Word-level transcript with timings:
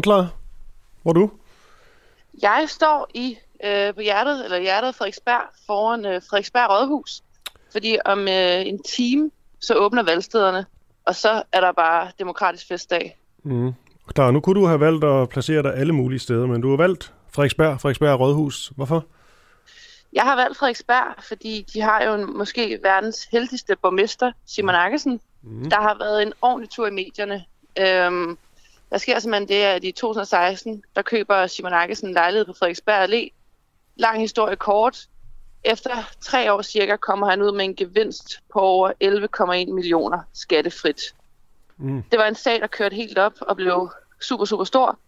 Clara. 0.00 0.26
Hvor 1.02 1.12
du? 1.12 1.30
Jeg 2.42 2.64
står 2.68 3.10
i 3.14 3.38
øh, 3.64 3.94
på 3.94 4.00
hjertet, 4.00 4.44
eller 4.44 4.58
hjertet 4.58 4.94
Frederiksberg, 4.94 5.42
foran 5.66 6.06
øh, 6.06 6.22
Frederiksberg 6.30 6.70
Rådhus. 6.70 7.22
Fordi 7.72 7.98
om 8.04 8.18
øh, 8.20 8.66
en 8.66 8.82
time, 8.82 9.30
så 9.60 9.74
åbner 9.74 10.02
valgstederne, 10.02 10.66
og 11.06 11.14
så 11.14 11.42
er 11.52 11.60
der 11.60 11.72
bare 11.72 12.10
demokratisk 12.18 12.68
festdag. 12.68 13.18
Mm. 13.42 13.72
Klar, 14.14 14.30
nu 14.30 14.40
kunne 14.40 14.60
du 14.60 14.66
have 14.66 14.80
valgt 14.80 15.04
at 15.04 15.28
placere 15.28 15.62
dig 15.62 15.74
alle 15.74 15.92
mulige 15.92 16.18
steder, 16.18 16.46
men 16.46 16.60
du 16.60 16.70
har 16.70 16.76
valgt 16.76 17.12
Frederiksberg, 17.34 17.80
Frederiksberg 17.80 18.20
Rådhus. 18.20 18.72
Hvorfor? 18.76 19.04
Jeg 20.12 20.22
har 20.22 20.36
valgt 20.36 20.58
Frederiksberg, 20.58 21.24
fordi 21.28 21.66
de 21.74 21.80
har 21.80 22.04
jo 22.04 22.14
en, 22.14 22.38
måske 22.38 22.78
verdens 22.82 23.24
heldigste 23.32 23.76
borgmester, 23.82 24.32
Simon 24.46 24.74
Akkesen, 24.74 25.20
mm. 25.42 25.70
der 25.70 25.80
har 25.80 25.96
været 25.98 26.22
en 26.22 26.32
ordentlig 26.42 26.70
tur 26.70 26.86
i 26.86 26.90
medierne. 26.90 27.44
Øhm, 27.78 28.38
der 28.92 28.98
sker 28.98 29.18
simpelthen 29.18 29.48
det, 29.48 29.62
at 29.64 29.84
i 29.84 29.92
2016, 29.92 30.84
der 30.96 31.02
køber 31.02 31.46
Simon 31.46 31.72
Akkesen 31.72 32.08
en 32.08 32.14
lejlighed 32.14 32.46
på 32.46 32.52
Frederiksberg 32.52 33.04
Allé. 33.04 33.28
Lang 33.96 34.20
historie 34.20 34.56
kort. 34.56 35.08
Efter 35.64 36.12
tre 36.20 36.52
år 36.52 36.62
cirka 36.62 36.96
kommer 36.96 37.30
han 37.30 37.42
ud 37.42 37.52
med 37.52 37.64
en 37.64 37.76
gevinst 37.76 38.40
på 38.52 38.60
over 38.60 38.92
11,1 39.68 39.72
millioner 39.74 40.20
skattefrit. 40.32 41.14
Mm. 41.76 42.02
Det 42.10 42.18
var 42.18 42.26
en 42.26 42.34
sag, 42.34 42.60
der 42.60 42.66
kørte 42.66 42.96
helt 42.96 43.18
op 43.18 43.32
og 43.40 43.56
blev 43.56 43.90
super, 44.20 44.44
super 44.44 44.64
stor. 44.64 44.98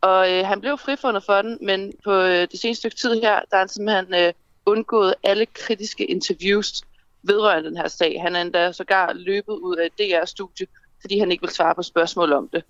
Og 0.00 0.32
øh, 0.32 0.46
han 0.46 0.60
blev 0.60 0.78
frifundet 0.78 1.24
for 1.24 1.42
den, 1.42 1.58
men 1.62 1.92
på 2.04 2.12
øh, 2.12 2.48
det 2.50 2.60
seneste 2.60 2.80
stykke 2.80 2.96
tid 2.96 3.20
her, 3.20 3.40
der 3.50 3.56
er 3.56 3.58
han 3.58 3.68
simpelthen 3.68 4.14
øh, 4.14 4.32
undgået 4.66 5.14
alle 5.22 5.46
kritiske 5.46 6.04
interviews 6.04 6.82
vedrørende 7.22 7.68
den 7.68 7.76
her 7.76 7.88
sag. 7.88 8.22
Han 8.22 8.36
er 8.36 8.40
endda 8.40 8.72
sågar 8.72 9.12
løbet 9.12 9.52
ud 9.52 9.76
af 9.76 9.88
DR-studie, 9.98 10.66
fordi 11.00 11.18
han 11.18 11.32
ikke 11.32 11.42
vil 11.42 11.50
svare 11.50 11.74
på 11.74 11.82
spørgsmål 11.82 12.32
om 12.32 12.48
det. 12.48 12.64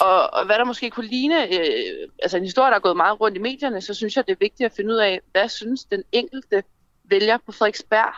Og, 0.00 0.34
og 0.34 0.46
hvad 0.46 0.56
der 0.58 0.64
måske 0.64 0.90
kunne 0.90 1.06
ligne, 1.06 1.46
øh, 1.46 2.08
altså 2.22 2.36
en 2.36 2.44
historie, 2.44 2.70
der 2.70 2.76
er 2.76 2.80
gået 2.80 2.96
meget 2.96 3.20
rundt 3.20 3.36
i 3.36 3.40
medierne, 3.40 3.80
så 3.80 3.94
synes 3.94 4.16
jeg, 4.16 4.26
det 4.26 4.32
er 4.32 4.36
vigtigt 4.40 4.66
at 4.66 4.72
finde 4.76 4.94
ud 4.94 4.98
af, 4.98 5.20
hvad 5.32 5.48
synes 5.48 5.84
den 5.84 6.02
enkelte 6.12 6.62
vælger 7.04 7.38
på 7.46 7.52
Frederiksberg 7.52 8.14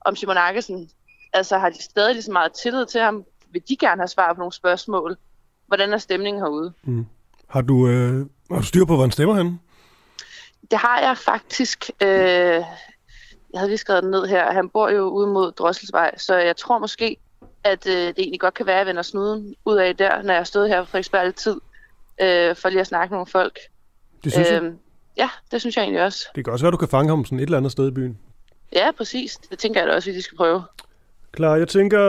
om 0.00 0.16
Simon 0.16 0.36
Akkesen? 0.36 0.90
Altså 1.32 1.58
har 1.58 1.70
de 1.70 1.82
stadig 1.82 2.14
lige 2.14 2.22
så 2.22 2.32
meget 2.32 2.52
tillid 2.52 2.86
til 2.86 3.00
ham? 3.00 3.24
Vil 3.50 3.62
de 3.68 3.76
gerne 3.76 4.00
have 4.00 4.08
svar 4.08 4.32
på 4.32 4.38
nogle 4.38 4.52
spørgsmål? 4.52 5.16
Hvordan 5.66 5.92
er 5.92 5.98
stemningen 5.98 6.42
herude? 6.42 6.72
Mm. 6.82 7.06
Har, 7.48 7.60
du, 7.60 7.88
øh, 7.88 8.26
har 8.50 8.58
du 8.58 8.66
styr 8.66 8.84
på, 8.84 8.94
hvordan 8.94 9.10
stemmer 9.10 9.34
han? 9.34 9.60
Det 10.70 10.78
har 10.78 11.00
jeg 11.00 11.18
faktisk. 11.18 11.90
Øh, 12.02 12.64
jeg 13.52 13.60
havde 13.60 13.68
lige 13.68 13.78
skrevet 13.78 14.04
ned 14.04 14.26
her. 14.26 14.52
Han 14.52 14.68
bor 14.68 14.88
jo 14.88 15.02
ude 15.02 15.26
mod 15.26 15.52
Drosselsvej, 15.52 16.18
så 16.18 16.36
jeg 16.36 16.56
tror 16.56 16.78
måske, 16.78 17.16
at 17.64 17.86
øh, 17.86 17.92
det 17.92 18.18
egentlig 18.18 18.40
godt 18.40 18.54
kan 18.54 18.66
være, 18.66 18.74
at 18.74 18.78
jeg 18.78 18.86
vender 18.86 19.02
snuden 19.02 19.54
ud 19.64 19.76
af 19.76 19.96
der, 19.96 20.22
når 20.22 20.34
jeg 20.34 20.46
stod 20.46 20.68
her 20.68 20.82
på 20.82 20.86
Frederiksberg 20.86 21.20
altid, 21.20 21.60
øh, 22.20 22.56
for 22.56 22.68
lige 22.68 22.80
at 22.80 22.86
snakke 22.86 23.12
med 23.12 23.16
nogle 23.16 23.30
folk. 23.30 23.58
Det 24.24 24.32
synes 24.32 24.48
øh, 24.48 24.54
jeg? 24.54 24.72
Ja, 25.16 25.28
det 25.50 25.60
synes 25.60 25.76
jeg 25.76 25.82
egentlig 25.82 26.02
også. 26.02 26.28
Det 26.34 26.44
kan 26.44 26.52
også 26.52 26.64
være, 26.64 26.68
at 26.68 26.72
du 26.72 26.76
kan 26.76 26.88
fange 26.88 27.08
ham 27.08 27.24
sådan 27.24 27.38
et 27.38 27.42
eller 27.42 27.56
andet 27.58 27.72
sted 27.72 27.88
i 27.88 27.90
byen. 27.90 28.18
Ja, 28.72 28.90
præcis. 28.96 29.36
Det 29.36 29.58
tænker 29.58 29.80
jeg 29.80 29.88
da 29.88 29.94
også, 29.94 30.10
at 30.10 30.16
vi 30.16 30.20
skal 30.20 30.36
prøve. 30.36 30.62
Klar, 31.32 31.56
jeg 31.56 31.68
tænker, 31.68 32.00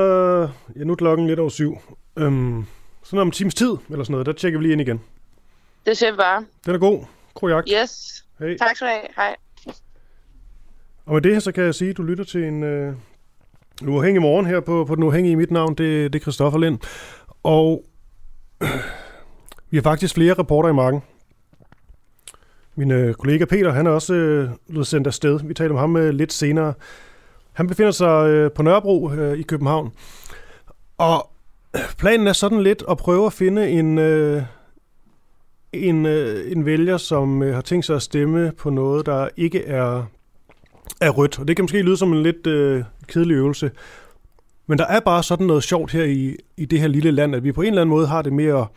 ja, 0.75 0.83
nu 0.83 0.91
er 0.91 0.95
klokken 0.95 1.27
lidt 1.27 1.39
over 1.39 1.49
syv. 1.49 1.77
Øhm, 2.15 2.65
sådan 3.03 3.19
om 3.19 3.27
en 3.27 3.31
times 3.31 3.55
tid, 3.55 3.71
eller 3.89 4.03
sådan 4.03 4.11
noget, 4.11 4.25
der 4.25 4.33
tjekker 4.33 4.59
vi 4.59 4.63
lige 4.63 4.71
ind 4.71 4.81
igen. 4.81 5.01
Det 5.85 5.97
ser 5.97 6.11
vi 6.11 6.17
bare. 6.17 6.45
Den 6.65 6.75
er 6.75 6.79
god. 6.79 7.05
God 7.33 7.49
jagt. 7.49 7.69
Yes. 7.81 8.25
Hey. 8.39 8.57
Tak 8.57 8.75
skal 8.75 8.87
du 8.87 8.91
have. 8.91 9.07
Hej. 9.15 9.35
Og 11.05 11.13
med 11.13 11.21
det 11.21 11.43
så 11.43 11.51
kan 11.51 11.63
jeg 11.63 11.75
sige, 11.75 11.89
at 11.89 11.97
du 11.97 12.03
lytter 12.03 12.23
til 12.23 12.43
en, 12.43 12.63
øh, 12.63 12.87
en 12.87 12.97
uafhængig 13.89 14.21
morgen 14.21 14.45
her 14.45 14.59
på, 14.59 14.85
på 14.85 14.95
Den 14.95 15.03
Uafhængige. 15.03 15.35
Mit 15.35 15.51
navn 15.51 15.75
det, 15.75 16.13
det 16.13 16.19
er 16.19 16.23
Christoffer 16.23 16.59
Lind. 16.59 16.79
Og 17.43 17.83
øh, 18.63 18.69
vi 19.69 19.77
har 19.77 19.81
faktisk 19.81 20.15
flere 20.15 20.33
reporter 20.33 20.69
i 20.69 20.73
marken. 20.73 21.01
Min 22.75 22.91
øh, 22.91 23.13
kollega 23.13 23.45
Peter, 23.45 23.71
han 23.71 23.87
er 23.87 23.91
også 23.91 24.13
øh, 24.13 24.49
blevet 24.69 24.87
sendt 24.87 25.07
afsted. 25.07 25.39
Vi 25.43 25.53
taler 25.53 25.73
om 25.73 25.79
ham 25.79 25.95
øh, 25.95 26.09
lidt 26.09 26.33
senere. 26.33 26.73
Han 27.53 27.67
befinder 27.67 27.91
sig 27.91 28.29
øh, 28.29 28.51
på 28.51 28.63
Nørrebro 28.63 29.11
øh, 29.11 29.39
i 29.39 29.41
København. 29.41 29.91
Og 30.97 31.29
planen 31.99 32.27
er 32.27 32.33
sådan 32.33 32.63
lidt 32.63 32.83
at 32.89 32.97
prøve 32.97 33.25
at 33.25 33.33
finde 33.33 33.69
en, 33.69 33.97
øh, 33.97 34.43
en, 35.73 36.05
øh, 36.05 36.51
en 36.51 36.65
vælger, 36.65 36.97
som 36.97 37.43
øh, 37.43 37.53
har 37.53 37.61
tænkt 37.61 37.85
sig 37.85 37.95
at 37.95 38.01
stemme 38.01 38.51
på 38.57 38.69
noget, 38.69 39.05
der 39.05 39.29
ikke 39.37 39.65
er, 39.65 40.05
er 41.01 41.09
rødt. 41.09 41.39
Og 41.39 41.47
det 41.47 41.55
kan 41.55 41.63
måske 41.63 41.81
lyde 41.81 41.97
som 41.97 42.13
en 42.13 42.23
lidt 42.23 42.47
øh, 42.47 42.83
kedelig 43.07 43.35
øvelse. 43.35 43.71
Men 44.67 44.77
der 44.77 44.85
er 44.85 44.99
bare 44.99 45.23
sådan 45.23 45.47
noget 45.47 45.63
sjovt 45.63 45.91
her 45.91 46.03
i, 46.03 46.35
i 46.57 46.65
det 46.65 46.79
her 46.79 46.87
lille 46.87 47.11
land, 47.11 47.35
at 47.35 47.43
vi 47.43 47.51
på 47.51 47.61
en 47.61 47.67
eller 47.67 47.81
anden 47.81 47.95
måde 47.95 48.07
har 48.07 48.21
det 48.21 48.33
med 48.33 48.45
at 48.45 48.67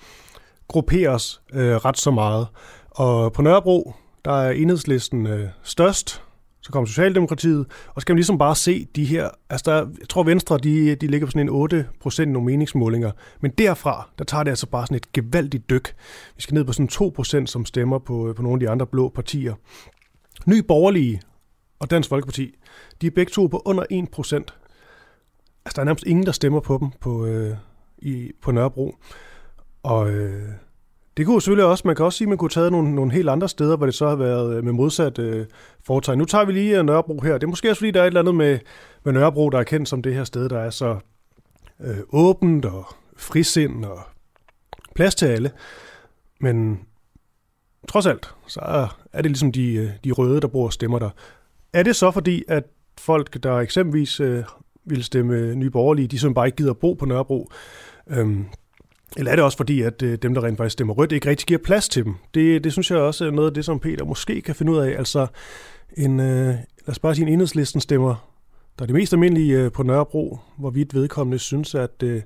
gruppere 0.68 1.08
os 1.08 1.40
øh, 1.52 1.76
ret 1.76 1.98
så 1.98 2.10
meget. 2.10 2.46
Og 2.90 3.32
på 3.32 3.42
Nørrebro, 3.42 3.94
der 4.24 4.32
er 4.32 4.50
enhedslisten 4.50 5.26
øh, 5.26 5.48
størst, 5.62 6.22
så 6.66 6.72
kommer 6.72 6.86
Socialdemokratiet, 6.86 7.66
og 7.94 8.02
så 8.02 8.06
kan 8.06 8.14
man 8.14 8.18
ligesom 8.18 8.38
bare 8.38 8.56
se 8.56 8.86
de 8.96 9.04
her, 9.04 9.28
altså 9.50 9.70
der, 9.70 9.76
jeg 10.00 10.08
tror 10.08 10.22
Venstre, 10.22 10.58
de, 10.58 10.94
de 10.94 11.06
ligger 11.06 11.26
på 11.26 11.30
sådan 11.30 11.46
en 11.46 11.48
8 11.48 11.86
procent 12.00 12.32
nogle 12.32 12.46
meningsmålinger, 12.46 13.10
men 13.40 13.50
derfra, 13.50 14.08
der 14.18 14.24
tager 14.24 14.42
det 14.42 14.50
altså 14.50 14.66
bare 14.66 14.86
sådan 14.86 14.96
et 14.96 15.12
gevaldigt 15.12 15.70
dyk. 15.70 15.94
Vi 16.36 16.42
skal 16.42 16.54
ned 16.54 16.64
på 16.64 16.72
sådan 16.72 16.88
2 16.88 17.12
procent, 17.16 17.50
som 17.50 17.64
stemmer 17.64 17.98
på, 17.98 18.28
øh, 18.28 18.34
på 18.34 18.42
nogle 18.42 18.56
af 18.56 18.60
de 18.60 18.70
andre 18.70 18.86
blå 18.86 19.08
partier. 19.08 19.54
Ny 20.46 20.58
Borgerlige 20.58 21.20
og 21.78 21.90
Dansk 21.90 22.08
Folkeparti, 22.08 22.54
de 23.00 23.06
er 23.06 23.10
begge 23.10 23.30
to 23.30 23.46
på 23.46 23.62
under 23.64 23.84
1 23.90 24.08
procent. 24.12 24.54
Altså 25.64 25.76
der 25.76 25.80
er 25.80 25.84
nærmest 25.84 26.06
ingen, 26.06 26.26
der 26.26 26.32
stemmer 26.32 26.60
på 26.60 26.78
dem 26.80 26.90
på, 27.00 27.26
øh, 27.26 27.56
i, 27.98 28.32
på 28.42 28.50
Nørrebro. 28.50 28.96
Og 29.82 30.10
øh, 30.10 30.48
det 31.16 31.26
kunne 31.26 31.42
selvfølgelig 31.42 31.64
også, 31.64 31.82
man 31.86 31.96
kan 31.96 32.04
også 32.04 32.16
sige, 32.16 32.26
at 32.26 32.28
man 32.28 32.38
kunne 32.38 32.50
have 32.54 32.62
taget 32.62 32.72
nogle, 32.72 32.94
nogle 32.94 33.12
helt 33.12 33.28
andre 33.28 33.48
steder, 33.48 33.76
hvor 33.76 33.86
det 33.86 33.94
så 33.94 34.08
har 34.08 34.16
været 34.16 34.56
øh, 34.56 34.64
med 34.64 34.72
modsat 34.72 35.18
øh, 35.18 35.46
foretegn. 35.86 36.18
Nu 36.18 36.24
tager 36.24 36.44
vi 36.44 36.52
lige 36.52 36.78
øh, 36.78 36.84
Nørrebro 36.84 37.20
her. 37.20 37.32
Det 37.32 37.42
er 37.42 37.48
måske 37.48 37.70
også, 37.70 37.80
fordi 37.80 37.90
der 37.90 38.00
er 38.00 38.04
et 38.04 38.06
eller 38.06 38.20
andet 38.20 38.34
med, 38.34 38.58
med 39.04 39.12
Nørrebro, 39.12 39.50
der 39.50 39.58
er 39.58 39.62
kendt 39.62 39.88
som 39.88 40.02
det 40.02 40.14
her 40.14 40.24
sted, 40.24 40.48
der 40.48 40.58
er 40.58 40.70
så 40.70 40.98
øh, 41.80 41.98
åbent 42.08 42.64
og 42.64 42.86
frisind 43.16 43.84
og 43.84 44.00
plads 44.94 45.14
til 45.14 45.26
alle. 45.26 45.50
Men 46.40 46.80
trods 47.88 48.06
alt, 48.06 48.34
så 48.46 48.88
er 49.12 49.22
det 49.22 49.30
ligesom 49.30 49.52
de, 49.52 49.74
øh, 49.74 49.90
de 50.04 50.12
røde, 50.12 50.40
der 50.40 50.48
bruger 50.48 50.70
stemmer 50.70 50.98
der. 50.98 51.10
Er 51.76 51.82
det 51.82 51.96
så 51.96 52.10
fordi, 52.10 52.44
at 52.48 52.64
folk, 52.98 53.42
der 53.42 53.58
eksempelvis 53.58 54.20
øh, 54.20 54.44
vil 54.84 55.04
stemme 55.04 55.54
Nye 55.54 55.70
Borgerlige, 55.70 56.08
de 56.08 56.18
som 56.18 56.34
bare 56.34 56.46
ikke 56.46 56.56
gider 56.56 56.72
bo 56.72 56.94
på 56.94 57.06
Nørrebro, 57.06 57.50
øhm, 58.10 58.44
eller 59.16 59.30
er 59.32 59.36
det 59.36 59.44
også 59.44 59.56
fordi, 59.56 59.82
at 59.82 60.02
øh, 60.02 60.18
dem, 60.22 60.34
der 60.34 60.44
rent 60.44 60.56
faktisk 60.56 60.72
stemmer 60.72 60.94
rødt, 60.94 61.12
ikke 61.12 61.30
rigtig 61.30 61.46
giver 61.46 61.60
plads 61.64 61.88
til 61.88 62.04
dem? 62.04 62.14
Det, 62.34 62.64
det 62.64 62.72
synes 62.72 62.90
jeg 62.90 62.98
også 62.98 63.26
er 63.26 63.30
noget 63.30 63.48
af 63.50 63.54
det, 63.54 63.64
som 63.64 63.78
Peter 63.78 64.04
måske 64.04 64.40
kan 64.40 64.54
finde 64.54 64.72
ud 64.72 64.78
af. 64.78 64.98
Altså, 64.98 65.26
en, 65.96 66.20
øh, 66.20 66.46
lad 66.46 66.58
os 66.86 66.98
bare 66.98 67.14
sige, 67.14 67.26
en 67.26 67.32
enhedslisten 67.32 67.80
stemmer, 67.80 68.30
der 68.78 68.82
er 68.82 68.86
det 68.86 68.94
mest 68.94 69.12
almindelige 69.12 69.58
øh, 69.58 69.72
på 69.72 69.82
Nørrebro, 69.82 70.38
hvor 70.58 70.70
vidt 70.70 70.94
vedkommende 70.94 71.38
synes, 71.38 71.74
at, 71.74 72.02
øh, 72.02 72.22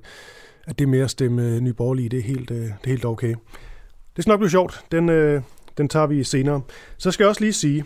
at 0.67 0.79
det 0.79 0.89
med 0.89 0.99
at 0.99 1.09
stemme 1.09 1.47
øh, 1.47 1.59
Nye 1.59 1.73
Borgerlige, 1.73 2.09
det 2.09 2.19
er 2.19 2.23
helt, 2.23 2.51
øh, 2.51 2.57
det 2.57 2.71
er 2.83 2.89
helt 2.89 3.05
okay. 3.05 3.35
Det 4.15 4.23
skal 4.23 4.31
nok 4.31 4.39
blive 4.39 4.51
sjovt. 4.51 4.81
Den, 4.91 5.09
øh, 5.09 5.41
den 5.77 5.89
tager 5.89 6.07
vi 6.07 6.23
senere. 6.23 6.61
Så 6.97 7.11
skal 7.11 7.23
jeg 7.23 7.29
også 7.29 7.41
lige 7.41 7.53
sige, 7.53 7.85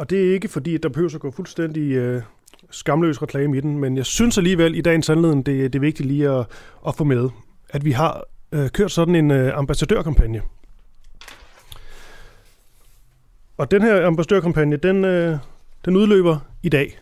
og 0.00 0.10
det 0.10 0.28
er 0.28 0.32
ikke 0.34 0.48
fordi, 0.48 0.74
at 0.74 0.82
der 0.82 0.88
behøver 0.88 1.14
at 1.14 1.20
gå 1.20 1.30
fuldstændig 1.30 1.92
øh, 1.92 2.22
skamløs 2.70 3.22
reklame 3.22 3.56
i 3.56 3.60
den, 3.60 3.78
men 3.78 3.96
jeg 3.96 4.06
synes 4.06 4.38
alligevel 4.38 4.74
i 4.74 4.80
dagens 4.80 5.10
anledning, 5.10 5.46
det, 5.46 5.72
det 5.72 5.78
er 5.78 5.80
vigtigt 5.80 6.08
lige 6.08 6.30
at, 6.30 6.46
at 6.86 6.94
få 6.94 7.04
med 7.04 7.28
at 7.70 7.84
vi 7.84 7.92
har 7.92 8.24
øh, 8.52 8.70
kørt 8.70 8.90
sådan 8.90 9.14
en 9.14 9.30
øh, 9.30 9.58
ambassadørkampagne. 9.58 10.42
Og 13.56 13.70
den 13.70 13.82
her 13.82 14.06
ambassadørkampagne, 14.06 14.76
den, 14.76 15.04
øh, 15.04 15.38
den 15.84 15.96
udløber 15.96 16.38
i 16.62 16.68
dag. 16.68 16.98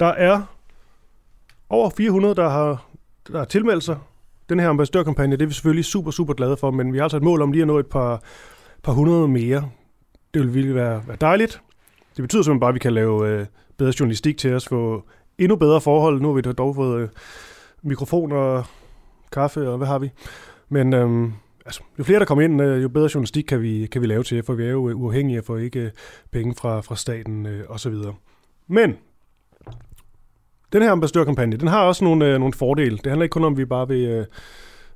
Der 0.00 0.06
er 0.06 0.42
over 1.68 1.90
400, 1.90 2.34
der 2.34 2.48
har, 2.48 2.86
der 3.32 3.38
har 3.38 3.44
tilmeldt 3.44 3.84
sig 3.84 3.98
den 4.48 4.60
her 4.60 4.68
ambassadørkampagne. 4.68 5.36
Det 5.36 5.42
er 5.42 5.46
vi 5.46 5.54
selvfølgelig 5.54 5.84
super, 5.84 6.10
super 6.10 6.34
glade 6.34 6.56
for, 6.56 6.70
men 6.70 6.92
vi 6.92 6.98
har 6.98 7.04
altså 7.04 7.16
et 7.16 7.22
mål 7.22 7.42
om 7.42 7.52
lige 7.52 7.62
at 7.62 7.68
nå 7.68 7.78
et 7.78 7.86
par, 7.86 8.22
par 8.82 8.92
hundrede 8.92 9.28
mere. 9.28 9.70
Det 10.34 10.42
vil 10.42 10.54
virkelig 10.54 10.74
være, 10.74 11.02
være 11.06 11.16
dejligt. 11.20 11.60
Det 12.16 12.22
betyder 12.22 12.42
simpelthen 12.42 12.60
bare, 12.60 12.68
at 12.68 12.74
vi 12.74 12.78
kan 12.78 12.92
lave 12.92 13.28
øh, 13.28 13.46
bedre 13.78 13.92
journalistik 14.00 14.38
til 14.38 14.54
os, 14.54 14.68
få 14.68 15.04
endnu 15.38 15.56
bedre 15.56 15.80
forhold. 15.80 16.20
Nu 16.20 16.28
har 16.28 16.34
vi 16.34 16.40
dog 16.40 16.74
fået 16.74 17.02
øh, 17.02 17.08
mikrofoner 17.82 18.62
kaffe, 19.32 19.68
og 19.68 19.78
hvad 19.78 19.86
har 19.86 19.98
vi? 19.98 20.10
Men 20.68 20.92
øhm, 20.92 21.32
altså, 21.66 21.80
jo 21.98 22.04
flere 22.04 22.18
der 22.18 22.24
kommer 22.24 22.44
ind, 22.44 22.62
øh, 22.62 22.82
jo 22.82 22.88
bedre 22.88 23.08
journalistik 23.14 23.44
kan 23.44 23.62
vi, 23.62 23.86
kan 23.86 24.02
vi 24.02 24.06
lave 24.06 24.22
til, 24.22 24.42
for 24.42 24.54
vi 24.54 24.64
er 24.64 24.70
jo 24.70 24.88
øh, 24.88 25.00
uafhængige 25.00 25.42
for 25.42 25.56
ikke 25.56 25.80
øh, 25.80 25.90
penge 26.30 26.54
fra, 26.54 26.80
fra 26.80 26.96
staten 26.96 27.46
øh, 27.46 27.64
osv. 27.68 27.94
Men 28.68 28.96
den 30.72 30.82
her 30.82 30.90
ambassadørkampagne, 30.90 31.56
den 31.56 31.68
har 31.68 31.84
også 31.84 32.04
nogle, 32.04 32.26
øh, 32.26 32.38
nogle 32.38 32.54
fordele. 32.54 32.96
Det 32.96 33.06
handler 33.06 33.22
ikke 33.22 33.32
kun 33.32 33.44
om, 33.44 33.52
at 33.52 33.58
vi 33.58 33.64
bare 33.64 33.88
vil 33.88 34.08
øh, 34.08 34.26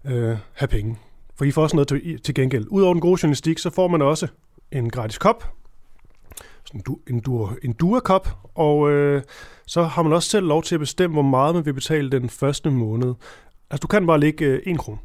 øh, 0.04 0.36
have 0.52 0.68
penge. 0.68 0.96
For 1.36 1.44
I 1.44 1.50
får 1.50 1.62
også 1.62 1.76
noget 1.76 1.88
til, 1.88 2.20
til 2.20 2.34
gengæld. 2.34 2.66
Udover 2.70 2.94
den 2.94 3.00
gode 3.00 3.18
journalistik, 3.22 3.58
så 3.58 3.70
får 3.70 3.88
man 3.88 4.02
også 4.02 4.26
en 4.72 4.90
gratis 4.90 5.18
kop. 5.18 5.57
En, 6.74 6.80
du, 6.80 6.98
en, 7.08 7.20
du, 7.20 7.50
en 7.62 7.74
Og 8.54 8.90
øh, 8.90 9.22
så 9.66 9.82
har 9.82 10.02
man 10.02 10.12
også 10.12 10.28
selv 10.28 10.46
lov 10.46 10.62
til 10.62 10.74
at 10.74 10.80
bestemme, 10.80 11.14
hvor 11.14 11.22
meget 11.22 11.54
man 11.54 11.66
vil 11.66 11.74
betale 11.74 12.10
den 12.10 12.28
første 12.28 12.70
måned. 12.70 13.14
Altså, 13.70 13.82
du 13.82 13.86
kan 13.86 14.06
bare 14.06 14.20
lægge 14.20 14.44
øh, 14.44 14.62
1 14.66 14.78
krone. 14.78 14.98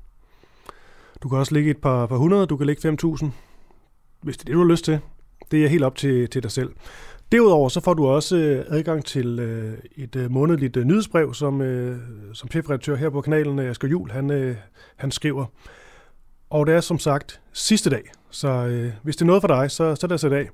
Du 1.23 1.29
kan 1.29 1.37
også 1.37 1.53
lægge 1.53 1.71
et 1.71 1.77
par, 1.77 2.05
par 2.05 2.17
hundrede, 2.17 2.45
du 2.45 2.57
kan 2.57 2.67
lægge 2.67 2.89
5.000, 2.89 3.25
hvis 4.21 4.37
det 4.37 4.43
er 4.43 4.45
det, 4.45 4.53
du 4.53 4.59
har 4.59 4.71
lyst 4.71 4.85
til. 4.85 4.99
Det 5.51 5.65
er 5.65 5.69
helt 5.69 5.83
op 5.83 5.95
til, 5.95 6.29
til 6.29 6.43
dig 6.43 6.51
selv. 6.51 6.73
Derudover 7.31 7.69
så 7.69 7.81
får 7.81 7.93
du 7.93 8.07
også 8.07 8.35
øh, 8.35 8.65
adgang 8.67 9.05
til 9.05 9.39
øh, 9.39 9.77
et 9.95 10.15
øh, 10.15 10.31
månedligt 10.31 10.77
øh, 10.77 10.85
nyhedsbrev, 10.85 11.33
som, 11.33 11.61
øh, 11.61 11.97
som 12.33 12.49
chefredaktør 12.49 12.95
her 12.95 13.09
på 13.09 13.21
kanalen, 13.21 13.59
øh, 13.59 13.69
Asger 13.69 13.87
Jul, 13.87 14.11
han, 14.11 14.55
han 14.95 15.11
skriver. 15.11 15.45
Og 16.49 16.67
det 16.67 16.75
er 16.75 16.81
som 16.81 16.99
sagt 16.99 17.41
sidste 17.53 17.89
dag, 17.89 18.11
så 18.29 18.47
øh, 18.49 18.91
hvis 19.03 19.15
det 19.15 19.21
er 19.21 19.25
noget 19.25 19.41
for 19.41 19.47
dig, 19.47 19.71
så, 19.71 19.95
så 19.95 20.05
er 20.05 20.07
det 20.07 20.11
altså 20.11 20.27
i 20.27 20.29
dag. 20.29 20.49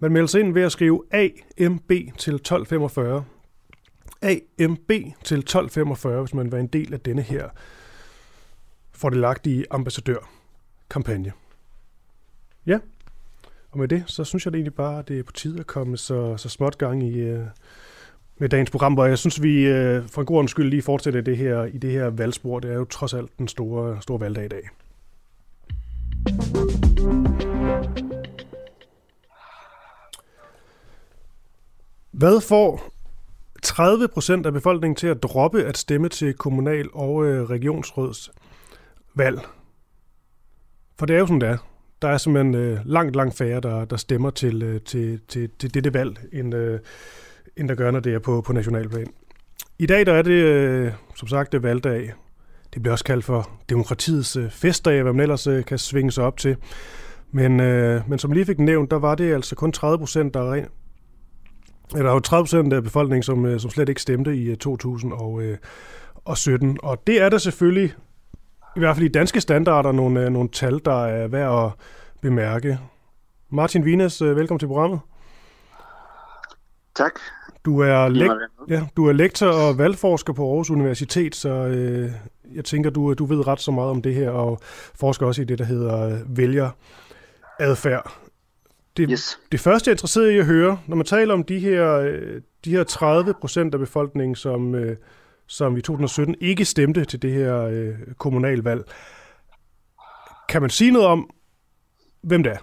Man 0.00 0.12
melder 0.12 0.26
sig 0.26 0.40
ind 0.40 0.54
ved 0.54 0.62
at 0.62 0.72
skrive 0.72 1.04
AMB 1.12 1.90
til 2.18 2.34
1245. 2.34 3.24
AMB 4.22 4.90
til 5.24 5.38
1245, 5.38 6.20
hvis 6.20 6.34
man 6.34 6.44
vil 6.44 6.52
være 6.52 6.60
en 6.60 6.66
del 6.66 6.94
af 6.94 7.00
denne 7.00 7.22
her 7.22 7.48
fordelagtige 8.92 9.64
ambassadør-kampagne. 9.70 11.32
Ja, 12.66 12.78
og 13.70 13.78
med 13.78 13.88
det, 13.88 14.04
så 14.06 14.24
synes 14.24 14.44
jeg 14.46 14.52
det 14.52 14.58
egentlig 14.58 14.74
bare, 14.74 14.98
at 14.98 15.08
det 15.08 15.18
er 15.18 15.22
på 15.22 15.32
tide 15.32 15.60
at 15.60 15.66
komme 15.66 15.96
så, 15.96 16.36
så 16.36 16.48
småt 16.48 16.78
gang 16.78 17.02
i 17.02 17.18
øh, 17.18 17.44
med 18.38 18.48
dagens 18.48 18.70
program, 18.70 18.94
hvor 18.94 19.04
jeg 19.04 19.18
synes, 19.18 19.42
vi 19.42 19.72
uh, 19.72 20.06
for 20.06 20.20
en 20.20 20.26
god 20.26 20.48
skyld 20.48 20.70
lige 20.70 20.82
fortsætter 20.82 21.20
det 21.20 21.36
her, 21.36 21.64
i 21.64 21.78
det 21.78 21.90
her 21.90 22.10
valgspor. 22.10 22.60
Det 22.60 22.70
er 22.70 22.74
jo 22.74 22.84
trods 22.84 23.14
alt 23.14 23.38
den 23.38 23.48
store, 23.48 24.02
store 24.02 24.20
valgdag 24.20 24.44
i 24.44 24.48
dag. 24.48 24.68
Hvad 32.18 32.40
får 32.40 32.92
30 33.62 34.08
procent 34.08 34.46
af 34.46 34.52
befolkningen 34.52 34.96
til 34.96 35.06
at 35.06 35.22
droppe 35.22 35.64
at 35.64 35.78
stemme 35.78 36.08
til 36.08 36.34
kommunal- 36.34 36.90
og 36.92 37.24
øh, 37.24 37.50
regionsrådsvalg? 37.50 39.40
For 40.98 41.06
det 41.06 41.16
er 41.16 41.20
jo 41.20 41.26
sådan, 41.26 41.40
det 41.40 41.48
er. 41.48 41.56
Der 42.02 42.08
er 42.08 42.18
simpelthen 42.18 42.54
øh, 42.54 42.80
langt, 42.84 43.16
langt 43.16 43.36
færre, 43.36 43.60
der, 43.60 43.84
der 43.84 43.96
stemmer 43.96 44.30
til, 44.30 44.62
øh, 44.62 44.80
til, 44.80 45.20
til, 45.28 45.50
til 45.58 45.74
dette 45.74 45.94
valg, 45.94 46.18
end, 46.32 46.54
øh, 46.54 46.80
end 47.56 47.68
der 47.68 47.74
gør, 47.74 47.90
når 47.90 48.00
det 48.00 48.14
er 48.14 48.18
på, 48.18 48.40
på 48.40 48.52
nationalplan. 48.52 49.06
I 49.78 49.86
dag 49.86 50.06
der 50.06 50.12
er 50.12 50.22
det, 50.22 50.30
øh, 50.30 50.92
som 51.14 51.28
sagt, 51.28 51.52
det 51.52 51.62
valgdag. 51.62 52.12
Det 52.74 52.82
bliver 52.82 52.92
også 52.92 53.04
kaldt 53.04 53.24
for 53.24 53.50
demokratiets 53.70 54.36
øh, 54.36 54.50
festdag, 54.50 55.02
hvad 55.02 55.12
man 55.12 55.20
ellers 55.20 55.46
øh, 55.46 55.64
kan 55.64 55.78
svinge 55.78 56.12
sig 56.12 56.24
op 56.24 56.36
til. 56.36 56.56
Men, 57.30 57.60
øh, 57.60 58.08
men 58.08 58.18
som 58.18 58.32
lige 58.32 58.46
fik 58.46 58.58
nævnt, 58.58 58.90
der 58.90 58.98
var 58.98 59.14
det 59.14 59.34
altså 59.34 59.54
kun 59.54 59.72
30 59.72 59.98
procent, 59.98 60.34
der 60.34 60.64
der 61.92 62.08
er 62.08 62.12
jo 62.12 62.20
30 62.20 62.44
procent 62.44 62.72
af 62.72 62.82
befolkningen, 62.82 63.22
som, 63.22 63.46
øh, 63.46 63.60
som 63.60 63.70
slet 63.70 63.88
ikke 63.88 64.02
stemte 64.02 64.36
i 64.36 64.56
2017. 64.56 66.70
Øh, 66.70 66.76
og 66.82 67.02
det 67.06 67.22
er 67.22 67.28
der 67.28 67.38
selvfølgelig, 67.38 67.94
i 68.76 68.78
hvert 68.78 68.96
fald 68.96 69.06
i 69.06 69.12
danske 69.12 69.40
standarder, 69.40 69.92
nogle, 69.92 70.20
øh, 70.24 70.30
nogle 70.30 70.48
tal, 70.48 70.80
der 70.84 71.04
er 71.06 71.28
værd 71.28 71.64
at 71.64 71.70
bemærke. 72.22 72.78
Martin 73.50 73.84
Vines, 73.84 74.22
velkommen 74.22 74.58
til 74.58 74.66
programmet. 74.66 75.00
Tak. 76.96 77.12
Du 77.64 77.80
er, 77.80 78.08
lek- 78.08 78.64
ja, 78.68 78.82
du 78.96 79.08
er 79.08 79.12
lektor 79.12 79.46
og 79.48 79.78
valgforsker 79.78 80.32
på 80.32 80.48
Aarhus 80.48 80.70
Universitet, 80.70 81.34
så 81.34 81.48
øh, 81.48 82.10
jeg 82.54 82.64
tænker, 82.64 82.90
du, 82.90 83.14
du 83.14 83.24
ved 83.24 83.46
ret 83.46 83.60
så 83.60 83.70
meget 83.70 83.90
om 83.90 84.02
det 84.02 84.14
her, 84.14 84.30
og 84.30 84.58
forsker 84.94 85.26
også 85.26 85.42
i 85.42 85.44
det, 85.44 85.58
der 85.58 85.64
hedder 85.64 86.18
vælgeradfærd. 86.26 88.12
Det, 88.98 89.10
yes. 89.10 89.40
det 89.52 89.60
første, 89.60 89.88
jeg 89.88 89.92
er 89.92 89.94
interesseret 89.94 90.30
i 90.30 90.38
at 90.38 90.46
høre, 90.46 90.78
når 90.86 90.96
man 90.96 91.06
taler 91.06 91.34
om 91.34 91.44
de 91.44 91.58
her, 91.58 91.92
øh, 91.92 92.40
de 92.64 92.70
her 92.70 92.84
30 92.84 93.34
procent 93.34 93.74
af 93.74 93.80
befolkningen, 93.80 94.36
som, 94.36 94.74
øh, 94.74 94.96
som 95.46 95.76
i 95.76 95.80
2017 95.80 96.34
ikke 96.40 96.64
stemte 96.64 97.04
til 97.04 97.22
det 97.22 97.32
her 97.32 97.62
øh, 97.62 97.94
kommunalvalg, 98.18 98.84
kan 100.48 100.60
man 100.60 100.70
sige 100.70 100.90
noget 100.90 101.08
om, 101.08 101.30
hvem 102.22 102.42
det 102.42 102.52
er? 102.52 102.58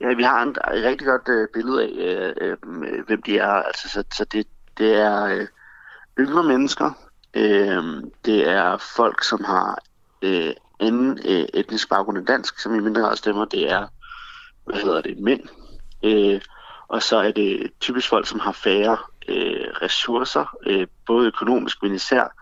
Ja, 0.00 0.14
vi 0.14 0.22
har 0.22 0.46
et 0.46 0.58
rigtig 0.64 1.06
godt 1.06 1.28
øh, 1.28 1.48
billede 1.54 1.82
af, 1.82 2.34
øh, 2.40 2.56
øh, 2.66 3.06
hvem 3.06 3.22
de 3.22 3.38
er. 3.38 3.52
Altså, 3.52 3.88
så, 3.88 4.04
så 4.14 4.24
det, 4.24 4.46
det 4.78 5.00
er 5.00 5.24
øh, 5.24 5.46
yngre 6.18 6.42
mennesker. 6.42 6.90
Øh, 7.34 7.82
det 8.24 8.48
er 8.48 8.76
folk, 8.96 9.24
som 9.24 9.44
har 9.44 9.78
øh, 10.22 10.52
anden 10.80 11.18
øh, 11.24 11.46
etnisk 11.54 11.88
baggrund 11.88 12.18
end 12.18 12.26
dansk, 12.26 12.58
som 12.58 12.74
i 12.74 12.80
mindre 12.80 13.02
grad 13.02 13.16
stemmer. 13.16 13.44
Det 13.44 13.70
er 13.70 13.86
hvad 14.64 14.76
hedder 14.76 15.00
det, 15.00 15.18
mænd. 15.18 15.40
Øh, 16.02 16.40
og 16.88 17.02
så 17.02 17.16
er 17.16 17.32
det 17.32 17.70
typisk 17.80 18.08
folk, 18.08 18.26
som 18.26 18.40
har 18.40 18.52
færre 18.52 18.96
øh, 19.28 19.66
ressourcer, 19.82 20.56
øh, 20.66 20.86
både 21.06 21.26
økonomisk, 21.26 21.82
men 21.82 21.94
især 21.94 22.36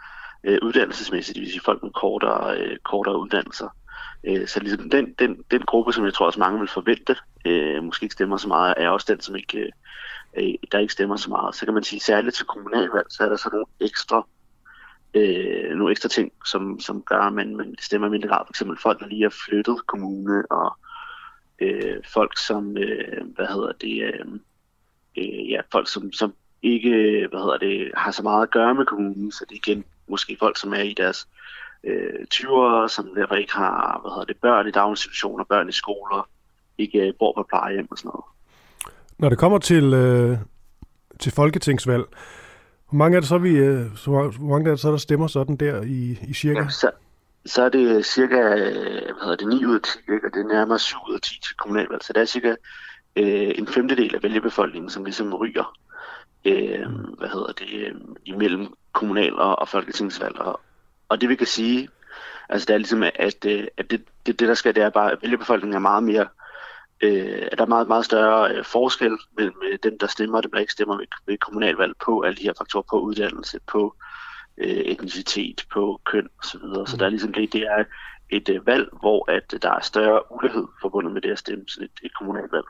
øh, 0.45 0.59
uddannelsesmæssigt, 0.63 1.35
det 1.35 1.43
vil 1.43 1.51
sige 1.51 1.65
folk 1.65 1.83
med 1.83 1.91
kortere, 1.91 2.59
øh, 2.59 2.77
kortere 2.85 3.21
uddannelser. 3.21 3.69
Øh, 4.25 4.49
så 4.49 4.61
ligesom 4.61 4.91
den, 4.91 5.15
den, 5.19 5.45
den 5.51 5.63
gruppe, 5.63 5.93
som 5.93 6.05
jeg 6.05 6.15
tror 6.15 6.27
også 6.27 6.41
mange 6.41 6.59
vil 6.59 6.69
forvente, 6.69 7.17
øh, 7.45 7.85
måske 7.85 8.05
ikke 8.05 8.13
stemmer 8.13 8.37
så 8.37 8.49
meget, 8.49 8.75
er 8.77 8.89
også 8.89 9.07
den, 9.13 9.21
som 9.21 9.37
ikke, 9.37 9.59
øh, 9.59 9.73
øh 10.37 10.55
der 10.73 10.79
ikke 10.79 10.93
stemmer 10.93 11.17
så 11.17 11.31
meget. 11.31 11.55
Så 11.55 11.65
kan 11.65 11.75
man 11.75 11.85
sige, 11.85 12.01
særligt 12.01 12.37
til 12.37 12.47
kommunalvalg, 12.47 13.07
så 13.09 13.25
er 13.25 13.29
der 13.29 13.37
så 13.37 13.49
nogle 13.53 13.67
ekstra 13.81 14.27
øh, 15.15 15.77
nogle 15.77 15.91
ekstra 15.91 16.09
ting, 16.09 16.33
som, 16.47 16.81
som 16.81 17.03
gør, 17.03 17.21
at 17.21 17.33
man, 17.33 17.57
man 17.57 17.75
stemmer 17.81 18.09
mindre 18.09 18.29
grad. 18.29 18.47
For 18.47 18.53
eksempel 18.53 18.79
folk, 18.83 19.01
der 19.01 19.07
lige 19.07 19.23
har 19.23 19.37
flyttet 19.47 19.87
kommune 19.87 20.53
og 20.53 20.77
øh, 21.61 21.97
folk, 22.13 22.39
som, 22.39 22.77
øh, 22.77 23.35
hvad 23.35 23.47
hedder 23.47 23.73
det, 23.73 24.03
øh, 24.03 24.27
øh, 25.19 25.51
ja, 25.51 25.61
folk, 25.73 25.89
som, 25.89 26.13
som 26.13 26.35
ikke, 26.63 26.91
hvad 27.31 27.41
hedder 27.41 27.59
det, 27.59 27.91
har 27.95 28.11
så 28.11 28.23
meget 28.23 28.43
at 28.43 28.51
gøre 28.51 28.75
med 28.75 28.87
kommunen, 28.87 29.33
så 29.33 29.45
det 29.49 29.55
er 29.55 29.71
igen 29.71 29.85
måske 30.09 30.37
folk, 30.41 30.59
som 30.59 30.73
er 30.73 30.83
i 30.83 30.95
deres 30.97 31.29
øh, 31.85 32.27
20'ere, 32.35 32.89
som 32.89 33.09
derfor 33.17 33.35
ikke 33.35 33.53
har, 33.53 34.01
hvad 34.03 34.11
hedder 34.11 34.25
det, 34.25 34.37
børn 34.37 34.69
i 34.69 34.71
daginstitutioner, 34.71 35.45
børn 35.45 35.69
i 35.69 35.73
skoler, 35.73 36.29
ikke 36.79 36.99
øh, 36.99 37.15
bor 37.19 37.33
på 37.37 37.47
plejehjem 37.49 37.91
og 37.91 37.99
sådan 37.99 38.09
noget. 38.09 38.25
Når 39.19 39.29
det 39.29 39.39
kommer 39.39 39.59
til, 39.59 39.95
øh, 39.95 40.39
til 41.19 41.33
folketingsvalg, 41.33 42.05
hvor 42.89 42.97
mange 42.97 43.17
er 43.17 43.21
det 43.21 43.29
så, 43.29 43.39
vi, 43.39 43.51
øh, 43.51 43.87
hvor 44.05 44.49
mange 44.49 44.67
er 44.67 44.73
det 44.73 44.81
så, 44.81 44.91
der 44.91 44.97
stemmer 44.97 45.27
sådan 45.27 45.57
der 45.57 45.83
i, 45.83 46.19
i 46.29 46.35
cirka? 46.35 46.61
Ja, 46.61 46.69
så, 46.69 46.91
så 47.47 47.63
er 47.63 47.69
det 47.69 48.07
cirka 48.07 48.37
øh, 48.37 49.05
hvad 49.05 49.23
hedder 49.23 49.37
det, 49.37 49.49
9 49.49 49.65
ud 49.67 49.75
af 49.75 49.81
10, 49.83 49.99
ikke? 49.99 50.27
og 50.27 50.35
det 50.35 50.41
er 50.41 50.49
nærmere 50.49 50.79
7 50.79 50.97
ud 51.09 51.15
af 51.15 51.21
10 51.21 51.41
til 51.41 51.57
kommunalvalg. 51.57 52.03
Så 52.05 52.13
det 52.13 52.21
er 52.21 52.25
cirka 52.25 52.55
øh, 53.17 53.53
en 53.59 53.67
femtedel 53.67 54.15
af 54.15 54.23
vælgerbefolkningen, 54.23 54.91
som 54.91 55.05
ligesom 55.05 55.35
ryger 55.35 55.77
øh, 56.45 56.87
hvad 57.19 57.29
hedder 57.29 57.53
det, 57.53 57.69
øh, 57.73 57.95
imellem 58.25 58.75
kommunal- 58.93 59.39
og, 59.39 59.59
og 59.59 59.69
folketingsvalg. 59.69 60.39
Og, 60.39 60.61
og 61.09 61.21
det 61.21 61.29
vi 61.29 61.35
kan 61.35 61.47
sige, 61.47 61.89
altså 62.49 62.67
det 62.67 62.75
er 62.75 62.79
ligesom, 62.79 63.03
at, 63.03 63.45
øh, 63.47 63.67
at 63.77 63.91
det, 63.91 64.05
det, 64.27 64.41
det 64.41 64.49
der 64.49 64.55
skal, 64.55 64.75
det 64.75 64.83
er 64.83 64.91
bare, 64.91 65.13
at 65.13 65.19
vælgerbefolkningen 65.23 65.75
er 65.75 65.81
meget 65.81 66.03
mere 66.03 66.29
øh, 67.01 67.49
at 67.53 67.59
der 67.59 67.65
er 67.65 67.69
meget, 67.69 67.89
meget 67.89 68.05
større 68.05 68.55
øh, 68.55 68.65
forskel 68.65 69.19
mellem 69.37 69.63
øh, 69.73 69.79
dem, 69.83 69.99
der 69.99 70.07
stemmer 70.07 70.37
og 70.37 70.43
dem, 70.43 70.51
der 70.51 70.59
ikke 70.59 70.73
stemmer 70.73 70.97
ved, 70.97 71.07
ved 71.27 71.39
kommunalvalg 71.39 71.93
på 72.05 72.21
alle 72.21 72.37
de 72.37 72.43
her 72.43 72.53
faktorer, 72.59 72.85
på 72.91 73.01
uddannelse, 73.01 73.61
på 73.67 73.97
øh, 73.97 74.10
etnicitet, 74.61 75.67
på 75.73 76.01
køn 76.05 76.29
osv. 76.39 76.49
Så, 76.49 76.59
videre. 76.59 76.87
så 76.87 76.97
der 76.97 77.05
er 77.05 77.11
ligesom 77.11 77.33
det, 77.33 77.53
det 77.53 77.63
er 77.63 77.85
et 78.31 78.49
øh, 78.49 78.67
valg, 78.67 78.89
hvor 79.01 79.31
at 79.31 79.63
der 79.63 79.71
er 79.71 79.81
større 79.81 80.33
ulighed 80.33 80.65
forbundet 80.81 81.13
med 81.13 81.21
det 81.21 81.31
at 81.31 81.39
stemme 81.39 81.65
sådan 81.69 81.85
et, 81.85 82.07
et 82.07 82.15
kommunalt 82.19 82.53
valg. 82.53 82.65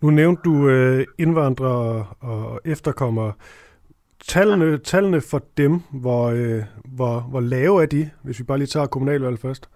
Nu 0.00 0.10
nævnte 0.10 0.42
du 0.44 0.68
øh, 0.68 1.06
indvandrere 1.18 2.06
og 2.20 2.60
efterkommere. 2.64 3.32
Tallene, 4.28 4.78
tallene 4.78 5.20
for 5.20 5.42
dem, 5.56 5.80
hvor, 5.92 6.26
øh, 6.26 6.62
hvor, 6.84 7.20
hvor 7.20 7.40
lave 7.40 7.82
er 7.82 7.86
de, 7.86 8.10
hvis 8.22 8.38
vi 8.38 8.44
bare 8.44 8.58
lige 8.58 8.66
tager 8.66 8.86
kommunalvalg 8.86 9.38
først? 9.38 9.68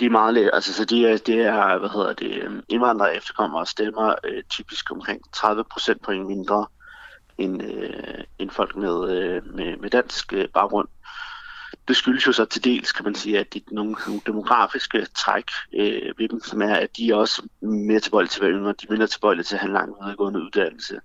De 0.00 0.06
er 0.06 0.10
meget 0.10 0.34
lave. 0.34 0.54
Altså, 0.54 0.74
så 0.74 0.84
de 0.84 1.06
er, 1.06 1.16
det 1.16 1.40
er, 1.40 1.78
hvad 1.78 1.88
hedder 1.88 2.12
det, 2.12 2.62
indvandrere 2.68 3.08
og 3.08 3.16
efterkommere 3.16 3.66
stemmer 3.66 4.14
øh, 4.24 4.42
typisk 4.50 4.90
omkring 4.90 5.20
30 5.32 5.64
procent 5.72 6.02
point 6.02 6.26
mindre 6.26 6.66
end, 7.38 7.62
øh, 7.62 8.24
end 8.38 8.50
folk 8.50 8.76
med, 8.76 9.16
øh, 9.16 9.54
med, 9.54 9.76
med 9.76 9.90
dansk 9.90 10.32
øh, 10.32 10.48
baggrund. 10.48 10.88
Det 11.88 11.96
skyldes 11.96 12.26
jo 12.26 12.32
så 12.32 12.44
til 12.44 12.64
dels, 12.64 12.92
kan 12.92 13.04
man 13.04 13.14
sige, 13.14 13.38
at 13.38 13.54
det 13.54 13.62
er 13.62 13.74
nogle, 13.74 13.96
nogle 14.06 14.20
demografiske 14.26 15.06
træk 15.16 15.44
øh, 15.74 16.18
ved 16.18 16.28
dem, 16.28 16.40
som 16.40 16.62
er, 16.62 16.74
at 16.74 16.96
de 16.96 17.10
er 17.10 17.14
også 17.14 17.42
mere 17.60 18.00
tilbøjelige 18.00 18.30
til 18.30 18.40
at 18.40 18.46
være 18.46 18.58
yngre, 18.58 18.72
de 18.72 18.86
er 18.88 18.92
mindre 18.92 19.06
tilbøjelige 19.06 19.44
til 19.44 19.54
at 19.54 19.60
have 19.60 19.68
en 19.68 19.74
lang 19.74 19.94
videregående 20.00 20.42
uddannelse. 20.42 21.00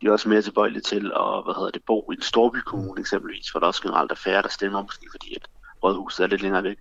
De 0.00 0.06
er 0.06 0.12
også 0.12 0.28
mere 0.28 0.42
tilbøjelige 0.42 0.82
til 0.82 1.12
at 1.16 1.44
hvad 1.44 1.54
hedder 1.54 1.70
det, 1.70 1.82
bo 1.86 2.10
i 2.12 2.14
en 2.14 2.22
storbykommune 2.22 3.00
eksempelvis, 3.00 3.50
hvor 3.50 3.60
der 3.60 3.66
også 3.66 3.82
generelt 3.82 4.12
er 4.12 4.16
færre, 4.16 4.42
der 4.42 4.48
stemmer, 4.48 4.82
måske 4.82 5.06
fordi 5.10 5.34
at 5.34 5.48
rådhuset 5.82 6.24
er 6.24 6.26
lidt 6.26 6.42
længere 6.42 6.62
væk. 6.62 6.78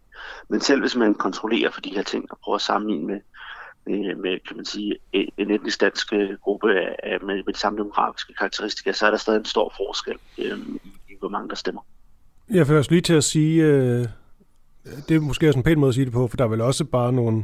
Men 0.49 0.61
selv 0.61 0.79
hvis 0.79 0.95
man 0.95 1.15
kontrollerer 1.15 1.71
for 1.71 1.81
de 1.81 1.95
her 1.95 2.03
ting 2.03 2.31
og 2.31 2.37
prøver 2.43 2.55
at 2.55 2.61
sammenligne 2.61 3.07
med, 3.07 3.19
med, 3.85 4.15
med 4.15 4.39
kan 4.47 4.55
man 4.55 4.65
sige, 4.65 4.97
en 5.13 5.51
etnisk 5.51 5.81
dansk 5.81 6.13
øh, 6.13 6.37
gruppe 6.41 6.67
af, 7.03 7.19
med, 7.21 7.35
med 7.35 7.53
de 7.53 7.59
samme 7.59 7.79
demografiske 7.79 8.33
karakteristika, 8.33 8.91
så 8.91 9.05
er 9.05 9.09
der 9.09 9.17
stadig 9.17 9.39
en 9.39 9.45
stor 9.45 9.73
forskel 9.77 10.17
øh, 10.37 10.59
i, 11.09 11.13
hvor 11.19 11.29
mange 11.29 11.49
der 11.49 11.55
stemmer. 11.55 11.81
Jeg 12.49 12.69
også 12.69 12.91
lige 12.91 13.01
til 13.01 13.13
at 13.13 13.23
sige, 13.23 13.63
øh, 13.63 14.07
det 15.09 15.15
er 15.15 15.19
måske 15.19 15.47
også 15.47 15.59
en 15.59 15.63
pæn 15.63 15.79
måde 15.79 15.89
at 15.89 15.95
sige 15.95 16.05
det 16.05 16.13
på, 16.13 16.27
for 16.27 16.37
der 16.37 16.43
er 16.43 16.47
vel 16.47 16.61
også 16.61 16.85
bare 16.85 17.13
nogle, 17.13 17.43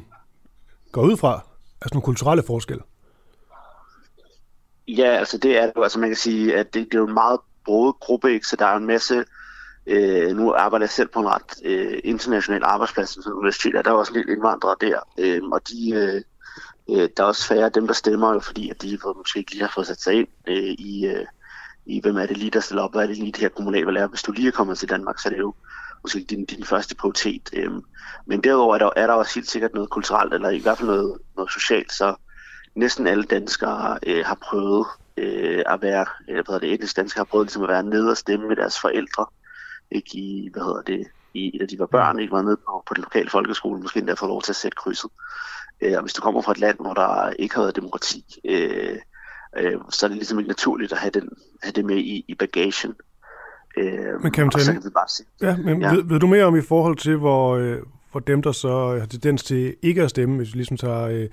går 0.91 1.01
ud 1.01 1.17
fra, 1.17 1.43
altså 1.81 1.93
nogle 1.93 2.05
kulturelle 2.05 2.43
forskelle. 2.47 2.83
Ja, 4.87 5.09
altså 5.09 5.37
det 5.37 5.57
er 5.57 5.71
jo, 5.75 5.83
altså 5.83 5.99
man 5.99 6.09
kan 6.09 6.15
sige, 6.15 6.57
at 6.57 6.73
det, 6.73 6.85
det 6.85 6.93
er 6.93 6.99
jo 6.99 7.07
en 7.07 7.13
meget 7.13 7.39
broet 7.65 7.95
gruppe, 7.99 8.33
ikke? 8.33 8.47
så 8.47 8.55
der 8.55 8.65
er 8.65 8.77
en 8.77 8.85
masse 8.85 9.25
Øh, 9.89 10.37
nu 10.37 10.53
arbejder 10.53 10.83
jeg 10.83 10.89
selv 10.89 11.07
på 11.07 11.19
en 11.19 11.27
ret 11.27 11.61
øh, 11.65 11.99
international 12.03 12.63
arbejdsplads 12.63 13.23
som 13.23 13.37
universitet, 13.37 13.75
og 13.75 13.85
der 13.85 13.91
er 13.91 13.95
også 13.95 14.13
en 14.15 14.29
indvandrere 14.29 14.75
der, 14.81 14.99
øh, 15.17 15.41
og 15.51 15.61
de, 15.67 15.91
øh, 15.93 16.21
øh, 16.89 17.09
der 17.17 17.23
er 17.23 17.27
også 17.27 17.47
færre 17.47 17.65
af 17.65 17.71
dem, 17.71 17.87
der 17.87 17.93
stemmer, 17.93 18.33
jo, 18.33 18.39
fordi 18.39 18.69
at 18.69 18.81
de 18.81 18.99
måske 19.17 19.39
ikke 19.39 19.51
lige 19.51 19.61
har 19.61 19.71
fået 19.75 19.87
sat 19.87 20.01
sig 20.01 20.13
ind 20.13 20.27
øh, 20.47 20.73
i, 20.79 21.05
øh, 21.07 21.25
i, 21.85 22.01
hvem 22.01 22.17
er 22.17 22.25
det 22.25 22.37
lige, 22.37 22.51
der 22.51 22.59
stiller 22.59 22.83
op, 22.83 22.91
hvad 22.91 23.03
er 23.03 23.07
det 23.07 23.17
lige, 23.17 23.31
det 23.31 23.41
her 23.41 23.49
kommunalvalg 23.49 23.97
er. 23.97 24.07
Hvis 24.07 24.21
du 24.23 24.31
lige 24.31 24.47
er 24.47 24.51
kommet 24.51 24.77
til 24.77 24.89
Danmark, 24.89 25.19
så 25.19 25.29
er 25.29 25.33
det 25.33 25.39
jo 25.39 25.53
måske 26.03 26.25
din, 26.29 26.45
din 26.45 26.63
første 26.63 26.95
prioritet. 26.95 27.49
Øh, 27.53 27.71
men 28.25 28.43
derudover 28.43 28.75
er 28.75 28.79
der, 28.79 28.89
er 28.95 29.07
der 29.07 29.13
også 29.13 29.35
helt 29.35 29.49
sikkert 29.49 29.73
noget 29.73 29.89
kulturelt, 29.89 30.33
eller 30.33 30.49
i 30.49 30.59
hvert 30.59 30.77
fald 30.77 30.89
noget, 30.89 31.17
noget 31.35 31.51
socialt, 31.51 31.93
så 31.93 32.15
næsten 32.75 33.07
alle 33.07 33.23
danskere 33.23 33.99
øh, 34.07 34.25
har 34.25 34.37
prøvet 34.41 34.85
øh, 35.17 35.63
at 35.65 35.81
være, 35.81 36.05
eller 36.27 36.43
hvad 36.43 36.59
det, 36.59 36.73
etnisk 36.73 36.95
danskere 36.95 37.19
har 37.19 37.25
prøvet 37.31 37.45
ligesom 37.45 37.63
at 37.63 37.69
være 37.69 37.83
nede 37.83 38.11
og 38.11 38.17
stemme 38.17 38.47
med 38.47 38.55
deres 38.55 38.79
forældre, 38.79 39.25
ikke 39.91 40.17
i, 40.17 40.49
hvad 40.53 40.63
hedder 40.63 40.81
det, 40.81 41.07
i, 41.33 41.57
da 41.59 41.65
de 41.65 41.79
var 41.79 41.85
børn, 41.85 42.19
ikke 42.19 42.31
var 42.31 42.41
nede 42.41 42.57
på, 42.57 42.83
på 42.87 42.93
den 42.93 43.03
lokale 43.03 43.29
folkeskole, 43.29 43.81
måske 43.81 43.99
endda 43.99 44.13
få 44.13 44.27
lov 44.27 44.41
til 44.41 44.51
at 44.51 44.55
sætte 44.55 44.75
krydset. 44.75 45.11
Øh, 45.81 45.93
og 45.95 46.01
hvis 46.01 46.13
du 46.13 46.21
kommer 46.21 46.41
fra 46.41 46.51
et 46.51 46.59
land, 46.59 46.77
hvor 46.79 46.93
der 46.93 47.29
ikke 47.29 47.55
har 47.55 47.61
været 47.61 47.75
demokrati, 47.75 48.25
øh, 48.45 48.95
øh, 49.57 49.79
så 49.89 50.05
er 50.05 50.07
det 50.07 50.17
ligesom 50.17 50.39
ikke 50.39 50.49
naturligt 50.49 50.91
at 50.91 50.97
have, 50.97 51.11
den, 51.11 51.29
have 51.63 51.71
det 51.71 51.85
med 51.85 51.97
i, 51.97 52.25
i 52.27 52.35
bagagen. 52.35 52.95
Øh, 53.77 54.21
men 54.23 54.31
kan 54.31 54.43
man 54.43 54.51
tage 54.51 54.81
kan 54.81 54.91
bare 54.91 55.09
se. 55.09 55.23
Ja, 55.41 55.57
men 55.57 55.81
ja. 55.81 55.93
Ved, 55.93 56.03
ved, 56.03 56.19
du 56.19 56.27
mere 56.27 56.45
om 56.45 56.55
i 56.55 56.61
forhold 56.61 56.97
til, 56.97 57.17
hvor, 57.17 57.55
øh, 57.55 57.77
hvor 58.11 58.19
dem, 58.19 58.41
der 58.41 58.51
så 58.51 58.99
har 58.99 59.05
tendens 59.05 59.43
til 59.43 59.75
ikke 59.81 60.03
at 60.03 60.09
stemme, 60.09 60.37
hvis 60.37 60.53
vi 60.53 60.57
ligesom 60.57 60.77
tager 60.77 61.07
øh, 61.07 61.29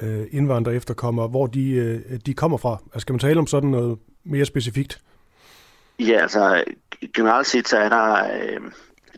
øh 0.00 0.26
indvandrere 0.30 0.74
efterkommer, 0.74 1.28
hvor 1.28 1.46
de, 1.46 1.70
øh, 1.70 2.20
de 2.26 2.34
kommer 2.34 2.58
fra? 2.58 2.78
Altså, 2.84 3.00
skal 3.00 3.12
man 3.12 3.20
tale 3.20 3.38
om 3.38 3.46
sådan 3.46 3.70
noget 3.70 3.98
mere 4.24 4.44
specifikt? 4.44 5.00
Ja, 5.98 6.22
altså 6.22 6.64
generelt 7.14 7.46
set 7.46 7.68
så 7.68 7.78
er 7.78 7.88
der 7.88 8.32
øh, 8.42 8.60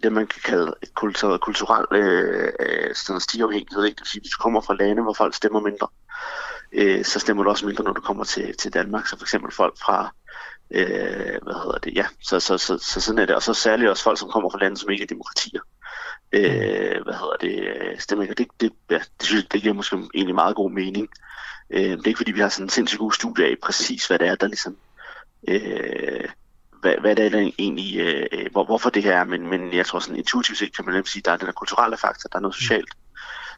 det, 0.03 0.13
man 0.13 0.27
kan 0.27 0.43
kalde 0.45 0.75
kultur, 0.95 1.37
kulturel 1.37 1.87
øh, 1.93 2.53
øh 2.61 2.95
sådan. 2.95 3.55
Ikke? 3.55 3.67
Det 3.71 3.83
vil 3.83 3.95
sige, 4.05 4.21
hvis 4.21 4.31
du 4.31 4.43
kommer 4.43 4.61
fra 4.61 4.75
lande, 4.75 5.03
hvor 5.03 5.13
folk 5.13 5.35
stemmer 5.35 5.61
mindre, 5.61 5.89
øh, 6.73 7.05
så 7.05 7.19
stemmer 7.19 7.43
du 7.43 7.51
også 7.51 7.67
mindre, 7.67 7.85
når 7.85 7.93
du 7.93 8.01
kommer 8.01 8.25
til, 8.25 8.57
til 8.57 8.73
Danmark. 8.73 9.07
Så 9.07 9.19
for 9.19 9.25
eksempel 9.25 9.53
folk 9.53 9.79
fra, 9.79 10.15
øh, 10.71 11.39
hvad 11.43 11.55
hedder 11.55 11.79
det, 11.79 11.95
ja, 11.95 12.07
så, 12.21 12.41
så, 12.41 12.59
så, 12.59 12.79
så 12.79 13.01
sådan 13.01 13.19
er 13.19 13.27
det. 13.27 13.35
Og 13.35 13.43
så 13.43 13.55
særligt 13.55 13.91
også 13.91 14.05
folk, 14.05 14.19
som 14.19 14.31
kommer 14.31 14.51
fra 14.51 14.59
lande, 14.59 14.77
som 14.77 14.91
ikke 14.91 15.03
er 15.03 15.07
demokratier. 15.07 15.61
Øh, 16.33 17.03
hvad 17.05 17.15
hedder 17.15 17.37
det, 17.41 18.03
stemmer 18.03 18.23
ikke. 18.23 18.35
Det, 18.35 18.49
det, 18.61 18.73
ja, 18.91 18.99
det 18.99 19.27
synes 19.27 19.45
det 19.45 19.63
giver 19.63 19.75
måske 19.75 19.97
egentlig 20.15 20.35
meget 20.35 20.57
god 20.57 20.71
mening. 20.71 21.09
Øh, 21.71 21.81
det 21.81 22.05
er 22.05 22.09
ikke 22.09 22.19
fordi, 22.19 22.33
vi 22.33 22.41
har 22.41 22.49
sådan 22.49 22.67
en 22.67 22.71
sindssygt 22.71 22.99
god 22.99 23.13
studie 23.13 23.47
af 23.47 23.57
præcis, 23.63 24.07
hvad 24.07 24.19
det 24.19 24.29
er, 24.29 24.35
der 24.35 24.47
ligesom 24.47 24.77
øh, 25.49 26.29
hvad, 26.83 26.95
hvad 27.01 27.17
det 27.17 27.35
er 27.35 27.51
egentlig, 27.59 28.01
øh, 28.01 28.47
hvor, 28.53 28.65
hvorfor 28.65 28.91
det 28.91 29.03
her 29.03 29.17
er, 29.21 29.25
men, 29.25 29.47
men 29.47 29.73
jeg 29.73 29.87
tror 29.87 29.99
sådan 29.99 30.17
intuitivt 30.17 30.59
set 30.59 30.77
kan 30.77 30.85
man 30.85 30.95
nemt 30.95 31.09
sige, 31.09 31.21
at 31.21 31.25
der 31.25 31.33
er 31.33 31.37
den 31.37 31.47
der 31.47 31.53
kulturelle 31.53 31.97
faktor, 31.97 32.29
der 32.29 32.37
er 32.37 32.41
noget 32.41 32.55
socialt. 32.55 32.91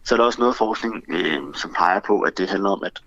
Så 0.05 0.15
er 0.15 0.17
der 0.17 0.25
også 0.25 0.41
noget 0.41 0.57
forskning, 0.57 1.05
øh, 1.09 1.55
som 1.55 1.75
peger 1.77 2.01
på, 2.01 2.21
at 2.21 2.39
det 2.39 2.51
handler 2.51 2.71
om, 2.71 2.83
at 2.85 3.03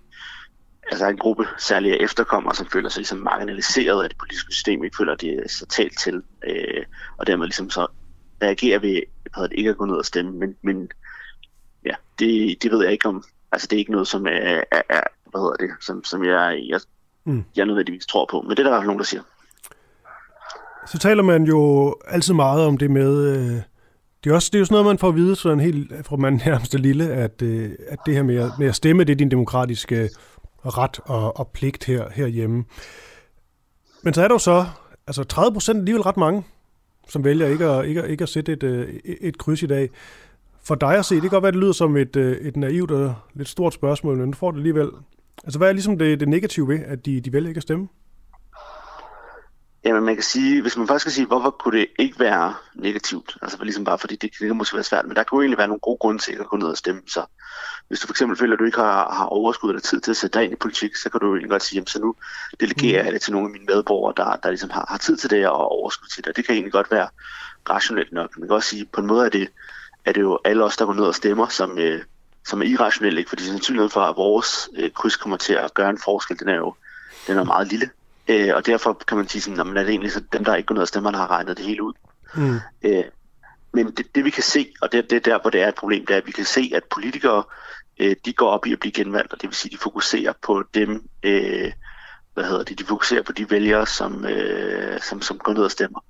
altså 0.90 1.08
en 1.08 1.18
gruppe 1.18 1.46
særligt 1.58 1.94
af 1.94 2.04
efterkommere, 2.04 2.54
som 2.54 2.66
føler 2.66 2.88
sig 2.88 3.00
ligesom 3.00 3.18
marginaliseret 3.18 4.02
af 4.02 4.08
det 4.08 4.18
politiske 4.18 4.52
system, 4.52 4.84
ikke 4.84 4.96
føler, 4.96 5.12
at 5.12 5.20
det 5.20 5.34
er 5.34 5.48
så 5.48 5.66
talt 5.66 5.98
til, 5.98 6.22
øh, 6.46 6.84
og 7.16 7.26
dermed 7.26 7.46
ligesom 7.46 7.70
så 7.70 7.86
reagerer 8.42 8.78
ved 8.78 9.02
at 9.36 9.52
ikke 9.52 9.70
at 9.70 9.76
gå 9.76 9.84
ned 9.84 9.96
og 9.96 10.06
stemme, 10.06 10.32
men, 10.32 10.56
men 10.62 10.90
ja, 11.84 11.94
det, 12.18 12.62
det 12.62 12.70
ved 12.70 12.82
jeg 12.82 12.92
ikke 12.92 13.06
om, 13.08 13.24
altså 13.52 13.66
det 13.66 13.76
er 13.76 13.78
ikke 13.78 13.92
noget, 13.92 14.08
som 14.08 14.26
er, 14.26 14.62
er, 14.70 14.82
er 14.88 15.00
hvad 15.30 15.40
hedder 15.40 15.56
det, 15.66 15.84
som, 15.84 16.04
som 16.04 16.24
jeg, 16.24 16.64
jeg, 16.68 16.80
mm. 17.24 17.44
jeg 17.56 17.66
nødvendigvis 17.66 18.06
tror 18.06 18.26
på, 18.30 18.42
men 18.42 18.50
det 18.50 18.58
er 18.58 18.62
der 18.62 18.70
i 18.70 18.72
hvert 18.72 18.80
fald 18.80 18.86
nogen, 18.86 18.98
der 18.98 19.04
siger. 19.04 19.22
Så 20.92 20.98
taler 20.98 21.22
man 21.22 21.44
jo 21.44 21.94
altid 22.06 22.34
meget 22.34 22.64
om 22.64 22.76
det 22.76 22.90
med, 22.90 23.36
øh, 23.36 23.62
det 24.24 24.30
er, 24.30 24.34
også, 24.34 24.48
det 24.52 24.58
er 24.58 24.60
jo 24.60 24.64
sådan 24.64 24.74
noget, 24.74 24.86
man 24.86 24.98
får 24.98 25.08
at 25.08 25.14
vide 25.14 25.36
sådan 25.36 25.60
helt 25.60 25.92
fra 26.06 26.16
man 26.16 26.40
nærmest 26.46 26.74
er 26.74 26.78
lille, 26.78 27.10
at, 27.10 27.42
øh, 27.42 27.70
at 27.88 27.98
det 28.06 28.14
her 28.14 28.22
med 28.22 28.36
at, 28.36 28.50
med 28.58 28.66
at 28.66 28.74
stemme, 28.74 29.04
det 29.04 29.12
er 29.12 29.16
din 29.16 29.30
demokratiske 29.30 30.10
ret 30.64 31.00
og, 31.04 31.36
og 31.38 31.48
pligt 31.48 31.84
her, 31.84 32.04
herhjemme. 32.14 32.64
Men 34.02 34.14
så 34.14 34.22
er 34.22 34.28
der 34.28 34.34
jo 34.34 34.38
så, 34.38 34.66
altså 35.06 35.24
30 35.24 35.52
procent 35.52 35.78
alligevel 35.78 36.02
ret 36.02 36.16
mange, 36.16 36.44
som 37.08 37.24
vælger 37.24 37.46
ikke 37.46 37.64
at, 37.66 37.86
ikke, 37.86 38.08
ikke 38.08 38.22
at 38.22 38.28
sætte 38.28 38.52
et, 38.52 38.62
øh, 38.62 38.88
et 39.04 39.38
kryds 39.38 39.62
i 39.62 39.66
dag. 39.66 39.90
For 40.62 40.74
dig 40.74 40.98
at 40.98 41.04
se, 41.04 41.14
det 41.14 41.22
kan 41.22 41.30
godt 41.30 41.42
være, 41.42 41.52
det 41.52 41.60
lyder 41.60 41.72
som 41.72 41.96
et, 41.96 42.16
øh, 42.16 42.36
et 42.36 42.56
naivt 42.56 42.90
og 42.90 43.14
lidt 43.34 43.48
stort 43.48 43.74
spørgsmål, 43.74 44.16
men 44.16 44.30
du 44.30 44.36
får 44.36 44.50
det 44.50 44.58
alligevel. 44.58 44.90
Altså 45.44 45.58
hvad 45.58 45.68
er 45.68 45.72
ligesom 45.72 45.98
det, 45.98 46.20
det 46.20 46.28
negative 46.28 46.68
ved, 46.68 46.78
at 46.86 47.06
de, 47.06 47.20
de 47.20 47.32
vælger 47.32 47.48
ikke 47.48 47.58
at 47.58 47.62
stemme? 47.62 47.88
Jamen 49.88 50.04
man 50.04 50.14
kan 50.14 50.22
sige, 50.22 50.62
hvis 50.62 50.76
man 50.76 50.88
først 50.88 51.00
skal 51.00 51.12
sige, 51.12 51.26
hvorfor 51.26 51.50
kunne 51.50 51.78
det 51.78 51.86
ikke 51.98 52.20
være 52.20 52.54
negativt, 52.74 53.36
altså 53.42 53.58
ligesom 53.62 53.84
bare 53.84 53.98
fordi 53.98 54.16
det, 54.16 54.30
det 54.38 54.46
kan 54.46 54.56
måske 54.56 54.74
være 54.74 54.84
svært, 54.84 55.06
men 55.06 55.16
der 55.16 55.22
kunne 55.22 55.42
egentlig 55.42 55.58
være 55.58 55.68
nogle 55.68 55.80
gode 55.80 55.98
grunde 56.00 56.22
til 56.22 56.32
at 56.32 56.46
gå 56.46 56.56
ned 56.56 56.66
og 56.66 56.76
stemme. 56.76 57.02
Så 57.06 57.24
hvis 57.88 58.00
du 58.00 58.06
for 58.06 58.12
eksempel 58.12 58.38
føler, 58.38 58.52
at 58.52 58.58
du 58.58 58.64
ikke 58.64 58.78
har, 58.78 59.12
har 59.12 59.24
overskud 59.24 59.70
eller 59.70 59.80
tid 59.80 60.00
til 60.00 60.10
at 60.10 60.16
sætte 60.16 60.38
dig 60.38 60.44
ind 60.44 60.52
i 60.52 60.56
politik, 60.56 60.96
så 60.96 61.10
kan 61.10 61.20
du 61.20 61.34
egentlig 61.34 61.50
godt 61.50 61.62
sige, 61.62 61.76
jamen 61.76 61.86
så 61.86 62.00
nu 62.00 62.14
delegerer 62.60 63.02
mm. 63.02 63.04
jeg 63.04 63.12
det 63.12 63.22
til 63.22 63.32
nogle 63.32 63.46
af 63.46 63.52
mine 63.52 63.64
medborgere, 63.64 64.14
der, 64.16 64.36
der 64.36 64.48
ligesom 64.48 64.70
har, 64.70 64.86
har 64.88 64.98
tid 64.98 65.16
til 65.16 65.30
det 65.30 65.48
og 65.48 65.72
overskud 65.72 66.08
til 66.08 66.24
det. 66.24 66.36
Det 66.36 66.46
kan 66.46 66.54
egentlig 66.54 66.72
godt 66.72 66.90
være 66.90 67.08
rationelt 67.70 68.12
nok. 68.12 68.38
Man 68.38 68.48
kan 68.48 68.54
også 68.54 68.68
sige, 68.68 68.82
at 68.82 68.90
på 68.92 69.00
en 69.00 69.06
måde 69.06 69.24
er 69.26 69.30
det, 69.30 69.48
er 70.04 70.12
det 70.12 70.20
jo 70.20 70.38
alle 70.44 70.64
os, 70.64 70.76
der 70.76 70.86
går 70.86 70.94
ned 70.94 71.04
og 71.04 71.14
stemmer, 71.14 71.48
som, 71.48 71.78
øh, 71.78 72.02
som 72.46 72.62
er 72.62 72.66
irrationelle, 72.66 73.20
ikke? 73.20 73.28
fordi 73.28 73.44
sandsynligheden 73.44 73.90
for, 73.90 74.00
at 74.00 74.16
vores 74.16 74.68
øh, 74.76 74.90
kryds 74.90 75.16
kommer 75.16 75.36
til 75.36 75.52
at 75.52 75.74
gøre 75.74 75.90
en 75.90 75.98
forskel, 76.04 76.38
den 76.38 76.48
er 76.48 76.56
jo 76.56 76.74
den 77.26 77.38
er 77.38 77.44
meget 77.44 77.68
lille. 77.68 77.90
Øh, 78.28 78.54
og 78.54 78.66
derfor 78.66 79.02
kan 79.08 79.16
man 79.16 79.28
sige 79.28 79.42
sådan, 79.42 79.76
at 79.76 79.86
det 79.86 79.90
egentlig 79.90 80.12
så 80.12 80.20
dem, 80.32 80.44
der 80.44 80.54
ikke 80.54 80.66
går 80.66 80.74
ned 80.74 80.82
og 80.82 80.88
stemmer, 80.88 81.10
der 81.10 81.18
har 81.18 81.30
regnet 81.30 81.56
det 81.56 81.66
hele 81.66 81.82
ud. 81.82 81.92
Mm. 82.34 82.60
Øh, 82.82 83.04
men 83.72 83.90
det, 83.90 84.14
det 84.14 84.24
vi 84.24 84.30
kan 84.30 84.42
se, 84.42 84.72
og 84.80 84.92
det, 84.92 85.10
det 85.10 85.16
er 85.16 85.20
der, 85.20 85.40
hvor 85.40 85.50
det 85.50 85.62
er 85.62 85.68
et 85.68 85.74
problem, 85.74 86.06
det 86.06 86.14
er, 86.14 86.18
at 86.18 86.26
vi 86.26 86.32
kan 86.32 86.44
se, 86.44 86.70
at 86.74 86.84
politikere, 86.84 87.42
øh, 87.98 88.16
de 88.24 88.32
går 88.32 88.48
op 88.48 88.66
i 88.66 88.72
at 88.72 88.80
blive 88.80 88.92
genvalgt, 88.92 89.32
og 89.32 89.40
det 89.40 89.48
vil 89.48 89.56
sige, 89.56 89.68
at 89.68 89.72
de 89.72 89.82
fokuserer 89.82 90.32
på 90.42 90.64
dem, 90.74 91.08
øh, 91.22 91.72
hvad 92.34 92.44
hedder 92.44 92.64
det, 92.64 92.78
de 92.78 92.84
fokuserer 92.84 93.22
på 93.22 93.32
de 93.32 93.50
vælgere, 93.50 93.86
som, 93.86 94.24
øh, 94.24 95.00
som, 95.00 95.22
som 95.22 95.38
går 95.38 95.52
ned 95.52 95.62
og 95.62 95.70
stemmer. 95.70 96.00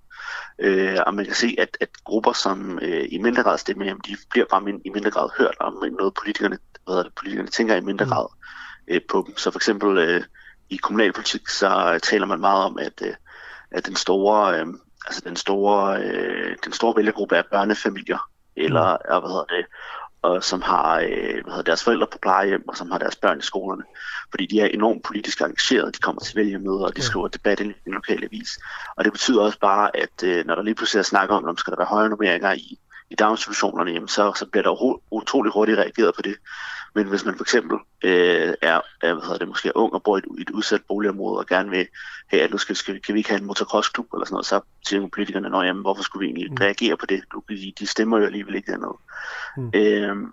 Øh, 0.58 0.98
og 1.06 1.14
man 1.14 1.24
kan 1.24 1.34
se, 1.34 1.54
at, 1.58 1.76
at 1.80 1.88
grupper, 2.04 2.32
som 2.32 2.78
øh, 2.82 3.06
i 3.10 3.18
mindre 3.18 3.42
grad 3.42 3.58
stemmer, 3.58 3.84
jamen, 3.84 4.02
de 4.06 4.16
bliver 4.30 4.46
bare 4.50 4.60
min, 4.60 4.80
i 4.84 4.90
mindre 4.90 5.10
grad 5.10 5.28
hørt 5.38 5.56
om 5.60 5.84
noget, 5.98 6.14
politikerne, 6.14 6.58
hvad 6.84 6.94
hedder 6.94 7.02
det, 7.02 7.14
politikerne 7.14 7.48
tænker 7.48 7.76
i 7.76 7.80
mindre 7.80 8.04
mm. 8.04 8.10
grad 8.10 8.26
øh, 8.88 9.00
på 9.10 9.24
dem. 9.26 9.36
Så 9.36 9.50
for 9.50 9.58
eksempel 9.58 9.98
øh, 9.98 10.22
i 10.70 10.76
kommunalpolitik, 10.76 11.48
så 11.48 11.92
øh, 11.94 12.00
taler 12.00 12.26
man 12.26 12.40
meget 12.40 12.64
om, 12.64 12.78
at, 12.78 13.02
øh, 13.02 13.14
at 13.70 13.86
den 13.86 13.96
store, 13.96 14.60
øh, 14.60 14.66
altså 15.06 15.22
den 15.24 15.36
store, 15.36 16.02
øh, 16.02 16.56
den 16.64 16.72
store 16.72 16.96
vælgergruppe 16.96 17.36
er 17.36 17.42
børnefamilier, 17.50 18.30
eller 18.56 18.92
mm. 18.92 19.20
hvad 19.20 19.30
hedder 19.30 19.44
det, 19.44 19.66
og 20.22 20.44
som 20.44 20.62
har 20.62 20.98
øh, 20.98 21.32
hvad 21.42 21.52
hedder, 21.52 21.62
deres 21.62 21.84
forældre 21.84 22.06
på 22.12 22.18
plejehjem, 22.22 22.68
og 22.68 22.76
som 22.76 22.90
har 22.90 22.98
deres 22.98 23.16
børn 23.16 23.38
i 23.38 23.42
skolerne. 23.42 23.82
Fordi 24.30 24.46
de 24.46 24.60
er 24.60 24.66
enormt 24.66 25.02
politisk 25.04 25.40
engagerede, 25.40 25.92
de 25.92 25.98
kommer 25.98 26.20
til 26.20 26.36
vælgermøder, 26.36 26.84
og 26.84 26.96
de 26.96 27.02
skriver 27.02 27.28
debat 27.28 27.60
i 27.60 27.64
den 27.64 27.94
lokale 27.94 28.24
avis. 28.24 28.58
Og 28.96 29.04
det 29.04 29.12
betyder 29.12 29.42
også 29.42 29.58
bare, 29.58 29.96
at 29.96 30.22
øh, 30.24 30.46
når 30.46 30.54
der 30.54 30.62
lige 30.62 30.74
pludselig 30.74 30.98
er 30.98 31.04
snak 31.04 31.30
om, 31.30 31.44
om 31.44 31.56
skal 31.56 31.70
der 31.70 31.76
være 31.78 31.86
højere 31.86 32.08
nummeringer 32.08 32.52
i, 32.52 32.78
i 33.10 33.14
daginstitutionerne, 33.14 33.90
jamen 33.90 34.08
så, 34.08 34.32
så 34.36 34.46
bliver 34.46 34.62
der 34.62 34.98
utrolig 35.10 35.52
hurtigt 35.52 35.78
reageret 35.78 36.14
på 36.14 36.22
det. 36.22 36.36
Men 36.98 37.06
hvis 37.06 37.24
man 37.24 37.36
for 37.36 37.44
eksempel 37.44 37.78
øh, 38.04 38.54
er, 38.62 38.80
er 39.02 39.12
hvad 39.12 39.22
hedder 39.22 39.38
det, 39.38 39.48
måske 39.48 39.68
er 39.68 39.72
ung 39.76 39.92
og 39.92 40.02
bor 40.02 40.16
i 40.16 40.18
et, 40.18 40.24
et 40.40 40.50
udsat 40.50 40.80
boligområde 40.88 41.38
og 41.38 41.46
gerne 41.46 41.70
vil 41.70 41.86
have, 42.26 42.42
at 42.42 42.50
nu 42.50 42.58
skal, 42.58 42.76
skal, 42.76 43.02
kan 43.02 43.14
vi 43.14 43.20
ikke 43.20 43.30
have 43.30 43.40
en 43.40 43.46
motocrossklub 43.46 44.12
eller 44.12 44.24
sådan 44.24 44.34
noget, 44.34 44.46
så 44.46 44.60
siger 44.86 45.08
politikerne, 45.08 45.48
Nå, 45.48 45.62
jamen, 45.62 45.82
hvorfor 45.82 46.02
skulle 46.02 46.20
vi 46.20 46.26
egentlig 46.26 46.50
mm. 46.50 46.56
reagere 46.60 46.96
på 46.96 47.06
det? 47.06 47.22
Du, 47.32 47.42
de, 47.48 47.72
de 47.78 47.86
stemmer 47.86 48.18
jo 48.18 48.24
alligevel 48.24 48.54
ikke 48.54 48.72
dernede. 48.72 48.96
Mm. 49.56 49.70
Øhm, 49.74 50.32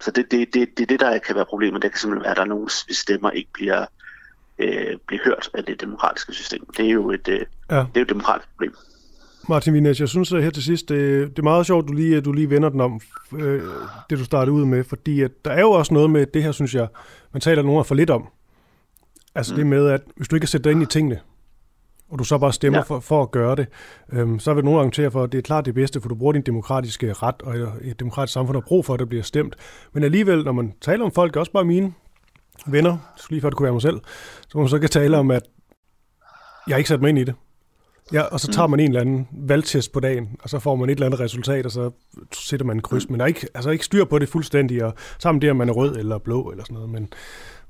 så 0.00 0.10
det 0.10 0.24
er 0.24 0.28
det, 0.28 0.54
det, 0.54 0.78
det, 0.78 0.88
det, 0.88 1.00
der 1.00 1.18
kan 1.18 1.36
være 1.36 1.44
problemet. 1.44 1.82
Det 1.82 1.90
kan 1.90 2.00
simpelthen 2.00 2.22
være, 2.22 2.30
at 2.30 2.36
der 2.36 2.42
er 2.42 2.46
nogen, 2.46 2.70
hvis 2.86 2.96
stemmer 2.96 3.30
ikke 3.30 3.50
bliver, 3.52 3.86
øh, 4.58 4.96
bliver 5.06 5.24
hørt 5.24 5.50
af 5.54 5.64
det 5.64 5.80
demokratiske 5.80 6.32
system. 6.32 6.66
Det 6.76 6.86
er 6.86 6.90
jo 6.90 7.10
et, 7.10 7.28
øh, 7.28 7.40
ja. 7.70 7.76
det 7.76 7.82
er 7.94 8.00
jo 8.00 8.02
et 8.02 8.08
demokratisk 8.08 8.48
problem. 8.50 8.74
Martin 9.48 9.74
Vines, 9.74 10.00
jeg 10.00 10.08
synes 10.08 10.32
at 10.32 10.42
her 10.42 10.50
til 10.50 10.62
sidst, 10.62 10.88
det, 10.88 11.30
det 11.30 11.38
er 11.38 11.42
meget 11.42 11.66
sjovt, 11.66 11.88
du 11.88 11.92
lige, 11.92 12.20
du 12.20 12.32
lige 12.32 12.50
vender 12.50 12.68
den 12.68 12.80
om, 12.80 13.00
øh, 13.38 13.62
det 14.10 14.18
du 14.18 14.24
startede 14.24 14.52
ud 14.52 14.64
med, 14.64 14.84
fordi 14.84 15.22
at 15.22 15.30
der 15.44 15.50
er 15.50 15.60
jo 15.60 15.70
også 15.70 15.94
noget 15.94 16.10
med 16.10 16.26
det 16.26 16.42
her, 16.42 16.52
synes 16.52 16.74
jeg, 16.74 16.88
man 17.32 17.40
taler 17.40 17.62
nogen 17.62 17.84
for 17.84 17.94
lidt 17.94 18.10
om. 18.10 18.28
Altså 19.34 19.52
mm. 19.52 19.56
det 19.58 19.66
med, 19.66 19.88
at 19.88 20.00
hvis 20.16 20.28
du 20.28 20.36
ikke 20.36 20.44
kan 20.44 20.48
sætte 20.48 20.64
dig 20.64 20.72
ind 20.72 20.82
i 20.82 20.86
tingene, 20.86 21.20
og 22.08 22.18
du 22.18 22.24
så 22.24 22.38
bare 22.38 22.52
stemmer 22.52 22.78
ja. 22.78 22.82
for, 22.82 23.00
for 23.00 23.22
at 23.22 23.30
gøre 23.30 23.56
det, 23.56 23.66
øhm, 24.12 24.38
så 24.38 24.54
vil 24.54 24.64
nogen 24.64 24.78
argumentere 24.78 25.10
for, 25.10 25.22
at 25.22 25.32
det 25.32 25.38
er 25.38 25.42
klart 25.42 25.64
det 25.64 25.74
bedste, 25.74 26.00
for 26.00 26.08
du 26.08 26.14
bruger 26.14 26.32
din 26.32 26.42
demokratiske 26.42 27.12
ret, 27.12 27.42
og 27.42 27.54
et 27.82 28.00
demokratisk 28.00 28.32
samfund 28.32 28.56
har 28.56 28.60
brug 28.60 28.84
for, 28.84 28.94
at 28.94 29.00
det 29.00 29.08
bliver 29.08 29.22
stemt. 29.22 29.56
Men 29.92 30.04
alligevel, 30.04 30.44
når 30.44 30.52
man 30.52 30.72
taler 30.80 31.04
om 31.04 31.12
folk, 31.12 31.36
også 31.36 31.52
bare 31.52 31.64
mine 31.64 31.92
venner, 32.66 32.98
lige 33.30 33.40
før 33.40 33.50
det 33.50 33.56
kunne 33.56 33.64
være 33.64 33.72
mig 33.72 33.82
selv, 33.82 34.00
så 34.48 34.58
man 34.58 34.68
så 34.68 34.78
kan 34.78 34.88
tale 34.88 35.18
om, 35.18 35.30
at 35.30 35.42
jeg 36.68 36.78
ikke 36.78 36.88
sat 36.88 37.00
mig 37.00 37.08
ind 37.08 37.18
i 37.18 37.24
det. 37.24 37.34
Ja, 38.12 38.22
og 38.22 38.40
så 38.40 38.52
tager 38.52 38.66
mm. 38.66 38.70
man 38.70 38.80
en 38.80 38.88
eller 38.88 39.00
anden 39.00 39.28
valgtest 39.32 39.92
på 39.92 40.00
dagen, 40.00 40.36
og 40.42 40.50
så 40.50 40.58
får 40.58 40.76
man 40.76 40.88
et 40.88 40.92
eller 40.92 41.06
andet 41.06 41.20
resultat, 41.20 41.66
og 41.66 41.72
så 41.72 41.90
sætter 42.32 42.66
man 42.66 42.76
en 42.76 42.82
kryds. 42.82 43.08
Mm. 43.08 43.12
Men 43.12 43.20
der 43.20 43.24
er 43.24 43.28
ikke, 43.28 43.48
altså 43.54 43.70
ikke 43.70 43.84
styr 43.84 44.04
på 44.04 44.18
det 44.18 44.28
fuldstændig, 44.28 44.84
og 44.84 44.94
sammen 45.18 45.42
det, 45.42 45.50
om 45.50 45.56
man 45.56 45.68
er 45.68 45.72
rød 45.72 45.96
eller 45.96 46.18
blå 46.18 46.50
eller 46.50 46.64
sådan 46.64 46.74
noget. 46.74 46.90
Men, 46.90 47.12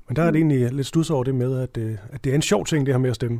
men 0.07 0.15
der 0.15 0.23
er 0.23 0.31
det 0.31 0.45
mm. 0.45 0.51
egentlig 0.51 0.73
lidt 0.73 0.87
studs 0.87 1.09
over 1.09 1.23
det 1.23 1.35
med, 1.35 1.61
at, 1.61 1.77
øh, 1.77 1.97
at 2.13 2.23
det 2.23 2.29
er 2.29 2.35
en 2.35 2.41
sjov 2.41 2.65
ting, 2.65 2.85
det 2.85 2.93
her 2.93 2.99
med 2.99 3.09
at 3.09 3.15
stemme. 3.15 3.39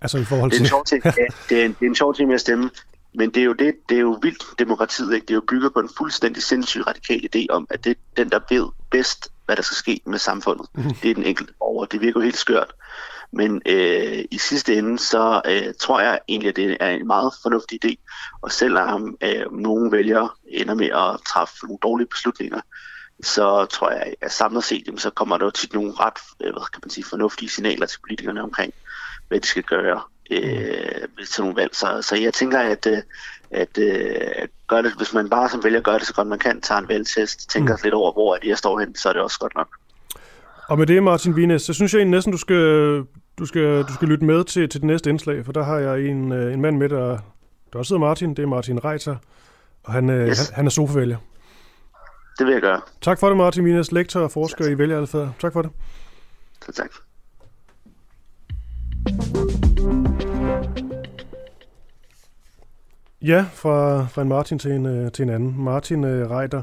Altså 0.00 0.18
i 0.18 0.24
forhold 0.24 0.50
til... 0.50 0.60
Det 0.60 0.64
er 0.64 0.66
en 0.66 0.68
sjov 0.68 0.84
ting, 0.84 1.04
ja, 1.18 1.26
det 1.48 1.60
er 1.60 1.64
en, 1.64 1.76
det 1.80 1.86
er 1.86 1.90
en 1.90 1.94
sjov 1.94 2.14
ting 2.14 2.26
med 2.26 2.34
at 2.34 2.40
stemme. 2.40 2.70
men 3.14 3.30
det 3.30 3.40
er 3.40 3.44
jo 3.44 3.52
det, 3.52 3.74
det 3.88 3.96
er 3.96 4.00
jo 4.00 4.18
vildt 4.22 4.44
demokratiet, 4.58 5.14
ikke? 5.14 5.24
Det 5.24 5.30
er 5.30 5.34
jo 5.34 5.42
bygget 5.48 5.72
på 5.72 5.80
en 5.80 5.90
fuldstændig 5.98 6.42
sindssyg 6.42 6.86
radikal 6.86 7.28
idé 7.34 7.46
om, 7.50 7.66
at 7.70 7.84
det 7.84 7.90
er 7.90 7.94
den, 8.16 8.30
der 8.30 8.40
ved 8.50 8.66
bedst, 8.90 9.28
hvad 9.46 9.56
der 9.56 9.62
skal 9.62 9.76
ske 9.76 10.00
med 10.06 10.18
samfundet. 10.18 10.66
Mm. 10.74 10.82
Det 11.02 11.10
er 11.10 11.14
den 11.14 11.24
enkelte 11.24 11.52
borger. 11.58 11.84
Det 11.84 12.00
virker 12.00 12.20
jo 12.20 12.24
helt 12.24 12.36
skørt. 12.36 12.74
Men 13.32 13.62
øh, 13.66 14.24
i 14.30 14.38
sidste 14.38 14.74
ende, 14.74 14.98
så 14.98 15.42
øh, 15.46 15.74
tror 15.80 16.00
jeg 16.00 16.20
egentlig, 16.28 16.48
at 16.48 16.56
det 16.56 16.76
er 16.80 16.90
en 16.90 17.06
meget 17.06 17.32
fornuftig 17.42 17.84
idé. 17.84 17.94
Og 18.42 18.52
selvom 18.52 19.16
øh, 19.20 19.52
nogen 19.52 19.92
vælger 19.92 20.38
ender 20.48 20.74
med 20.74 20.86
at 20.86 21.20
træffe 21.26 21.54
nogle 21.62 21.78
dårlige 21.82 22.08
beslutninger, 22.08 22.60
så 23.22 23.66
tror 23.66 23.90
jeg, 23.90 24.14
at 24.20 24.32
samlet 24.32 24.64
set, 24.64 24.86
jamen, 24.86 24.98
så 24.98 25.10
kommer 25.10 25.38
der 25.38 25.44
jo 25.44 25.50
tit 25.50 25.74
nogle 25.74 25.92
ret 25.92 26.18
øh, 26.40 26.52
hvad 26.52 26.72
kan 26.72 26.80
man 26.84 26.90
sige, 26.90 27.04
fornuftige 27.04 27.48
signaler 27.48 27.86
til 27.86 28.00
politikerne 28.00 28.42
omkring, 28.42 28.74
hvad 29.28 29.40
de 29.40 29.46
skal 29.46 29.62
gøre 29.62 30.00
øh, 30.30 31.26
til 31.32 31.42
nogle 31.42 31.56
valg. 31.56 31.76
Så, 31.76 32.02
så 32.02 32.16
jeg 32.16 32.34
tænker, 32.34 32.58
at, 32.58 32.86
øh, 32.86 32.98
at, 33.50 33.78
øh, 33.78 34.30
at 34.36 34.50
gøre 34.66 34.82
det, 34.82 34.92
hvis 34.96 35.12
man 35.12 35.30
bare 35.30 35.48
som 35.48 35.64
vælger 35.64 35.80
gør 35.80 35.98
det 35.98 36.06
så 36.06 36.14
godt 36.14 36.28
man 36.28 36.38
kan, 36.38 36.60
tager 36.60 36.78
en 36.78 36.88
valgtest, 36.88 37.50
tænker 37.50 37.76
mm. 37.76 37.80
lidt 37.82 37.94
over, 37.94 38.12
hvor 38.12 38.34
er 38.34 38.38
det, 38.38 38.48
jeg 38.48 38.58
står 38.58 38.78
hen, 38.80 38.94
så 38.94 39.08
er 39.08 39.12
det 39.12 39.22
også 39.22 39.38
godt 39.38 39.54
nok. 39.54 39.68
Og 40.70 40.78
med 40.78 40.86
det, 40.86 41.02
Martin 41.02 41.36
Vines, 41.36 41.62
så 41.62 41.72
synes 41.72 41.94
jeg 41.94 41.98
egentlig 41.98 42.16
næsten, 42.16 42.32
du 42.32 42.38
skal, 42.38 42.56
du 43.38 43.46
skal, 43.46 43.82
du 43.82 43.92
skal 43.94 44.08
lytte 44.08 44.24
med 44.24 44.44
til, 44.44 44.68
til 44.68 44.80
det 44.80 44.86
næste 44.86 45.10
indslag, 45.10 45.44
for 45.44 45.52
der 45.52 45.62
har 45.62 45.78
jeg 45.78 46.06
en, 46.06 46.32
øh, 46.32 46.54
en 46.54 46.60
mand 46.60 46.76
med, 46.76 46.88
der, 46.88 47.18
der 47.72 47.78
også 47.78 47.94
hedder 47.94 48.06
Martin. 48.06 48.30
Det 48.30 48.42
er 48.42 48.46
Martin 48.46 48.84
Reiter, 48.84 49.16
og 49.84 49.92
han, 49.92 50.10
øh, 50.10 50.28
yes. 50.28 50.48
han, 50.48 50.54
han 50.54 50.66
er 50.66 50.70
sofavælger. 50.70 51.16
Det 52.38 52.46
vil 52.46 52.52
jeg 52.52 52.60
gøre. 52.60 52.80
Tak 53.00 53.20
for 53.20 53.28
det, 53.28 53.36
Martin 53.36 53.64
Vines, 53.64 53.92
lektor 53.92 54.20
og 54.20 54.30
forsker 54.30 54.64
tak. 54.64 54.72
i 54.72 54.78
vælgeradfærd. 54.78 55.34
Tak 55.40 55.52
for 55.52 55.62
det. 55.62 55.70
Tak, 56.66 56.74
tak. 56.74 56.90
Ja, 63.22 63.44
fra, 63.54 64.06
fra 64.06 64.22
en 64.22 64.28
Martin 64.28 64.58
til 64.58 64.70
en, 64.70 64.86
øh, 64.86 65.12
til 65.12 65.22
en 65.22 65.30
anden. 65.30 65.64
Martin 65.64 66.06
Reiter, 66.30 66.62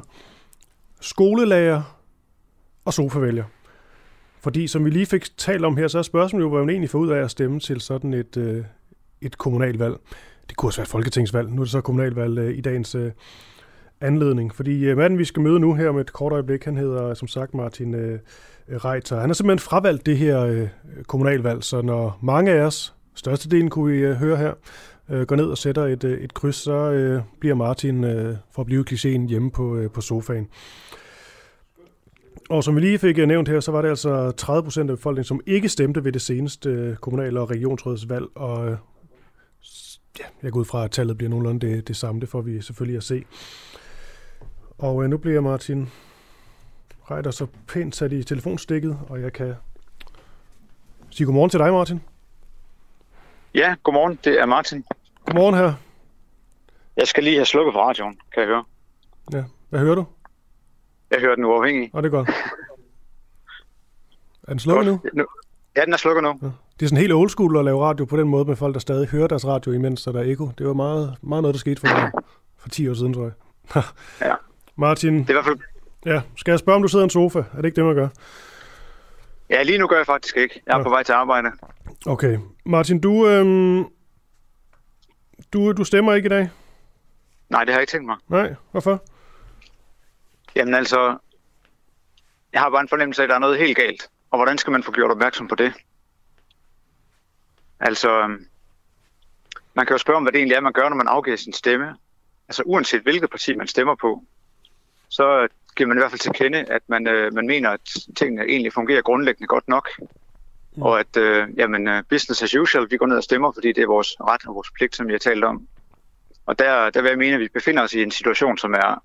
skolelærer 1.01 1.81
og 2.85 2.93
sofavælger. 2.93 3.43
Fordi 4.39 4.67
som 4.67 4.85
vi 4.85 4.89
lige 4.89 5.05
fik 5.05 5.37
talt 5.37 5.65
om 5.65 5.77
her, 5.77 5.87
så 5.87 5.97
er 5.97 6.01
spørgsmålet 6.01 6.45
jo, 6.45 6.49
hvad 6.49 6.59
man 6.59 6.69
egentlig 6.69 6.89
får 6.89 6.99
ud 6.99 7.09
af 7.09 7.23
at 7.23 7.31
stemme 7.31 7.59
til 7.59 7.81
sådan 7.81 8.13
et, 8.13 8.37
øh, 8.37 8.63
et 9.21 9.37
kommunalvalg. 9.37 9.95
Det 10.49 10.57
kunne 10.57 10.69
også 10.69 10.79
være 10.79 10.85
et 10.85 10.89
folketingsvalg. 10.89 11.49
Nu 11.49 11.61
er 11.61 11.65
det 11.65 11.71
så 11.71 11.81
kommunalvalg 11.81 12.37
øh, 12.37 12.57
i 12.57 12.61
dagens 12.61 12.95
øh, 12.95 13.11
anledning. 14.01 14.55
Fordi 14.55 14.85
øh, 14.85 14.97
manden, 14.97 15.19
vi 15.19 15.25
skal 15.25 15.41
møde 15.41 15.59
nu 15.59 15.73
her 15.73 15.91
med 15.91 16.01
et 16.01 16.13
kort 16.13 16.33
øjeblik, 16.33 16.65
han 16.65 16.77
hedder 16.77 17.13
som 17.13 17.27
sagt 17.27 17.53
Martin 17.53 17.95
øh, 17.95 18.19
Reiter. 18.69 19.19
Han 19.19 19.29
har 19.29 19.33
simpelthen 19.33 19.59
fravalgt 19.59 20.05
det 20.05 20.17
her 20.17 20.39
øh, 20.39 20.67
kommunalvalg, 21.07 21.63
så 21.63 21.81
når 21.81 22.19
mange 22.21 22.51
af 22.51 22.61
os, 22.61 22.93
størstedelen 23.15 23.69
kunne 23.69 23.91
vi 23.91 23.99
øh, 23.99 24.15
høre 24.15 24.37
her, 24.37 24.53
øh, 25.09 25.21
går 25.21 25.35
ned 25.35 25.45
og 25.45 25.57
sætter 25.57 25.85
et, 25.85 26.03
øh, 26.03 26.19
et 26.21 26.33
kryds, 26.33 26.55
så 26.55 26.91
øh, 26.91 27.21
bliver 27.39 27.55
Martin, 27.55 28.03
øh, 28.03 28.35
for 28.51 28.61
at 28.61 28.65
blive 28.65 28.85
klichéen, 28.91 29.27
hjemme 29.27 29.51
på, 29.51 29.75
øh, 29.75 29.91
på 29.91 30.01
sofaen. 30.01 30.47
Og 32.49 32.63
som 32.63 32.75
vi 32.75 32.81
lige 32.81 32.99
fik 32.99 33.17
nævnt 33.17 33.49
her, 33.49 33.59
så 33.59 33.71
var 33.71 33.81
det 33.81 33.89
altså 33.89 34.31
30 34.31 34.63
procent 34.63 34.89
af 34.89 34.97
befolkningen, 34.97 35.27
som 35.27 35.41
ikke 35.45 35.69
stemte 35.69 36.03
ved 36.03 36.11
det 36.11 36.21
seneste 36.21 36.97
kommunal- 37.01 37.37
og 37.37 37.51
regionsrådsvalg, 37.51 38.25
og 38.35 38.77
ja, 40.19 40.25
jeg 40.43 40.51
går 40.51 40.59
ud 40.59 40.65
fra, 40.65 40.83
at 40.83 40.91
tallet 40.91 41.17
bliver 41.17 41.29
nogenlunde 41.29 41.67
det, 41.67 41.87
det 41.87 41.95
samme. 41.95 42.21
Det 42.21 42.29
får 42.29 42.41
vi 42.41 42.61
selvfølgelig 42.61 42.97
at 42.97 43.03
se. 43.03 43.25
Og 44.77 45.03
øh, 45.03 45.09
nu 45.09 45.17
bliver 45.17 45.41
Martin 45.41 45.89
Reiter 47.11 47.31
så 47.31 47.47
pænt 47.67 47.95
sat 47.95 48.11
i 48.11 48.23
telefonstikket, 48.23 48.99
og 49.09 49.21
jeg 49.21 49.33
kan 49.33 49.55
sige 51.09 51.25
godmorgen 51.25 51.49
til 51.49 51.59
dig, 51.59 51.73
Martin. 51.73 52.01
Ja, 53.55 53.75
godmorgen. 53.83 54.19
Det 54.23 54.39
er 54.41 54.45
Martin. 54.45 54.85
Godmorgen 55.25 55.55
her. 55.55 55.73
Jeg 56.97 57.07
skal 57.07 57.23
lige 57.23 57.35
have 57.35 57.45
slukket 57.45 57.73
for 57.73 57.79
radioen, 57.79 58.19
kan 58.33 58.41
jeg 58.41 58.47
høre. 58.47 58.63
Ja, 59.33 59.43
hvad 59.69 59.79
hører 59.79 59.95
du? 59.95 60.05
Jeg 61.11 61.19
hører 61.19 61.35
den 61.35 61.45
uafhængig. 61.45 61.89
Og 61.93 62.03
det 62.03 62.13
er 62.13 62.17
godt. 62.17 62.29
Er 64.43 64.51
den 64.51 64.59
slukket 64.59 64.85
nu? 64.85 64.99
nu? 65.13 65.25
Ja, 65.75 65.85
den 65.85 65.93
er 65.93 65.97
slukket 65.97 66.23
nu. 66.23 66.39
Ja. 66.41 66.47
Det 66.79 66.85
er 66.85 66.89
sådan 66.89 67.01
helt 67.01 67.13
old 67.13 67.29
school 67.29 67.57
at 67.57 67.65
lave 67.65 67.83
radio 67.83 68.05
på 68.05 68.17
den 68.17 68.27
måde 68.27 68.45
med 68.45 68.55
folk, 68.55 68.73
der 68.73 68.79
stadig 68.79 69.07
hører 69.07 69.27
deres 69.27 69.45
radio 69.47 69.71
imens, 69.71 70.03
der 70.03 70.13
er 70.13 70.23
ekko. 70.23 70.51
Det 70.57 70.67
var 70.67 70.73
meget, 70.73 71.15
meget 71.21 71.41
noget, 71.41 71.53
der 71.53 71.59
skete 71.59 71.81
for, 71.81 72.21
for 72.57 72.69
10 72.69 72.89
år 72.89 72.93
siden, 72.93 73.13
tror 73.13 73.23
jeg. 73.23 73.83
ja. 74.29 74.35
Martin. 74.75 75.19
Det 75.19 75.25
er 75.25 75.29
i 75.29 75.33
hvert 75.33 75.45
fald... 75.45 75.59
Ja, 76.05 76.21
skal 76.35 76.51
jeg 76.51 76.59
spørge, 76.59 76.75
om 76.75 76.81
du 76.81 76.87
sidder 76.87 77.03
i 77.03 77.05
en 77.05 77.09
sofa? 77.09 77.39
Er 77.39 77.55
det 77.55 77.65
ikke 77.65 77.75
det, 77.75 77.85
man 77.85 77.95
gør? 77.95 78.07
Ja, 79.49 79.63
lige 79.63 79.77
nu 79.77 79.87
gør 79.87 79.97
jeg 79.97 80.05
faktisk 80.05 80.37
ikke. 80.37 80.61
Jeg 80.65 80.73
er 80.73 80.77
ja. 80.77 80.83
på 80.83 80.89
vej 80.89 81.03
til 81.03 81.13
arbejde. 81.13 81.47
Okay. 82.05 82.37
Martin, 82.65 82.99
du, 82.99 83.27
øhm, 83.27 83.85
du, 85.53 85.71
du 85.71 85.83
stemmer 85.83 86.13
ikke 86.13 86.25
i 86.25 86.29
dag? 86.29 86.49
Nej, 87.49 87.63
det 87.63 87.73
har 87.73 87.79
jeg 87.79 87.83
ikke 87.83 87.91
tænkt 87.91 88.05
mig. 88.05 88.17
Nej, 88.27 88.55
hvorfor? 88.71 89.03
Jamen 90.57 90.73
altså, 90.73 91.17
jeg 92.53 92.61
har 92.61 92.69
bare 92.69 92.81
en 92.81 92.87
fornemmelse 92.89 93.21
af, 93.21 93.25
at 93.25 93.29
der 93.29 93.35
er 93.35 93.39
noget 93.39 93.59
helt 93.59 93.77
galt. 93.77 94.09
Og 94.31 94.37
hvordan 94.37 94.57
skal 94.57 94.71
man 94.71 94.83
få 94.83 94.91
gjort 94.91 95.11
opmærksom 95.11 95.47
på 95.47 95.55
det? 95.55 95.73
Altså, 97.79 98.21
øhm, 98.21 98.47
man 99.73 99.85
kan 99.85 99.93
jo 99.93 99.97
spørge 99.97 100.17
om, 100.17 100.23
hvad 100.23 100.31
det 100.31 100.39
egentlig 100.39 100.55
er, 100.55 100.61
man 100.61 100.73
gør, 100.73 100.89
når 100.89 100.95
man 100.95 101.07
afgiver 101.07 101.37
sin 101.37 101.53
stemme. 101.53 101.95
Altså 102.47 102.63
uanset 102.65 103.01
hvilket 103.01 103.29
parti 103.29 103.55
man 103.55 103.67
stemmer 103.67 103.95
på, 103.95 104.23
så 105.09 105.47
giver 105.75 105.87
man 105.87 105.97
i 105.97 105.99
hvert 105.99 106.11
fald 106.11 106.19
til 106.19 106.31
kende, 106.31 106.57
at 106.57 106.81
man, 106.87 107.07
øh, 107.07 107.33
man 107.33 107.47
mener, 107.47 107.69
at 107.69 107.95
tingene 108.17 108.43
egentlig 108.43 108.73
fungerer 108.73 109.01
grundlæggende 109.01 109.47
godt 109.47 109.67
nok. 109.67 109.89
Mm. 110.75 110.81
Og 110.81 110.99
at 110.99 111.17
øh, 111.17 111.47
jamen, 111.57 111.87
øh, 111.87 112.03
business 112.09 112.43
as 112.43 112.55
usual, 112.55 112.91
vi 112.91 112.97
går 112.97 113.05
ned 113.05 113.17
og 113.17 113.23
stemmer, 113.23 113.51
fordi 113.51 113.71
det 113.71 113.81
er 113.81 113.87
vores 113.87 114.15
ret 114.19 114.47
og 114.47 114.55
vores 114.55 114.71
pligt, 114.71 114.95
som 114.95 115.07
vi 115.07 115.13
har 115.13 115.19
talt 115.19 115.43
om. 115.43 115.67
Og 116.45 116.59
der, 116.59 116.89
der 116.89 117.01
vil 117.01 117.09
jeg 117.09 117.17
mene, 117.17 117.33
at 117.33 117.39
vi 117.39 117.47
befinder 117.47 117.83
os 117.83 117.93
i 117.93 118.03
en 118.03 118.11
situation, 118.11 118.57
som 118.57 118.73
er 118.73 119.03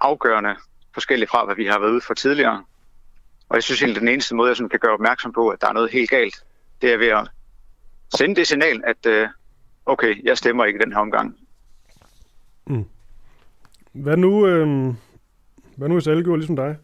afgørende 0.00 0.56
forskellig 0.94 1.28
fra, 1.28 1.44
hvad 1.44 1.56
vi 1.56 1.66
har 1.66 1.78
været 1.78 1.90
ude 1.90 2.00
for 2.00 2.14
tidligere. 2.14 2.64
Og 3.48 3.56
jeg 3.56 3.62
synes 3.62 3.82
egentlig, 3.82 4.00
den 4.00 4.08
eneste 4.08 4.34
måde, 4.34 4.48
jeg 4.48 4.56
sådan 4.56 4.68
kan 4.68 4.78
gøre 4.78 4.92
opmærksom 4.92 5.32
på, 5.32 5.48
at 5.48 5.60
der 5.60 5.68
er 5.68 5.72
noget 5.72 5.90
helt 5.90 6.10
galt, 6.10 6.44
det 6.82 6.92
er 6.92 6.96
ved 6.96 7.06
at 7.06 7.28
sende 8.14 8.36
det 8.36 8.46
signal, 8.46 8.82
at 8.86 9.06
øh, 9.06 9.28
okay, 9.86 10.24
jeg 10.24 10.38
stemmer 10.38 10.64
ikke 10.64 10.78
den 10.78 10.92
her 10.92 10.98
omgang. 10.98 11.36
Mm. 12.66 12.84
Hvad 13.92 14.16
nu, 14.16 14.46
øh, 14.46 14.94
hvad 15.76 15.88
nu 15.88 15.94
hvis 15.94 16.06
alle 16.06 16.24
gjorde 16.24 16.38
ligesom 16.38 16.56
dig? 16.56 16.78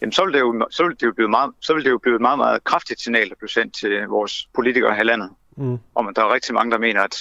Jamen, 0.00 0.12
så 0.12 0.24
vil 0.24 0.34
det 0.34 0.40
jo, 0.40 0.66
så 0.70 0.84
vil 0.84 1.00
det 1.00 1.06
jo 1.06 1.12
blive 1.12 1.28
meget, 1.28 1.52
så 1.60 1.74
vil 1.74 1.84
det 1.84 1.90
jo 1.90 1.98
blive 1.98 2.14
et 2.14 2.20
meget, 2.20 2.38
meget 2.38 2.64
kraftigt 2.64 3.00
signal, 3.00 3.28
der 3.28 3.34
bliver 3.34 3.48
sendt 3.48 3.74
til 3.74 4.06
vores 4.06 4.48
politikere 4.54 4.94
her 4.94 5.02
landet. 5.02 5.30
Mm. 5.56 5.78
Om 5.94 6.08
at 6.08 6.16
der 6.16 6.22
er 6.22 6.34
rigtig 6.34 6.54
mange, 6.54 6.70
der 6.70 6.78
mener, 6.78 7.02
at 7.02 7.16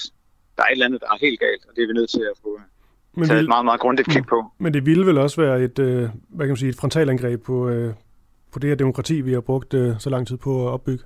der 0.58 0.64
er 0.64 0.68
et 0.68 0.72
eller 0.72 0.86
andet, 0.86 1.02
der 1.02 1.08
er 1.08 1.18
helt 1.22 1.40
galt, 1.40 1.66
og 1.70 1.76
det 1.76 1.84
er 1.84 1.88
vi 1.88 1.94
nødt 1.94 2.10
til 2.10 2.22
at 2.32 2.38
få 2.44 2.62
men 3.14 3.28
taget 3.28 3.38
vil, 3.38 3.44
et 3.44 3.50
meget, 3.50 3.66
meget 3.66 3.80
grundigt 3.80 4.08
kig 4.08 4.26
på. 4.26 4.46
Men 4.58 4.74
det 4.74 4.86
ville 4.86 5.06
vel 5.06 5.18
også 5.18 5.42
være 5.42 5.64
et, 5.64 5.80
øh, 5.80 6.10
hvad 6.30 6.46
kan 6.46 6.48
man 6.48 6.58
sige, 6.58 6.70
et 6.70 6.76
frontalangreb 6.76 7.44
på, 7.44 7.70
øh, 7.70 7.94
på 8.52 8.60
det 8.60 8.68
her 8.68 8.76
demokrati, 8.76 9.22
vi 9.22 9.34
har 9.34 9.42
brugt 9.42 9.74
øh, 9.74 9.96
så 10.00 10.10
lang 10.10 10.28
tid 10.28 10.38
på 10.38 10.68
at 10.68 10.74
opbygge? 10.74 11.04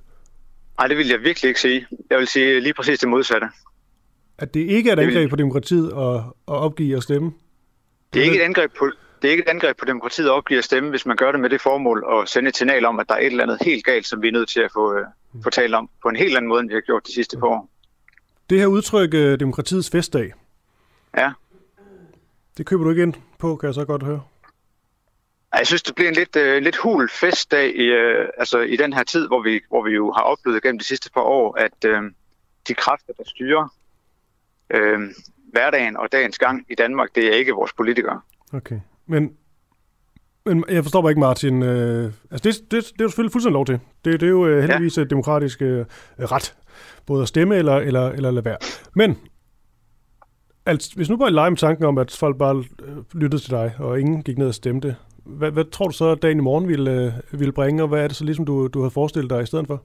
Nej, 0.78 0.86
det 0.86 0.96
vil 0.96 1.08
jeg 1.08 1.20
virkelig 1.20 1.48
ikke 1.48 1.60
sige. 1.60 1.86
Jeg 2.10 2.18
vil 2.18 2.26
sige 2.26 2.60
lige 2.60 2.74
præcis 2.74 2.98
det 2.98 3.08
modsatte. 3.08 3.46
At 4.38 4.54
det 4.54 4.60
ikke 4.60 4.90
er 4.90 4.92
et 4.92 4.98
angreb 4.98 5.16
vil... 5.16 5.28
på 5.28 5.36
demokratiet 5.36 5.92
at, 5.92 6.16
at 6.48 6.54
opgive 6.54 6.96
og 6.96 7.02
stemme? 7.02 7.32
Det 8.14 8.20
er 8.20 8.24
ikke 8.24 8.36
et 8.36 8.44
angreb 8.44 8.72
på, 8.78 8.90
det 9.22 9.28
er 9.28 9.32
ikke 9.32 9.42
et 9.42 9.48
angreb 9.48 9.76
på 9.76 9.84
demokratiet 9.84 10.26
at 10.26 10.32
opgive 10.32 10.58
at 10.58 10.64
stemme, 10.64 10.90
hvis 10.90 11.06
man 11.06 11.16
gør 11.16 11.32
det 11.32 11.40
med 11.40 11.50
det 11.50 11.60
formål 11.60 12.04
at 12.12 12.28
sende 12.28 12.48
et 12.48 12.56
signal 12.56 12.84
om, 12.84 13.00
at 13.00 13.08
der 13.08 13.14
er 13.14 13.18
et 13.18 13.26
eller 13.26 13.42
andet 13.42 13.58
helt 13.60 13.84
galt, 13.84 14.06
som 14.06 14.22
vi 14.22 14.28
er 14.28 14.32
nødt 14.32 14.48
til 14.48 14.60
at 14.60 14.70
få, 14.72 14.94
øh, 14.94 15.04
mm. 15.32 15.42
få 15.42 15.50
talt 15.50 15.74
om 15.74 15.90
på 16.02 16.08
en 16.08 16.16
helt 16.16 16.36
anden 16.36 16.48
måde, 16.48 16.60
end 16.60 16.68
vi 16.68 16.74
har 16.74 16.80
gjort 16.80 17.06
de 17.06 17.12
sidste 17.12 17.38
par 17.38 17.46
år. 17.46 17.70
Det 18.50 18.58
her 18.58 18.66
udtryk, 18.66 19.14
øh, 19.14 19.40
demokratiets 19.40 19.90
festdag, 19.90 20.32
ja. 21.16 21.32
Det 22.58 22.66
køber 22.66 22.84
du 22.84 22.90
ikke 22.90 23.02
ind 23.02 23.14
på, 23.38 23.56
kan 23.56 23.66
jeg 23.66 23.74
så 23.74 23.84
godt 23.84 24.02
høre. 24.02 24.22
Jeg 25.58 25.66
synes, 25.66 25.82
det 25.82 25.94
bliver 25.94 26.08
en 26.08 26.14
lidt, 26.14 26.36
uh, 26.36 26.62
lidt 26.62 26.76
hul 26.76 27.08
festdag 27.10 27.76
i, 27.76 27.90
uh, 27.90 28.28
altså 28.38 28.58
i 28.58 28.76
den 28.76 28.92
her 28.92 29.02
tid, 29.02 29.26
hvor 29.26 29.42
vi, 29.42 29.60
hvor 29.68 29.82
vi 29.84 29.90
jo 29.90 30.12
har 30.12 30.22
oplevet 30.22 30.62
gennem 30.62 30.78
de 30.78 30.84
sidste 30.84 31.10
par 31.14 31.20
år, 31.20 31.58
at 31.58 31.84
uh, 31.84 32.10
de 32.68 32.74
kræfter, 32.74 33.12
der 33.18 33.24
styrer 33.26 33.74
uh, 34.74 35.00
hverdagen 35.52 35.96
og 35.96 36.12
dagens 36.12 36.38
gang 36.38 36.66
i 36.70 36.74
Danmark, 36.74 37.08
det 37.14 37.26
er 37.26 37.32
ikke 37.32 37.52
vores 37.52 37.72
politikere. 37.72 38.20
Okay, 38.52 38.80
men, 39.06 39.36
men 40.44 40.64
jeg 40.68 40.84
forstår 40.84 41.02
bare 41.02 41.10
ikke, 41.10 41.20
Martin. 41.20 41.62
Uh, 41.62 42.04
altså 42.30 42.42
det, 42.42 42.44
det, 42.44 42.70
det 42.70 42.76
er 42.78 43.04
jo 43.04 43.08
selvfølgelig 43.08 43.32
fuldstændig 43.32 43.52
lov 43.54 43.66
til. 43.66 43.80
Det, 44.04 44.20
det 44.20 44.26
er 44.26 44.30
jo 44.30 44.46
uh, 44.46 44.58
heldigvis 44.58 44.96
ja. 44.96 45.02
et 45.02 45.10
demokratisk 45.10 45.60
uh, 45.60 45.66
ret, 46.18 46.54
både 47.06 47.22
at 47.22 47.28
stemme 47.28 47.56
eller, 47.56 47.76
eller, 47.76 48.08
eller 48.08 48.30
lade 48.30 48.44
være. 48.44 48.58
Men 48.94 49.18
altså, 50.66 50.92
hvis 50.96 51.08
nu 51.08 51.16
bare 51.16 51.30
leger 51.30 51.50
med 51.50 51.58
tanken 51.58 51.84
om, 51.84 51.98
at 51.98 52.16
folk 52.20 52.38
bare 52.38 52.64
øh, 52.82 52.96
lyttede 53.12 53.42
til 53.42 53.50
dig, 53.50 53.74
og 53.78 54.00
ingen 54.00 54.22
gik 54.22 54.38
ned 54.38 54.48
og 54.48 54.54
stemte, 54.54 54.96
hvad, 55.24 55.50
hvad 55.50 55.64
tror 55.64 55.86
du 55.86 55.92
så, 55.92 56.10
at 56.10 56.22
dagen 56.22 56.38
i 56.38 56.42
morgen 56.42 56.68
ville, 56.68 56.90
øh, 56.90 57.40
ville 57.40 57.52
bringe, 57.52 57.82
og 57.82 57.88
hvad 57.88 58.04
er 58.04 58.08
det 58.08 58.16
så 58.16 58.24
ligesom, 58.24 58.44
du, 58.44 58.66
du 58.66 58.82
har 58.82 58.88
forestillet 58.88 59.30
dig 59.30 59.42
i 59.42 59.46
stedet 59.46 59.66
for? 59.66 59.82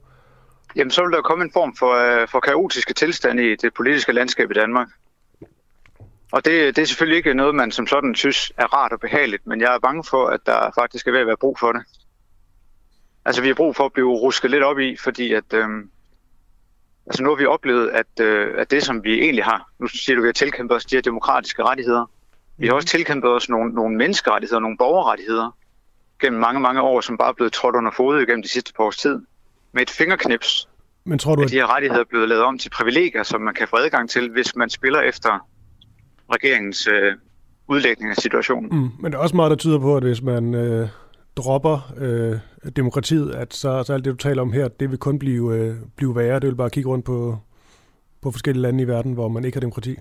Jamen, 0.76 0.90
så 0.90 1.02
vil 1.02 1.12
der 1.12 1.22
komme 1.22 1.44
en 1.44 1.52
form 1.52 1.76
for, 1.76 2.22
øh, 2.22 2.28
for 2.28 2.40
kaotiske 2.40 2.94
tilstand 2.94 3.40
i 3.40 3.56
det 3.56 3.74
politiske 3.74 4.12
landskab 4.12 4.50
i 4.50 4.54
Danmark. 4.54 4.88
Og 6.32 6.44
det, 6.44 6.76
det 6.76 6.82
er 6.82 6.86
selvfølgelig 6.86 7.16
ikke 7.16 7.34
noget, 7.34 7.54
man 7.54 7.70
som 7.70 7.86
sådan 7.86 8.14
synes 8.14 8.52
er 8.58 8.74
rart 8.74 8.92
og 8.92 9.00
behageligt, 9.00 9.46
men 9.46 9.60
jeg 9.60 9.74
er 9.74 9.78
bange 9.78 10.04
for, 10.04 10.26
at 10.26 10.40
der 10.46 10.70
faktisk 10.74 11.06
er 11.06 11.12
ved 11.12 11.20
at 11.20 11.26
være 11.26 11.36
brug 11.36 11.58
for 11.58 11.72
det. 11.72 11.82
Altså, 13.24 13.42
vi 13.42 13.48
har 13.48 13.54
brug 13.54 13.76
for 13.76 13.84
at 13.84 13.92
blive 13.92 14.12
rusket 14.12 14.50
lidt 14.50 14.62
op 14.62 14.78
i, 14.78 14.96
fordi 14.96 15.32
at, 15.32 15.54
øhm, 15.54 15.90
Altså 17.06 17.22
nu 17.22 17.28
har 17.28 17.36
vi 17.36 17.46
oplevet, 17.46 17.88
at, 17.88 18.20
øh, 18.20 18.54
at 18.58 18.70
det, 18.70 18.82
som 18.82 19.04
vi 19.04 19.20
egentlig 19.20 19.44
har, 19.44 19.70
nu 19.78 19.86
siger 19.86 20.16
du, 20.16 20.20
at 20.20 20.24
vi 20.24 20.28
har 20.28 20.32
tilkæmpet 20.32 20.76
os 20.76 20.84
de 20.84 20.96
her 20.96 21.02
demokratiske 21.02 21.62
rettigheder. 21.62 22.10
Vi 22.58 22.66
har 22.66 22.74
også 22.74 22.88
tilkæmpet 22.88 23.30
os 23.30 23.48
nogle, 23.48 23.74
nogle 23.74 23.96
menneskerettigheder, 23.96 24.60
nogle 24.60 24.76
borgerrettigheder 24.78 25.56
gennem 26.20 26.40
mange, 26.40 26.60
mange 26.60 26.80
år, 26.80 27.00
som 27.00 27.18
bare 27.18 27.28
er 27.28 27.32
blevet 27.32 27.52
trådt 27.52 27.76
under 27.76 27.90
fodet 27.90 28.26
gennem 28.28 28.42
de 28.42 28.48
sidste 28.48 28.72
par 28.72 28.84
års 28.84 28.96
tid. 28.96 29.18
Med 29.72 29.82
et 29.82 29.90
fingerknips 29.90 30.68
Men 31.04 31.18
tror 31.18 31.34
du, 31.34 31.42
at 31.42 31.50
de 31.50 31.54
her 31.54 31.74
rettigheder 31.74 32.00
er 32.00 32.08
blevet 32.08 32.28
lavet 32.28 32.44
om 32.44 32.58
til 32.58 32.70
privilegier, 32.70 33.22
som 33.22 33.40
man 33.40 33.54
kan 33.54 33.68
få 33.68 33.76
adgang 33.76 34.10
til, 34.10 34.30
hvis 34.30 34.56
man 34.56 34.70
spiller 34.70 35.00
efter 35.00 35.48
regeringens 36.32 36.86
øh, 36.86 37.14
udlægning 37.68 38.10
af 38.10 38.16
situationen. 38.16 38.70
Mm, 38.80 38.90
men 39.00 39.12
der 39.12 39.18
er 39.18 39.22
også 39.22 39.36
meget, 39.36 39.50
der 39.50 39.56
tyder 39.56 39.78
på, 39.78 39.96
at 39.96 40.02
hvis 40.02 40.22
man 40.22 40.54
øh, 40.54 40.88
dropper 41.36 41.92
øh, 41.96 42.38
demokratiet, 42.76 43.34
at 43.34 43.54
så, 43.54 43.82
så 43.82 43.92
alt 43.94 44.04
det, 44.04 44.10
du 44.12 44.16
taler 44.16 44.42
om 44.42 44.52
her, 44.52 44.68
det 44.68 44.90
vil 44.90 44.98
kun 44.98 45.18
blive, 45.18 45.56
øh, 45.56 45.76
blive 45.96 46.16
værre. 46.16 46.40
Det 46.40 46.46
vil 46.48 46.54
bare 46.56 46.70
kigge 46.70 46.88
rundt 46.90 47.04
på, 47.04 47.38
på 48.22 48.30
forskellige 48.30 48.62
lande 48.62 48.82
i 48.82 48.88
verden, 48.88 49.12
hvor 49.12 49.28
man 49.28 49.44
ikke 49.44 49.56
har 49.56 49.60
demokrati. 49.60 49.96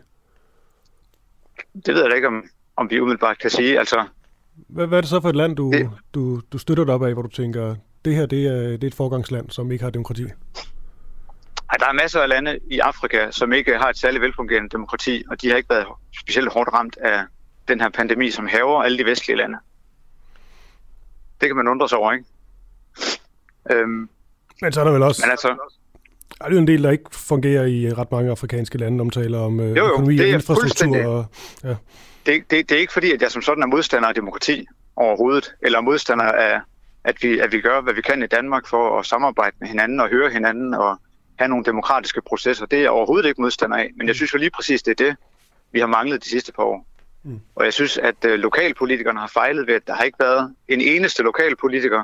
Det 1.86 1.94
ved 1.94 2.02
jeg 2.02 2.10
da 2.12 2.16
ikke, 2.16 2.28
om, 2.28 2.44
om 2.76 2.90
vi 2.90 3.00
umiddelbart 3.00 3.40
kan 3.40 3.50
sige. 3.50 3.80
Altså, 3.80 4.06
Hvad, 4.56 4.88
hvad 4.88 4.98
er 4.98 5.02
det 5.02 5.10
så 5.10 5.22
for 5.22 5.30
et 5.30 5.36
land, 5.36 5.56
du, 5.56 5.72
Det- 5.72 5.90
du, 6.14 6.42
du 6.52 6.58
støtter 6.58 6.84
dig 6.86 6.94
op 6.94 7.04
af, 7.04 7.14
hvor 7.14 7.22
du 7.22 7.28
tænker, 7.30 7.76
det 8.06 8.16
her 8.16 8.26
det 8.26 8.48
er, 8.48 8.54
det 8.62 8.84
er 8.84 8.88
et 8.88 8.96
forgangsland, 8.96 9.50
som 9.50 9.72
ikke 9.72 9.84
har 9.84 9.92
demokrati? 9.92 10.26
at 11.74 11.80
der 11.80 11.88
er 11.88 11.94
masser 11.94 12.20
af 12.22 12.30
lande 12.30 12.60
i 12.72 12.80
Afrika, 12.80 13.32
som 13.32 13.54
ikke 13.54 13.78
har 13.78 13.90
et 13.90 13.98
særligt 13.98 14.22
velfungerende 14.22 14.70
demokrati, 14.70 15.24
og 15.30 15.42
de 15.42 15.50
har 15.50 15.56
ikke 15.58 15.70
været 15.70 15.86
specielt 16.22 16.54
hårdt 16.54 16.70
ramt 16.74 16.98
af 16.98 17.22
den 17.68 17.82
her 17.82 17.90
pandemi, 17.90 18.32
som 18.32 18.48
hæver 18.48 18.84
alle 18.84 18.98
de 18.98 19.06
vestlige 19.06 19.38
lande. 19.38 19.58
Det 21.42 21.50
kan 21.50 21.56
man 21.56 21.68
undre 21.68 21.90
sig 21.90 21.98
over, 21.98 22.12
ikke? 22.12 22.26
Øhm, 23.72 24.10
Men 24.62 24.74
så 24.74 24.80
er 24.80 24.84
der 24.84 24.92
vel 24.92 25.04
også 25.04 25.22
men 25.26 25.32
altså, 25.32 25.56
er 26.42 26.46
det 26.46 26.54
jo 26.54 26.60
en 26.60 26.68
del, 26.68 26.84
der 26.84 26.92
ikke 26.92 27.04
fungerer 27.12 27.66
i 27.66 27.94
ret 27.94 28.12
mange 28.12 28.32
afrikanske 28.32 28.78
lande, 28.78 29.02
om 29.02 29.10
taler 29.10 29.40
om 29.40 29.60
øh, 29.60 29.70
Jo, 29.70 29.76
jo, 29.76 29.92
økonomi 29.92 30.18
det 30.18 30.26
og 30.26 30.30
er 30.30 30.34
infrastruktur. 30.34 31.08
Og, 31.08 31.26
ja. 31.64 31.76
det, 32.26 32.52
det, 32.52 32.70
det 32.70 32.72
er 32.72 32.80
ikke 32.80 32.94
fordi, 32.94 33.12
at 33.12 33.22
jeg 33.22 33.32
som 33.32 33.42
sådan 33.42 33.64
er 33.64 33.68
modstander 33.68 34.10
af 34.10 34.16
demokrati 34.16 34.66
overhovedet, 34.96 35.54
eller 35.62 35.82
modstander 35.82 36.26
af, 36.26 36.60
at 37.04 37.16
vi, 37.22 37.40
at 37.40 37.52
vi 37.52 37.62
gør, 37.62 37.82
hvad 37.82 37.94
vi 37.94 38.02
kan 38.02 38.24
i 38.24 38.28
Danmark 38.28 38.68
for 38.68 39.00
at 39.00 39.06
samarbejde 39.06 39.56
med 39.60 39.68
hinanden 39.68 40.00
og 40.00 40.10
høre 40.10 40.30
hinanden 40.30 40.74
og 40.74 40.98
have 41.40 41.50
nogle 41.50 41.66
demokratiske 41.66 42.22
processer. 42.22 42.66
Det 42.66 42.78
er 42.78 42.82
jeg 42.82 42.92
overhovedet 42.92 43.30
ikke 43.30 43.42
modstander 43.42 43.78
af, 43.78 43.90
men 43.98 44.08
jeg 44.08 44.16
synes 44.16 44.34
jo 44.34 44.38
lige 44.38 44.52
præcis, 44.52 44.84
det 44.84 44.92
er 44.92 45.06
det, 45.06 45.16
vi 45.72 45.80
har 45.80 45.88
manglet 45.88 46.24
de 46.24 46.30
sidste 46.30 46.52
par 46.52 46.64
år. 46.64 46.86
Mm. 47.24 47.40
Og 47.56 47.66
jeg 47.66 47.74
synes, 47.74 47.98
at 47.98 48.26
øh, 48.26 48.40
lokalpolitikerne 48.40 49.20
har 49.20 49.28
fejlet 49.28 49.68
ved, 49.68 49.74
at 49.74 49.88
der 49.88 49.94
har 49.94 50.04
ikke 50.04 50.20
været 50.20 50.56
en 50.68 50.82
eneste 50.82 51.24
lokalpolitiker, 51.24 52.04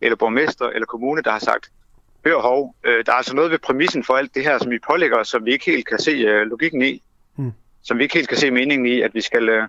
eller 0.00 0.16
borgmester, 0.16 0.66
eller 0.66 0.86
kommune, 0.86 1.22
der 1.22 1.30
har 1.30 1.38
sagt, 1.38 1.70
hør 2.24 2.38
hov, 2.38 2.74
øh, 2.84 3.04
der 3.06 3.12
er 3.12 3.16
altså 3.16 3.34
noget 3.34 3.50
ved 3.50 3.58
præmissen 3.58 4.04
for 4.04 4.14
alt 4.14 4.34
det 4.34 4.42
her, 4.42 4.58
som 4.58 4.70
vi 4.70 4.78
pålægger 4.78 5.22
som 5.22 5.44
vi 5.44 5.52
ikke 5.52 5.64
helt 5.64 5.86
kan 5.86 5.98
se 5.98 6.10
øh, 6.10 6.46
logikken 6.46 6.82
i. 6.82 7.02
Mm. 7.36 7.52
Som 7.82 7.98
vi 7.98 8.02
ikke 8.02 8.14
helt 8.14 8.28
kan 8.28 8.38
se 8.38 8.50
meningen 8.50 8.86
i, 8.86 9.00
at 9.00 9.14
vi 9.14 9.20
skal, 9.20 9.48
øh, 9.48 9.68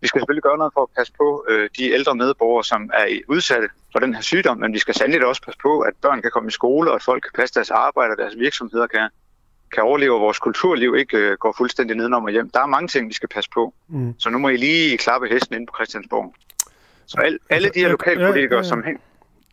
vi 0.00 0.06
skal 0.06 0.20
selvfølgelig 0.20 0.42
gøre 0.42 0.58
noget 0.58 0.72
for 0.74 0.82
at 0.82 0.88
passe 0.96 1.12
på 1.12 1.46
øh, 1.48 1.70
de 1.78 1.90
ældre 1.90 2.14
medborgere, 2.14 2.64
som 2.64 2.90
er 2.94 3.20
udsatte 3.28 3.68
for 3.92 3.98
den 3.98 4.14
her 4.14 4.22
sygdom, 4.22 4.58
men 4.58 4.72
vi 4.72 4.78
skal 4.78 4.94
sandelig 4.94 5.26
også 5.26 5.42
passe 5.42 5.58
på, 5.62 5.80
at 5.80 5.94
børn 6.02 6.22
kan 6.22 6.30
komme 6.30 6.48
i 6.48 6.50
skole, 6.50 6.90
og 6.90 6.94
at 6.94 7.02
folk 7.02 7.22
kan 7.22 7.32
passe 7.34 7.54
deres 7.54 7.70
arbejde, 7.70 8.12
og 8.12 8.18
deres 8.18 8.38
virksomheder 8.38 8.86
kan, 8.86 9.08
kan 9.72 9.82
overleve, 9.82 10.14
og 10.14 10.20
vores 10.20 10.38
kulturliv 10.38 10.94
ikke 10.98 11.16
øh, 11.16 11.36
går 11.40 11.54
fuldstændig 11.56 11.96
nedenom 11.96 12.24
og 12.24 12.30
hjem. 12.30 12.50
Der 12.50 12.60
er 12.60 12.66
mange 12.66 12.88
ting, 12.88 13.08
vi 13.08 13.14
skal 13.14 13.28
passe 13.28 13.50
på. 13.54 13.74
Mm. 13.88 14.14
Så 14.18 14.30
nu 14.30 14.38
må 14.38 14.48
I 14.48 14.56
lige 14.56 14.98
klappe 14.98 15.28
hesten 15.28 15.56
ind 15.56 15.66
på 15.66 15.72
Christiansborg. 15.76 16.34
Så 17.06 17.20
al, 17.24 17.38
alle 17.50 17.68
de 17.68 17.80
her 17.80 17.86
Ja, 17.86 17.92
lokalpolitikere, 17.92 18.56
ja, 18.56 18.62
ja. 18.62 18.62
som 18.62 18.82
hæng... 18.84 19.00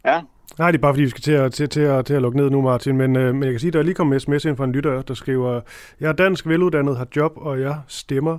Ja, 0.06 0.22
Nej, 0.58 0.72
det 0.72 0.78
er 0.78 0.82
bare 0.82 0.94
fordi, 0.94 1.04
vi 1.04 1.10
skal 1.10 1.22
til 1.22 1.32
at, 1.32 1.54
til, 1.54 1.70
til 1.70 1.82
at, 1.82 2.06
til 2.06 2.14
at 2.14 2.22
lukke 2.22 2.38
ned 2.38 2.50
nu, 2.50 2.62
Martin. 2.62 2.98
Men, 2.98 3.16
øh, 3.16 3.36
men 3.36 3.44
jeg 3.44 3.52
kan 3.52 3.60
sige, 3.60 3.70
at 3.70 3.74
der 3.74 3.80
er 3.80 3.84
lige 3.84 3.96
kommet 3.96 4.14
en 4.16 4.20
sms 4.20 4.46
ind 4.46 4.58
fra 4.58 4.64
en 4.64 4.72
lytter, 4.72 5.02
der 5.02 5.14
skriver, 5.14 5.62
jeg 6.00 6.08
er 6.10 6.14
dansk, 6.14 6.48
veluddannet, 6.48 6.98
har 6.98 7.08
job, 7.16 7.34
og 7.36 7.62
jeg 7.62 7.76
stemmer 7.88 8.38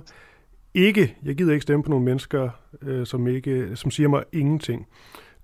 ikke. 0.73 1.15
Jeg 1.23 1.35
gider 1.35 1.53
ikke 1.53 1.63
stemme 1.63 1.83
på 1.83 1.89
nogle 1.89 2.05
mennesker, 2.05 2.49
øh, 2.81 3.05
som, 3.05 3.27
ikke, 3.27 3.75
som 3.75 3.91
siger 3.91 4.09
mig 4.09 4.23
ingenting. 4.31 4.87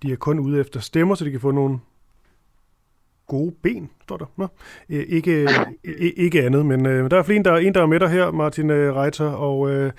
De 0.04 0.12
er 0.12 0.16
kun 0.16 0.40
ude 0.40 0.60
efter 0.60 0.80
stemmer, 0.80 1.16
så 1.16 1.26
de 1.26 1.32
kan 1.32 1.40
få 1.40 1.52
nogle 1.52 1.80
gode 3.30 3.54
ben, 3.64 3.90
står 4.04 4.18
der. 4.18 4.26
Nå. 4.38 4.48
Ikke, 4.90 5.50
ikke 6.18 6.44
andet, 6.44 6.66
men 6.66 6.86
øh, 6.86 7.12
der 7.12 7.18
er 7.18 7.24
flere, 7.24 7.44
der, 7.44 7.56
en, 7.56 7.74
der 7.74 7.82
er 7.82 7.86
med 7.86 8.00
dig 8.00 8.10
her, 8.10 8.32
Martin 8.32 8.70
øh, 8.70 8.96
Reiter, 8.96 9.30
og 9.32 9.72
øh, 9.72 9.92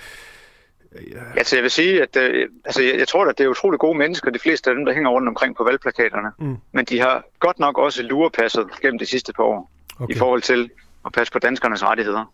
altså 1.36 1.56
jeg 1.56 1.62
vil 1.62 1.70
sige, 1.70 2.02
at 2.02 2.16
øh, 2.16 2.48
altså, 2.64 2.82
jeg, 2.82 2.98
jeg 2.98 3.08
tror, 3.08 3.26
at 3.26 3.38
det 3.38 3.44
er 3.44 3.48
utrolig 3.48 3.80
gode 3.80 3.98
mennesker, 3.98 4.30
de 4.30 4.38
fleste 4.38 4.70
af 4.70 4.76
dem, 4.76 4.84
der 4.84 4.92
hænger 4.92 5.10
rundt 5.10 5.28
omkring 5.28 5.56
på 5.56 5.64
valgplakaterne. 5.64 6.28
Mm. 6.38 6.56
Men 6.72 6.84
de 6.84 7.00
har 7.00 7.24
godt 7.40 7.58
nok 7.58 7.78
også 7.78 8.02
lurepasset 8.02 8.66
gennem 8.82 8.98
de 8.98 9.06
sidste 9.06 9.32
par 9.32 9.42
år, 9.42 9.70
okay. 10.00 10.14
i 10.14 10.18
forhold 10.18 10.42
til 10.42 10.70
at 11.06 11.12
passe 11.12 11.32
på 11.32 11.38
danskernes 11.38 11.84
rettigheder. 11.84 12.32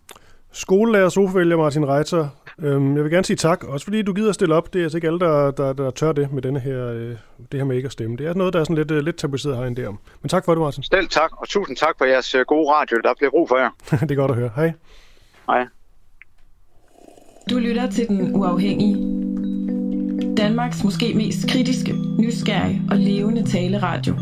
Skolelærer, 0.53 1.09
sofavælger 1.09 1.57
Martin 1.57 1.89
Reiter. 1.89 2.29
Øhm, 2.63 2.97
jeg 2.97 3.05
vil 3.05 3.13
gerne 3.13 3.25
sige 3.25 3.37
tak, 3.37 3.65
også 3.65 3.85
fordi 3.85 4.03
du 4.03 4.13
gider 4.13 4.29
at 4.29 4.35
stille 4.35 4.55
op. 4.55 4.73
Det 4.73 4.79
er 4.79 4.83
altså 4.85 4.99
ikke 4.99 5.07
alle, 5.07 5.21
der, 5.21 5.51
der, 5.51 5.73
der 5.73 5.91
tør 5.91 6.13
det 6.13 6.33
med 6.33 6.43
denne 6.43 6.61
her, 6.61 6.89
øh, 6.89 7.17
det 7.53 7.61
her 7.61 7.65
med 7.65 7.77
ikke 7.77 7.87
at 7.87 7.93
stemme. 7.93 8.17
Det 8.17 8.27
er 8.27 8.35
noget, 8.35 8.53
der 8.53 8.61
er 8.61 8.65
sådan 8.65 8.77
lidt, 8.77 8.91
øh, 8.91 9.05
lidt 9.05 9.17
tabuiseret 9.17 9.57
herinde 9.57 9.83
der 9.83 9.89
om. 9.89 9.99
Men 10.23 10.29
tak 10.29 10.45
for 10.45 10.55
det, 10.55 10.63
Martin. 10.63 10.83
Selv 10.83 11.09
tak, 11.09 11.41
og 11.41 11.49
tusind 11.49 11.77
tak 11.77 11.95
for 11.99 12.05
jeres 12.05 12.35
øh, 12.35 12.45
gode 12.47 12.73
radio. 12.73 12.97
Der 13.05 13.15
bliver 13.19 13.31
brug 13.31 13.49
for 13.49 13.57
jer. 13.57 13.71
det 14.01 14.11
er 14.11 14.15
godt 14.15 14.31
at 14.31 14.37
høre. 14.37 14.51
Hej. 14.57 14.73
Hej. 15.47 15.67
Du 17.51 17.59
lytter 17.59 17.91
til 17.91 18.09
Den 18.09 18.37
Uafhængige. 18.37 18.97
Danmarks 20.37 20.85
måske 20.85 21.15
mest 21.15 21.49
kritiske, 21.51 21.95
nysgerrige 22.19 22.83
og 22.91 22.97
levende 22.97 23.51
taleradio. 23.51 24.15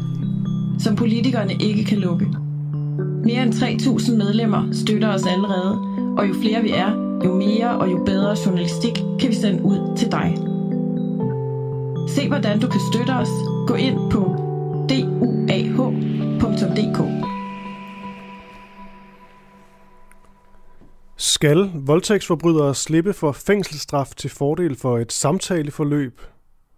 Som 0.81 0.97
politikerne 0.97 1.53
ikke 1.61 1.85
kan 1.85 1.99
lukke. 1.99 2.27
Mere 3.25 3.43
end 3.43 3.55
3.000 3.55 4.17
medlemmer 4.17 4.69
støtter 4.73 5.15
os 5.15 5.27
allerede, 5.27 5.94
og 6.19 6.29
jo 6.29 6.35
flere 6.35 6.63
vi 6.63 6.71
er, 6.71 6.91
jo 7.25 7.35
mere 7.35 7.79
og 7.79 7.91
jo 7.91 8.05
bedre 8.05 8.37
journalistik 8.47 8.95
kan 9.21 9.29
vi 9.29 9.35
sende 9.35 9.63
ud 9.63 9.97
til 9.97 10.13
dig. 10.13 10.35
Se 12.09 12.29
hvordan 12.29 12.61
du 12.61 12.69
kan 12.69 12.81
støtte 12.93 13.11
os. 13.11 13.29
Gå 13.67 13.75
ind 13.75 14.11
på 14.11 14.21
duah.dk. 14.89 16.45
Skal 21.17 21.71
voldtægtsforbrydere 21.75 22.75
slippe 22.75 23.13
for 23.13 23.33
fængselsstraf 23.33 24.11
til 24.17 24.31
fordel 24.31 24.77
for 24.77 24.99
et 24.99 25.13
samtaleforløb 25.13 26.21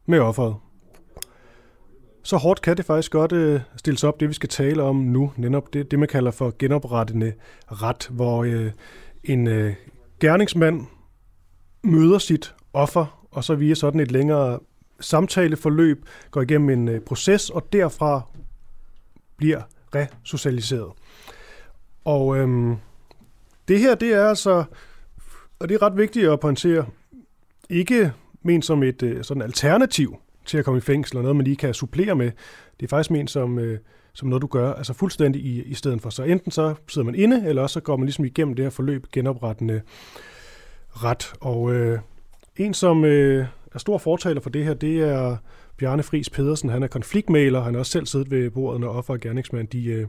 med 0.06 0.18
offeret? 0.18 0.54
Så 2.22 2.36
hårdt 2.36 2.62
kan 2.62 2.76
det 2.76 2.84
faktisk 2.84 3.12
godt 3.12 3.32
øh, 3.32 3.60
stilles 3.76 4.04
op, 4.04 4.20
det 4.20 4.28
vi 4.28 4.34
skal 4.34 4.48
tale 4.48 4.82
om 4.82 4.96
nu, 4.96 5.32
netop 5.36 5.72
det, 5.72 5.90
det 5.90 5.98
man 5.98 6.08
kalder 6.08 6.30
for 6.30 6.54
genoprettende 6.58 7.32
ret, 7.66 8.08
hvor 8.10 8.44
øh, 8.44 8.70
en 9.26 9.46
øh, 9.46 9.74
gerningsmand 10.20 10.86
møder 11.82 12.18
sit 12.18 12.54
offer, 12.72 13.26
og 13.30 13.44
så 13.44 13.54
via 13.54 13.74
sådan 13.74 14.00
et 14.00 14.12
længere 14.12 14.58
samtaleforløb 15.00 16.06
går 16.30 16.42
igennem 16.42 16.70
en 16.70 16.88
øh, 16.88 17.00
proces, 17.00 17.50
og 17.50 17.72
derfra 17.72 18.22
bliver 19.36 19.62
resocialiseret. 19.94 20.92
Og 22.04 22.36
øhm, 22.36 22.76
det 23.68 23.80
her, 23.80 23.94
det 23.94 24.12
er 24.12 24.28
altså, 24.28 24.64
og 25.58 25.68
det 25.68 25.74
er 25.74 25.82
ret 25.82 25.96
vigtigt 25.96 26.30
at 26.30 26.40
pointere, 26.40 26.86
ikke 27.70 28.12
ment 28.42 28.64
som 28.64 28.82
et 28.82 29.02
øh, 29.02 29.24
sådan 29.24 29.42
alternativ 29.42 30.16
til 30.44 30.58
at 30.58 30.64
komme 30.64 30.78
i 30.78 30.80
fængsel, 30.80 31.16
eller 31.16 31.22
noget, 31.22 31.36
man 31.36 31.44
lige 31.44 31.56
kan 31.56 31.74
supplere 31.74 32.14
med. 32.14 32.30
Det 32.80 32.86
er 32.86 32.88
faktisk 32.88 33.10
ment 33.10 33.30
som, 33.30 33.58
øh, 33.58 33.78
som 34.16 34.28
noget, 34.28 34.42
du 34.42 34.46
gør, 34.46 34.72
altså 34.72 34.92
fuldstændig 34.92 35.42
i, 35.42 35.62
i 35.62 35.74
stedet 35.74 36.02
for. 36.02 36.10
Så 36.10 36.22
enten 36.22 36.50
så 36.50 36.74
sidder 36.88 37.04
man 37.04 37.14
inde, 37.14 37.48
eller 37.48 37.62
også 37.62 37.74
så 37.74 37.80
går 37.80 37.96
man 37.96 38.06
ligesom 38.06 38.24
igennem 38.24 38.54
det 38.54 38.64
her 38.64 38.70
forløb 38.70 39.06
genoprettende 39.12 39.82
ret. 40.90 41.32
Og 41.40 41.74
øh, 41.74 41.98
en, 42.56 42.74
som 42.74 43.04
øh, 43.04 43.46
er 43.72 43.78
stor 43.78 43.98
fortaler 43.98 44.40
for 44.40 44.50
det 44.50 44.64
her, 44.64 44.74
det 44.74 45.00
er 45.00 45.36
Bjarne 45.78 46.02
Friis 46.02 46.30
Pedersen. 46.30 46.68
Han 46.68 46.82
er 46.82 46.86
konfliktmaler, 46.86 47.62
han 47.62 47.74
har 47.74 47.78
også 47.78 47.92
selv 47.92 48.06
siddet 48.06 48.30
ved 48.30 48.50
bordet, 48.50 48.80
når 48.80 48.88
offer 48.88 49.14
og 49.14 49.20
gerningsmand, 49.20 49.68
de, 49.68 49.86
øh, 49.86 50.06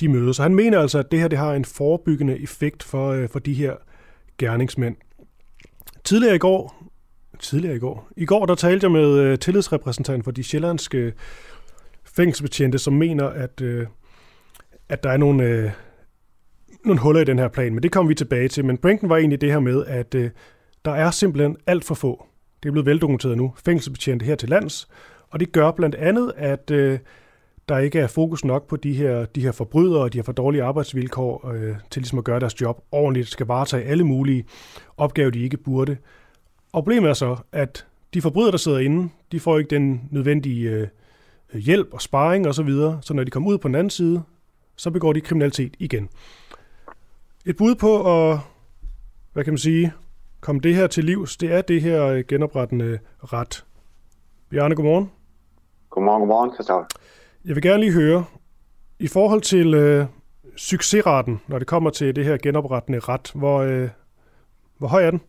de 0.00 0.08
mødes. 0.08 0.36
Så 0.36 0.42
han 0.42 0.54
mener 0.54 0.80
altså, 0.80 0.98
at 0.98 1.10
det 1.10 1.20
her 1.20 1.28
det 1.28 1.38
har 1.38 1.54
en 1.54 1.64
forebyggende 1.64 2.42
effekt 2.42 2.82
for, 2.82 3.10
øh, 3.10 3.28
for 3.28 3.38
de 3.38 3.54
her 3.54 3.74
gerningsmænd. 4.38 4.96
Tidligere 6.04 6.34
i 6.34 6.38
går, 6.38 6.84
tidligere 7.38 7.76
i 7.76 7.78
går, 7.78 8.08
i 8.16 8.24
går 8.24 8.46
der 8.46 8.54
talte 8.54 8.84
jeg 8.84 8.92
med 8.92 9.18
øh, 9.18 9.38
tillidsrepræsentanten 9.38 10.24
for 10.24 10.30
de 10.30 10.42
sjællandske 10.42 11.12
fængselsbetjente, 12.16 12.78
som 12.78 12.92
mener, 12.92 13.26
at, 13.26 13.60
øh, 13.60 13.86
at 14.88 15.02
der 15.02 15.10
er 15.10 15.16
nogle, 15.16 15.44
øh, 15.44 15.70
nogle 16.84 17.00
huller 17.00 17.20
i 17.20 17.24
den 17.24 17.38
her 17.38 17.48
plan, 17.48 17.74
men 17.74 17.82
det 17.82 17.92
kommer 17.92 18.08
vi 18.08 18.14
tilbage 18.14 18.48
til. 18.48 18.64
Men 18.64 18.78
pointen 18.78 19.08
var 19.08 19.16
egentlig 19.16 19.40
det 19.40 19.52
her 19.52 19.60
med, 19.60 19.84
at 19.86 20.14
øh, 20.14 20.30
der 20.84 20.92
er 20.92 21.10
simpelthen 21.10 21.56
alt 21.66 21.84
for 21.84 21.94
få, 21.94 22.26
det 22.62 22.68
er 22.68 22.72
blevet 22.72 22.86
veldokumenteret 22.86 23.36
nu, 23.36 23.54
fængselsbetjente 23.64 24.24
her 24.24 24.34
til 24.34 24.48
lands, 24.48 24.88
og 25.30 25.40
det 25.40 25.52
gør 25.52 25.70
blandt 25.70 25.94
andet, 25.94 26.32
at 26.36 26.70
øh, 26.70 26.98
der 27.68 27.78
ikke 27.78 27.98
er 27.98 28.06
fokus 28.06 28.44
nok 28.44 28.68
på 28.68 28.76
de 28.76 28.94
her, 28.94 29.24
de 29.24 29.40
her 29.40 29.52
forbrydere 29.52 30.02
og 30.02 30.12
de 30.12 30.18
har 30.18 30.22
for 30.22 30.32
dårlige 30.32 30.62
arbejdsvilkår 30.62 31.50
øh, 31.54 31.76
til 31.90 32.02
ligesom 32.02 32.18
at 32.18 32.24
gøre 32.24 32.40
deres 32.40 32.60
job 32.60 32.84
ordentligt, 32.92 33.28
skal 33.28 33.46
varetage 33.46 33.84
alle 33.84 34.04
mulige 34.04 34.44
opgaver, 34.96 35.30
de 35.30 35.42
ikke 35.42 35.56
burde. 35.56 35.96
Og 36.72 36.84
problemet 36.84 37.10
er 37.10 37.14
så, 37.14 37.36
at 37.52 37.86
de 38.14 38.22
forbrydere, 38.22 38.50
der 38.50 38.56
sidder 38.56 38.78
inde, 38.78 39.08
de 39.32 39.40
får 39.40 39.58
ikke 39.58 39.70
den 39.70 40.08
nødvendige 40.10 40.70
øh, 40.70 40.88
hjælp 41.58 41.94
og 41.94 42.02
sparring 42.02 42.48
osv., 42.48 42.68
så, 42.68 42.98
så 43.02 43.14
når 43.14 43.24
de 43.24 43.30
kommer 43.30 43.50
ud 43.50 43.58
på 43.58 43.68
den 43.68 43.74
anden 43.74 43.90
side, 43.90 44.22
så 44.76 44.90
begår 44.90 45.12
de 45.12 45.20
kriminalitet 45.20 45.74
igen. 45.78 46.08
Et 47.46 47.56
bud 47.56 47.74
på 47.74 48.22
at, 48.30 48.38
hvad 49.32 49.44
kan 49.44 49.52
man 49.52 49.58
sige, 49.58 49.92
komme 50.40 50.60
det 50.60 50.74
her 50.74 50.86
til 50.86 51.04
livs, 51.04 51.36
det 51.36 51.52
er 51.52 51.62
det 51.62 51.82
her 51.82 52.06
øh, 52.06 52.24
genoprettende 52.28 52.98
ret. 53.20 53.64
Bjarne, 54.50 54.74
godmorgen. 54.74 55.10
Godmorgen, 55.90 56.20
godmorgen, 56.20 56.54
Christoffer. 56.54 56.86
Jeg 57.44 57.54
vil 57.54 57.62
gerne 57.62 57.80
lige 57.80 57.92
høre, 57.92 58.24
i 58.98 59.08
forhold 59.08 59.40
til 59.40 59.74
øh, 59.74 60.06
succesraten, 60.56 61.40
når 61.46 61.58
det 61.58 61.66
kommer 61.66 61.90
til 61.90 62.16
det 62.16 62.24
her 62.24 62.36
genoprettende 62.36 62.98
ret, 62.98 63.32
hvor, 63.34 63.58
øh, 63.58 63.88
hvor 64.78 64.88
høj 64.88 65.04
er 65.04 65.10
den? 65.10 65.20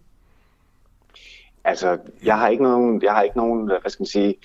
Altså, 1.63 1.97
jeg 2.23 2.37
har 2.39 2.47
ikke 2.47 2.63
nogen, 2.63 3.01
jeg 3.01 3.13
har 3.13 3.21
ikke 3.21 3.37
nogen 3.37 3.67
hvad 3.67 3.91
skal 3.91 4.01
man 4.01 4.07
sige, 4.07 4.35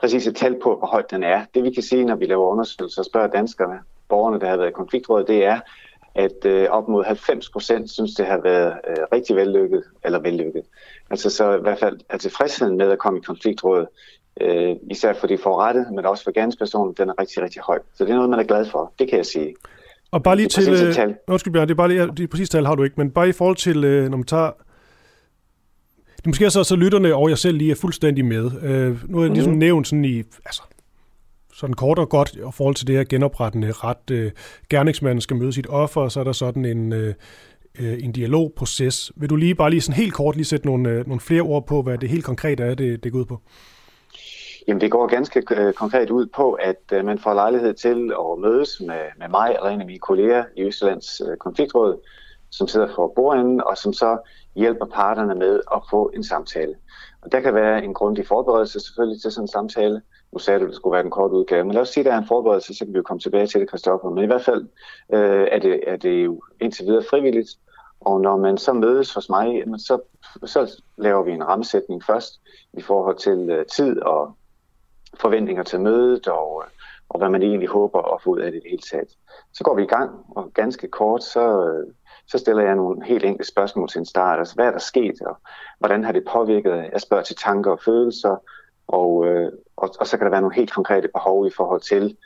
præcis 0.00 0.26
et 0.26 0.36
tal 0.36 0.56
på, 0.62 0.76
hvor 0.76 0.86
højt 0.86 1.10
den 1.10 1.22
er. 1.22 1.44
Det 1.54 1.64
vi 1.64 1.70
kan 1.70 1.82
sige, 1.82 2.04
når 2.04 2.16
vi 2.16 2.24
laver 2.24 2.46
undersøgelser 2.46 3.00
og 3.00 3.06
spørger 3.06 3.26
danskerne, 3.26 3.78
borgerne, 4.08 4.40
der 4.40 4.48
har 4.48 4.56
været 4.56 4.68
i 4.68 4.72
konfliktrådet, 4.72 5.28
det 5.28 5.44
er, 5.44 5.60
at 6.14 6.44
øh, 6.44 6.68
op 6.70 6.88
mod 6.88 7.04
90 7.04 7.50
procent 7.50 7.90
synes, 7.90 8.14
det 8.14 8.26
har 8.26 8.40
været 8.42 8.72
øh, 8.88 8.96
rigtig 9.12 9.36
vellykket, 9.36 9.82
eller 10.04 10.18
vellykket. 10.18 10.62
Altså 11.10 11.30
så 11.30 11.56
i 11.56 11.60
hvert 11.60 11.78
fald 11.78 12.00
er 12.08 12.18
tilfredsheden 12.18 12.76
med 12.76 12.90
at 12.90 12.98
komme 12.98 13.18
i 13.18 13.22
konfliktrådet, 13.22 13.86
øh, 14.40 14.76
især 14.90 15.12
for 15.12 15.26
de 15.26 15.38
forrettet, 15.38 15.86
men 15.94 16.06
også 16.06 16.24
for 16.24 16.30
gerningspersonen, 16.30 16.94
den 16.98 17.08
er 17.08 17.20
rigtig, 17.20 17.42
rigtig 17.42 17.62
høj. 17.62 17.78
Så 17.94 18.04
det 18.04 18.10
er 18.10 18.14
noget, 18.14 18.30
man 18.30 18.38
er 18.38 18.44
glad 18.44 18.66
for, 18.66 18.92
det 18.98 19.08
kan 19.08 19.16
jeg 19.16 19.26
sige. 19.26 19.54
Og 20.10 20.22
bare 20.22 20.36
lige 20.36 20.48
til... 20.48 20.86
Øh, 20.86 20.94
tal. 20.94 21.16
Undskyld 21.28 21.52
Bjørn, 21.52 21.68
det 21.68 21.74
er 21.74 21.76
bare 21.76 21.88
lige, 21.88 22.06
det 22.16 22.30
præcis 22.30 22.50
tal 22.50 22.66
har 22.66 22.74
du 22.74 22.82
ikke, 22.82 22.94
men 22.96 23.10
bare 23.10 23.28
i 23.28 23.32
forhold 23.32 23.56
til, 23.56 23.84
øh, 23.84 24.08
når 24.08 24.16
man 24.16 24.26
tager 24.26 24.50
det 26.20 26.26
er 26.26 26.30
måske 26.30 26.50
så, 26.50 26.64
så 26.64 26.76
lytterne 26.76 27.14
og 27.14 27.28
jeg 27.28 27.38
selv 27.38 27.58
lige 27.58 27.70
er 27.70 27.74
fuldstændig 27.74 28.24
med. 28.24 28.50
Øh, 28.62 29.10
nu 29.10 29.18
har 29.18 29.24
jeg 29.24 29.34
ligesom 29.34 29.52
mm. 29.52 29.58
nævnt 29.58 29.86
sådan 29.86 30.04
i, 30.04 30.18
altså, 30.18 30.62
sådan 31.54 31.74
kort 31.74 31.98
og 31.98 32.08
godt 32.08 32.34
i 32.34 32.38
forhold 32.52 32.74
til 32.74 32.86
det 32.86 32.96
her 32.96 33.04
genoprettende 33.04 33.72
ret. 33.72 34.10
Øh, 34.10 34.30
gerningsmanden 34.70 35.20
skal 35.20 35.36
møde 35.36 35.52
sit 35.52 35.66
offer, 35.68 36.00
og 36.00 36.12
så 36.12 36.20
er 36.20 36.24
der 36.24 36.32
sådan 36.32 36.64
en, 36.64 36.92
øh, 36.92 37.14
øh, 37.80 38.04
en 38.04 38.12
dialogproces. 38.12 39.12
Vil 39.16 39.30
du 39.30 39.36
lige 39.36 39.54
bare 39.54 39.70
lige 39.70 39.80
sådan 39.80 39.96
helt 39.96 40.14
kort 40.14 40.36
lige 40.36 40.44
sætte 40.44 40.66
nogle, 40.66 40.90
øh, 40.90 41.06
nogle 41.06 41.20
flere 41.20 41.42
ord 41.42 41.66
på, 41.66 41.82
hvad 41.82 41.98
det 41.98 42.08
helt 42.08 42.24
konkret 42.24 42.60
er, 42.60 42.74
det, 42.74 43.04
det 43.04 43.12
går 43.12 43.18
ud 43.18 43.24
på? 43.24 43.40
Jamen 44.68 44.80
det 44.80 44.90
går 44.90 45.06
ganske 45.06 45.42
øh, 45.56 45.72
konkret 45.72 46.10
ud 46.10 46.26
på, 46.26 46.52
at 46.52 46.82
øh, 46.92 47.04
man 47.04 47.18
får 47.18 47.34
lejlighed 47.34 47.74
til 47.74 48.12
at 48.12 48.38
mødes 48.38 48.80
med, 48.80 49.02
med 49.18 49.28
mig 49.28 49.48
eller 49.56 49.70
en 49.70 49.80
af 49.80 49.86
mine 49.86 49.98
kolleger 49.98 50.44
i 50.56 50.62
Østlands 50.62 51.20
øh, 51.20 51.36
konfliktråd, 51.36 52.00
som 52.50 52.68
sidder 52.68 52.88
for 52.94 53.12
bordenden, 53.16 53.62
og 53.66 53.78
som 53.78 53.92
så 53.92 54.18
hjælper 54.54 54.86
parterne 54.86 55.34
med 55.34 55.60
at 55.74 55.82
få 55.90 56.10
en 56.14 56.24
samtale. 56.24 56.74
Og 57.22 57.32
der 57.32 57.40
kan 57.40 57.54
være 57.54 57.84
en 57.84 57.94
grundig 57.94 58.26
forberedelse 58.26 58.80
selvfølgelig 58.80 59.22
til 59.22 59.32
sådan 59.32 59.44
en 59.44 59.48
samtale. 59.48 60.02
Nu 60.32 60.38
sagde 60.38 60.60
du, 60.60 60.64
at 60.64 60.68
det 60.68 60.76
skulle 60.76 60.92
være 60.94 61.04
en 61.04 61.10
kort 61.10 61.30
udgave, 61.30 61.64
men 61.64 61.74
lad 61.74 61.82
os 61.82 61.88
sige, 61.88 62.02
at 62.02 62.06
der 62.06 62.12
er 62.12 62.18
en 62.18 62.26
forberedelse, 62.26 62.74
så 62.74 62.84
kan 62.84 62.92
vi 62.92 62.98
jo 62.98 63.02
komme 63.02 63.20
tilbage 63.20 63.46
til 63.46 63.60
det, 63.60 63.70
Kristoffer. 63.70 64.10
Men 64.10 64.24
i 64.24 64.26
hvert 64.26 64.44
fald 64.44 64.68
øh, 65.12 65.48
er, 65.52 65.58
det, 65.58 65.80
er 65.86 65.96
det 65.96 66.24
jo 66.24 66.42
indtil 66.60 66.86
videre 66.86 67.04
frivilligt, 67.10 67.50
og 68.00 68.20
når 68.20 68.36
man 68.36 68.58
så 68.58 68.72
mødes 68.72 69.14
hos 69.14 69.28
mig, 69.28 69.64
så, 69.78 70.00
så 70.44 70.82
laver 70.96 71.22
vi 71.22 71.32
en 71.32 71.46
rammesætning 71.46 72.04
først 72.04 72.40
i 72.72 72.82
forhold 72.82 73.16
til 73.16 73.50
øh, 73.50 73.66
tid 73.66 74.02
og 74.02 74.36
forventninger 75.20 75.62
til 75.62 75.80
mødet, 75.80 76.28
og, 76.28 76.64
og 77.08 77.18
hvad 77.18 77.28
man 77.28 77.42
egentlig 77.42 77.68
håber 77.68 78.14
at 78.14 78.22
få 78.22 78.30
ud 78.30 78.38
af 78.38 78.52
det 78.52 78.62
det 78.62 78.70
hele 78.70 78.82
taget. 78.90 79.08
Så 79.52 79.64
går 79.64 79.74
vi 79.74 79.82
i 79.82 79.86
gang, 79.86 80.10
og 80.28 80.50
ganske 80.54 80.88
kort, 80.88 81.22
så, 81.22 81.66
øh, 81.66 81.94
så 82.30 82.38
stiller 82.38 82.62
jeg 82.62 82.74
nogle 82.74 83.04
helt 83.04 83.24
enkle 83.24 83.46
spørgsmål 83.46 83.88
til 83.88 83.98
en 83.98 84.06
start. 84.06 84.38
Altså, 84.38 84.54
hvad 84.54 84.66
er 84.66 84.70
der 84.70 84.78
sket, 84.78 85.20
og 85.26 85.36
hvordan 85.78 86.04
har 86.04 86.12
det 86.12 86.24
påvirket? 86.32 86.88
Jeg 86.92 87.00
spørger 87.00 87.24
til 87.24 87.36
tanker 87.36 87.70
og 87.70 87.80
følelser, 87.84 88.36
og, 88.88 89.26
øh, 89.26 89.52
og, 89.76 89.90
og 90.00 90.06
så 90.06 90.16
kan 90.16 90.24
der 90.24 90.30
være 90.30 90.40
nogle 90.40 90.56
helt 90.56 90.72
konkrete 90.72 91.08
behov 91.08 91.46
i 91.46 91.50
forhold 91.56 91.80
til, 91.80 92.16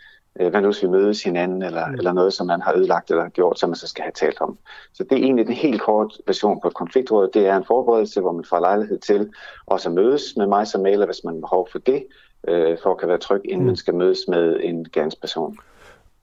øh, 0.41 0.51
hvad 0.51 0.61
nu 0.61 0.69
hvis 0.69 0.83
vi 0.83 0.89
mødes 0.89 1.23
hinanden, 1.23 1.63
eller, 1.63 1.87
mm. 1.87 1.95
eller 1.95 2.13
noget, 2.13 2.33
som 2.33 2.47
man 2.47 2.61
har 2.63 2.75
ødelagt 2.77 3.11
eller 3.11 3.29
gjort, 3.29 3.59
som 3.59 3.71
man 3.71 3.77
så 3.77 3.89
skal 3.89 4.03
have 4.03 4.13
talt 4.13 4.41
om. 4.41 4.59
Så 4.93 5.05
det 5.05 5.13
er 5.13 5.23
egentlig 5.23 5.47
den 5.47 5.55
helt 5.55 5.81
kort 5.81 6.13
version 6.27 6.61
på 6.61 6.69
et 6.69 6.75
konfliktråd. 6.75 7.29
Det 7.35 7.47
er 7.47 7.57
en 7.57 7.65
forberedelse, 7.65 8.21
hvor 8.21 8.33
man 8.33 8.45
får 8.45 8.61
lejlighed 8.61 8.99
til 8.99 9.33
også 9.67 9.89
at 9.89 9.95
mødes 9.95 10.37
med 10.37 10.47
mig 10.47 10.67
som 10.67 10.81
mailer, 10.81 11.07
hvis 11.07 11.25
man 11.25 11.35
har 11.35 11.41
behov 11.41 11.69
for 11.73 11.79
det, 11.79 12.07
øh, 12.49 12.79
for 12.83 12.91
at 12.91 12.99
kan 12.99 13.09
være 13.09 13.19
tryg, 13.19 13.41
inden 13.45 13.61
mm. 13.61 13.67
man 13.67 13.77
skal 13.77 13.95
mødes 13.95 14.19
med 14.29 14.61
en 14.63 14.87
gerningsperson. 14.93 15.59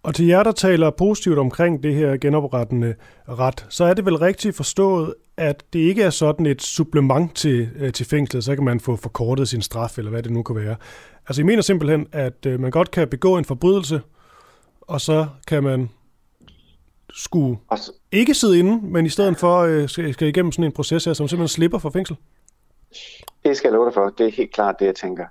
Og 0.04 0.16
til 0.16 0.28
jer, 0.28 0.44
der 0.44 0.52
taler 0.52 0.90
positivt 0.90 1.40
omkring 1.40 1.84
det 1.84 1.96
her 1.96 2.18
genoprettende 2.18 2.96
ret, 3.30 3.66
så 3.70 3.84
er 3.84 3.94
det 3.94 4.06
vel 4.06 4.18
rigtigt 4.18 4.56
forstået, 4.56 5.14
at 5.38 5.64
det 5.74 5.80
ikke 5.80 6.04
er 6.04 6.10
sådan 6.10 6.46
et 6.46 6.62
supplement 6.62 7.36
til, 7.36 7.70
øh, 7.76 7.94
til 7.94 8.06
fængslet, 8.06 8.44
så 8.44 8.56
kan 8.56 8.64
man 8.64 8.80
få 8.80 8.96
forkortet 8.96 9.50
sin 9.50 9.62
straf, 9.62 9.98
eller 9.98 10.12
hvad 10.12 10.24
det 10.24 10.32
nu 10.32 10.44
kan 10.44 10.56
være. 10.56 10.76
Altså, 11.28 11.42
jeg 11.42 11.46
mener 11.46 11.62
simpelthen, 11.62 12.08
at 12.12 12.46
øh, 12.46 12.60
man 12.60 12.72
godt 12.72 12.92
kan 12.92 13.08
begå 13.08 13.38
en 13.38 13.46
forbrydelse, 13.46 14.02
og 14.82 15.02
så 15.02 15.28
kan 15.48 15.64
man 15.64 15.90
skulle 17.14 17.58
ikke 18.12 18.34
sidde 18.34 18.60
inde, 18.60 18.88
men 18.88 19.06
i 19.06 19.10
stedet 19.10 19.38
for 19.38 19.60
øh, 19.60 19.90
skal, 19.90 20.14
skal 20.14 20.28
igennem 20.28 20.52
sådan 20.52 20.66
en 20.66 20.72
proces 20.72 21.06
her, 21.06 21.14
som 21.14 21.28
simpelthen 21.28 21.48
slipper 21.56 21.78
for 21.78 21.90
fængsel. 21.90 22.18
Det 23.44 23.58
skal 23.58 23.68
jeg 23.68 23.74
love 23.74 23.86
dig 23.86 23.94
for. 23.94 24.10
Det 24.10 24.26
er 24.26 24.32
helt 24.32 24.54
klart 24.54 24.76
det, 24.80 24.86
jeg 24.86 24.96
tænker. 24.96 25.26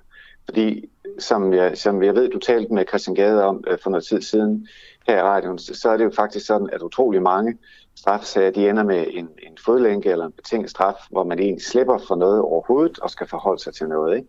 Fordi 0.45 0.89
som 1.19 1.53
jeg, 1.53 1.77
som 1.77 2.03
jeg 2.03 2.15
ved, 2.15 2.29
du 2.29 2.39
talte 2.39 2.73
med 2.73 2.85
Christian 2.87 3.15
Gade 3.15 3.43
om 3.43 3.63
øh, 3.67 3.77
for 3.83 3.89
noget 3.89 4.05
tid 4.05 4.21
siden 4.21 4.67
her 5.07 5.17
i 5.17 5.21
radioen, 5.21 5.59
så 5.59 5.89
er 5.89 5.97
det 5.97 6.03
jo 6.03 6.11
faktisk 6.15 6.45
sådan, 6.45 6.69
at 6.73 6.81
utrolig 6.81 7.21
mange 7.21 7.57
straffesager, 7.95 8.51
de 8.51 8.69
ender 8.69 8.83
med 8.83 9.05
en, 9.09 9.29
en 9.43 9.57
fodlænke 9.65 10.09
eller 10.09 10.25
en 10.25 10.31
betinget 10.31 10.69
straf, 10.69 10.95
hvor 11.09 11.23
man 11.23 11.39
egentlig 11.39 11.65
slipper 11.65 11.97
for 12.07 12.15
noget 12.15 12.41
overhovedet 12.41 12.99
og 12.99 13.09
skal 13.09 13.27
forholde 13.27 13.63
sig 13.63 13.73
til 13.73 13.87
noget. 13.87 14.17
Ikke? 14.17 14.27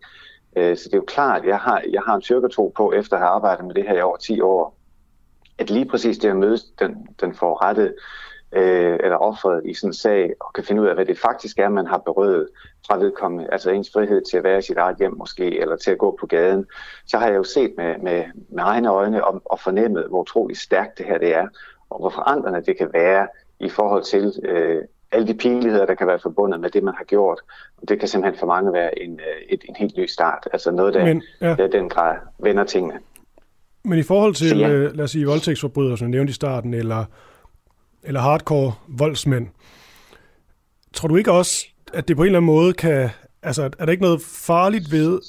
Øh, 0.55 0.77
så 0.77 0.83
det 0.83 0.93
er 0.93 0.97
jo 0.97 1.05
klart, 1.07 1.41
at 1.41 1.47
jeg 1.47 1.57
har, 1.57 1.83
jeg 1.91 2.01
har 2.05 2.15
en 2.15 2.21
tyrkertro 2.21 2.73
på, 2.77 2.91
efter 2.91 3.15
at 3.15 3.21
have 3.21 3.29
arbejdet 3.29 3.65
med 3.65 3.75
det 3.75 3.83
her 3.83 3.97
i 3.97 4.01
over 4.01 4.17
10 4.17 4.41
år, 4.41 4.77
at 5.57 5.69
lige 5.69 5.85
præcis 5.85 6.17
det 6.17 6.29
at 6.29 6.35
møde 6.35 6.57
den, 6.79 7.07
den 7.21 7.35
forrettede 7.35 7.93
øh, 8.55 8.99
eller 9.03 9.17
offeret 9.17 9.61
i 9.65 9.73
sådan 9.73 9.89
en 9.89 9.93
sag, 9.93 10.33
og 10.41 10.53
kan 10.53 10.63
finde 10.63 10.81
ud 10.81 10.87
af, 10.87 10.95
hvad 10.95 11.05
det 11.05 11.19
faktisk 11.19 11.59
er, 11.59 11.69
man 11.69 11.87
har 11.87 11.97
berøvet 11.97 12.47
fra 12.87 12.97
vedkommende, 12.97 13.47
altså 13.51 13.71
ens 13.71 13.89
frihed 13.93 14.21
til 14.31 14.37
at 14.37 14.43
være 14.43 14.59
i 14.59 14.61
sit 14.61 14.77
eget 14.77 14.97
hjem 14.97 15.17
måske, 15.17 15.59
eller 15.59 15.75
til 15.75 15.91
at 15.91 15.97
gå 15.97 16.17
på 16.19 16.25
gaden, 16.25 16.65
så 17.05 17.17
har 17.17 17.27
jeg 17.27 17.35
jo 17.35 17.43
set 17.43 17.73
med, 17.77 17.95
med, 17.97 18.23
med 18.49 18.63
egne 18.63 18.89
øjne 18.89 19.25
og, 19.25 19.41
og 19.45 19.59
fornemmet, 19.59 20.05
hvor 20.09 20.21
utroligt 20.21 20.59
stærkt 20.59 20.97
det 20.97 21.05
her 21.05 21.17
det 21.17 21.35
er, 21.35 21.47
og 21.89 21.99
hvor 21.99 22.09
forandrende 22.09 22.63
det 22.65 22.77
kan 22.77 22.89
være 22.93 23.27
i 23.59 23.69
forhold 23.69 24.03
til 24.03 24.33
øh, 24.43 24.81
alle 25.11 25.27
de 25.27 25.33
pinligheder, 25.33 25.85
der 25.85 25.95
kan 25.95 26.07
være 26.07 26.19
forbundet 26.19 26.59
med 26.59 26.69
det, 26.69 26.83
man 26.83 26.93
har 26.97 27.03
gjort. 27.03 27.39
Og 27.81 27.89
det 27.89 27.99
kan 27.99 28.07
simpelthen 28.07 28.39
for 28.39 28.47
mange 28.47 28.73
være 28.73 29.03
en, 29.03 29.11
øh, 29.11 29.41
et, 29.49 29.61
en 29.69 29.75
helt 29.75 29.97
ny 29.97 30.05
start. 30.05 30.47
Altså 30.53 30.71
noget, 30.71 30.93
der, 30.93 31.05
Men, 31.05 31.23
ja. 31.41 31.55
der 31.55 31.67
den 31.67 31.89
grad 31.89 32.15
vender 32.39 32.63
tingene. 32.63 32.99
Men 33.85 33.99
i 33.99 34.03
forhold 34.03 34.33
til, 34.33 34.57
ja. 34.57 34.69
øh, 34.69 34.95
lad 34.95 35.03
os 35.03 35.11
sige, 35.11 35.25
voldtægtsforbrydere, 35.25 35.97
som 35.97 36.05
jeg 36.05 36.11
nævnte 36.11 36.31
i 36.31 36.33
starten, 36.33 36.73
eller 36.73 37.05
eller 38.03 38.19
hardcore 38.21 38.73
voldsmænd. 38.87 39.47
Tror 40.93 41.07
du 41.07 41.15
ikke 41.15 41.31
også, 41.31 41.67
at 41.93 42.07
det 42.07 42.15
på 42.15 42.23
en 42.23 42.25
eller 42.25 42.39
anden 42.39 42.53
måde 42.55 42.73
kan... 42.73 43.09
Altså, 43.43 43.63
er 43.63 43.85
der 43.85 43.91
ikke 43.91 44.03
noget 44.03 44.21
farligt 44.21 44.91
ved... 44.91 45.19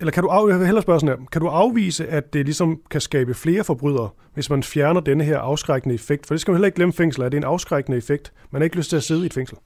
Eller 0.00 0.12
kan 0.12 0.22
du, 0.22 0.28
af, 0.28 0.48
jeg 0.48 0.58
vil 0.58 0.66
hellere 0.66 0.82
spørge 0.82 1.00
sådan 1.00 1.18
her, 1.18 1.26
kan 1.32 1.40
du 1.40 1.48
afvise, 1.48 2.06
at 2.06 2.32
det 2.32 2.44
ligesom 2.44 2.82
kan 2.90 3.00
skabe 3.00 3.34
flere 3.34 3.64
forbrydere, 3.64 4.08
hvis 4.34 4.50
man 4.50 4.62
fjerner 4.62 5.00
denne 5.00 5.24
her 5.24 5.38
afskrækkende 5.38 5.94
effekt? 5.94 6.26
For 6.26 6.34
det 6.34 6.40
skal 6.40 6.52
man 6.52 6.56
heller 6.56 6.66
ikke 6.66 6.76
glemme 6.76 6.92
fængsel, 6.92 7.22
at 7.22 7.32
det 7.32 7.38
er 7.38 7.40
en 7.40 7.48
afskrækkende 7.52 7.98
effekt. 7.98 8.32
Man 8.50 8.62
har 8.62 8.64
ikke 8.64 8.76
lyst 8.76 8.90
til 8.90 8.96
at 8.96 9.02
sidde 9.02 9.22
i 9.22 9.26
et 9.26 9.34
fængsel. 9.34 9.58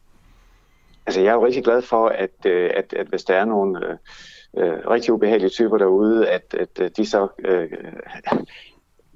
Altså, 1.06 1.20
jeg 1.20 1.28
er 1.28 1.34
jo 1.34 1.46
rigtig 1.46 1.64
glad 1.64 1.82
for, 1.82 2.08
at, 2.08 2.46
øh, 2.46 2.70
at, 2.74 2.92
at 2.92 3.06
hvis 3.06 3.24
der 3.24 3.34
er 3.34 3.44
nogle 3.44 3.86
øh, 3.86 3.96
øh 4.56 4.90
rigtig 4.90 5.12
ubehagelige 5.12 5.50
typer 5.50 5.78
derude, 5.78 6.28
at, 6.28 6.54
at 6.60 6.96
de 6.96 7.06
så 7.06 7.28
øh, 7.44 7.68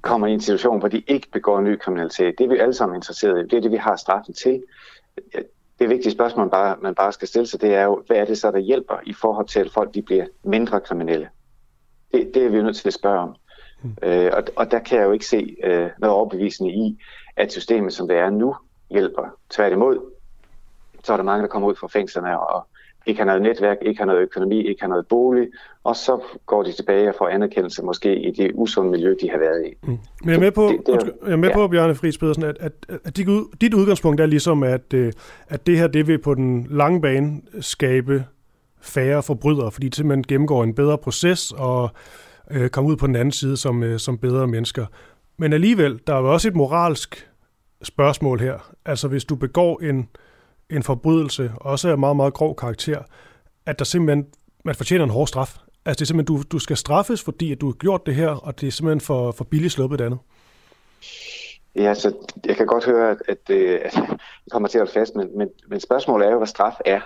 kommer 0.07 0.27
i 0.27 0.33
en 0.33 0.41
situation, 0.41 0.79
hvor 0.79 0.87
de 0.87 1.03
ikke 1.07 1.27
begår 1.31 1.61
ny 1.61 1.77
kriminalitet. 1.79 2.37
Det 2.37 2.43
er 2.43 2.49
vi 2.49 2.57
alle 2.57 2.73
sammen 2.73 2.95
interesseret 2.95 3.39
i. 3.39 3.47
Det 3.47 3.53
er 3.53 3.61
det, 3.61 3.71
vi 3.71 3.77
har 3.77 3.95
straffen 3.95 4.33
til. 4.33 4.63
Det 5.79 5.89
vigtige 5.89 6.11
spørgsmål, 6.11 6.43
man 6.43 6.49
bare, 6.49 6.75
man 6.81 6.95
bare 6.95 7.13
skal 7.13 7.27
stille 7.27 7.47
sig, 7.47 7.61
det 7.61 7.73
er 7.73 7.83
jo, 7.83 8.03
hvad 8.07 8.17
er 8.17 8.25
det 8.25 8.37
så, 8.37 8.51
der 8.51 8.59
hjælper 8.59 8.95
i 9.05 9.13
forhold 9.13 9.47
til, 9.47 9.59
at 9.59 9.71
folk 9.71 9.93
de 9.93 10.01
bliver 10.01 10.25
mindre 10.43 10.79
kriminelle? 10.79 11.29
Det, 12.11 12.31
det 12.33 12.45
er 12.45 12.49
vi 12.49 12.57
jo 12.57 12.63
nødt 12.63 12.77
til 12.77 12.87
at 12.87 12.93
spørge 12.93 13.19
om. 13.19 13.35
Mm. 13.83 13.95
Øh, 14.03 14.31
og, 14.33 14.43
og 14.55 14.71
der 14.71 14.79
kan 14.79 14.99
jeg 14.99 15.05
jo 15.05 15.11
ikke 15.11 15.25
se 15.25 15.55
øh, 15.63 15.89
noget 15.97 16.15
overbevisende 16.15 16.71
i, 16.71 16.97
at 17.35 17.51
systemet, 17.51 17.93
som 17.93 18.07
det 18.07 18.17
er 18.17 18.29
nu, 18.29 18.55
hjælper. 18.89 19.23
Tværtimod, 19.49 20.11
så 21.03 21.13
er 21.13 21.17
der 21.17 21.23
mange, 21.23 21.41
der 21.41 21.49
kommer 21.49 21.69
ud 21.69 21.75
fra 21.75 21.87
fængslerne 21.87 22.39
og 22.39 22.67
ikke 23.07 23.19
har 23.19 23.25
noget 23.25 23.41
netværk, 23.41 23.77
ikke 23.81 23.99
har 23.99 24.05
noget 24.05 24.21
økonomi, 24.21 24.67
ikke 24.67 24.81
har 24.81 24.87
noget 24.87 25.07
bolig, 25.07 25.47
og 25.83 25.95
så 25.95 26.19
går 26.45 26.63
de 26.63 26.71
tilbage 26.71 27.09
og 27.09 27.15
får 27.17 27.27
anerkendelse 27.27 27.83
måske 27.83 28.19
i 28.19 28.31
det 28.31 28.51
usunde 28.53 28.91
miljø, 28.91 29.15
de 29.21 29.29
har 29.29 29.37
været 29.37 29.65
i. 29.65 29.73
Mm. 29.83 29.87
Men 29.89 29.99
jeg 30.29 30.35
er 30.35 30.39
med 30.39 30.51
på, 30.51 30.67
det, 30.67 30.87
det, 30.87 31.01
det, 31.05 31.13
jeg 31.25 31.31
er 31.31 31.35
med 31.35 31.49
ja. 31.49 31.55
på 31.55 31.67
Bjarne 31.67 31.95
Friis 31.95 32.17
Pedersen, 32.17 32.43
at, 32.43 32.57
at, 32.59 32.71
at 33.05 33.17
dit 33.61 33.73
udgangspunkt 33.73 34.21
er 34.21 34.25
ligesom, 34.25 34.63
at, 34.63 34.93
øh, 34.93 35.13
at 35.49 35.67
det 35.67 35.77
her 35.77 35.87
det 35.87 36.07
vil 36.07 36.17
på 36.17 36.33
den 36.33 36.67
lange 36.69 37.01
bane 37.01 37.41
skabe 37.59 38.23
færre 38.81 39.23
forbrydere, 39.23 39.71
fordi 39.71 39.89
de 39.89 39.95
simpelthen 39.95 40.23
gennemgår 40.23 40.63
en 40.63 40.73
bedre 40.73 40.97
proces 40.97 41.51
og 41.57 41.89
øh, 42.51 42.69
kommer 42.69 42.91
ud 42.91 42.97
på 42.97 43.07
den 43.07 43.15
anden 43.15 43.31
side 43.31 43.57
som, 43.57 43.83
øh, 43.83 43.99
som 43.99 44.17
bedre 44.17 44.47
mennesker. 44.47 44.85
Men 45.37 45.53
alligevel, 45.53 45.99
der 46.07 46.13
er 46.13 46.19
jo 46.19 46.33
også 46.33 46.47
et 46.47 46.55
moralsk 46.55 47.29
spørgsmål 47.83 48.39
her. 48.39 48.73
Altså 48.85 49.07
hvis 49.07 49.25
du 49.25 49.35
begår 49.35 49.81
en, 49.83 49.99
øh, 49.99 50.05
en 50.69 50.83
forbrydelse, 50.83 51.51
også 51.55 51.89
af 51.89 51.97
meget, 51.97 52.15
meget 52.15 52.33
grov 52.33 52.55
karakter, 52.55 52.99
at 53.65 53.79
der 53.79 53.85
simpelthen, 53.85 54.27
man 54.65 54.75
fortjener 54.75 55.03
en 55.03 55.09
hård 55.09 55.27
straf. 55.27 55.57
Altså 55.85 55.99
det 55.99 56.01
er 56.01 56.05
simpelthen, 56.05 56.35
du, 56.35 56.43
du 56.51 56.59
skal 56.59 56.77
straffes, 56.77 57.23
fordi 57.23 57.51
at 57.51 57.61
du 57.61 57.65
har 57.65 57.73
gjort 57.73 58.05
det 58.05 58.15
her, 58.15 58.29
og 58.29 58.61
det 58.61 58.67
er 58.67 58.71
simpelthen 58.71 59.01
for, 59.01 59.31
for 59.31 59.43
billigt 59.43 59.73
sluppet 59.73 60.01
andet. 60.01 60.19
Ja, 61.75 61.93
så 61.93 62.13
jeg 62.45 62.55
kan 62.55 62.67
godt 62.67 62.85
høre, 62.85 63.11
at, 63.11 63.17
at, 63.27 63.49
øh, 63.49 63.79
at 63.85 63.95
jeg 63.95 64.51
kommer 64.51 64.69
til 64.69 64.77
at 64.77 64.81
holde 64.81 64.93
fast, 64.93 65.15
men, 65.15 65.37
men, 65.37 65.49
men 65.67 65.79
spørgsmålet 65.79 66.27
er 66.27 66.31
jo, 66.31 66.37
hvad 66.37 66.47
straf 66.47 66.73
er. 66.85 67.01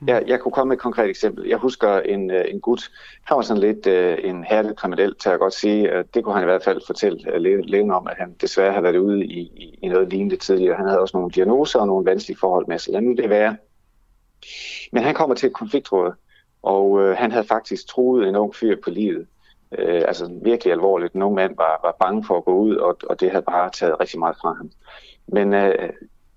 Mm. 0.00 0.08
Jeg, 0.08 0.22
jeg 0.26 0.40
kunne 0.40 0.52
komme 0.52 0.68
med 0.68 0.76
et 0.76 0.82
konkret 0.82 1.08
eksempel. 1.08 1.48
Jeg 1.48 1.58
husker 1.58 1.98
en, 1.98 2.30
øh, 2.30 2.44
en 2.48 2.60
gut, 2.60 2.90
han 3.24 3.36
var 3.36 3.42
sådan 3.42 3.62
lidt 3.62 3.86
uh, 3.86 4.30
en 4.30 4.44
herlig 4.44 4.76
kriminel, 4.76 5.14
til 5.14 5.28
at 5.28 5.38
godt 5.38 5.54
sige. 5.54 5.92
Øh, 5.92 6.04
det 6.14 6.24
kunne 6.24 6.34
han 6.34 6.42
i 6.42 6.50
hvert 6.50 6.64
fald 6.64 6.80
fortælle 6.86 7.62
længe 7.62 7.94
om, 7.94 8.06
at 8.06 8.16
han 8.18 8.34
desværre 8.40 8.72
havde 8.72 8.84
været 8.84 8.96
ude 8.96 9.24
i, 9.24 9.40
i, 9.40 9.78
i 9.82 9.88
noget 9.88 10.08
lignende 10.08 10.36
tidligere. 10.36 10.76
Han 10.76 10.86
havde 10.86 11.00
også 11.00 11.16
nogle 11.16 11.30
diagnoser 11.30 11.80
og 11.80 11.86
nogle 11.86 12.06
vanskelige 12.06 12.38
forhold 12.38 12.66
med 12.68 12.78
sig. 12.78 12.92
Lad 12.92 13.00
nu 13.00 13.12
det 13.12 13.30
være. 13.30 13.56
Men 14.92 15.02
han 15.02 15.14
kommer 15.14 15.34
til 15.36 15.46
et 15.46 15.54
konfliktråd, 15.54 16.12
og 16.62 16.90
uh, 16.90 17.10
han 17.10 17.32
havde 17.32 17.46
faktisk 17.46 17.88
troet 17.88 18.28
en 18.28 18.36
ung 18.36 18.54
fyr 18.54 18.76
på 18.84 18.90
livet. 18.90 19.26
Uh, 19.78 20.02
altså 20.08 20.38
virkelig 20.44 20.72
alvorligt. 20.72 21.14
En 21.14 21.34
mand 21.34 21.56
var, 21.56 21.80
var 21.84 21.96
bange 22.00 22.24
for 22.24 22.36
at 22.36 22.44
gå 22.44 22.54
ud, 22.54 22.76
og, 22.76 22.96
og 23.08 23.20
det 23.20 23.30
havde 23.30 23.44
bare 23.44 23.70
taget 23.70 24.00
rigtig 24.00 24.18
meget 24.18 24.36
fra 24.40 24.52
ham. 24.52 24.70
Men 25.28 25.54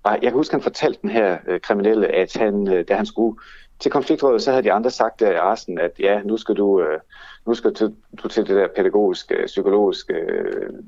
uh, 0.08 0.24
jeg 0.24 0.32
kan 0.32 0.34
huske, 0.34 0.54
han 0.54 0.62
fortalte 0.62 1.00
den 1.02 1.10
her 1.10 1.38
uh, 1.50 1.60
kriminelle, 1.60 2.08
at 2.08 2.34
han, 2.34 2.68
uh, 2.68 2.80
da 2.88 2.96
han 2.96 3.06
skulle 3.06 3.40
til 3.80 3.92
konfliktrådet, 3.92 4.42
så 4.42 4.52
havde 4.52 4.64
de 4.64 4.72
andre 4.72 4.92
sagt 4.92 5.20
der 5.20 5.32
i 5.32 5.40
resten, 5.40 5.80
at 5.80 5.92
ja, 6.00 6.22
nu 6.22 6.38
skal 6.38 6.56
du, 6.56 6.82
uh, 6.82 7.00
nu 7.46 7.54
skal 7.54 7.72
du, 7.74 7.94
du 8.24 8.28
til 8.28 8.48
det 8.48 8.56
der 8.56 8.68
pædagogiske, 8.76 9.44
psykologiske 9.46 10.14
uh, 10.14 10.80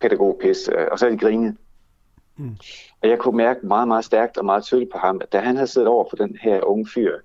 pædagogpis, 0.00 0.68
uh, 0.68 0.84
og 0.90 0.98
så 0.98 1.06
er 1.06 1.10
de 1.10 1.18
grinet. 1.18 1.56
Mm. 2.36 2.56
Og 3.02 3.08
jeg 3.08 3.18
kunne 3.18 3.36
mærke 3.36 3.66
meget, 3.66 3.88
meget 3.88 4.04
stærkt 4.04 4.38
og 4.38 4.44
meget 4.44 4.64
tydeligt 4.64 4.92
på 4.92 4.98
ham, 4.98 5.20
at 5.22 5.32
da 5.32 5.38
han 5.38 5.56
havde 5.56 5.66
siddet 5.66 5.88
over 5.88 6.04
for 6.10 6.16
den 6.16 6.36
her 6.42 6.64
unge 6.64 6.86
fyr, 6.94 7.16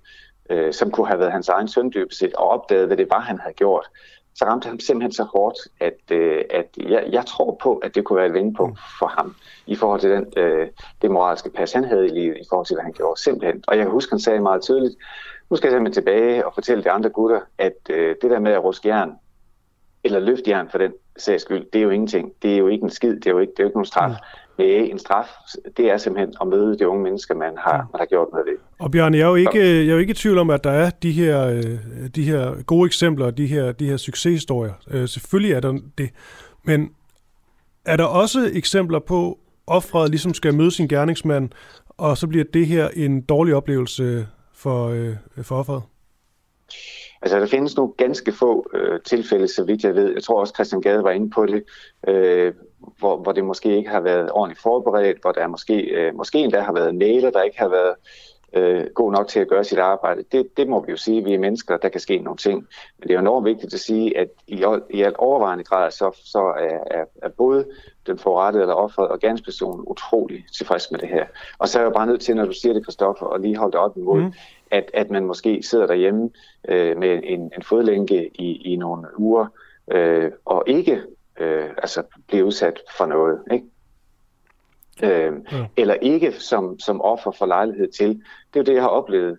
uh, 0.50 0.72
som 0.72 0.90
kunne 0.90 1.06
have 1.06 1.20
været 1.20 1.32
hans 1.32 1.48
egen 1.48 1.68
søn 1.68 1.92
set, 2.10 2.34
og 2.34 2.48
opdaget, 2.48 2.86
hvad 2.86 2.96
det 2.96 3.10
var, 3.10 3.20
han 3.20 3.38
havde 3.38 3.54
gjort, 3.54 3.86
så 4.38 4.44
ramte 4.44 4.68
han 4.68 4.80
simpelthen 4.80 5.12
så 5.12 5.22
hårdt, 5.22 5.58
at, 5.80 6.00
øh, 6.10 6.44
at 6.50 6.66
jeg, 6.78 7.04
jeg 7.12 7.26
tror 7.26 7.58
på, 7.62 7.76
at 7.76 7.94
det 7.94 8.04
kunne 8.04 8.16
være 8.16 8.26
et 8.26 8.32
vendepunkt 8.32 8.78
for 8.98 9.06
ham 9.06 9.34
i 9.66 9.76
forhold 9.76 10.00
til 10.00 10.10
den, 10.10 10.26
øh, 10.36 10.68
det 11.02 11.10
moralske 11.10 11.50
pas, 11.50 11.72
han 11.72 11.84
havde 11.84 12.06
i 12.06 12.08
livet, 12.08 12.36
i 12.36 12.46
forhold 12.48 12.66
til, 12.66 12.74
hvad 12.74 12.84
han 12.84 12.92
gjorde 12.92 13.20
simpelthen. 13.20 13.64
Og 13.66 13.76
jeg 13.76 13.84
kan 13.84 13.92
huske, 13.92 14.12
han 14.12 14.20
sagde 14.20 14.40
meget 14.40 14.62
tydeligt, 14.62 14.94
nu 15.50 15.56
skal 15.56 15.68
jeg 15.68 15.72
simpelthen 15.72 16.02
tilbage 16.02 16.46
og 16.46 16.54
fortælle 16.54 16.84
de 16.84 16.90
andre 16.90 17.10
gutter, 17.10 17.40
at 17.58 17.76
øh, 17.90 18.16
det 18.22 18.30
der 18.30 18.38
med 18.38 18.52
at 18.52 18.64
ruske 18.64 18.88
jern, 18.88 19.12
eller 20.04 20.18
løfte 20.18 20.50
jern 20.50 20.70
for 20.70 20.78
den 20.78 20.92
sags 21.16 21.42
skyld, 21.42 21.66
det 21.72 21.78
er 21.78 21.82
jo 21.82 21.90
ingenting. 21.90 22.32
Det 22.42 22.54
er 22.54 22.58
jo 22.58 22.68
ikke 22.68 22.84
en 22.84 22.90
skid, 22.90 23.14
det 23.14 23.26
er 23.26 23.30
jo 23.30 23.38
ikke, 23.38 23.50
det 23.50 23.58
er 23.58 23.64
jo 23.64 23.68
ikke 23.68 23.76
nogen 23.76 23.86
straf. 23.86 24.10
Mm. 24.10 24.16
Det 24.58 24.76
er 24.78 24.84
en 24.84 24.98
straf, 24.98 25.26
det 25.76 25.90
er 25.90 25.96
simpelthen 25.96 26.34
at 26.40 26.48
møde 26.48 26.78
de 26.78 26.88
unge 26.88 27.02
mennesker, 27.02 27.34
man 27.34 27.52
har, 27.58 27.76
man 27.92 27.98
har 27.98 28.06
gjort 28.06 28.28
noget 28.32 28.46
ved. 28.46 28.56
Og 28.78 28.90
Bjørn, 28.90 29.14
jeg 29.14 29.20
er 29.20 29.28
jo 29.28 29.34
ikke, 29.34 29.58
jeg 29.58 29.88
er 29.88 29.92
jo 29.92 29.98
ikke 29.98 30.10
i 30.10 30.14
tvivl 30.14 30.38
om, 30.38 30.50
at 30.50 30.64
der 30.64 30.70
er 30.70 30.90
de 30.90 31.12
her, 31.12 31.46
øh, 31.46 31.64
de 32.14 32.22
her 32.22 32.62
gode 32.62 32.86
eksempler, 32.86 33.30
de 33.30 33.46
her, 33.46 33.72
de 33.72 33.86
her 33.86 33.96
succeshistorier. 33.96 34.72
Øh, 34.90 35.08
selvfølgelig 35.08 35.52
er 35.52 35.60
der 35.60 35.78
det. 35.98 36.10
Men 36.64 36.90
er 37.84 37.96
der 37.96 38.04
også 38.04 38.50
eksempler 38.54 38.98
på, 38.98 39.38
offeret 39.66 40.10
ligesom 40.10 40.34
skal 40.34 40.54
møde 40.54 40.70
sin 40.70 40.88
gerningsmand, 40.88 41.50
og 41.88 42.18
så 42.18 42.26
bliver 42.26 42.44
det 42.44 42.66
her 42.66 42.88
en 42.88 43.20
dårlig 43.20 43.54
oplevelse 43.54 44.26
for, 44.54 44.88
øh, 44.88 45.14
for 45.42 45.56
offeret? 45.56 45.82
Altså, 47.22 47.40
der 47.40 47.46
findes 47.46 47.76
nogle 47.76 47.92
ganske 47.96 48.32
få 48.32 48.70
øh, 48.74 49.00
tilfælde, 49.00 49.48
så 49.48 49.64
vidt 49.64 49.84
jeg 49.84 49.94
ved. 49.94 50.12
Jeg 50.14 50.22
tror 50.22 50.40
også, 50.40 50.54
Christian 50.54 50.80
Gade 50.80 51.02
var 51.02 51.10
inde 51.10 51.30
på 51.30 51.46
det, 51.46 51.64
øh, 52.08 52.52
hvor, 52.98 53.16
hvor 53.16 53.32
det 53.32 53.44
måske 53.44 53.76
ikke 53.76 53.90
har 53.90 54.00
været 54.00 54.30
ordentligt 54.32 54.62
forberedt, 54.62 55.20
hvor 55.20 55.32
der 55.32 55.46
måske, 55.46 55.80
øh, 55.80 56.14
måske 56.14 56.38
endda 56.38 56.60
har 56.60 56.72
været 56.72 56.94
næler, 56.94 57.30
der 57.30 57.42
ikke 57.42 57.58
har 57.58 57.68
været 57.68 57.94
øh, 58.52 58.86
god 58.94 59.12
nok 59.12 59.28
til 59.28 59.40
at 59.40 59.48
gøre 59.48 59.64
sit 59.64 59.78
arbejde. 59.78 60.24
Det, 60.32 60.56
det 60.56 60.68
må 60.68 60.84
vi 60.84 60.90
jo 60.90 60.96
sige, 60.96 61.24
vi 61.24 61.34
er 61.34 61.38
mennesker, 61.38 61.76
der 61.76 61.88
kan 61.88 62.00
ske 62.00 62.18
nogle 62.18 62.36
ting. 62.36 62.56
Men 62.98 63.02
det 63.02 63.10
er 63.10 63.14
jo 63.14 63.20
enormt 63.20 63.46
vigtigt 63.46 63.74
at 63.74 63.80
sige, 63.80 64.18
at 64.18 64.28
i, 64.46 64.64
i 64.90 65.02
alt 65.02 65.16
overvejende 65.16 65.64
grad, 65.64 65.90
så, 65.90 66.20
så 66.24 66.38
er, 66.38 66.98
er, 66.98 67.04
er 67.22 67.28
både 67.28 67.66
den 68.06 68.18
forrettede 68.18 68.62
eller 68.62 68.74
offeret 68.74 69.08
og 69.08 69.20
gerningspersonen 69.20 69.84
utrolig 69.86 70.44
tilfreds 70.56 70.90
med 70.90 70.98
det 71.00 71.08
her. 71.08 71.26
Og 71.58 71.68
så 71.68 71.78
er 71.78 71.82
jeg 71.82 71.90
jo 71.90 71.94
bare 71.94 72.06
nødt 72.06 72.20
til, 72.20 72.36
når 72.36 72.44
du 72.44 72.52
siger 72.52 72.72
det, 72.72 72.84
Kristoffer, 72.84 73.26
og 73.26 73.40
lige 73.40 73.56
holde 73.56 73.72
det 73.72 73.80
op 73.80 73.96
imod, 73.96 74.20
mm. 74.20 74.32
at, 74.70 74.90
at 74.94 75.10
man 75.10 75.24
måske 75.24 75.62
sidder 75.62 75.86
derhjemme 75.86 76.30
øh, 76.68 76.96
med 76.96 77.20
en, 77.24 77.40
en 77.40 77.62
fodlænke 77.62 78.30
i, 78.34 78.72
i 78.72 78.76
nogle 78.76 79.06
uger, 79.18 79.46
øh, 79.92 80.30
og 80.44 80.64
ikke 80.66 81.02
øh, 81.40 81.70
altså 81.78 82.02
bliver 82.26 82.44
udsat 82.44 82.80
for 82.96 83.06
noget. 83.06 83.42
Ikke? 83.50 83.66
Øh, 85.02 85.32
ja. 85.52 85.66
Eller 85.76 85.94
ikke 85.94 86.32
som, 86.32 86.78
som 86.78 87.02
offer 87.02 87.30
for 87.30 87.46
lejlighed 87.46 87.88
til. 87.88 88.08
Det 88.08 88.56
er 88.56 88.60
jo 88.60 88.62
det, 88.62 88.74
jeg 88.74 88.82
har 88.82 88.88
oplevet 88.88 89.38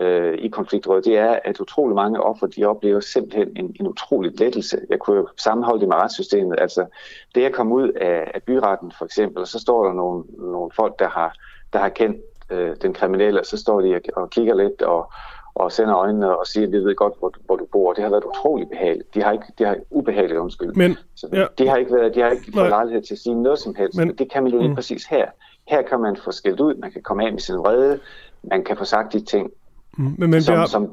øh, 0.00 0.34
i 0.34 0.48
konfliktrådet. 0.48 1.04
Det 1.04 1.18
er, 1.18 1.38
at 1.44 1.60
utrolig 1.60 1.94
mange 1.94 2.22
offer, 2.22 2.46
de 2.46 2.64
oplever 2.64 3.00
simpelthen 3.00 3.56
en, 3.56 3.76
en 3.80 3.86
utrolig 3.86 4.40
lettelse. 4.40 4.80
Jeg 4.88 4.98
kunne 4.98 5.16
jo 5.16 5.28
sammenholde 5.36 5.80
det 5.80 5.88
med 5.88 5.96
retssystemet. 5.96 6.60
Altså, 6.60 6.86
det 7.34 7.44
at 7.44 7.52
komme 7.52 7.74
ud 7.74 7.88
af, 7.88 8.30
af 8.34 8.42
byretten 8.42 8.92
for 8.98 9.04
eksempel, 9.04 9.40
og 9.40 9.48
så 9.48 9.58
står 9.58 9.84
der 9.84 9.92
nogle, 9.92 10.24
nogle 10.38 10.70
folk, 10.76 10.98
der 10.98 11.08
har, 11.08 11.34
der 11.72 11.78
har 11.78 11.88
kendt 11.88 12.20
øh, 12.50 12.76
den 12.82 12.94
kriminelle, 12.94 13.40
og 13.40 13.46
så 13.46 13.56
står 13.56 13.80
de 13.80 13.94
og, 13.94 14.22
og 14.22 14.30
kigger 14.30 14.54
lidt 14.54 14.82
og, 14.82 15.12
og 15.54 15.72
sender 15.72 15.96
øjnene 15.96 16.38
og 16.38 16.46
siger, 16.46 16.66
at 16.66 16.72
vi 16.72 16.76
ved 16.76 16.94
godt, 16.94 17.12
hvor, 17.18 17.32
hvor 17.46 17.56
du 17.56 17.66
bor. 17.72 17.92
Det 17.92 18.02
har 18.02 18.10
været 18.10 18.24
utrolig 18.24 18.68
behageligt. 18.68 19.14
De 19.14 19.22
har 19.22 19.32
ikke, 19.32 19.44
de 19.58 19.64
har 19.64 19.76
ubehageligt, 19.90 20.38
undskyld. 20.38 20.74
Men, 20.74 20.96
så 21.14 21.28
ja. 21.32 21.46
de 21.58 21.68
har 21.68 21.76
ikke, 21.76 21.94
været, 21.94 22.14
de 22.14 22.20
har 22.20 22.30
ikke 22.30 22.52
fået 22.54 22.68
lejlighed 22.68 23.02
til 23.02 23.14
at 23.14 23.18
sige 23.18 23.42
noget 23.42 23.58
som 23.58 23.74
helst. 23.74 23.98
Men, 23.98 24.16
det 24.16 24.32
kan 24.32 24.42
man 24.42 24.52
jo 24.52 24.58
lige 24.58 24.68
mm. 24.68 24.74
præcis 24.74 25.04
her. 25.04 25.26
Her 25.68 25.82
kan 25.82 26.00
man 26.00 26.16
få 26.24 26.32
skilt 26.32 26.60
ud, 26.60 26.74
man 26.74 26.92
kan 26.92 27.02
komme 27.02 27.26
af 27.26 27.32
med 27.32 27.40
sin 27.40 27.56
vrede, 27.56 28.00
man 28.42 28.64
kan 28.64 28.76
få 28.76 28.84
sagt 28.84 29.12
de 29.12 29.20
ting, 29.24 29.50
mm. 29.98 30.14
men, 30.18 30.30
men, 30.30 30.42
som, 30.42 30.54
Bjørn, 30.54 30.68
som, 30.68 30.88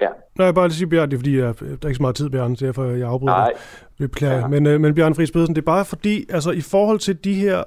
ja. 0.00 0.08
Nej, 0.38 0.44
jeg 0.44 0.54
bare 0.54 0.68
lige 0.68 0.76
sige, 0.76 0.88
Bjørn, 0.88 1.10
det 1.10 1.16
er 1.16 1.18
fordi, 1.18 1.38
jeg, 1.38 1.54
der 1.60 1.76
er 1.82 1.88
ikke 1.88 1.94
så 1.94 2.02
meget 2.02 2.16
tid, 2.16 2.30
Bjørn, 2.30 2.54
derfor 2.54 2.84
jeg 2.84 3.08
afbryder 3.08 3.32
Nej. 3.32 3.52
Beklager. 3.98 4.38
Ja. 4.38 4.46
Men, 4.46 4.66
øh, 4.66 4.80
men 4.80 4.94
Bjørn 4.94 5.14
Friis 5.14 5.30
Pedersen, 5.30 5.54
det 5.54 5.60
er 5.60 5.66
bare 5.66 5.84
fordi, 5.84 6.26
altså 6.30 6.50
i 6.50 6.60
forhold 6.60 6.98
til 6.98 7.24
de 7.24 7.34
her 7.34 7.64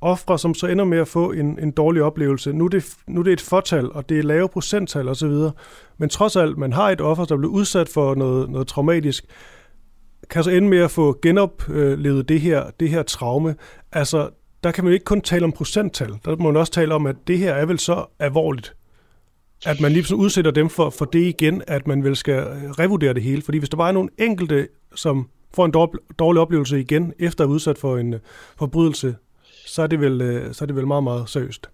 ofre, 0.00 0.38
som 0.38 0.54
så 0.54 0.66
ender 0.66 0.84
med 0.84 0.98
at 0.98 1.08
få 1.08 1.32
en, 1.32 1.58
en 1.62 1.70
dårlig 1.70 2.02
oplevelse. 2.02 2.52
Nu 2.52 2.64
er, 2.64 2.68
det, 2.68 2.94
nu 3.06 3.20
er 3.20 3.24
det 3.24 3.32
et 3.32 3.40
fortal, 3.40 3.92
og 3.92 4.08
det 4.08 4.18
er 4.18 4.22
lave 4.22 4.48
procenttal 4.48 5.08
osv., 5.08 5.34
men 5.98 6.08
trods 6.08 6.36
alt, 6.36 6.58
man 6.58 6.72
har 6.72 6.90
et 6.90 7.00
offer, 7.00 7.24
der 7.24 7.36
bliver 7.36 7.52
udsat 7.52 7.88
for 7.88 8.14
noget, 8.14 8.50
noget 8.50 8.66
traumatisk, 8.66 9.24
kan 10.30 10.44
så 10.44 10.50
ende 10.50 10.68
med 10.68 10.78
at 10.78 10.90
få 10.90 11.18
genoplevet 11.22 12.28
det 12.28 12.40
her, 12.40 12.70
det 12.80 12.90
her 12.90 13.02
traume. 13.02 13.54
Altså, 13.92 14.28
der 14.64 14.70
kan 14.70 14.84
man 14.84 14.90
jo 14.90 14.94
ikke 14.94 15.04
kun 15.04 15.20
tale 15.20 15.44
om 15.44 15.52
procenttal. 15.52 16.14
Der 16.24 16.36
må 16.36 16.44
man 16.44 16.56
også 16.56 16.72
tale 16.72 16.94
om, 16.94 17.06
at 17.06 17.16
det 17.26 17.38
her 17.38 17.54
er 17.54 17.66
vel 17.66 17.78
så 17.78 18.04
alvorligt, 18.18 18.76
at 19.66 19.80
man 19.80 19.92
lige 19.92 20.16
udsætter 20.16 20.50
dem 20.50 20.68
for, 20.68 20.90
for 20.90 21.04
det 21.04 21.22
igen, 21.22 21.62
at 21.66 21.86
man 21.86 22.04
vel 22.04 22.16
skal 22.16 22.42
revurdere 22.78 23.14
det 23.14 23.22
hele. 23.22 23.42
Fordi 23.42 23.58
hvis 23.58 23.68
der 23.68 23.76
bare 23.76 23.88
er 23.88 23.92
nogle 23.92 24.10
enkelte, 24.18 24.68
som 24.94 25.28
får 25.54 25.64
en 25.64 25.98
dårlig 26.18 26.40
oplevelse 26.42 26.80
igen, 26.80 27.12
efter 27.18 27.44
at 27.44 27.48
udsat 27.48 27.78
for 27.78 27.98
en 27.98 28.14
øh, 28.14 28.20
forbrydelse, 28.58 29.14
så 29.76 29.82
er 29.82 29.86
det 29.86 30.00
vel, 30.00 30.22
øh, 30.22 30.54
så 30.54 30.64
er 30.64 30.66
det 30.66 30.76
vel 30.76 30.86
meget, 30.86 31.04
meget 31.04 31.28
seriøst. 31.28 31.70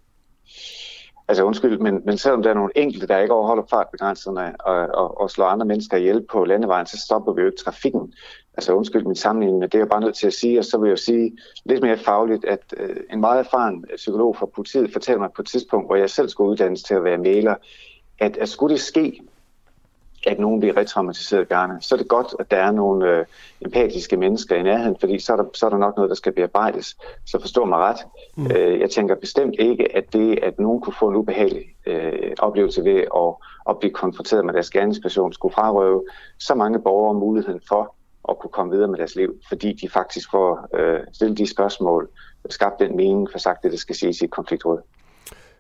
Altså 1.29 1.45
undskyld, 1.45 1.79
men, 1.79 2.03
men 2.05 2.19
selvom 2.19 2.43
der 2.43 2.51
er 2.51 2.55
nogle 2.55 2.71
enkelte, 2.77 3.07
der 3.07 3.19
ikke 3.19 3.35
overholder 3.35 3.63
fartbegrænserne 3.71 4.61
og, 4.61 4.77
og, 5.01 5.21
og 5.21 5.31
slår 5.31 5.47
andre 5.47 5.67
mennesker 5.67 5.97
ihjel 5.97 6.27
på 6.33 6.45
landevejen, 6.45 6.87
så 6.87 6.99
stopper 7.07 7.33
vi 7.33 7.41
jo 7.41 7.47
ikke 7.47 7.63
trafikken. 7.65 8.13
Altså 8.55 8.73
undskyld 8.73 9.05
min 9.05 9.17
sammenligning, 9.17 9.59
men 9.59 9.69
det 9.69 9.75
er 9.75 9.79
jeg 9.79 9.89
bare 9.89 10.01
nødt 10.01 10.15
til 10.15 10.27
at 10.27 10.33
sige, 10.33 10.59
og 10.59 10.65
så 10.65 10.79
vil 10.79 10.89
jeg 10.89 10.99
jo 10.99 11.03
sige 11.03 11.37
lidt 11.65 11.83
mere 11.83 11.97
fagligt, 11.97 12.45
at 12.45 12.75
øh, 12.77 12.97
en 13.13 13.21
meget 13.21 13.39
erfaren 13.39 13.85
psykolog 13.97 14.37
fra 14.37 14.47
politiet 14.47 14.93
fortæller 14.93 15.21
mig 15.21 15.31
på 15.37 15.43
et 15.43 15.49
tidspunkt, 15.49 15.89
hvor 15.89 15.97
jeg 15.97 16.11
selv 16.11 16.29
skulle 16.29 16.51
uddannes 16.51 16.83
til 16.83 16.95
at 16.95 17.05
være 17.05 17.19
maler, 17.19 17.55
at, 18.19 18.37
at 18.37 18.49
skulle 18.49 18.75
det 18.75 18.83
ske, 18.83 19.21
at 20.27 20.39
nogen 20.39 20.61
bliver 20.61 20.77
retraumatiseret 20.77 21.49
gerne, 21.49 21.79
så 21.81 21.95
er 21.95 21.97
det 21.97 22.09
godt, 22.09 22.35
at 22.39 22.51
der 22.51 22.57
er 22.57 22.71
nogle 22.71 23.11
øh, 23.11 23.25
empatiske 23.61 24.17
mennesker 24.17 24.57
i 24.57 24.63
nærheden, 24.63 24.97
fordi 25.01 25.19
så 25.19 25.33
er, 25.33 25.37
der, 25.37 25.45
så 25.55 25.67
er 25.67 25.71
der 25.71 25.79
nok 25.79 25.97
noget, 25.97 26.09
der 26.09 26.15
skal 26.15 26.33
bearbejdes. 26.33 26.97
Så 27.27 27.41
forstår 27.41 27.65
mig 27.65 27.79
ret. 27.79 27.97
Mm. 28.37 28.47
Øh, 28.47 28.81
jeg 28.81 28.91
tænker 28.91 29.15
bestemt 29.15 29.55
ikke, 29.59 29.97
at 29.97 30.13
det, 30.13 30.39
at 30.43 30.59
nogen 30.59 30.81
kunne 30.81 30.95
få 30.99 31.09
en 31.09 31.17
ubehagelig 31.17 31.65
øh, 31.87 32.33
oplevelse 32.39 32.85
ved 32.85 33.01
at, 33.17 33.35
at 33.69 33.79
blive 33.79 33.93
konfronteret 33.93 34.45
med 34.45 34.55
deres 34.55 34.71
gerningsperson, 34.71 35.33
skulle 35.33 35.55
frarøve 35.55 36.05
så 36.39 36.55
mange 36.55 36.79
borgere 36.79 37.15
muligheden 37.15 37.61
for 37.69 37.95
at 38.29 38.39
kunne 38.39 38.51
komme 38.51 38.73
videre 38.73 38.89
med 38.89 38.99
deres 38.99 39.17
liv, 39.17 39.35
fordi 39.49 39.73
de 39.73 39.89
faktisk 39.89 40.31
får 40.31 40.69
øh, 40.75 41.01
stillet 41.13 41.39
de 41.39 41.51
spørgsmål, 41.51 42.09
skabt 42.51 42.79
den 42.79 42.97
mening, 42.97 43.29
for 43.31 43.39
sagt 43.39 43.63
det, 43.63 43.73
der 43.73 43.79
skal 43.79 43.97
siges 43.97 44.21
i 44.21 44.25
et 44.25 44.31
konfliktråd 44.31 44.81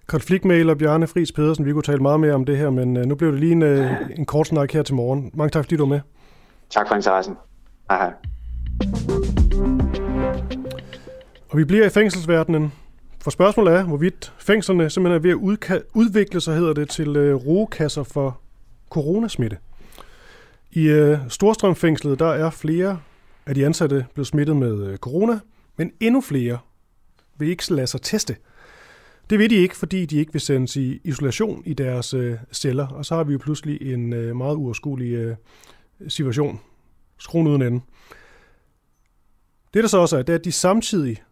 konfliktmailer 0.06 0.74
Bjarne 0.74 1.06
Friis 1.06 1.32
Pedersen. 1.32 1.66
Vi 1.66 1.72
kunne 1.72 1.82
tale 1.82 2.02
meget 2.02 2.20
mere 2.20 2.32
om 2.32 2.44
det 2.44 2.58
her, 2.58 2.70
men 2.70 2.96
øh, 2.96 3.06
nu 3.06 3.14
blev 3.14 3.32
det 3.32 3.40
lige 3.40 3.52
en, 3.52 3.62
øh, 3.62 3.90
en 4.16 4.26
kort 4.26 4.46
snak 4.46 4.72
her 4.72 4.82
til 4.82 4.94
morgen. 4.94 5.30
Mange 5.34 5.50
tak, 5.50 5.64
fordi 5.64 5.76
du 5.76 5.82
var 5.82 5.88
med. 5.88 6.00
Tak 6.70 6.88
for 6.88 6.94
interessen. 6.94 7.36
Hej 7.90 7.98
hej. 7.98 8.12
Og 11.48 11.58
vi 11.58 11.64
bliver 11.64 11.86
i 11.86 11.88
fængselsverdenen. 11.88 12.72
For 13.20 13.30
spørgsmålet 13.30 13.74
er, 13.74 13.84
hvorvidt 13.84 14.32
fængslerne 14.38 14.90
simpelthen 14.90 15.16
er 15.16 15.22
ved 15.22 15.30
at 15.30 15.82
udvikle 15.94 16.40
sig, 16.40 16.54
hedder 16.54 16.72
det, 16.72 16.88
til 16.88 17.16
øh, 17.16 17.34
rogekasser 17.34 18.02
for 18.02 18.40
coronasmitte. 18.90 19.56
I 20.70 20.88
øh, 20.88 21.18
Storstrømfængslet 21.28 22.18
der 22.18 22.30
er 22.32 22.50
flere 22.50 22.98
af 23.46 23.54
de 23.54 23.66
ansatte 23.66 24.06
blevet 24.14 24.26
smittet 24.26 24.56
med 24.56 24.86
øh, 24.86 24.98
corona, 24.98 25.40
men 25.76 25.92
endnu 26.00 26.20
flere 26.20 26.58
vil 27.38 27.48
ikke 27.48 27.74
lade 27.74 27.86
sig 27.86 28.02
teste– 28.02 28.36
det 29.32 29.40
vil 29.40 29.50
de 29.50 29.54
ikke, 29.54 29.76
fordi 29.76 30.06
de 30.06 30.18
ikke 30.18 30.32
vil 30.32 30.40
sendes 30.40 30.76
i 30.76 31.00
isolation 31.04 31.62
i 31.66 31.74
deres 31.74 32.14
øh, 32.14 32.38
celler, 32.52 32.86
og 32.86 33.04
så 33.04 33.14
har 33.14 33.24
vi 33.24 33.32
jo 33.32 33.38
pludselig 33.38 33.92
en 33.92 34.12
øh, 34.12 34.36
meget 34.36 34.56
uoverskuelig 34.56 35.12
øh, 35.12 35.36
situation. 36.08 36.60
Skruen 37.18 37.46
uden 37.46 37.62
ende. 37.62 37.80
Det 39.74 39.82
der 39.82 39.88
så 39.88 39.98
også 39.98 40.18
er, 40.18 40.22
det 40.22 40.32
er, 40.32 40.38
at 40.38 40.44
de 40.44 40.52
samtidig 40.52 41.22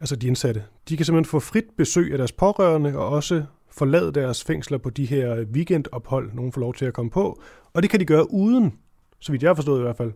altså 0.00 0.16
de 0.16 0.26
indsatte, 0.26 0.64
de 0.88 0.96
kan 0.96 1.06
simpelthen 1.06 1.30
få 1.30 1.40
frit 1.40 1.64
besøg 1.76 2.12
af 2.12 2.18
deres 2.18 2.32
pårørende 2.32 2.98
og 2.98 3.08
også 3.08 3.44
forlade 3.70 4.12
deres 4.12 4.44
fængsler 4.44 4.78
på 4.78 4.90
de 4.90 5.04
her 5.06 5.34
øh, 5.34 5.46
weekendophold, 5.52 6.32
nogen 6.32 6.52
får 6.52 6.60
lov 6.60 6.74
til 6.74 6.84
at 6.84 6.94
komme 6.94 7.10
på. 7.10 7.42
Og 7.72 7.82
det 7.82 7.90
kan 7.90 8.00
de 8.00 8.04
gøre 8.04 8.32
uden, 8.32 8.78
så 9.18 9.32
vidt 9.32 9.42
jeg 9.42 9.48
har 9.48 9.54
forstået 9.54 9.78
i 9.78 9.82
hvert 9.82 9.96
fald, 9.96 10.12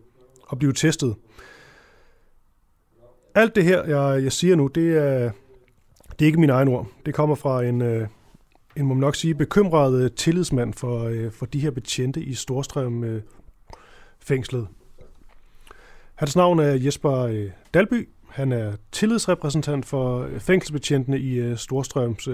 at 0.51 0.59
blive 0.59 0.73
testet. 0.73 1.15
Alt 3.35 3.55
det 3.55 3.63
her, 3.63 3.83
jeg, 3.83 4.23
jeg 4.23 4.31
siger 4.31 4.55
nu, 4.55 4.67
det 4.67 4.97
er, 4.97 5.31
det 6.19 6.25
er 6.25 6.27
ikke 6.27 6.39
min 6.39 6.49
egen 6.49 6.67
ord. 6.67 6.87
Det 7.05 7.13
kommer 7.13 7.35
fra 7.35 7.63
en, 7.63 7.81
øh, 7.81 8.07
en 8.75 8.85
må 8.85 8.93
man 8.93 9.01
nok 9.01 9.15
sige, 9.15 9.35
bekymret 9.35 10.15
tillidsmand 10.15 10.73
for, 10.73 11.03
øh, 11.03 11.31
for 11.31 11.45
de 11.45 11.59
her 11.59 11.71
betjente 11.71 12.21
i 12.21 12.33
Storstrøm 12.33 13.03
øh, 13.03 13.21
fængslet. 14.19 14.67
Hans 16.15 16.35
navn 16.35 16.59
er 16.59 16.71
Jesper 16.71 17.47
Dalby. 17.73 18.09
Han 18.29 18.51
er 18.51 18.73
tillidsrepræsentant 18.91 19.85
for 19.85 20.29
fængselsbetjentene 20.39 21.19
i 21.19 21.55
Storstrøms 21.55 22.29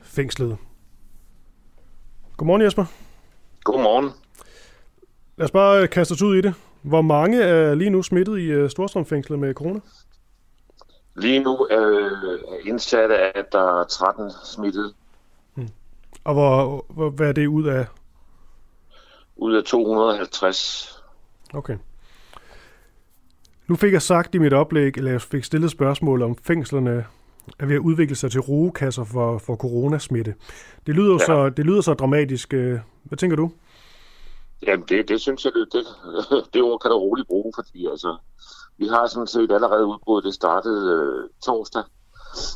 fængslet. 0.00 0.56
Godmorgen 2.36 2.62
Jesper. 2.62 2.84
Godmorgen. 3.64 4.10
Lad 5.36 5.44
os 5.44 5.50
bare 5.50 5.86
kaste 5.86 6.12
os 6.12 6.22
ud 6.22 6.36
i 6.36 6.40
det. 6.40 6.54
Hvor 6.82 7.02
mange 7.02 7.42
er 7.42 7.74
lige 7.74 7.90
nu 7.90 8.02
smittet 8.02 8.38
i 8.38 8.68
Storstrømfængslet 8.68 9.38
med 9.38 9.54
corona? 9.54 9.80
Lige 11.14 11.40
nu 11.40 11.66
øh, 11.70 12.12
er 12.12 12.68
indsatte, 12.68 13.18
at 13.18 13.52
der 13.52 13.80
er 13.80 13.84
13 13.84 14.30
smittet. 14.44 14.94
Hmm. 15.54 15.68
Og 16.24 16.34
hvor, 16.34 16.84
hvor, 16.88 17.10
hvad 17.10 17.28
er 17.28 17.32
det 17.32 17.46
ud 17.46 17.66
af? 17.66 17.86
Ud 19.36 19.54
af 19.54 19.64
250. 19.64 21.02
Okay. 21.54 21.76
Nu 23.66 23.76
fik 23.76 23.92
jeg 23.92 24.02
sagt 24.02 24.34
i 24.34 24.38
mit 24.38 24.52
oplæg, 24.52 24.96
eller 24.96 25.10
jeg 25.10 25.22
fik 25.22 25.44
stillet 25.44 25.70
spørgsmål 25.70 26.22
om 26.22 26.36
fængslerne 26.36 27.06
er 27.58 27.66
ved 27.66 27.74
at 27.74 27.80
udvikle 27.80 28.16
sig 28.16 28.30
til 28.30 28.40
rugekasser 28.40 29.04
for, 29.04 29.38
for 29.38 29.56
coronasmitte. 29.56 30.34
Det 30.86 30.94
lyder, 30.94 31.12
ja. 31.12 31.26
så, 31.26 31.50
det 31.50 31.66
lyder 31.66 31.80
så 31.80 31.94
dramatisk. 31.94 32.54
Øh, 32.54 32.78
hvad 33.04 33.18
tænker 33.18 33.36
du? 33.36 33.50
Jamen, 34.66 34.86
det, 34.88 35.08
det 35.08 35.20
synes 35.20 35.44
jeg, 35.44 35.52
det, 35.52 35.68
det, 35.72 35.84
det 36.54 36.62
ord 36.62 36.80
kan 36.80 36.90
du 36.90 36.96
roligt 36.96 37.28
bruge, 37.28 37.52
fordi 37.56 37.86
altså, 37.86 38.16
vi 38.78 38.86
har 38.86 39.06
sådan 39.06 39.26
set 39.26 39.52
allerede 39.52 39.86
udbrud. 39.86 40.22
Det 40.22 40.34
startede 40.34 40.92
øh, 40.92 41.28
torsdag, 41.44 41.84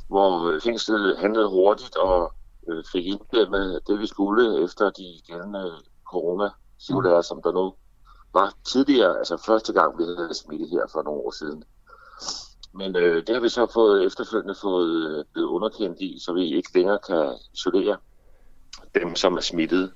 hvor 0.09 0.51
øh, 0.51 0.61
fængslet 0.61 1.19
handlede 1.19 1.49
hurtigt 1.49 1.97
og 1.97 2.33
øh, 2.69 2.85
fik 2.93 3.07
med 3.33 3.81
det, 3.87 3.99
vi 3.99 4.07
skulle 4.07 4.64
efter 4.64 4.91
de 4.91 5.21
gældende 5.27 5.73
corona 6.11 6.49
mm. 6.91 7.23
som 7.23 7.43
der 7.43 7.53
nu 7.53 7.75
var 8.35 8.55
tidligere, 8.64 9.19
altså 9.19 9.37
første 9.47 9.73
gang, 9.73 9.99
vi 9.99 10.05
havde 10.05 10.35
smitte 10.35 10.67
her 10.67 10.87
for 10.93 11.03
nogle 11.03 11.21
år 11.21 11.31
siden. 11.31 11.64
Men 12.75 12.97
øh, 12.97 13.27
det 13.27 13.35
har 13.35 13.43
vi 13.43 13.49
så 13.49 13.67
fået 13.75 14.05
efterfølgende 14.05 14.55
fået 14.62 15.19
øh, 15.19 15.25
blevet 15.33 15.49
underkendt 15.49 16.01
i, 16.01 16.19
så 16.25 16.33
vi 16.33 16.57
ikke 16.57 16.75
længere 16.75 16.99
kan 17.07 17.35
isolere 17.55 17.97
dem, 18.95 19.14
som 19.14 19.37
er 19.37 19.41
smittet. 19.41 19.93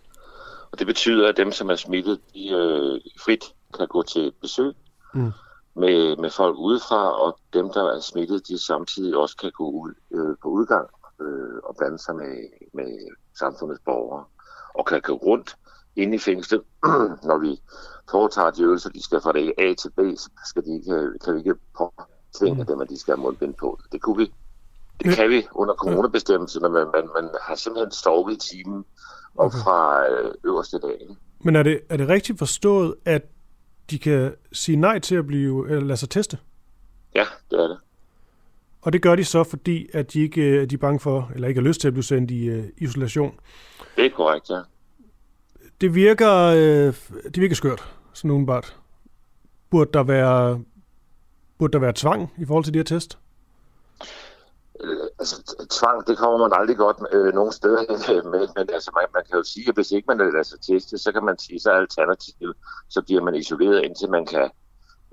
Og 0.72 0.78
det 0.78 0.86
betyder, 0.86 1.28
at 1.28 1.36
dem, 1.36 1.52
som 1.52 1.70
er 1.70 1.76
smittet, 1.76 2.20
de 2.34 2.48
øh, 2.48 3.00
frit 3.24 3.54
kan 3.74 3.88
gå 3.88 4.02
til 4.02 4.32
besøg 4.40 4.74
mm 5.14 5.32
med, 5.74 6.16
med 6.16 6.30
folk 6.30 6.56
udefra, 6.58 7.22
og 7.22 7.38
dem, 7.52 7.70
der 7.72 7.84
er 7.96 8.00
smittet, 8.00 8.48
de 8.48 8.58
samtidig 8.58 9.16
også 9.16 9.36
kan 9.36 9.52
gå 9.52 9.70
ud 9.70 9.94
øh, 10.10 10.36
på 10.42 10.48
udgang 10.48 10.88
øh, 11.20 11.58
og 11.64 11.76
blande 11.78 11.98
sig 11.98 12.16
med, 12.16 12.48
med 12.72 12.98
samfundets 13.38 13.80
borgere, 13.84 14.24
og 14.74 14.86
kan 14.86 15.00
gå 15.00 15.12
rundt 15.12 15.56
inde 15.96 16.14
i 16.14 16.18
fængslet, 16.18 16.62
når 17.28 17.38
vi 17.38 17.60
foretager 18.10 18.50
de 18.50 18.62
øvelser, 18.62 18.90
de 18.90 19.02
skal 19.02 19.20
fra 19.20 19.32
det 19.32 19.52
A 19.58 19.74
til 19.74 19.90
B, 19.90 20.00
så 20.16 20.30
skal 20.46 20.64
de 20.64 20.74
ikke, 20.74 21.18
kan 21.24 21.34
vi 21.34 21.38
ikke 21.38 21.54
påtvinge 21.78 22.60
mm. 22.60 22.66
dem, 22.66 22.80
at 22.80 22.88
de 22.88 22.98
skal 22.98 23.16
have 23.16 23.22
mundbind 23.22 23.54
på. 23.54 23.80
Det 23.92 24.02
kunne 24.02 24.16
vi. 24.16 24.32
Det 25.04 25.16
kan 25.16 25.30
vi 25.30 25.46
under 25.54 25.74
coronabestemmelserne, 25.74 26.68
men 26.68 26.86
man, 26.94 27.08
man 27.22 27.30
har 27.42 27.54
simpelthen 27.54 27.92
stovet 27.92 28.32
i 28.32 28.36
timen 28.36 28.84
og 29.34 29.46
okay. 29.46 29.58
fra 29.58 30.08
øh, 30.10 30.34
øverste 30.44 30.78
dag. 30.78 31.16
Men 31.44 31.56
er 31.56 31.62
det, 31.62 31.80
er 31.88 31.96
det 31.96 32.08
rigtigt 32.08 32.38
forstået, 32.38 32.94
at 33.04 33.22
de 33.90 33.98
kan 33.98 34.34
sige 34.52 34.76
nej 34.76 34.98
til 34.98 35.14
at 35.14 35.26
blive, 35.26 35.70
eller 35.70 35.84
lade 35.84 35.96
sig 35.96 36.10
teste? 36.10 36.38
Ja, 37.14 37.24
det 37.50 37.60
er 37.60 37.68
det. 37.68 37.78
Og 38.82 38.92
det 38.92 39.02
gør 39.02 39.16
de 39.16 39.24
så, 39.24 39.44
fordi 39.44 39.88
at 39.92 40.12
de 40.12 40.20
ikke 40.20 40.42
øh, 40.42 40.70
de 40.70 40.74
er 40.74 40.78
bange 40.78 41.00
for, 41.00 41.30
eller 41.34 41.48
ikke 41.48 41.60
har 41.60 41.68
lyst 41.68 41.80
til 41.80 41.88
at 41.88 41.94
blive 41.94 42.04
sendt 42.04 42.30
i 42.30 42.58
uh, 42.58 42.64
isolation. 42.76 43.40
Det 43.96 44.06
er 44.06 44.10
korrekt, 44.10 44.50
ja. 44.50 44.60
Det 45.80 45.94
virker, 45.94 46.50
uh, 46.50 46.94
det 47.24 47.40
virker 47.40 47.54
skørt, 47.54 47.94
sådan 48.12 48.30
udenbart. 48.30 48.76
Burde 49.70 49.90
der 49.94 50.02
være, 50.02 50.62
burde 51.58 51.72
der 51.72 51.78
være 51.78 51.92
tvang 51.96 52.32
i 52.38 52.44
forhold 52.44 52.64
til 52.64 52.74
de 52.74 52.78
her 52.78 52.84
test? 52.84 53.18
Altså, 55.20 55.66
tvang, 55.70 56.06
det 56.06 56.18
kommer 56.18 56.38
man 56.38 56.60
aldrig 56.60 56.76
godt 56.76 56.98
øh, 57.12 57.34
nogen 57.34 57.52
steder 57.52 57.82
med, 58.30 58.48
men 58.56 58.70
altså, 58.76 58.90
man, 58.94 59.04
man 59.14 59.24
kan 59.28 59.36
jo 59.36 59.44
sige, 59.44 59.68
at 59.68 59.74
hvis 59.74 59.90
ikke 59.90 60.06
man 60.06 60.18
lader 60.18 60.42
sig 60.42 60.60
teste, 60.60 60.98
så 60.98 61.12
kan 61.12 61.24
man 61.24 61.38
sige, 61.38 61.60
så 61.60 61.70
er 61.70 61.76
alternativet, 61.76 62.56
så 62.88 63.02
bliver 63.02 63.22
man 63.22 63.34
isoleret, 63.34 63.82
indtil 63.82 64.10
man 64.10 64.26
kan 64.26 64.50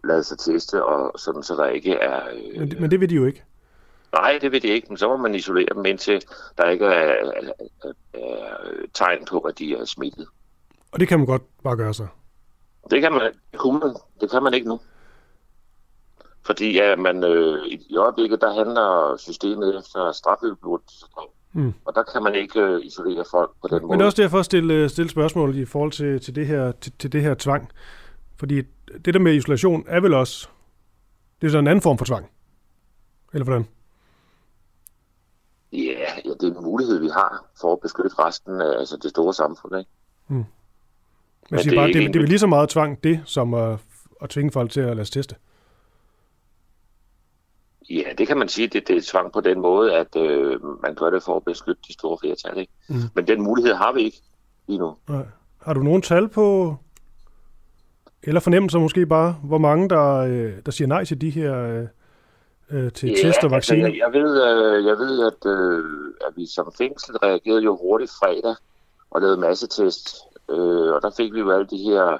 lade 0.04 0.24
sig 0.24 0.38
teste, 0.38 0.86
og 0.86 1.20
sådan, 1.20 1.44
så 1.44 1.56
der 1.56 1.66
ikke 1.66 1.94
er... 1.94 2.22
Øh, 2.34 2.60
men, 2.60 2.74
men 2.80 2.92
det 2.92 3.00
vil 3.00 3.10
de 3.10 3.16
jo 3.16 3.26
ikke. 3.26 3.44
Nej, 4.14 4.40
det 4.42 4.52
vil 4.52 4.62
de 4.62 4.68
ikke, 4.68 4.88
men 4.90 4.98
så 4.98 5.08
må 5.08 5.18
man 5.18 5.36
isolere 5.36 5.68
dem, 5.76 5.86
indtil 5.86 6.24
der 6.58 6.70
ikke 6.70 6.86
er, 6.86 6.92
er, 6.92 7.52
er, 7.84 7.92
er 8.14 8.56
tegn 8.94 9.26
på, 9.26 9.40
at 9.40 9.60
de 9.60 9.76
er 9.76 9.86
smittet. 9.86 10.28
Og 10.92 11.00
det 11.00 11.08
kan 11.08 11.20
man 11.20 11.26
godt 11.26 11.42
bare 11.64 11.78
gøre 11.78 11.94
så? 11.94 12.08
Det 12.92 13.02
kan 13.02 13.12
man, 13.12 13.22
det, 13.52 13.60
kunne 13.60 13.80
man, 13.80 13.96
det 14.22 14.32
kan 14.32 14.44
man 14.44 14.54
ikke 14.54 14.68
nu. 14.68 14.80
Fordi 16.48 16.74
ja, 16.74 16.96
man, 16.96 17.24
øh, 17.24 17.66
i 17.68 17.98
øjeblikket, 17.98 18.42
der 18.42 18.54
handler 18.54 19.16
systemet 19.18 19.80
efter 19.80 20.12
strafudbud, 20.12 20.80
mm. 21.54 21.74
og 21.86 21.96
der 21.96 22.04
kan 22.04 22.24
man 22.24 22.36
ikke 22.36 22.60
øh, 22.60 22.86
isolere 22.86 23.26
folk 23.32 23.52
på 23.62 23.68
den 23.68 23.82
måde. 23.82 23.90
Men 23.90 24.00
det 24.00 24.02
er 24.02 24.06
også 24.06 24.22
derfor 24.22 24.40
at 24.40 24.46
stille, 24.46 24.74
øh, 24.74 24.90
stille 24.90 25.10
spørgsmål 25.10 25.58
i 25.58 25.66
forhold 25.66 25.92
til, 25.92 26.22
til, 26.22 26.36
det 26.36 26.48
her, 26.48 26.72
til, 26.72 26.94
til 27.00 27.12
det 27.12 27.22
her 27.22 27.34
tvang. 27.34 27.70
Fordi 28.40 28.62
det 29.06 29.14
der 29.14 29.20
med 29.20 29.34
isolation 29.34 29.86
er 29.88 30.00
vel 30.00 30.14
også, 30.14 30.48
det 31.42 31.48
er 31.48 31.52
så 31.52 31.58
en 31.58 31.68
anden 31.68 31.82
form 31.82 31.98
for 31.98 32.06
tvang. 32.06 32.30
Eller 33.34 33.46
hvordan? 33.46 33.68
Ja, 35.74 36.12
ja, 36.26 36.32
det 36.42 36.44
er 36.44 36.58
en 36.58 36.64
mulighed, 36.64 37.00
vi 37.00 37.08
har 37.08 37.46
for 37.62 37.74
at 37.74 37.80
beskytte 37.80 38.20
resten 38.20 38.62
af 38.62 38.80
altså 38.80 38.98
det 38.98 39.10
store 39.10 39.34
samfund. 39.34 39.78
Ikke? 39.78 39.92
Mm. 40.28 40.36
Men, 40.36 40.46
Men 41.50 41.60
det, 41.60 41.76
bare, 41.76 41.88
det, 41.88 41.96
det 41.96 42.16
er 42.16 42.20
vel 42.20 42.30
lige 42.30 42.40
så 42.40 42.48
meget 42.48 42.70
tvang 42.70 43.04
det, 43.04 43.22
som 43.26 43.54
at, 43.54 43.80
at 44.22 44.30
tvinge 44.30 44.52
folk 44.52 44.72
til 44.72 44.82
at 44.82 44.96
lade 44.96 45.06
sig 45.06 45.14
teste? 45.14 45.36
Ja, 47.90 48.04
det 48.18 48.28
kan 48.28 48.38
man 48.38 48.50
sige. 48.50 48.68
Det, 48.68 48.88
det 48.88 48.98
er 48.98 49.02
tvang 49.02 49.34
på 49.34 49.42
den 49.42 49.62
måde, 49.62 49.96
at 49.96 50.16
øh, 50.16 50.64
man 50.82 50.96
gør 50.96 51.10
det 51.10 51.24
for 51.24 51.36
at 51.36 51.44
beskytte 51.44 51.82
de 51.88 51.94
store 51.94 52.18
flertal. 52.22 52.58
Ikke? 52.58 52.74
Mm. 52.90 52.96
Men 53.14 53.28
den 53.28 53.42
mulighed 53.42 53.74
har 53.74 53.94
vi 53.94 54.02
ikke 54.02 54.22
lige 54.68 54.80
nu. 54.80 54.96
Nej. 55.10 55.26
Har 55.62 55.74
du 55.74 55.84
nogen 55.84 56.02
tal 56.02 56.28
på, 56.28 56.76
eller 58.24 58.40
fornemmelser 58.40 58.80
måske 58.80 59.06
bare, 59.06 59.36
hvor 59.44 59.58
mange, 59.58 59.90
der, 59.90 60.16
øh, 60.18 60.54
der 60.66 60.72
siger 60.72 60.88
nej 60.88 61.04
til 61.04 61.22
de 61.22 61.30
her 61.30 61.64
øh, 61.64 61.88
øh 62.72 62.92
til 62.92 63.10
ja, 63.10 63.16
test 63.16 63.44
og 63.44 63.52
vacciner? 63.52 63.86
Altså, 63.86 64.04
jeg, 64.06 64.22
ved, 64.22 64.32
øh, 64.48 64.86
jeg 64.86 64.98
ved 64.98 65.26
at, 65.26 65.52
øh, 65.52 65.86
at 66.28 66.34
vi 66.36 66.46
som 66.46 66.72
fængsel 66.78 67.18
reagerede 67.18 67.64
jo 67.64 67.78
hurtigt 67.82 68.12
fredag 68.12 68.56
og 69.12 69.22
lavede 69.22 69.38
masse 69.38 69.68
test. 69.68 70.16
Øh, 70.50 70.94
og 70.94 71.02
der 71.02 71.12
fik 71.18 71.34
vi 71.34 71.40
jo 71.40 71.52
alle 71.52 71.68
de 71.68 71.78
her 71.78 72.18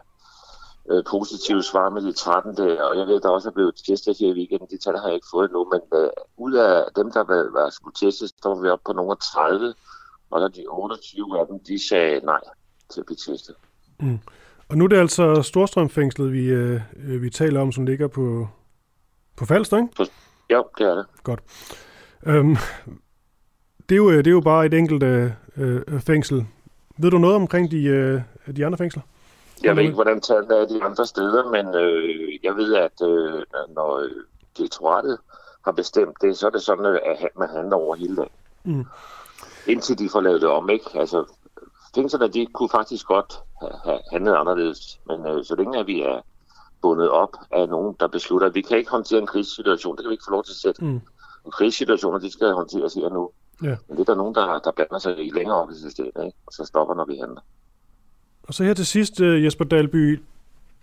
øh, 0.92 1.04
positive 1.10 1.64
svar 1.64 1.90
med 1.90 2.02
de 2.02 2.12
13 2.12 2.58
der, 2.58 2.84
og 2.84 2.98
jeg 2.98 3.08
ved, 3.08 3.22
der 3.22 3.30
også 3.30 3.50
er 3.50 3.54
blevet 3.54 3.76
testet 3.88 4.18
her 4.20 4.28
i 4.28 4.38
weekenden. 4.38 4.68
De 4.72 4.78
tal 4.78 4.98
har 4.98 5.08
jeg 5.08 5.16
ikke 5.16 5.28
fået 5.32 5.46
endnu, 5.46 5.72
men 5.74 5.82
øh, 6.02 6.10
ud 6.38 6.54
af 6.54 6.86
dem, 6.96 7.12
der 7.12 7.24
var, 7.24 7.52
var 7.60 7.70
skulle 7.70 7.96
testes, 7.96 8.32
der 8.32 8.50
var 8.50 8.62
vi 8.62 8.70
oppe 8.70 8.84
på 8.86 8.94
nogle 8.94 9.12
af 9.12 9.18
30, 9.18 9.74
og 10.32 10.42
der 10.42 10.48
de 10.48 10.66
28 10.68 11.40
af 11.40 11.48
dem, 11.48 11.60
de 11.68 11.88
sagde 11.90 12.26
nej 12.26 12.42
til 12.90 13.00
at 13.00 13.06
blive 13.06 13.18
testet. 13.18 13.56
Mm. 14.00 14.20
Og 14.70 14.78
nu 14.78 14.84
er 14.84 14.88
det 14.88 14.98
altså 14.98 15.42
Storstrømfængslet, 15.42 16.34
vi, 16.34 16.46
øh, 16.46 16.82
vi 17.22 17.30
taler 17.30 17.62
om, 17.62 17.72
som 17.72 17.86
ligger 17.86 18.08
på, 18.08 18.48
på 19.38 19.46
Falster, 19.46 19.78
ikke? 19.78 19.90
På, 19.98 20.04
ja, 20.50 20.62
det 20.78 20.88
er 20.88 20.96
det. 20.96 21.06
Godt. 21.24 21.40
Øhm, 22.26 22.56
det, 23.90 23.96
er 23.96 23.98
jo, 23.98 24.18
det 24.18 24.28
er 24.28 24.32
jo 24.32 24.42
bare 24.42 24.66
et 24.66 24.74
enkelt 24.74 25.04
øh, 25.04 25.32
øh, 25.58 26.02
fængsel. 26.02 26.46
Ved 26.98 27.12
du 27.12 27.18
noget 27.18 27.36
omkring 27.36 27.72
de, 27.72 27.84
øh, 27.84 28.22
de 28.56 28.66
andre 28.66 28.78
fængsler? 28.78 29.04
Jeg 29.64 29.76
ved 29.76 29.84
ikke, 29.84 29.94
hvordan 29.94 30.22
tallene 30.22 30.56
er 30.56 30.68
de 30.68 30.84
andre 30.84 31.06
steder, 31.06 31.52
men 31.52 31.76
øh, 31.76 32.40
jeg 32.44 32.56
ved, 32.56 32.76
at 32.76 33.02
øh, 33.02 33.44
når 33.76 34.08
direktoratet 34.58 35.18
har 35.66 35.72
bestemt 35.72 36.22
det, 36.22 36.38
så 36.38 36.48
er 36.48 36.52
det 36.52 36.62
sådan, 36.62 36.86
at 36.86 37.30
man 37.38 37.50
handler 37.50 37.76
over 37.76 37.96
hele 37.96 38.16
dagen. 38.16 38.32
Mm. 38.64 38.86
Indtil 39.68 40.00
de 40.00 40.10
får 40.10 40.22
lavet 40.22 40.42
det 40.42 40.50
om, 40.50 40.70
ikke? 40.70 40.90
Altså, 40.94 41.26
fængslerne, 41.96 42.28
de 42.28 42.46
kunne 42.46 42.70
faktisk 42.70 43.08
godt 43.08 43.34
have, 43.60 43.74
have 43.84 44.00
handlet 44.12 44.36
anderledes, 44.36 45.00
men 45.08 45.26
øh, 45.28 45.46
så 45.46 45.56
længe 45.56 45.80
at 45.80 45.88
vi 45.88 46.02
er 46.02 46.22
bundet 46.82 47.10
op 47.10 47.34
af 47.52 47.70
nogen, 47.70 47.96
der 48.00 48.08
beslutter, 48.08 48.48
at 48.48 48.56
vi 48.56 48.62
kan 48.62 48.78
ikke 48.78 48.92
håndtere 48.92 49.20
en 49.20 49.28
krisesituation, 49.28 49.96
det 49.96 50.04
kan 50.04 50.10
vi 50.10 50.14
ikke 50.14 50.28
få 50.28 50.32
lov 50.32 50.44
til 50.44 50.52
at 50.52 50.56
sætte. 50.56 50.86
Mm. 50.86 51.02
Og 51.44 51.52
krisesituationer, 51.52 52.20
de 52.20 52.32
skal 52.32 52.54
håndteres 52.54 52.94
her 52.94 53.10
nu. 53.10 53.32
Ja. 53.64 53.76
Men 53.88 53.98
det 53.98 54.00
er 54.00 54.14
der 54.14 54.16
nogen, 54.16 54.36
der, 54.36 54.60
der 54.60 54.72
blander 54.72 55.00
sig 55.00 55.28
i 55.28 55.30
længere 55.30 55.58
op 55.58 55.72
i 55.72 55.76
systemet, 55.76 56.26
ikke? 56.26 56.38
og 56.48 56.54
så 56.54 56.66
stopper, 56.66 56.96
når 56.96 57.06
vi 57.06 57.18
handler. 57.18 57.42
Og 58.48 58.54
så 58.54 58.64
her 58.64 58.74
til 58.74 58.86
sidst, 58.86 59.22
øh, 59.22 59.44
Jesper 59.46 59.66
Dalby, 59.66 60.20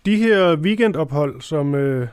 de 0.05 0.17
her 0.17 0.55
weekendophold, 0.55 1.41
som, 1.41 1.75
øh, 1.75 2.07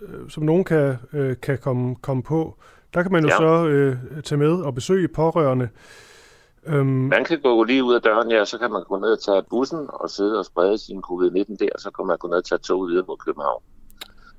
øh, 0.00 0.30
som 0.30 0.42
nogen 0.42 0.64
kan, 0.64 0.96
øh, 1.12 1.36
kan 1.42 1.58
komme, 1.58 1.96
komme 1.96 2.22
på, 2.22 2.56
Der 2.94 3.02
kan 3.02 3.12
man 3.12 3.22
jo 3.22 3.28
Ja. 3.28 3.36
så 3.36 3.66
øh, 3.68 3.96
tage 4.24 4.38
med 4.38 4.52
og 4.52 4.74
besøge 4.74 5.08
pårørende. 5.08 5.68
Øhm, 6.66 6.86
Man 6.86 7.24
kan 7.24 7.40
gå 7.40 7.64
lige 7.64 7.84
ud 7.84 7.94
af 7.94 8.02
døren, 8.02 8.30
ja, 8.30 8.44
så 8.44 8.58
kan 8.58 8.70
man 8.72 8.84
gå 8.88 8.98
ned 8.98 9.12
og 9.12 9.22
tage 9.22 9.42
bussen 9.50 9.78
og 9.92 10.10
sidde 10.10 10.38
og 10.38 10.44
sprede 10.44 10.78
sin 10.78 10.98
covid-19 10.98 11.56
der, 11.60 11.68
så 11.78 11.90
kan 11.90 12.06
man 12.06 12.18
gå 12.18 12.28
ned 12.28 12.36
og 12.36 12.44
tage 12.44 12.58
toget 12.58 12.90
videre 12.90 13.04
mod 13.08 13.16
København 13.16 13.62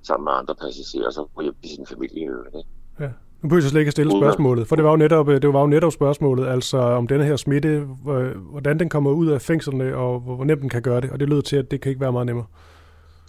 sammen 0.04 0.24
med 0.26 0.34
andre 0.34 0.56
passagerer, 0.56 1.06
og 1.06 1.14
så 1.14 1.28
til 1.62 1.70
sin 1.76 1.86
familie. 1.86 2.22
i 2.24 2.28
øvrigt, 2.28 2.56
ikke? 2.56 2.70
Ja. 3.00 3.10
Nu 3.42 3.50
behøver 3.50 3.64
jeg 3.64 3.70
slet 3.70 3.80
ikke 3.82 3.90
at 3.90 3.94
stille 3.94 4.12
spørgsmålet, 4.12 4.68
for 4.68 4.76
det 4.76 4.86
var 4.86 4.90
jo 4.92 4.98
netop, 4.98 5.30
øh, 5.30 5.42
det 5.42 5.54
var 5.54 5.60
jo 5.62 5.68
netop 5.68 5.92
spørgsmålet, 5.92 6.48
altså 6.48 6.78
om 6.78 7.08
denne 7.08 7.26
her 7.26 7.36
smitte, 7.36 7.80
hvor- 8.04 8.38
hvordan 8.52 8.80
den 8.80 8.90
kommer 8.90 9.12
ud 9.12 9.28
af 9.28 9.42
fængslerne, 9.42 9.96
og 9.96 10.20
hvor 10.20 10.44
nemt 10.44 10.62
den 10.62 10.70
kan 10.70 10.82
gøre 10.82 11.02
det, 11.02 11.10
og 11.12 11.20
det 11.20 11.30
lød 11.30 11.42
til, 11.42 11.56
at 11.58 11.72
det 11.72 11.82
kan 11.82 11.90
ikke 11.90 12.02
være 12.02 12.12
meget 12.12 12.26
nemmere. 12.26 12.46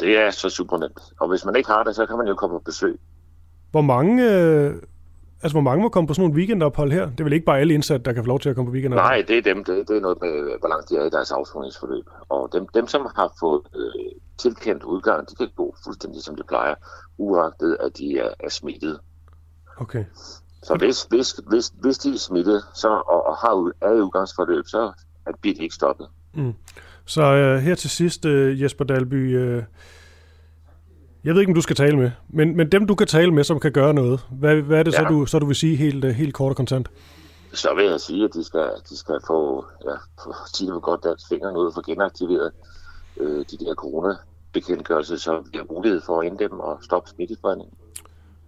Det 0.01 0.19
er 0.19 0.31
så 0.31 0.49
super 0.51 0.79
nemt. 0.79 1.01
Og 1.21 1.29
hvis 1.29 1.45
man 1.45 1.57
ikke 1.57 1.69
har 1.71 1.83
det, 1.83 1.97
så 1.97 2.07
kan 2.07 2.17
man 2.19 2.27
jo 2.27 2.35
komme 2.35 2.55
på 2.59 2.63
besøg. 2.65 2.99
Hvor 3.71 3.81
mange, 3.81 4.35
øh, 4.35 4.75
altså 5.43 5.55
hvor 5.55 5.61
mange 5.61 5.83
må 5.83 5.89
komme 5.89 6.07
på 6.09 6.15
sådan 6.15 6.23
nogle 6.29 6.37
weekendophold 6.39 6.93
her? 6.93 7.07
Det 7.11 7.21
er 7.21 7.25
vel 7.25 7.33
ikke 7.33 7.47
bare 7.47 7.59
alle 7.61 7.75
indsatte, 7.75 8.05
der 8.05 8.13
kan 8.13 8.25
få 8.25 8.29
lov 8.29 8.41
til 8.41 8.49
at 8.49 8.55
komme 8.57 8.71
på 8.71 8.73
weekendophold? 8.73 9.11
Nej, 9.11 9.25
det 9.29 9.39
er 9.39 9.43
dem. 9.55 9.65
Det, 9.65 9.89
det 9.89 9.97
er 9.97 10.01
noget 10.01 10.19
med, 10.21 10.59
hvor 10.61 10.69
langt 10.69 10.89
de 10.91 10.97
er 10.97 11.05
i 11.05 11.11
deres 11.11 11.31
afsoningsforløb. 11.33 12.05
Og 12.29 12.49
dem, 12.53 12.67
dem 12.75 12.87
som 12.87 13.07
har 13.17 13.33
fået 13.41 13.63
øh, 13.77 14.13
tilkendt 14.39 14.83
udgang, 14.83 15.31
de 15.31 15.35
kan 15.35 15.49
gå 15.57 15.75
fuldstændig 15.85 16.23
som 16.23 16.37
de 16.37 16.43
plejer, 16.49 16.75
uagtet 17.19 17.77
at 17.81 17.99
de 17.99 18.19
er, 18.19 18.29
er 18.41 18.49
smittet. 18.49 18.99
Okay. 19.81 20.05
Så 20.63 20.75
hvis, 20.75 21.03
hvis, 21.03 21.41
hvis, 21.49 21.73
hvis 21.81 21.99
de 21.99 22.15
er 22.15 22.19
smittet 22.19 22.65
så, 22.75 22.89
og, 22.89 23.27
og 23.27 23.37
har, 23.37 23.73
er 23.81 23.93
i 23.93 24.01
udgangsforløb, 24.01 24.65
så 24.67 24.93
er 25.27 25.33
de 25.45 25.49
ikke 25.49 25.75
stoppet. 25.75 26.09
Så 27.05 27.23
øh, 27.23 27.59
her 27.59 27.75
til 27.75 27.91
sidst, 27.91 28.25
øh, 28.25 28.63
Jesper 28.63 28.85
Dalby, 28.85 29.39
øh, 29.39 29.63
jeg 31.25 31.35
ved 31.35 31.41
ikke, 31.41 31.51
om 31.51 31.55
du 31.55 31.61
skal 31.61 31.77
tale 31.77 31.97
med, 31.99 32.11
men, 32.29 32.57
men 32.57 32.73
dem, 32.73 32.87
du 32.87 32.95
kan 32.95 33.07
tale 33.07 33.35
med, 33.35 33.45
som 33.45 33.61
kan 33.61 33.73
gøre 33.73 33.95
noget, 33.95 34.21
hvad, 34.31 34.57
hvad 34.57 34.79
er 34.79 34.83
det 34.83 34.95
så, 34.95 35.03
Ja. 35.03 35.09
du, 35.09 35.27
så 35.27 35.39
du 35.39 35.47
vil 35.47 35.57
sige 35.57 35.77
helt, 35.77 36.05
øh, 36.05 36.11
helt 36.11 36.35
kort 36.35 36.51
og 36.51 36.57
kontant? 36.57 36.89
Så 37.53 37.75
vil 37.75 37.85
jeg 37.85 38.01
sige, 38.01 38.25
at 38.25 38.35
de 38.35 38.45
skal, 38.45 38.71
de 38.91 38.97
skal 38.97 39.15
få, 39.27 39.65
ja, 39.85 39.95
få 40.25 40.35
sige 40.55 40.71
på 40.71 40.81
godt 40.81 41.05
dansk 41.05 41.29
fingrene 41.29 41.59
ud 41.59 41.73
for 41.75 41.91
genaktiveret 41.91 42.53
øh, 43.17 43.45
de 43.51 43.65
der 43.65 43.75
coronabekendtgørelser, 43.75 45.17
så 45.17 45.41
vi 45.53 45.59
har 45.59 45.67
mulighed 45.75 46.01
for 46.07 46.21
at 46.21 46.27
inddæmme 46.27 46.65
og 46.65 46.79
stoppe 46.83 47.11
smittespredningen. 47.11 47.75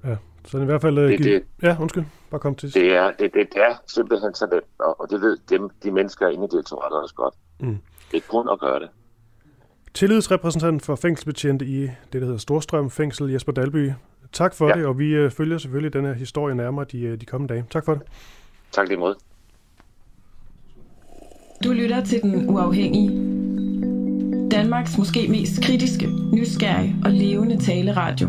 Ja, 0.04 0.16
så 0.44 0.58
i 0.58 0.64
hvert 0.64 0.80
fald... 0.80 0.98
Øh, 0.98 1.08
Det- 1.08 1.18
give- 1.20 1.34
det- 1.34 1.44
Ja, 1.62 1.76
undskyld. 1.80 2.04
Bare 2.30 2.40
kom 2.40 2.54
til. 2.54 2.74
Det 2.74 2.92
er, 2.96 3.10
det, 3.18 3.30
det 3.34 3.46
er 3.56 3.82
simpelthen 3.86 4.34
så 4.34 4.46
nemt, 4.52 4.64
og, 4.78 5.00
og 5.00 5.10
det 5.10 5.20
ved 5.20 5.36
dem, 5.50 5.70
de 5.84 5.90
mennesker 5.90 6.28
inde 6.28 6.44
i 6.44 6.48
direktoratet 6.52 7.02
også 7.02 7.14
godt. 7.14 7.34
Mm. 7.60 7.78
Det 8.10 8.16
er 8.16 8.20
kun 8.28 8.48
at 8.52 8.60
gøre 8.60 8.80
det. 8.80 8.88
Tillidsrepræsentant 9.94 10.82
for 10.84 10.94
fængselsbetjente 10.96 11.64
i 11.66 11.80
det, 11.82 11.92
der 12.12 12.20
hedder 12.20 12.36
Storstrøm 12.38 12.90
Fængsel, 12.90 13.30
Jesper 13.30 13.52
Dalby. 13.52 13.90
Tak 14.32 14.54
for 14.54 14.66
ja. 14.66 14.72
Ja. 14.74 14.78
det, 14.78 14.86
og 14.86 14.98
vi 14.98 15.08
øh, 15.14 15.30
følger 15.30 15.58
selvfølgelig 15.58 15.92
den 15.92 16.04
her 16.04 16.12
historie 16.12 16.54
nærmere 16.54 16.84
de, 16.92 17.00
øh, 17.02 17.20
de 17.20 17.26
kommende 17.26 17.54
dage. 17.54 17.64
Tak 17.70 17.84
for 17.84 17.94
det. 17.94 18.02
Tak 18.72 18.88
lige 18.88 18.98
måde. 19.00 19.16
Du 21.64 21.72
lytter 21.72 22.04
til 22.04 22.22
Den 22.22 22.50
Uafhængige. 22.50 23.08
Danmarks 24.50 24.98
måske 24.98 25.28
mest 25.28 25.62
kritiske, 25.62 26.06
nysgerrige 26.32 26.96
og 27.04 27.10
levende 27.10 27.64
taleradio. 27.64 28.28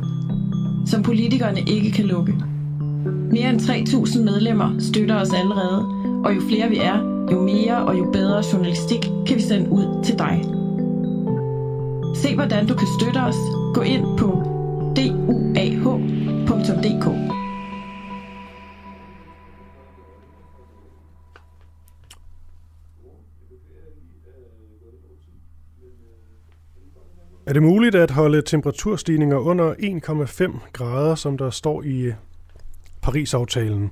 Som 0.85 1.03
politikerne 1.03 1.61
ikke 1.67 1.91
kan 1.91 2.05
lukke. 2.05 2.35
Mere 3.31 3.49
end 3.49 3.59
3.000 3.59 4.23
medlemmer 4.23 4.75
støtter 4.79 5.21
os 5.21 5.33
allerede, 5.33 5.85
og 6.25 6.35
jo 6.35 6.41
flere 6.49 6.69
vi 6.69 6.77
er, 6.77 7.27
jo 7.31 7.41
mere 7.41 7.77
og 7.85 7.97
jo 7.97 8.11
bedre 8.11 8.43
journalistik 8.53 8.99
kan 9.27 9.35
vi 9.35 9.41
sende 9.41 9.71
ud 9.71 10.03
til 10.03 10.17
dig. 10.17 10.43
Se 12.15 12.35
hvordan 12.35 12.67
du 12.67 12.73
kan 12.73 12.87
støtte 12.99 13.17
os. 13.17 13.35
Gå 13.73 13.81
ind 13.81 14.17
på 14.17 14.43
duah.dk. 14.95 15.83
Er 27.45 27.53
det 27.53 27.63
muligt 27.63 27.95
at 27.95 28.11
holde 28.11 28.41
temperaturstigninger 28.41 29.37
under 29.37 29.73
1,5 29.73 30.59
grader, 30.73 31.15
som 31.15 31.37
der 31.37 31.49
står 31.49 31.83
i 31.83 32.11
Paris-aftalen? 33.01 33.91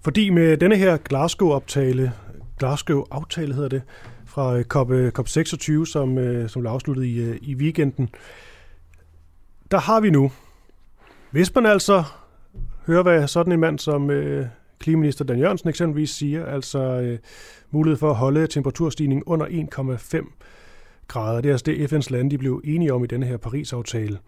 Fordi 0.00 0.30
med 0.30 0.56
denne 0.56 0.76
her 0.76 0.96
Glasgow-aftale, 0.96 2.12
Glasgow-aftale 2.58 3.54
hedder 3.54 3.68
det, 3.68 3.82
fra 4.26 4.56
øh, 4.56 4.64
COP, 4.64 4.90
øh, 4.90 5.12
COP26, 5.18 5.84
som, 5.84 6.18
øh, 6.18 6.48
som 6.48 6.62
blev 6.62 6.70
afsluttet 6.72 7.04
i, 7.04 7.36
i 7.50 7.54
weekenden, 7.54 8.08
der 9.70 9.78
har 9.78 10.00
vi 10.00 10.10
nu, 10.10 10.32
hvis 11.30 11.54
man 11.54 11.66
altså 11.66 12.04
hører, 12.86 13.02
hvad 13.02 13.28
sådan 13.28 13.52
en 13.52 13.60
mand 13.60 13.78
som 13.78 14.10
øh, 14.10 14.46
klimaminister 14.78 15.24
Dan 15.24 15.38
Jørgensen 15.38 15.68
eksempelvis 15.68 16.10
siger, 16.10 16.46
altså 16.46 16.78
øh, 16.78 17.18
mulighed 17.70 17.98
for 17.98 18.10
at 18.10 18.16
holde 18.16 18.46
temperaturstigningen 18.46 19.24
under 19.24 19.46
1,5 19.46 20.32
grader. 21.08 21.40
Det 21.40 21.48
er 21.48 21.54
altså 21.54 21.64
det, 21.66 21.92
FN's 21.92 22.12
lande 22.12 22.30
de 22.30 22.38
blev 22.38 22.62
enige 22.64 22.92
om 22.92 23.04
i 23.04 23.06
denne 23.06 23.26
her 23.26 23.36
Paris-aftale. 23.36 24.18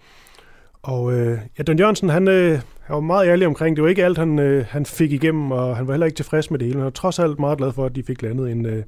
Og 0.82 1.12
øh, 1.12 1.38
ja, 1.58 1.62
Don 1.62 1.78
Jørgensen, 1.78 2.08
han, 2.08 2.28
øh, 2.28 2.60
han 2.80 2.94
var 2.94 3.00
meget 3.00 3.28
ærlig 3.28 3.46
omkring, 3.46 3.76
det 3.76 3.82
var 3.82 3.88
ikke 3.88 4.04
alt, 4.04 4.18
han, 4.18 4.38
øh, 4.38 4.66
han 4.68 4.86
fik 4.86 5.12
igennem, 5.12 5.50
og 5.50 5.76
han 5.76 5.86
var 5.86 5.92
heller 5.92 6.06
ikke 6.06 6.16
tilfreds 6.16 6.50
med 6.50 6.58
det 6.58 6.66
hele. 6.66 6.78
Han 6.78 6.84
var 6.84 6.90
trods 6.90 7.18
alt 7.18 7.38
meget 7.38 7.58
glad 7.58 7.72
for, 7.72 7.86
at 7.86 7.96
de 7.96 8.02
fik 8.02 8.22
landet 8.22 8.50
en, 8.50 8.66
øh, 8.66 8.84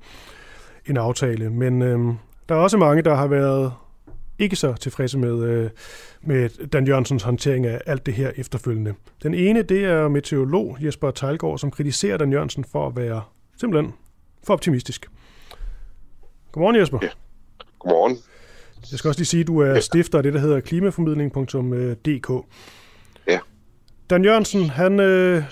en 0.86 0.96
aftale. 0.96 1.50
Men 1.50 1.82
øh, 1.82 2.14
der 2.48 2.54
er 2.54 2.58
også 2.58 2.76
mange, 2.76 3.02
der 3.02 3.14
har 3.14 3.26
været 3.26 3.72
ikke 4.38 4.56
så 4.56 4.72
tilfredse 4.72 5.18
med, 5.18 5.42
øh, 5.42 5.70
med 6.22 6.66
Dan 6.66 6.86
Jørgensens 6.86 7.22
håndtering 7.22 7.66
af 7.66 7.80
alt 7.86 8.06
det 8.06 8.14
her 8.14 8.30
efterfølgende. 8.36 8.94
Den 9.22 9.34
ene, 9.34 9.62
det 9.62 9.84
er 9.84 10.08
meteorolog 10.08 10.76
Jesper 10.80 11.10
Tejlgaard, 11.10 11.58
som 11.58 11.70
kritiserer 11.70 12.16
Dan 12.16 12.32
Jørgensen 12.32 12.64
for 12.64 12.86
at 12.86 12.96
være 12.96 13.22
simpelthen 13.56 13.94
for 14.46 14.54
optimistisk. 14.54 15.06
Godmorgen 16.52 16.76
Jesper. 16.76 16.98
Ja. 17.02 17.08
Godmorgen. 17.80 18.16
Jeg 18.90 18.98
skal 18.98 19.08
også 19.08 19.20
lige 19.20 19.26
sige, 19.26 19.40
at 19.40 19.46
du 19.46 19.58
er 19.58 19.80
stifter 19.80 20.18
af 20.18 20.22
det, 20.22 20.32
der 20.34 20.40
hedder 20.40 20.60
klimaformidling.dk. 20.60 22.46
Ja. 23.28 23.38
Dan 24.10 24.24
Jørgensen, 24.24 24.64
han, 24.70 25.00
øh, 25.00 25.42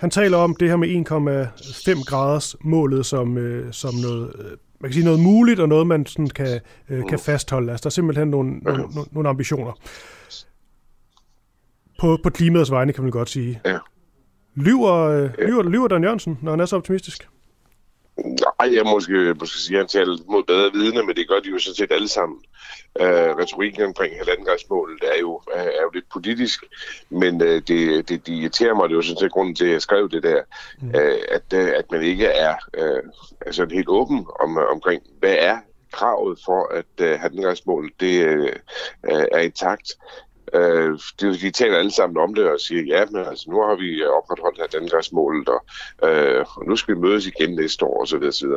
han 0.00 0.10
taler 0.10 0.36
om 0.38 0.56
det 0.60 0.68
her 0.68 0.76
med 0.76 0.88
1,5 0.88 2.04
graders 2.04 2.56
målet 2.60 3.06
som, 3.06 3.38
øh, 3.38 3.72
som 3.72 3.94
noget, 3.94 4.32
øh, 4.38 4.44
man 4.80 4.88
kan 4.90 4.92
sige 4.92 5.04
noget 5.04 5.20
muligt, 5.20 5.60
og 5.60 5.68
noget, 5.68 5.86
man 5.86 6.06
sådan 6.06 6.26
kan, 6.28 6.60
øh, 6.88 7.02
kan 7.08 7.18
fastholde. 7.18 7.70
Altså, 7.72 7.82
der 7.82 7.88
er 7.88 7.90
simpelthen 7.90 8.28
nogle, 8.28 8.50
nogle, 8.58 8.82
nogle- 8.82 9.08
nogle 9.12 9.28
ambitioner. 9.28 9.72
På, 12.00 12.18
på 12.22 12.30
klimaets 12.30 12.70
vegne, 12.70 12.92
kan 12.92 13.02
man 13.04 13.10
godt 13.10 13.28
sige. 13.30 13.60
Ja. 13.64 13.78
Lyver, 14.54 14.92
øh, 14.94 15.30
lyver, 15.46 15.62
lyver 15.62 15.88
Dan 15.88 16.02
Jørgensen, 16.02 16.38
når 16.42 16.50
han 16.50 16.60
er 16.60 16.66
så 16.66 16.76
optimistisk? 16.76 17.28
Nej, 18.24 18.74
jeg 18.74 18.84
måske, 18.84 19.34
måske 19.40 19.58
sige, 19.58 19.76
at 19.76 19.80
han 19.80 19.88
taler 19.88 20.16
mod 20.28 20.42
bedre 20.44 20.72
vidne, 20.72 21.02
men 21.02 21.16
det 21.16 21.28
gør 21.28 21.40
de 21.40 21.48
jo 21.48 21.58
sådan 21.58 21.74
set 21.74 21.92
alle 21.92 22.08
sammen. 22.08 22.38
Uh, 23.00 23.36
retorikken 23.40 23.82
omkring 23.82 24.16
halvandengradsmålet 24.16 25.02
er 25.14 25.20
jo, 25.20 25.40
er, 25.52 25.82
jo 25.82 25.90
lidt 25.94 26.08
politisk, 26.12 26.64
men 27.10 27.42
uh, 27.42 27.48
det, 27.48 27.68
det, 27.68 28.08
det 28.08 28.28
irriterer 28.28 28.74
mig, 28.74 28.88
det 28.88 28.94
er 28.94 28.96
jo 28.96 29.02
sådan 29.02 29.18
set 29.18 29.32
grunden 29.32 29.54
til, 29.54 29.64
at 29.64 29.72
jeg 29.72 29.82
skrev 29.82 30.10
det 30.10 30.22
der, 30.22 30.42
mm. 30.80 30.88
uh, 30.88 31.18
at, 31.28 31.52
uh, 31.54 31.78
at 31.78 31.90
man 31.90 32.02
ikke 32.02 32.26
er 32.26 32.54
uh, 32.78 33.10
altså 33.46 33.66
helt 33.70 33.88
åben 33.88 34.26
om, 34.40 34.58
omkring, 34.58 35.02
hvad 35.18 35.36
er 35.38 35.58
kravet 35.92 36.38
for, 36.44 36.74
at 36.74 37.00
uh, 37.00 37.20
halvandengradsmålet 37.20 37.92
det, 38.00 38.40
uh, 38.40 38.48
er 39.02 39.38
intakt. 39.38 39.92
Øh, 40.54 40.98
det, 41.20 41.40
de 41.40 41.50
taler 41.50 41.78
alle 41.78 41.90
sammen 41.90 42.16
om 42.16 42.34
det 42.34 42.50
og 42.50 42.60
siger, 42.60 42.82
ja, 42.82 43.04
men 43.10 43.24
altså, 43.24 43.50
nu 43.50 43.56
har 43.62 43.74
vi 43.74 44.04
opretholdt 44.04 44.58
her 44.58 44.80
Danmarksmålet, 44.80 45.48
og, 45.48 45.64
øh, 46.08 46.44
og 46.56 46.66
nu 46.66 46.76
skal 46.76 46.94
vi 46.94 47.00
mødes 47.00 47.26
igen 47.26 47.54
næste 47.54 47.84
år, 47.84 48.02
osv. 48.02 48.22
osv. 48.22 48.48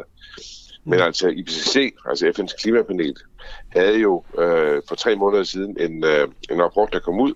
Men 0.83 0.99
altså 0.99 1.27
IPCC, 1.27 1.93
altså 2.05 2.27
FN's 2.27 2.61
klimapanel, 2.61 3.15
havde 3.69 3.99
jo 3.99 4.23
øh, 4.37 4.81
for 4.87 4.95
tre 4.95 5.15
måneder 5.15 5.43
siden 5.43 5.77
en, 5.79 6.03
øh, 6.03 6.27
en 6.51 6.63
rapport, 6.63 6.93
der 6.93 6.99
kom 6.99 7.19
ud, 7.19 7.33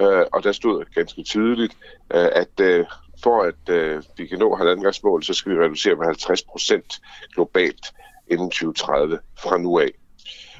øh, 0.00 0.24
og 0.32 0.44
der 0.44 0.52
stod 0.52 0.84
ganske 0.94 1.22
tydeligt, 1.22 1.76
øh, 2.14 2.28
at 2.32 2.60
øh, 2.60 2.84
for 3.22 3.42
at 3.42 3.74
øh, 3.74 4.02
vi 4.16 4.26
kan 4.26 4.38
nå 4.38 4.56
halvandengradsmål, 4.56 5.22
så 5.22 5.34
skal 5.34 5.52
vi 5.52 5.58
reducere 5.58 5.96
med 5.96 6.04
50 6.06 6.42
procent 6.42 7.00
globalt 7.34 7.86
inden 8.28 8.50
2030 8.50 9.18
fra 9.38 9.58
nu 9.58 9.78
af. 9.78 9.90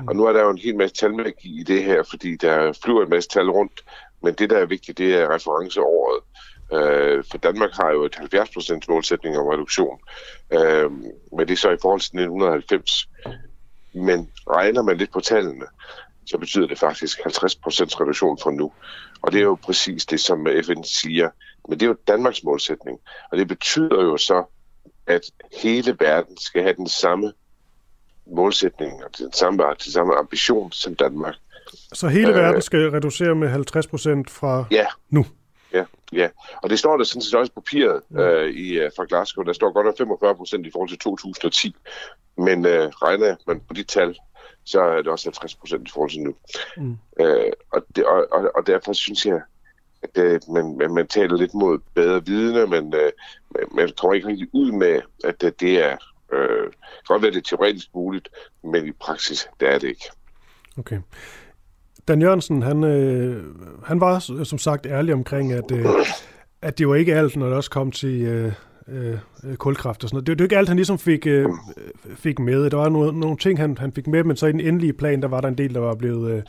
Og 0.09 0.17
nu 0.17 0.25
er 0.25 0.33
der 0.33 0.43
jo 0.43 0.51
en 0.51 0.59
hel 0.59 0.77
masse 0.77 0.97
talmagi 0.97 1.61
i 1.61 1.63
det 1.63 1.85
her, 1.85 2.03
fordi 2.03 2.37
der 2.37 2.73
flyver 2.85 3.03
en 3.03 3.11
masse 3.11 3.29
tal 3.29 3.51
rundt, 3.51 3.85
men 4.23 4.35
det, 4.35 4.51
der 4.51 4.59
er 4.59 4.67
vigtigt, 4.67 4.99
det 4.99 5.15
er 5.15 5.35
referenceåret. 5.35 6.23
Øh, 6.73 7.25
for 7.31 7.39
Danmark 7.39 7.71
har 7.73 7.91
jo 7.91 8.05
et 8.05 8.17
70% 8.17 8.81
målsætning 8.89 9.39
om 9.39 9.47
reduktion, 9.47 9.99
øh, 10.51 10.91
men 11.33 11.49
det 11.49 11.51
er 11.51 11.57
så 11.57 11.71
i 11.71 11.77
forhold 11.83 12.01
til 12.01 12.17
1990. 12.17 13.09
Men 13.95 14.31
regner 14.51 14.83
man 14.83 14.97
lidt 14.97 15.13
på 15.13 15.21
tallene, 15.21 15.67
så 16.27 16.39
betyder 16.39 16.67
det 16.67 16.79
faktisk 16.79 17.19
50% 17.19 17.21
reduktion 18.01 18.39
fra 18.39 18.51
nu. 18.51 18.73
Og 19.23 19.33
det 19.33 19.39
er 19.39 19.45
jo 19.45 19.59
præcis 19.63 20.07
det, 20.07 20.21
som 20.21 20.47
FN 20.65 20.83
siger. 20.83 21.31
Men 21.69 21.81
det 21.81 21.87
er 21.87 21.91
jo 21.91 21.97
Danmarks 22.09 22.45
målsætning. 22.45 22.99
Og 23.31 23.39
det 23.39 23.49
betyder 23.49 24.03
jo 24.03 24.17
så, 24.17 24.45
at 25.07 25.23
hele 25.63 25.97
verden 26.01 26.39
skal 26.39 26.63
have 26.63 26.75
den 26.75 26.89
samme 26.89 27.33
målsætning 28.47 29.05
og 29.05 29.11
den 29.19 29.33
samme, 29.33 29.63
den 29.63 29.93
samme 29.93 30.15
ambition 30.15 30.73
som 30.73 30.95
Danmark. 30.95 31.35
Så 31.93 32.09
hele 32.09 32.29
Øh. 32.29 32.35
verden 32.35 32.63
skal 32.63 32.91
reducere 32.91 33.35
med 33.35 33.49
50 33.49 33.87
procent 33.87 34.31
fra 34.31 34.65
Ja, 34.71 34.87
nu? 35.11 35.27
Ja, 35.73 35.85
ja. 36.13 36.29
Og 36.63 36.71
det 36.71 36.79
står 36.79 36.97
der 36.97 37.05
sådan 37.05 37.23
set 37.23 37.35
også 37.35 37.53
på 37.53 37.61
papiret 37.61 38.01
mm. 38.11 38.19
øh, 38.19 38.51
i, 38.51 38.85
uh, 38.85 38.91
fra 38.97 39.05
Glasgow. 39.09 39.45
Der 39.45 39.53
står 39.53 39.73
godt 39.73 39.87
nok 39.87 39.99
45 39.99 40.35
procent 40.35 40.67
i 40.67 40.71
forhold 40.73 40.89
til 40.89 40.99
2010. 40.99 41.77
Men 42.37 42.67
øh, 42.67 42.89
regner 42.89 43.37
man 43.47 43.61
på 43.69 43.75
de 43.75 43.83
tal, 43.83 44.19
så 44.65 44.81
er 44.81 44.97
det 44.97 45.07
også 45.07 45.27
50 45.27 45.55
procent 45.55 45.89
i 45.89 45.93
forhold 45.95 46.11
til 46.11 46.21
nu. 46.21 46.35
Mm. 46.77 46.97
Øh, 47.21 47.53
og, 47.73 47.83
det, 47.97 48.05
og, 48.05 48.27
og, 48.33 48.51
og 48.55 48.67
derfor 48.67 48.93
synes 48.93 49.27
jeg, 49.27 49.41
at 50.03 50.19
øh, 50.25 50.41
man, 50.49 50.77
man, 50.79 50.95
man 50.95 51.07
taler 51.07 51.37
lidt 51.37 51.55
mod 51.55 51.79
bedre 51.95 52.27
vidne, 52.27 52.67
men 52.67 52.95
øh, 52.95 53.11
man 53.75 53.93
kommer 54.01 54.15
ikke 54.15 54.29
rigtig 54.29 54.49
ud 54.53 54.73
med, 54.73 55.01
at 55.25 55.43
øh, 55.45 55.53
det 55.61 55.85
er 55.85 55.97
øh, 56.33 56.73
godt 57.07 57.23
være 57.23 57.31
det 57.31 57.39
er 57.39 57.57
teoretisk 57.57 57.89
muligt, 57.95 58.29
men 58.65 58.87
i 58.87 58.93
praksis, 58.93 59.49
der 59.61 59.69
er 59.69 59.79
det 59.79 59.89
ikke. 59.89 60.11
Okay. 60.79 61.01
Dan 62.09 62.23
Jørgensen, 62.23 62.63
han, 62.63 62.85
øh, 62.85 63.45
han 63.85 64.01
var 64.01 64.45
som 64.45 64.59
sagt 64.59 64.87
ærlig 64.87 65.15
omkring, 65.15 65.53
at, 65.53 65.71
øh, 65.73 65.87
at 66.63 66.79
det 66.79 66.89
var 66.89 66.95
ikke 66.95 67.15
alt, 67.15 67.37
når 67.37 67.47
det 67.47 67.57
også 67.57 67.71
kom 67.71 67.91
til 67.91 68.23
øh, 68.23 68.53
øh, 68.89 69.57
kulkraft 69.57 70.05
og 70.05 70.09
sådan 70.09 70.17
noget. 70.17 70.27
Det 70.27 70.39
var 70.39 70.45
ikke 70.45 70.59
alt, 70.59 70.69
han 70.69 70.77
ligesom 70.77 70.99
fik, 70.99 71.27
øh, 71.27 71.49
fik 72.17 72.39
med. 72.39 72.71
Der 72.71 72.77
var 72.77 72.89
nogle, 72.89 73.21
nogle 73.21 73.37
ting, 73.37 73.59
han, 73.59 73.79
han 73.79 73.93
fik 73.93 74.07
med, 74.07 74.25
men 74.25 74.37
så 74.37 74.47
i 74.47 74.53
den 74.53 74.61
endelige 74.61 74.93
plan, 74.93 75.23
der 75.23 75.29
var 75.29 75.41
der 75.41 75.49
en 75.49 75.59
del, 75.59 75.75
der 75.75 75.81
var 75.81 75.95
blevet... 75.95 76.33
Øh, 76.33 76.43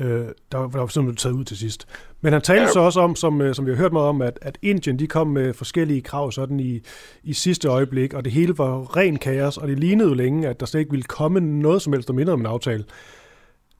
øh, 0.00 0.26
der 0.52 0.58
var, 0.58 0.86
simpelthen 0.86 1.16
taget 1.16 1.34
ud 1.34 1.44
til 1.44 1.56
sidst. 1.56 1.86
Men 2.20 2.32
han 2.32 2.42
talte 2.42 2.62
ja. 2.62 2.72
så 2.72 2.80
også 2.80 3.00
om, 3.00 3.16
som, 3.16 3.40
øh, 3.40 3.54
som 3.54 3.66
vi 3.66 3.70
har 3.70 3.76
hørt 3.76 3.92
meget 3.92 4.08
om, 4.08 4.22
at, 4.22 4.38
at 4.42 4.58
Indien 4.62 4.98
de 4.98 5.06
kom 5.06 5.26
med 5.26 5.54
forskellige 5.54 6.02
krav 6.02 6.32
sådan 6.32 6.60
i, 6.60 6.80
i 7.22 7.32
sidste 7.32 7.68
øjeblik, 7.68 8.14
og 8.14 8.24
det 8.24 8.32
hele 8.32 8.58
var 8.58 8.96
ren 8.96 9.16
kaos, 9.16 9.56
og 9.56 9.68
det 9.68 9.78
lignede 9.78 10.08
jo 10.08 10.14
længe, 10.14 10.48
at 10.48 10.60
der 10.60 10.66
slet 10.66 10.80
ikke 10.80 10.90
ville 10.90 11.04
komme 11.04 11.40
noget 11.40 11.82
som 11.82 11.92
helst, 11.92 12.08
der 12.08 12.14
mindede 12.14 12.32
om 12.32 12.40
en 12.40 12.46
aftale. 12.46 12.84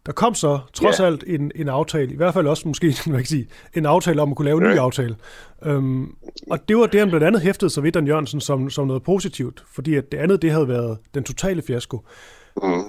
Der 0.06 0.12
kom 0.12 0.34
så 0.34 0.58
trods 0.72 0.96
yeah. 0.96 1.06
alt 1.06 1.24
en, 1.26 1.52
en 1.54 1.68
aftale, 1.68 2.12
i 2.12 2.16
hvert 2.16 2.34
fald 2.34 2.46
også 2.46 2.68
måske 2.68 2.86
man 3.06 3.16
kan 3.16 3.26
sige, 3.26 3.48
en 3.74 3.86
aftale 3.86 4.22
om 4.22 4.30
at 4.30 4.36
kunne 4.36 4.44
lave 4.44 4.64
en 4.64 4.70
ny 4.70 4.78
aftale. 4.78 5.16
Um, 5.66 6.16
og 6.50 6.68
det 6.68 6.76
var 6.76 6.86
det, 6.86 7.00
han 7.00 7.08
blandt 7.08 7.26
andet 7.26 7.42
hæftede 7.42 7.70
sig 7.70 7.82
ved 7.82 7.92
Dan 7.92 8.06
Jørgensen 8.06 8.40
som, 8.40 8.70
som 8.70 8.86
noget 8.86 9.02
positivt, 9.02 9.64
fordi 9.66 9.94
at 9.94 10.12
det 10.12 10.18
andet, 10.18 10.42
det 10.42 10.50
havde 10.50 10.68
været 10.68 10.98
den 11.14 11.24
totale 11.24 11.62
fiasko. 11.62 12.04
Mm. 12.62 12.84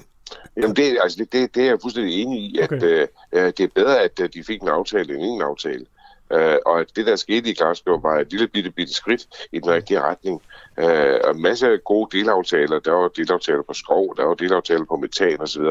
Jamen 0.57 0.75
det, 0.75 0.97
altså 1.01 1.17
det, 1.17 1.33
det, 1.33 1.55
det 1.55 1.63
er 1.63 1.67
jeg 1.67 1.77
fuldstændig 1.81 2.21
enig 2.21 2.39
i, 2.39 2.59
at 2.59 2.71
okay. 2.71 3.07
uh, 3.31 3.39
det 3.57 3.59
er 3.59 3.67
bedre, 3.75 4.01
at 4.01 4.19
uh, 4.19 4.27
de 4.33 4.43
fik 4.43 4.61
en 4.61 4.67
aftale 4.67 5.13
end 5.13 5.23
ingen 5.23 5.41
aftale. 5.41 5.85
Uh, 6.33 6.57
og 6.65 6.79
at 6.79 6.87
det, 6.95 7.05
der 7.05 7.15
skete 7.15 7.49
i 7.49 7.53
Glasgow, 7.53 8.01
var 8.01 8.19
et 8.19 8.31
lille 8.31 8.47
bitte, 8.47 8.71
bitte 8.71 8.93
skridt 8.93 9.27
i 9.51 9.59
den 9.59 9.69
rigtige 9.69 10.01
retning. 10.01 10.41
Uh, 10.77 11.17
og 11.23 11.39
masser 11.39 11.71
af 11.71 11.83
gode 11.83 12.17
delaftaler. 12.17 12.79
Der 12.79 12.91
var 12.91 13.07
delaftaler 13.07 13.61
på 13.61 13.73
skov, 13.73 14.15
der 14.17 14.25
var 14.25 14.33
delaftaler 14.33 14.85
på 14.85 14.95
metan 14.95 15.41
osv. 15.41 15.61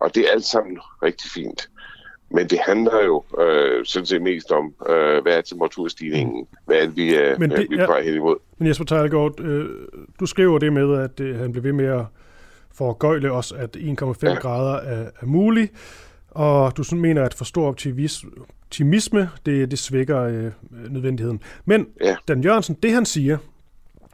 Og 0.00 0.14
det 0.14 0.22
er 0.22 0.30
alt 0.32 0.44
sammen 0.44 0.78
rigtig 1.02 1.30
fint. 1.30 1.68
Men 2.34 2.46
det 2.46 2.58
handler 2.66 3.04
jo 3.04 3.24
øh, 3.40 3.84
sådan 3.84 4.06
set 4.06 4.22
mest 4.22 4.52
om, 4.52 4.74
øh, 4.88 5.22
hvad 5.22 5.36
er 5.36 5.40
temperaturstigningen? 5.40 6.46
Hvad 6.66 6.76
er 6.76 6.86
det, 6.86 6.96
vi, 6.96 7.16
øh, 7.16 7.40
men 7.40 7.50
det, 7.50 7.66
vi 7.70 7.76
er 7.76 7.86
på 7.86 7.92
hen 8.02 8.14
imod? 8.14 8.36
Men 8.58 8.68
Jesper 8.68 8.84
Tejlgaard, 8.84 9.40
øh, 9.40 9.68
du 10.20 10.26
skriver 10.26 10.58
det 10.58 10.72
med, 10.72 10.98
at 10.98 11.20
øh, 11.20 11.38
han 11.38 11.52
blev 11.52 11.64
ved 11.64 11.72
med 11.72 11.84
at 11.84 12.04
forgøjle 12.74 13.32
os, 13.32 13.52
at 13.52 13.76
1,5 13.76 13.82
ja. 14.22 14.34
grader 14.34 14.74
er, 14.74 15.10
er 15.20 15.26
mulig, 15.26 15.68
og 16.30 16.76
du 16.76 16.96
mener, 16.96 17.22
at 17.22 17.34
for 17.34 17.44
stor 17.44 17.66
optimisme, 17.66 19.30
det, 19.46 19.70
det 19.70 19.78
svækker 19.78 20.20
øh, 20.20 20.52
nødvendigheden. 20.90 21.40
Men 21.64 21.86
ja. 22.04 22.16
Dan 22.28 22.44
Jørgensen, 22.44 22.76
det 22.82 22.92
han 22.92 23.06
siger, 23.06 23.38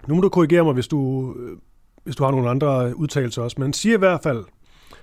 nu 0.06 0.14
må 0.14 0.20
du 0.20 0.28
korrigere 0.28 0.64
mig, 0.64 0.74
hvis 0.74 0.88
du, 0.88 1.32
øh, 1.38 1.56
hvis 2.04 2.16
du 2.16 2.24
har 2.24 2.30
nogle 2.30 2.50
andre 2.50 2.96
udtalelser 2.96 3.42
også, 3.42 3.54
men 3.58 3.62
han 3.62 3.72
siger 3.72 3.94
i 3.96 3.98
hvert 3.98 4.22
fald, 4.22 4.44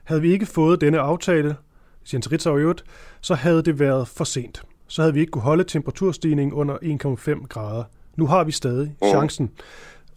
havde 0.03 0.21
vi 0.21 0.31
ikke 0.31 0.45
fået 0.45 0.81
denne 0.81 0.99
aftale, 0.99 1.55
Jens 2.13 2.31
Ritzau 2.31 2.57
i 2.57 2.61
øvrigt, 2.61 2.83
så 3.21 3.35
havde 3.35 3.63
det 3.63 3.79
været 3.79 4.07
for 4.07 4.23
sent. 4.23 4.63
Så 4.87 5.01
havde 5.01 5.13
vi 5.13 5.19
ikke 5.19 5.31
kunne 5.31 5.41
holde 5.41 5.63
temperaturstigningen 5.63 6.53
under 6.53 6.77
1,5 7.41 7.47
grader. 7.47 7.83
Nu 8.15 8.27
har 8.27 8.43
vi 8.43 8.51
stadig 8.51 8.95
chancen. 9.05 9.51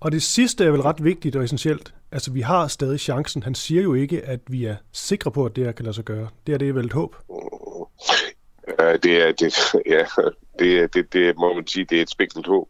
Og 0.01 0.13
det 0.13 0.23
sidste 0.23 0.65
er 0.65 0.71
vel 0.71 0.81
ret 0.83 1.05
vigtigt 1.05 1.37
og 1.37 1.45
essentielt. 1.45 1.95
Altså, 2.13 2.33
vi 2.33 2.41
har 2.41 2.69
stadig 2.69 3.01
chancen. 3.01 3.43
Han 3.43 3.55
siger 3.55 3.83
jo 3.83 3.95
ikke, 3.95 4.25
at 4.25 4.41
vi 4.47 4.65
er 4.65 4.77
sikre 4.93 5.31
på, 5.31 5.47
at 5.47 5.57
det 5.57 5.65
her 5.65 5.73
kan 5.73 5.85
lade 5.85 5.95
sig 5.95 6.05
gøre. 6.05 6.29
Det 6.47 6.55
er 6.55 6.59
det 6.59 6.75
vel 6.75 6.85
et 6.87 6.93
håb? 6.93 7.17
Ja, 8.81 8.97
det 8.97 9.23
er, 9.23 9.33
det, 9.33 9.75
ja, 9.87 10.05
det, 10.59 10.95
det, 10.95 11.13
det 11.13 11.37
må 11.37 11.55
man 11.55 11.67
sige, 11.67 11.85
det 11.85 11.99
er 11.99 12.03
et 12.03 12.11
spinkelt 12.11 12.47
håb. 12.47 12.69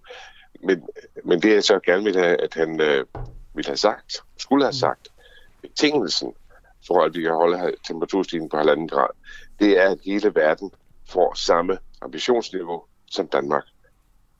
Men, 0.64 0.82
men 1.24 1.42
det 1.42 1.54
jeg 1.54 1.64
så 1.64 1.80
gerne 1.80 2.04
vil 2.04 2.16
have, 2.16 2.42
at 2.42 2.54
han 2.54 2.80
øh, 2.80 3.04
ville 3.54 3.68
have 3.68 3.76
sagt, 3.76 4.16
skulle 4.38 4.64
have 4.64 4.72
sagt, 4.72 5.08
betingelsen 5.62 6.32
for 6.86 7.04
at 7.04 7.14
vi 7.14 7.22
kan 7.22 7.34
holde 7.34 7.74
temperaturstigningen 7.86 8.50
på 8.50 8.56
halvanden 8.56 8.88
grad, 8.88 9.08
det 9.58 9.78
er, 9.78 9.90
at 9.90 9.98
hele 10.04 10.34
verden 10.34 10.70
får 11.08 11.34
samme 11.34 11.78
ambitionsniveau 12.02 12.82
som 13.10 13.28
Danmark. 13.28 13.64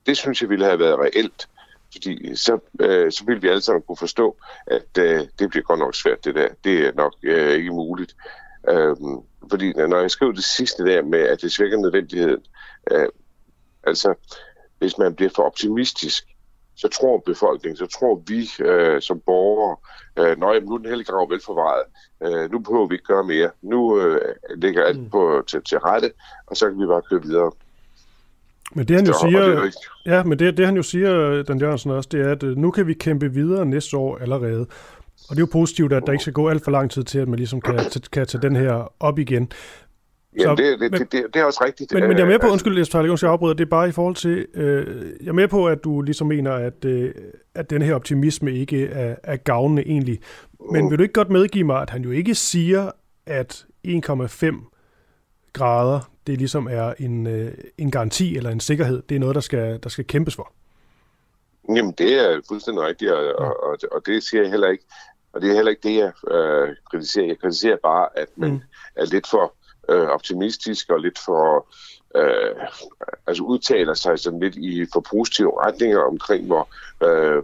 Det 0.07 0.17
synes 0.17 0.43
jeg 0.43 0.51
ville 0.51 0.65
have 0.65 0.79
været 0.79 0.99
reelt, 0.99 1.49
fordi 1.93 2.37
så, 2.37 2.59
øh, 2.81 3.13
så 3.13 3.25
ville 3.25 3.43
vi 3.43 3.49
alle 3.49 3.61
sammen 3.61 3.83
kunne 3.83 3.97
forstå, 3.97 4.37
at 4.67 4.99
øh, 4.99 5.21
det 5.39 5.51
bliver 5.51 5.63
godt 5.63 5.79
nok 5.79 5.95
svært 5.95 6.25
det 6.25 6.35
der. 6.35 6.49
Det 6.65 6.87
er 6.87 6.93
nok 6.93 7.15
øh, 7.23 7.53
ikke 7.53 7.71
muligt. 7.71 8.17
Øhm, 8.69 9.21
fordi 9.51 9.73
når 9.73 10.01
jeg 10.01 10.11
skriver 10.11 10.33
det 10.33 10.45
sidste 10.45 10.85
der 10.85 11.03
med, 11.03 11.19
at 11.19 11.43
det 11.43 11.53
svækker 11.53 11.79
nødvendigheden, 11.79 12.43
øh, 12.91 13.09
altså 13.85 14.15
hvis 14.79 14.99
man 14.99 15.15
bliver 15.15 15.31
for 15.37 15.43
optimistisk, 15.43 16.25
så 16.77 16.89
tror 16.89 17.23
befolkningen, 17.27 17.77
så 17.77 17.87
tror 17.87 18.23
vi 18.27 18.65
øh, 18.65 19.03
som 19.03 19.21
borgere, 19.21 19.77
øh, 20.19 20.39
når 20.39 20.61
nu 20.61 20.75
er 20.75 20.79
den 20.79 20.87
hellige 20.87 21.07
grav 21.07 21.31
velforvaret, 21.31 21.83
øh, 22.23 22.53
nu 22.53 22.59
behøver 22.59 22.87
vi 22.87 22.95
ikke 22.95 23.05
gøre 23.05 23.25
mere. 23.25 23.51
Nu 23.63 24.01
øh, 24.01 24.35
ligger 24.57 24.85
alt 24.85 25.01
mm. 25.01 25.11
på, 25.11 25.43
til, 25.47 25.63
til 25.63 25.79
rette, 25.79 26.13
og 26.47 26.57
så 26.57 26.69
kan 26.69 26.81
vi 26.81 26.87
bare 26.87 27.03
køre 27.11 27.23
videre. 27.23 27.53
Men 28.75 28.89
det 28.89 28.97
han 28.97 29.07
jo 29.07 29.13
så, 29.13 29.27
siger, 29.29 29.63
det 29.63 29.75
ja, 30.07 30.23
men 30.23 30.39
det, 30.39 30.57
det 30.57 30.67
han 30.67 30.77
jo 30.77 30.83
siger, 30.83 31.43
Dan 31.43 31.61
Jørgensen 31.61 31.91
også, 31.91 32.09
det 32.13 32.21
er, 32.21 32.33
at 32.33 32.43
øh, 32.43 32.57
nu 32.57 32.71
kan 32.71 32.87
vi 32.87 32.95
kæmpe 32.95 33.33
videre 33.33 33.67
næste 33.67 33.97
år 33.97 34.19
allerede. 34.19 34.67
Og 35.29 35.37
det 35.37 35.37
er 35.37 35.41
jo 35.41 35.49
positivt, 35.53 35.93
at 35.93 36.03
der 36.07 36.13
ikke 36.13 36.23
skal 36.23 36.33
gå 36.33 36.49
alt 36.49 36.65
for 36.65 36.71
lang 36.71 36.91
tid 36.91 37.05
til, 37.05 37.19
at 37.19 37.29
man 37.29 37.39
ligesom 37.39 37.61
kan, 37.61 37.79
kan 38.13 38.27
tage 38.27 38.43
den 38.43 38.57
her 38.57 38.93
op 39.01 39.19
igen. 39.19 39.53
Jamen, 40.39 40.57
så, 40.57 40.63
det, 40.63 40.81
det, 40.81 40.91
men, 40.91 41.01
det, 41.01 41.13
det, 41.13 41.27
det 41.35 41.41
er 41.41 41.45
også 41.45 41.65
rigtigt. 41.65 41.93
Men, 41.93 42.03
men 42.03 42.13
jeg 42.13 42.21
er 42.21 42.27
med 42.27 42.39
på, 42.39 42.47
øh, 42.47 42.53
undskyld, 42.53 42.79
Jesper 42.79 42.99
Tejle, 42.99 43.17
jeg 43.23 43.31
afbryder, 43.31 43.55
det 43.55 43.65
er 43.65 43.69
bare 43.69 43.89
i 43.89 43.93
forhold 43.93 44.15
til, 44.15 44.47
øh, 44.55 45.13
jeg 45.21 45.29
er 45.29 45.33
med 45.33 45.49
på, 45.49 45.67
at 45.67 45.85
du 45.85 46.03
ligesom 46.03 46.27
mener, 46.27 46.53
at, 46.53 46.85
øh, 46.85 47.15
at 47.55 47.71
den 47.71 47.83
her 47.83 47.95
optimisme 47.95 48.53
ikke 48.53 48.87
er, 48.87 49.17
er 49.23 49.37
gavnende 49.37 49.83
egentlig. 49.83 50.21
Men 50.73 50.85
mm. 50.85 50.91
vil 50.91 50.99
du 50.99 51.03
ikke 51.03 51.13
godt 51.13 51.31
medgive 51.31 51.65
mig, 51.65 51.83
at 51.83 51.91
han 51.91 52.03
jo 52.03 52.11
ikke 52.11 52.35
siger, 52.35 52.91
at 53.27 53.67
1,5 53.87 55.51
grader, 55.53 56.11
det 56.29 56.39
ligesom 56.39 56.67
er 56.71 56.95
en, 56.99 57.27
øh, 57.27 57.53
en 57.79 57.91
garanti 57.91 58.37
eller 58.37 58.51
en 58.51 58.61
sikkerhed. 58.61 59.03
Det 59.09 59.15
er 59.15 59.19
noget, 59.19 59.35
der 59.35 59.41
skal, 59.41 59.83
der 59.83 59.89
skal 59.89 60.05
kæmpes 60.05 60.35
for. 60.35 60.53
Jamen, 61.69 61.93
det 61.93 62.15
er 62.21 62.41
fuldstændig 62.49 62.85
rigtigt, 62.85 63.11
og, 63.11 63.39
og, 63.39 63.63
og, 63.63 63.79
og 63.93 64.07
det 64.07 64.23
siger 64.23 64.43
jeg 64.43 64.51
heller 64.51 64.69
ikke. 64.69 64.85
Og 65.33 65.41
det 65.41 65.51
er 65.51 65.55
heller 65.55 65.71
ikke 65.71 65.89
det, 65.89 65.97
jeg 65.97 66.13
øh, 66.35 66.77
kritiserer. 66.91 67.27
Jeg 67.27 67.39
kritiserer 67.39 67.77
bare, 67.83 68.09
at 68.15 68.29
man 68.37 68.51
mm. 68.51 68.61
er 68.97 69.07
lidt 69.07 69.27
for 69.31 69.55
øh, 69.89 70.07
optimistisk 70.09 70.91
og 70.91 71.01
lidt 71.01 71.19
for 71.19 71.67
øh, 72.15 72.55
altså 73.27 73.43
udtaler 73.43 73.95
sig 73.95 74.19
sådan 74.19 74.41
lidt 74.41 74.57
i 74.57 74.87
for 74.93 75.01
positive 75.01 75.65
retninger 75.65 75.99
omkring, 75.99 76.47
hvor, 76.47 76.69
øh, 77.07 77.43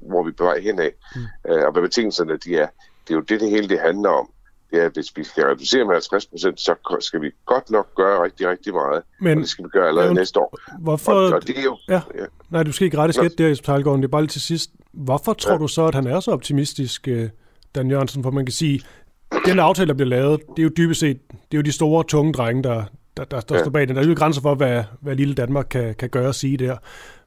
hvor 0.00 0.22
vi 0.22 0.30
er 0.30 0.34
på 0.34 0.44
vej 0.44 0.60
henad, 0.60 0.90
mm. 1.16 1.52
øh, 1.52 1.64
og 1.66 1.72
hvad 1.72 1.82
betingelserne 1.82 2.36
de 2.36 2.56
er. 2.56 2.68
Det 3.08 3.14
er 3.14 3.14
jo 3.14 3.20
det, 3.20 3.40
det 3.40 3.50
hele 3.50 3.68
det 3.68 3.80
handler 3.80 4.10
om. 4.10 4.30
Det 4.70 4.80
er, 4.80 4.86
at 4.86 4.92
hvis 4.92 5.16
vi 5.16 5.24
skal 5.24 5.44
reducere 5.44 5.84
med 5.84 5.94
50 5.94 6.26
procent, 6.26 6.60
så 6.60 6.74
skal 7.00 7.20
vi 7.20 7.30
godt 7.46 7.70
nok 7.70 7.94
gøre 7.94 8.24
rigtig, 8.24 8.48
rigtig 8.48 8.74
meget. 8.74 9.02
Men, 9.20 9.38
og 9.38 9.42
det 9.42 9.48
skal 9.48 9.64
vi 9.64 9.68
gøre 9.68 9.88
allerede 9.88 10.08
ja, 10.08 10.14
næste 10.14 10.40
år. 10.40 10.58
Hvorfor? 10.80 11.12
Og, 11.12 11.32
og 11.32 11.46
det 11.46 11.58
er 11.58 11.62
jo, 11.62 11.76
ja. 11.88 12.00
Ja. 12.14 12.24
Nej, 12.50 12.62
du 12.62 12.72
skal 12.72 12.84
ikke 12.84 12.98
rette 12.98 13.14
skæt 13.14 13.38
der, 13.38 13.48
Jesper 13.48 13.72
Talgaard. 13.72 13.96
Det 13.96 14.04
er 14.04 14.08
bare 14.08 14.22
lige 14.22 14.28
til 14.28 14.40
sidst. 14.40 14.70
Hvorfor 14.92 15.32
tror 15.32 15.52
ja. 15.52 15.58
du 15.58 15.68
så, 15.68 15.86
at 15.86 15.94
han 15.94 16.06
er 16.06 16.20
så 16.20 16.30
optimistisk, 16.30 17.08
øh, 17.08 17.28
Dan 17.74 17.90
Jørgensen? 17.90 18.22
For 18.22 18.30
man 18.30 18.46
kan 18.46 18.52
sige, 18.52 18.80
den 19.46 19.58
aftale, 19.58 19.88
der 19.88 19.94
bliver 19.94 20.08
lavet, 20.08 20.40
det 20.56 20.58
er 20.58 20.62
jo 20.62 20.70
dybest 20.76 21.00
set, 21.00 21.18
det 21.30 21.38
er 21.52 21.58
jo 21.58 21.62
de 21.62 21.72
store, 21.72 22.04
tunge 22.04 22.32
drenge, 22.32 22.62
der, 22.62 22.84
der, 23.16 23.24
der, 23.24 23.40
der 23.40 23.54
ja. 23.54 23.62
står 23.62 23.70
bag 23.70 23.88
den. 23.88 23.96
Der 23.96 24.02
er 24.02 24.06
jo 24.06 24.14
grænser 24.16 24.42
for, 24.42 24.54
hvad, 24.54 24.84
hvad 25.00 25.16
lille 25.16 25.34
Danmark 25.34 25.66
kan, 25.70 25.94
kan 25.94 26.08
gøre 26.08 26.28
og 26.28 26.34
sige 26.34 26.56
der. 26.56 26.76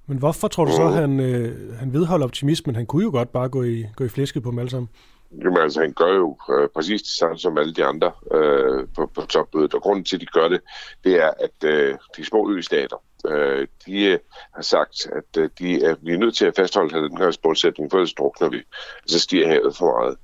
Men 0.07 0.17
hvorfor 0.17 0.47
tror 0.47 0.65
du 0.65 0.71
så, 0.71 0.87
at 0.87 0.93
han, 0.93 1.19
øh, 1.19 1.75
han 1.79 1.93
vedholder 1.93 2.25
optimismen? 2.25 2.75
Han 2.75 2.85
kunne 2.85 3.03
jo 3.03 3.11
godt 3.11 3.31
bare 3.31 3.49
gå 3.49 3.63
i, 3.63 3.85
gå 3.95 4.03
i 4.03 4.09
flæsket 4.09 4.43
på 4.43 4.51
dem 4.51 4.59
alle 4.59 4.71
sammen. 4.71 4.89
Jamen 5.31 5.57
altså, 5.57 5.81
han 5.81 5.93
gør 5.93 6.13
jo 6.13 6.37
øh, 6.49 6.69
præcis 6.69 7.01
det 7.01 7.11
samme 7.11 7.37
som 7.37 7.57
alle 7.57 7.73
de 7.73 7.85
andre 7.85 8.11
øh, 8.31 8.87
på, 8.95 9.05
på 9.05 9.21
topmødet. 9.21 9.73
Og 9.73 9.81
grunden 9.81 10.05
til, 10.05 10.15
at 10.15 10.21
de 10.21 10.25
gør 10.25 10.47
det, 10.47 10.61
det 11.03 11.21
er, 11.21 11.31
at 11.39 11.63
øh, 11.63 11.97
de 12.17 12.25
små 12.25 12.51
østater, 12.51 13.03
øh, 13.27 13.67
de 13.85 14.05
øh, 14.05 14.19
har 14.55 14.61
sagt, 14.61 15.07
at 15.15 15.37
øh, 15.37 15.49
de 15.59 15.83
er, 15.83 15.95
vi 16.01 16.13
er 16.13 16.17
nødt 16.17 16.35
til 16.35 16.45
at 16.45 16.55
fastholde 16.55 16.95
den 16.95 17.17
her 17.17 17.37
målsætning, 17.45 17.91
for 17.91 17.97
ellers 17.97 18.13
drukner 18.13 18.49
vi. 18.49 18.61
Så 19.05 19.19
stiger 19.19 19.47
havet 19.47 19.75
for 19.75 19.99
meget. 19.99 20.17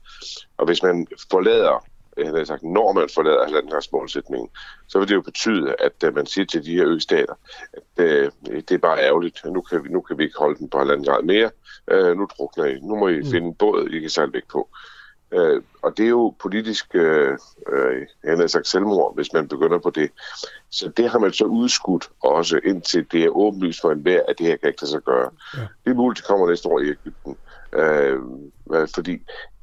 Og 0.58 0.66
hvis 0.66 0.84
man 0.84 1.08
forlader 1.32 1.86
jeg 2.18 2.32
har 2.32 2.44
sagt, 2.44 2.64
når 2.64 2.94
man 2.94 3.10
forlader 3.14 3.44
halvandengradsmålsætningen, 3.44 4.50
så 4.88 5.00
vil 5.00 5.08
det 5.08 5.16
jo 5.16 5.22
betyde, 5.22 5.76
at 5.80 6.04
uh, 6.08 6.16
man 6.16 6.26
siger 6.26 6.46
til 6.46 6.66
de 6.66 6.76
her 6.76 6.88
østater, 6.88 7.34
at 7.74 7.84
uh, 8.00 8.56
det 8.56 8.72
er 8.72 8.78
bare 8.78 9.04
ærgerligt, 9.04 9.46
nu 9.46 9.62
kan, 9.62 9.84
vi, 9.84 9.90
nu 9.90 10.02
kan 10.02 10.18
vi 10.18 10.24
ikke 10.24 10.38
holde 10.38 10.60
den 10.60 10.70
på 10.70 10.78
halvanden 10.78 11.06
grad 11.06 11.24
mere, 11.24 11.52
uh, 11.94 12.18
nu 12.18 12.28
drukner 12.38 12.66
I, 12.66 12.80
nu 12.80 12.96
må 12.96 13.08
I 13.08 13.20
mm. 13.20 13.26
finde 13.26 13.48
en 13.48 13.56
båd, 13.56 13.90
I 13.90 14.00
kan 14.00 14.10
sejle 14.10 14.34
væk 14.34 14.48
på. 14.48 14.70
Øh, 15.36 15.62
og 15.82 15.98
det 15.98 16.06
er 16.06 16.10
jo 16.10 16.36
politisk, 16.40 16.96
øh, 16.96 17.38
øh, 17.74 18.02
han 18.24 18.40
har 18.40 18.48
sagt 18.48 18.68
selvmord, 18.68 19.16
hvis 19.16 19.34
man 19.34 19.48
begynder 19.48 19.78
på 19.80 19.90
det. 19.90 20.12
Så 20.70 20.92
det 20.98 21.10
har 21.10 21.20
man 21.20 21.34
så 21.34 21.46
udskudt 21.46 22.10
også, 22.20 22.60
indtil 22.64 23.06
det 23.12 23.24
er 23.24 23.30
åbenlyst 23.30 23.82
for 23.82 23.92
enhver, 23.92 24.22
at 24.28 24.38
det 24.38 24.46
her 24.46 24.58
kan 24.58 24.70
ikke 24.70 24.82
lade 24.82 24.92
sig 24.92 25.02
gøre. 25.02 25.30
Ja. 25.58 25.62
Det 25.62 25.92
er 25.92 25.96
muligt, 25.96 26.18
det 26.18 26.28
kommer 26.28 26.50
næste 26.50 26.70
år 26.70 26.80
i 26.80 26.90
Ægypten. 26.90 27.38
Øh, 27.74 28.20
fordi 28.96 29.12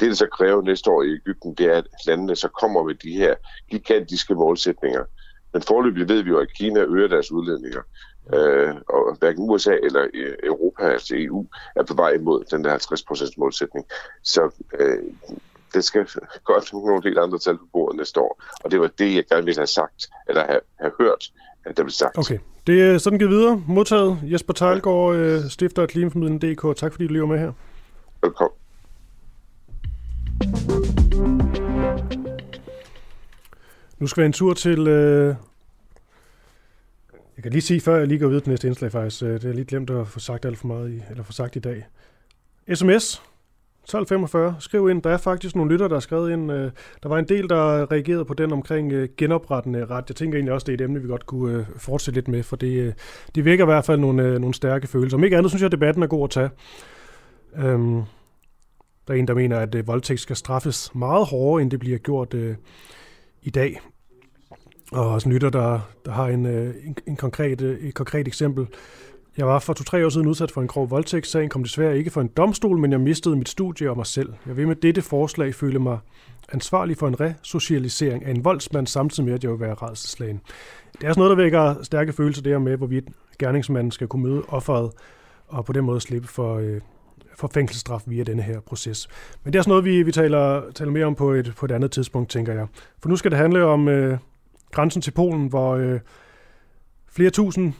det, 0.00 0.08
der 0.08 0.14
så 0.14 0.26
kræver 0.26 0.62
næste 0.62 0.90
år 0.90 1.02
i 1.02 1.12
Ægypten, 1.12 1.54
det 1.54 1.66
er, 1.66 1.76
at 1.76 1.86
landene 2.06 2.36
så 2.36 2.48
kommer 2.48 2.82
med 2.82 2.94
de 2.94 3.12
her 3.12 3.34
gigantiske 3.70 4.34
målsætninger. 4.34 5.04
Men 5.52 5.62
forløbig 5.62 6.08
ved 6.08 6.22
vi 6.22 6.30
jo, 6.30 6.38
at 6.38 6.52
Kina 6.52 6.80
øger 6.80 7.08
deres 7.08 7.32
udledninger. 7.32 7.82
Øh, 8.34 8.74
og 8.88 9.16
hverken 9.18 9.50
USA 9.50 9.72
eller 9.82 10.06
øh, 10.14 10.34
Europa, 10.42 10.82
altså 10.82 11.14
EU, 11.16 11.46
er 11.76 11.82
på 11.82 11.94
vej 11.94 12.10
imod 12.10 12.44
den 12.50 12.64
der 12.64 12.78
50% 13.28 13.34
målsætning. 13.36 13.86
Så 14.22 14.50
øh, 14.78 14.98
det 15.74 15.84
skal 15.84 16.06
godt 16.44 16.72
nogle 16.72 17.02
helt 17.04 17.18
andre 17.18 17.38
tal 17.38 17.58
på 17.58 17.64
bordet 17.72 17.96
næste 17.96 18.20
år. 18.20 18.42
Og 18.64 18.70
det 18.70 18.80
var 18.80 18.90
det, 18.98 19.14
jeg 19.14 19.24
gerne 19.26 19.44
ville 19.44 19.58
have 19.58 19.66
sagt, 19.66 20.08
eller 20.28 20.46
have, 20.46 20.60
have 20.80 20.92
hørt, 21.00 21.32
at 21.64 21.76
der 21.76 21.82
blev 21.82 21.90
sagt. 21.90 22.18
Okay. 22.18 22.38
Det 22.66 22.82
er 22.82 22.98
sådan 22.98 23.18
givet 23.18 23.30
videre. 23.30 23.62
Modtaget. 23.66 24.18
Jesper 24.22 24.52
Tejlgaard, 24.52 25.14
øh, 25.14 25.40
stifter 25.48 25.82
af 25.82 25.88
Klimaformidlen.dk. 25.88 26.76
Tak 26.76 26.92
fordi 26.92 27.06
du 27.06 27.12
lever 27.12 27.26
med 27.26 27.38
her. 27.38 27.52
Velkommen. 28.22 28.58
Nu 33.98 34.06
skal 34.06 34.20
vi 34.20 34.26
en 34.26 34.32
tur 34.32 34.54
til... 34.54 34.88
Øh... 34.88 35.34
Jeg 37.36 37.42
kan 37.42 37.52
lige 37.52 37.62
sige, 37.62 37.80
før 37.80 37.96
jeg 37.96 38.08
lige 38.08 38.18
går 38.18 38.26
videre 38.26 38.42
til 38.42 38.50
næste 38.50 38.68
indslag 38.68 38.92
faktisk, 38.92 39.22
øh, 39.22 39.30
det 39.30 39.44
er 39.44 39.52
lige 39.52 39.64
glemt 39.64 39.90
at 39.90 40.08
få 40.08 40.20
sagt 40.20 40.44
alt 40.44 40.58
for 40.58 40.66
meget 40.66 40.90
i, 40.90 41.02
eller 41.10 41.22
få 41.22 41.32
sagt 41.32 41.56
i 41.56 41.58
dag. 41.58 41.86
SMS 42.74 43.22
1245. 43.82 44.56
Skriv 44.58 44.90
ind. 44.90 45.02
Der 45.02 45.10
er 45.10 45.16
faktisk 45.16 45.56
nogle 45.56 45.72
lytter, 45.72 45.88
der 45.88 45.94
har 45.94 46.00
skrevet 46.00 46.32
ind. 46.32 46.52
Øh, 46.52 46.70
der 47.02 47.08
var 47.08 47.18
en 47.18 47.28
del, 47.28 47.48
der 47.48 47.92
reagerede 47.92 48.24
på 48.24 48.34
den 48.34 48.52
omkring 48.52 48.92
øh, 48.92 49.08
genoprettende 49.16 49.84
ret. 49.84 50.04
Jeg 50.08 50.16
tænker 50.16 50.36
egentlig 50.36 50.52
også, 50.52 50.64
det 50.64 50.72
er 50.72 50.74
et 50.74 50.80
emne, 50.80 51.02
vi 51.02 51.08
godt 51.08 51.26
kunne 51.26 51.58
øh, 51.58 51.66
fortsætte 51.76 52.16
lidt 52.16 52.28
med, 52.28 52.42
for 52.42 52.56
det, 52.56 52.78
øh, 52.78 52.92
det 53.34 53.44
virker 53.44 53.64
i 53.64 53.66
hvert 53.66 53.84
fald 53.84 54.00
nogle, 54.00 54.22
øh, 54.22 54.38
nogle 54.38 54.54
stærke 54.54 54.86
følelser. 54.86 55.16
Om 55.16 55.24
ikke 55.24 55.36
andet, 55.36 55.50
synes 55.50 55.60
jeg, 55.60 55.66
at 55.66 55.72
debatten 55.72 56.02
er 56.02 56.06
god 56.06 56.24
at 56.24 56.30
tage. 56.30 56.50
Øhm, 57.56 58.02
der 59.08 59.14
er 59.14 59.18
en, 59.18 59.28
der 59.28 59.34
mener, 59.34 59.58
at 59.58 59.74
øh, 59.74 59.86
voldtægt 59.86 60.20
skal 60.20 60.36
straffes 60.36 60.94
meget 60.94 61.26
hårdere, 61.26 61.62
end 61.62 61.70
det 61.70 61.80
bliver 61.80 61.98
gjort 61.98 62.34
øh, 62.34 62.56
i 63.42 63.50
dag. 63.50 63.80
Og 64.92 65.10
også 65.10 65.28
en 65.28 65.32
lytter, 65.32 65.50
der, 65.50 65.80
der 66.04 66.12
har 66.12 66.26
en, 66.26 66.46
en, 66.46 66.96
en 67.06 67.16
konkret, 67.16 67.60
et 67.60 67.94
konkret 67.94 68.28
eksempel. 68.28 68.66
Jeg 69.36 69.46
var 69.46 69.58
for 69.58 69.72
to-tre 69.72 70.06
år 70.06 70.08
siden 70.08 70.26
udsat 70.26 70.50
for 70.50 70.60
en 70.60 70.66
grov 70.66 70.90
voldtægt. 70.90 71.26
Sagen 71.26 71.48
kom 71.48 71.62
desværre 71.62 71.98
ikke 71.98 72.10
for 72.10 72.20
en 72.20 72.28
domstol, 72.28 72.78
men 72.78 72.92
jeg 72.92 73.00
mistede 73.00 73.36
mit 73.36 73.48
studie 73.48 73.90
og 73.90 73.96
mig 73.96 74.06
selv. 74.06 74.32
Jeg 74.46 74.56
vil 74.56 74.68
med 74.68 74.76
dette 74.76 75.02
forslag 75.02 75.54
føle 75.54 75.78
mig 75.78 75.98
ansvarlig 76.52 76.96
for 76.96 77.08
en 77.08 77.20
resocialisering 77.20 78.24
af 78.24 78.30
en 78.30 78.44
voldsmand, 78.44 78.86
samtidig 78.86 79.24
med, 79.24 79.34
at 79.34 79.44
jeg 79.44 79.50
vil 79.52 79.60
være 79.60 79.74
redselslagen. 79.74 80.40
Det 80.92 81.04
er 81.04 81.12
sådan 81.12 81.20
noget, 81.20 81.30
der 81.30 81.42
vækker 81.42 81.82
stærke 81.82 82.12
følelser 82.12 82.42
der 82.42 82.58
med, 82.58 82.76
hvorvidt 82.76 83.04
gerningsmanden 83.38 83.90
skal 83.90 84.06
kunne 84.06 84.22
møde 84.22 84.42
offeret 84.48 84.90
og 85.48 85.64
på 85.64 85.72
den 85.72 85.84
måde 85.84 86.00
slippe 86.00 86.28
for, 86.28 86.56
øh, 86.56 86.80
for 87.36 87.50
fængselsstraf 87.54 88.02
via 88.06 88.22
denne 88.22 88.42
her 88.42 88.60
proces. 88.60 89.08
Men 89.44 89.52
det 89.52 89.58
er 89.58 89.62
sådan 89.62 89.70
noget, 89.70 89.84
vi, 89.84 90.02
vi 90.02 90.12
taler, 90.12 90.62
taler 90.74 90.92
mere 90.92 91.04
om 91.04 91.14
på 91.14 91.30
et, 91.30 91.52
på 91.56 91.66
et 91.66 91.72
andet 91.72 91.90
tidspunkt, 91.90 92.30
tænker 92.30 92.52
jeg. 92.52 92.66
For 93.02 93.08
nu 93.08 93.16
skal 93.16 93.30
det 93.30 93.38
handle 93.38 93.64
om 93.64 93.88
øh, 93.88 94.18
grænsen 94.70 95.02
til 95.02 95.10
Polen, 95.10 95.46
hvor 95.46 95.74
øh, 95.74 96.00
flere 97.08 97.30
tusind 97.30 97.72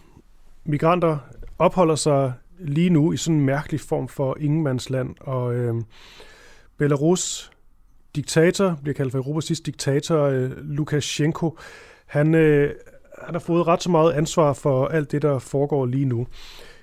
migranter 0.64 1.18
opholder 1.62 1.94
sig 1.94 2.32
lige 2.58 2.90
nu 2.90 3.12
i 3.12 3.16
sådan 3.16 3.38
en 3.38 3.46
mærkelig 3.46 3.80
form 3.80 4.08
for 4.08 4.36
ingenmandsland, 4.40 5.14
og 5.20 5.54
øh, 5.54 5.74
Belarus 6.78 7.52
diktator, 8.16 8.78
bliver 8.82 8.94
kaldt 8.94 9.12
for 9.12 9.18
Europas 9.18 9.44
sidste 9.44 9.66
diktator, 9.66 10.22
øh, 10.22 10.50
Lukashenko, 10.56 11.58
han, 12.06 12.34
øh, 12.34 12.74
han 13.22 13.34
har 13.34 13.40
fået 13.40 13.66
ret 13.66 13.82
så 13.82 13.90
meget 13.90 14.12
ansvar 14.12 14.52
for 14.52 14.86
alt 14.86 15.12
det, 15.12 15.22
der 15.22 15.38
foregår 15.38 15.86
lige 15.86 16.04
nu. 16.04 16.26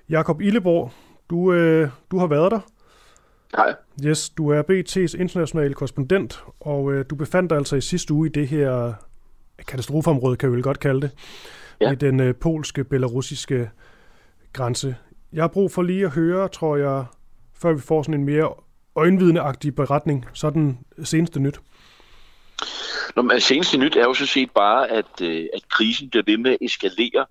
Jakob 0.10 0.42
Illeborg, 0.42 0.92
du, 1.30 1.54
øh, 1.54 1.90
du 2.12 2.18
har 2.18 2.28
været 2.28 2.52
der. 2.52 2.60
Hej. 3.56 3.76
Yes, 4.06 4.30
du 4.30 4.50
er 4.50 4.62
BT's 4.62 5.22
internationale 5.22 5.74
korrespondent, 5.74 6.44
og 6.60 6.94
øh, 6.94 7.06
du 7.10 7.16
befandt 7.16 7.50
dig 7.50 7.58
altså 7.58 7.76
i 7.76 7.82
sidste 7.82 8.14
uge 8.14 8.28
i 8.28 8.32
det 8.32 8.48
her 8.48 8.94
katastrofeområde, 9.68 10.36
kan 10.36 10.50
vi 10.50 10.56
vel 10.56 10.64
godt 10.64 10.80
kalde 10.80 11.02
det, 11.02 11.12
ja. 11.82 11.92
i 11.92 11.96
den 11.96 12.20
øh, 12.20 12.36
polske, 12.36 12.84
belarusiske 12.84 13.70
grænse. 14.54 14.96
Jeg 15.34 15.44
har 15.44 15.48
brug 15.48 15.72
for 15.72 15.82
lige 15.82 16.06
at 16.06 16.12
høre, 16.12 16.48
tror 16.48 16.78
jeg, 16.78 17.06
før 17.62 17.74
vi 17.74 17.82
får 17.82 18.04
sådan 18.04 18.20
en 18.20 18.26
mere 18.26 18.54
øjenvidneagtig 18.96 19.76
beretning, 19.76 20.26
så 20.34 20.50
den 20.50 20.80
seneste 21.04 21.40
nyt. 21.40 21.60
Nå, 23.16 23.22
men 23.22 23.42
seneste 23.42 23.78
nyt 23.78 23.96
er 23.96 24.04
jo 24.04 24.14
så 24.14 24.26
set 24.26 24.52
bare, 24.52 24.90
at, 24.90 25.22
øh, 25.22 25.46
at 25.54 25.70
krisen 25.70 26.10
bliver 26.10 26.24
ved 26.26 26.38
med 26.38 26.52
at 26.52 26.58
eskalere. 26.62 27.26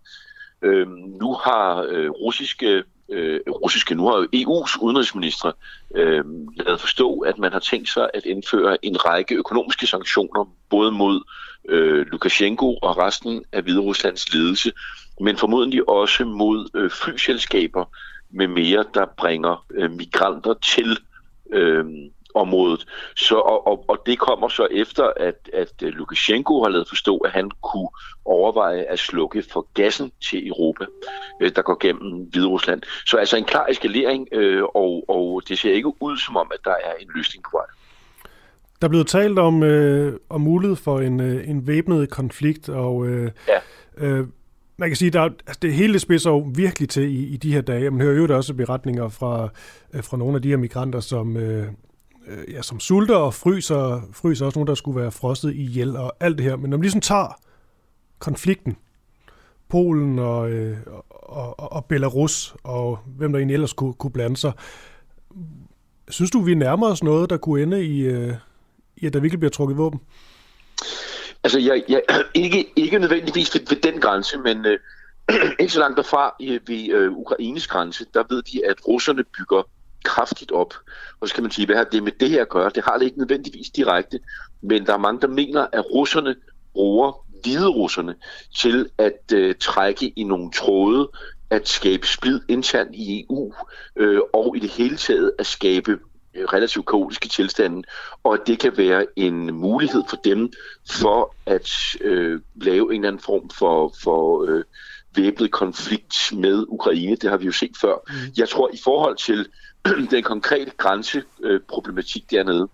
Øhm, 0.63 0.91
nu 1.21 1.33
har 1.33 1.87
øh, 1.89 2.11
russiske, 2.11 2.83
øh, 3.09 3.41
russiske, 3.49 3.95
nu 3.95 4.07
har 4.07 4.27
EU's 4.37 4.83
udenrigsminister 4.83 5.53
øh, 5.95 6.25
lavet 6.57 6.81
forstå, 6.81 7.19
at 7.19 7.39
man 7.39 7.53
har 7.53 7.59
tænkt 7.59 7.89
sig 7.89 8.11
at 8.15 8.25
indføre 8.25 8.85
en 8.85 9.07
række 9.07 9.35
økonomiske 9.35 9.87
sanktioner, 9.87 10.55
både 10.71 10.93
mod 10.93 11.23
øh, 11.69 12.07
Lukashenko 12.07 12.75
og 12.83 12.99
resten 12.99 13.45
af 13.53 13.63
Hvideruslands 13.63 14.35
ledelse, 14.35 14.73
men 15.21 15.37
formodentlig 15.37 15.89
også 15.89 16.25
mod 16.25 16.69
øh, 16.75 16.91
flyselskaber 16.91 17.85
med 18.31 18.47
mere, 18.47 18.85
der 18.95 19.07
bringer 19.17 19.65
øh, 19.71 19.91
migranter 19.91 20.55
til 20.55 20.99
øh, 21.53 21.85
området. 22.35 22.87
Så, 23.17 23.37
og, 23.37 23.67
og, 23.67 23.85
og 23.89 24.03
det 24.07 24.19
kommer 24.19 24.49
så 24.49 24.69
efter, 24.71 25.13
at, 25.17 25.51
at 25.53 25.73
øh, 25.83 25.89
Lukashenko 25.89 26.63
har 26.63 26.69
lavet 26.69 26.89
forstå, 26.89 27.17
at 27.17 27.31
han 27.31 27.51
kunne 27.63 27.89
overveje 28.25 28.83
at 28.83 28.99
slukke 28.99 29.45
for 29.53 29.67
gassen 29.75 30.13
til 30.31 30.49
Europa, 30.49 30.85
øh, 31.41 31.51
der 31.57 31.63
går 31.63 31.77
gennem 31.81 32.29
Hviderusland. 32.31 32.83
Så 33.07 33.17
altså 33.17 33.37
en 33.37 33.45
klar 33.45 33.67
eskalering, 33.67 34.29
øh, 34.33 34.63
og, 34.63 35.05
og 35.09 35.43
det 35.49 35.59
ser 35.59 35.73
ikke 35.73 35.93
ud 36.03 36.19
som 36.19 36.37
om, 36.37 36.51
at 36.55 36.61
der 36.65 36.71
er 36.71 36.95
en 37.01 37.11
løsning 37.15 37.45
på 37.45 37.51
vej. 37.53 37.67
Der 38.81 38.87
er 38.87 38.89
blevet 38.89 39.07
talt 39.07 39.39
om, 39.39 39.63
øh, 39.63 40.19
om 40.29 40.41
mulighed 40.41 40.77
for 40.77 41.01
en, 41.01 41.21
øh, 41.21 41.49
en 41.49 41.67
væbnet 41.67 42.11
konflikt, 42.11 42.69
og 42.69 43.07
øh, 43.07 43.31
ja. 43.49 43.59
øh, 44.07 44.27
man 44.79 44.89
kan 44.89 44.97
sige, 44.97 45.11
der, 45.11 45.23
altså 45.23 45.59
det 45.63 45.75
hele 45.75 45.99
spidser 45.99 46.31
jo 46.31 46.53
virkelig 46.55 46.89
til 46.89 47.03
i, 47.03 47.27
i 47.27 47.37
de 47.37 47.53
her 47.53 47.61
dage. 47.61 47.91
Man 47.91 48.01
hører 48.01 48.17
jo 48.17 48.37
også 48.37 48.55
beretninger 48.55 49.09
fra, 49.09 49.49
øh, 49.95 50.05
fra 50.05 50.17
nogle 50.17 50.37
af 50.37 50.43
de 50.43 50.49
her 50.49 50.57
migranter, 50.57 51.01
som, 51.01 51.37
øh, 51.37 51.69
øh, 52.27 52.53
ja, 52.53 52.63
som 52.63 52.81
sulter 52.81 53.17
og 53.17 53.35
fryser, 53.35 54.09
fryser 54.13 54.47
også 54.47 54.59
nogle, 54.59 54.69
der 54.69 54.75
skulle 54.75 55.01
være 55.01 55.13
frostet 55.13 55.55
i 55.55 55.63
hjel 55.63 55.97
og 55.97 56.13
alt 56.21 56.39
det 56.39 56.45
her. 56.45 56.57
Men 56.57 56.71
når 56.71 56.77
man 56.77 56.83
ligesom 56.83 57.01
tager 57.01 57.41
konflikten, 58.19 58.77
Polen 59.69 60.19
og, 60.19 60.51
øh, 60.51 60.77
og, 61.11 61.73
og 61.73 61.85
Belarus 61.85 62.55
og 62.63 62.99
hvem 63.17 63.33
der 63.33 63.39
egentlig 63.39 63.55
ellers 63.55 63.73
kunne, 63.73 63.95
kunne 63.95 64.11
blande 64.11 64.37
sig, 64.37 64.53
synes 66.09 66.31
du, 66.31 66.41
vi 66.41 66.55
nærmer 66.55 66.87
os 66.87 67.03
noget, 67.03 67.31
der 67.31 67.37
kunne 67.37 67.63
ende 67.63 67.85
i, 67.85 68.01
øh, 68.01 68.35
i 68.97 69.07
at 69.07 69.13
der 69.13 69.21
virkelig 69.21 69.41
bliver 69.41 69.51
trukket 69.51 69.77
våben? 69.77 70.01
Altså, 71.45 71.59
jeg, 71.59 71.85
jeg, 71.89 72.03
ikke, 72.35 72.73
ikke 72.77 72.99
nødvendigvis 72.99 73.55
ved, 73.55 73.67
ved 73.69 73.77
den 73.77 74.01
grænse, 74.01 74.39
men 74.39 74.67
øh, 74.67 74.79
ikke 75.61 75.73
så 75.73 75.81
langt 75.81 75.97
derfra 75.97 76.35
ved 76.41 76.91
øh, 76.91 77.13
Ukraines 77.13 77.67
grænse, 77.67 78.07
der 78.15 78.25
ved 78.31 78.43
de, 78.43 78.67
at 78.67 78.89
russerne 78.89 79.25
bygger 79.25 79.63
kraftigt 80.05 80.53
op. 80.53 80.75
Og 81.21 81.29
så 81.29 81.35
kan 81.35 81.45
man 81.45 81.51
sige, 81.51 81.67
hvad 81.67 81.77
har 81.77 81.85
det 81.85 82.03
med 82.03 82.13
det 82.21 82.31
her 82.31 82.43
at 82.43 82.49
gøre? 82.49 82.71
Det 82.75 82.85
har 82.85 82.99
det 82.99 83.05
ikke 83.05 83.19
nødvendigvis 83.19 83.71
direkte, 83.71 84.21
men 84.63 84.87
der 84.87 84.93
er 84.93 84.99
mange, 84.99 85.21
der 85.21 85.29
mener, 85.29 85.67
at 85.73 85.85
russerne 85.95 86.35
bruger 86.73 87.25
hvide 87.43 87.69
russerne 87.69 88.15
til 88.59 88.91
at 88.99 89.33
øh, 89.35 89.55
trække 89.61 90.13
i 90.17 90.25
nogle 90.25 90.51
tråde, 90.53 91.11
at 91.51 91.69
skabe 91.69 92.07
splid 92.07 92.41
internt 92.49 92.95
i 92.95 93.27
EU, 93.31 93.53
øh, 93.97 94.21
og 94.33 94.57
i 94.57 94.61
det 94.61 94.71
hele 94.71 94.97
taget 94.97 95.33
at 95.39 95.47
skabe 95.47 95.99
relativt 96.53 96.87
kaotiske 96.87 97.29
tilstande, 97.29 97.83
og 98.25 98.35
at 98.35 98.41
det 98.47 98.59
kan 98.59 98.77
være 98.77 99.07
en 99.17 99.55
mulighed 99.55 100.03
for 100.09 100.17
dem 100.17 100.53
for 100.91 101.35
at 101.47 101.71
øh, 102.01 102.41
lave 102.57 102.95
en 102.95 103.01
eller 103.01 103.09
anden 103.09 103.23
form 103.23 103.51
for, 103.51 103.95
for 104.03 104.45
øh, 104.49 104.65
væbnet 105.15 105.51
konflikt 105.51 106.17
med 106.33 106.65
Ukraine. 106.69 107.17
Det 107.17 107.31
har 107.31 107.37
vi 107.37 107.47
jo 107.47 107.53
set 107.53 107.77
før. 107.81 107.95
Mm. 108.09 108.15
Jeg 108.37 108.49
tror, 108.49 108.71
i 108.75 108.79
forhold 108.85 109.17
til 109.17 109.49
den 110.11 110.23
konkrete 110.23 110.71
grænseproblematik 110.77 112.31
dernede, 112.31 112.69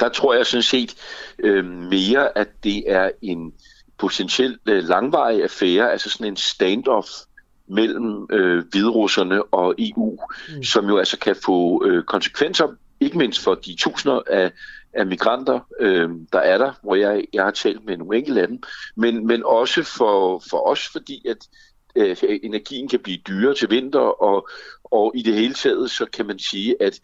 der 0.00 0.08
tror 0.08 0.34
jeg 0.34 0.46
sådan 0.46 0.62
set 0.62 0.94
øh, 1.38 1.64
mere, 1.64 2.38
at 2.38 2.48
det 2.64 2.84
er 2.86 3.10
en 3.22 3.52
potentielt 3.98 4.60
øh, 4.68 4.84
langvarig 4.84 5.42
affære, 5.42 5.92
altså 5.92 6.10
sådan 6.10 6.26
en 6.26 6.36
standoff 6.36 7.08
mellem 7.68 8.26
øh, 8.30 8.64
hviderusserne 8.70 9.42
og 9.42 9.74
EU, 9.78 10.18
mm. 10.48 10.62
som 10.62 10.88
jo 10.88 10.98
altså 10.98 11.18
kan 11.18 11.36
få 11.44 11.86
øh, 11.86 12.04
konsekvenser, 12.04 12.68
ikke 13.00 13.18
mindst 13.18 13.44
for 13.44 13.54
de 13.54 13.76
tusinder 13.78 14.20
af, 14.26 14.52
af 14.92 15.06
migranter, 15.06 15.60
øh, 15.80 16.10
der 16.32 16.38
er 16.38 16.58
der, 16.58 16.72
hvor 16.82 16.94
jeg, 16.94 17.24
jeg 17.32 17.44
har 17.44 17.50
talt 17.50 17.84
med 17.84 17.96
nogle 17.96 18.18
enkelte 18.18 18.40
af 18.40 18.48
dem, 18.48 18.62
men, 18.96 19.26
men 19.26 19.42
også 19.44 19.82
for, 19.82 20.42
for 20.50 20.68
os, 20.68 20.88
fordi 20.88 21.28
at 21.28 21.48
øh, 21.96 22.16
energien 22.42 22.88
kan 22.88 23.00
blive 23.00 23.18
dyrere 23.28 23.54
til 23.54 23.70
vinter, 23.70 24.22
og, 24.22 24.48
og 24.84 25.12
i 25.14 25.22
det 25.22 25.34
hele 25.34 25.54
taget, 25.54 25.90
så 25.90 26.06
kan 26.12 26.26
man 26.26 26.38
sige, 26.38 26.82
at, 26.82 27.00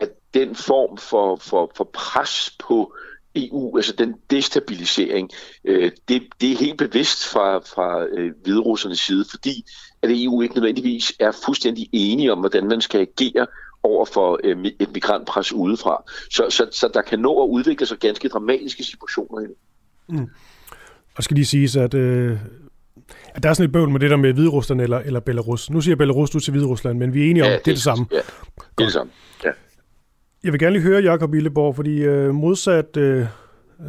at 0.00 0.10
den 0.34 0.54
form 0.54 0.98
for, 0.98 1.36
for, 1.36 1.72
for 1.76 1.90
pres 1.92 2.56
på 2.58 2.94
EU, 3.36 3.76
altså 3.76 3.92
den 3.98 4.14
destabilisering, 4.30 5.30
øh, 5.64 5.90
det, 6.08 6.22
det 6.40 6.52
er 6.52 6.56
helt 6.56 6.78
bevidst 6.78 7.26
fra, 7.26 7.58
fra 7.58 8.04
øh, 8.04 8.32
hviderussernes 8.42 9.00
side, 9.00 9.24
fordi 9.30 9.64
at 10.02 10.10
EU 10.12 10.42
ikke 10.42 10.54
nødvendigvis 10.54 11.12
er 11.20 11.32
fuldstændig 11.44 11.88
enige 11.92 12.32
om, 12.32 12.38
hvordan 12.38 12.68
man 12.68 12.80
skal 12.80 13.00
agere 13.00 13.46
over 13.82 14.04
for 14.04 14.40
øh, 14.44 14.64
et 14.78 14.92
migrantpres 14.94 15.52
udefra. 15.52 16.02
Så, 16.30 16.46
så, 16.50 16.68
så 16.72 16.90
der 16.94 17.02
kan 17.02 17.18
nå 17.18 17.44
at 17.44 17.48
udvikle 17.48 17.86
sig 17.86 17.98
ganske 17.98 18.28
dramatiske 18.28 18.84
situationer 18.84 19.40
det. 19.40 19.50
Mm. 20.08 20.28
Og 21.16 21.24
skal 21.24 21.34
lige 21.34 21.46
siges, 21.46 21.76
at, 21.76 21.94
øh, 21.94 22.38
at 23.34 23.42
der 23.42 23.48
er 23.48 23.54
sådan 23.54 23.68
et 23.68 23.72
bøvl 23.72 23.90
med 23.90 24.00
det 24.00 24.10
der 24.10 24.16
med 24.16 24.32
Hviderusland 24.32 24.80
eller, 24.80 24.98
eller 24.98 25.20
Belarus. 25.20 25.70
Nu 25.70 25.80
siger 25.80 25.96
Belarus 25.96 26.30
du 26.30 26.40
til 26.40 26.50
Hviderusland, 26.50 26.98
men 26.98 27.14
vi 27.14 27.26
er 27.26 27.30
enige 27.30 27.42
om, 27.42 27.50
ja, 27.50 27.56
det, 27.56 27.64
det 27.64 27.70
er 27.70 27.74
det 27.74 27.82
samme. 27.82 28.06
Ja, 28.12 28.16
det 28.16 28.24
er 28.78 28.84
det 28.84 28.92
samme. 28.92 29.12
Ja. 29.44 29.50
Jeg 30.44 30.52
vil 30.52 30.60
gerne 30.60 30.72
lige 30.72 30.82
høre 30.82 31.02
Jakob 31.02 31.34
Illeborg, 31.34 31.76
fordi 31.76 32.02
øh, 32.02 32.34
modsat 32.34 32.96
øh, 32.96 33.26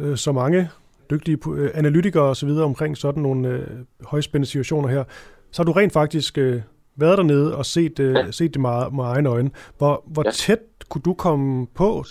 øh, 0.00 0.16
så 0.16 0.32
mange 0.32 0.70
dygtige 1.10 1.38
øh, 1.54 1.70
analytikere 1.74 2.22
osv. 2.22 2.48
omkring 2.48 2.96
sådan 2.96 3.22
nogle 3.22 3.48
øh, 3.48 3.66
højspændende 4.04 4.46
situationer 4.46 4.88
her, 4.88 5.04
så 5.52 5.62
har 5.62 5.64
du 5.64 5.72
rent 5.72 5.92
faktisk 5.92 6.38
øh, 6.38 6.62
været 6.96 7.18
dernede 7.18 7.56
og 7.56 7.66
set, 7.66 7.98
øh, 7.98 8.14
ja. 8.14 8.30
set 8.30 8.54
det 8.54 8.60
med, 8.60 8.90
med 8.92 9.04
egne 9.04 9.28
øjne. 9.28 9.50
Hvor, 9.78 10.04
hvor 10.06 10.22
ja. 10.24 10.30
tæt 10.30 10.58
kunne 10.88 11.02
du 11.02 11.14
komme 11.14 11.66
på? 11.66 12.04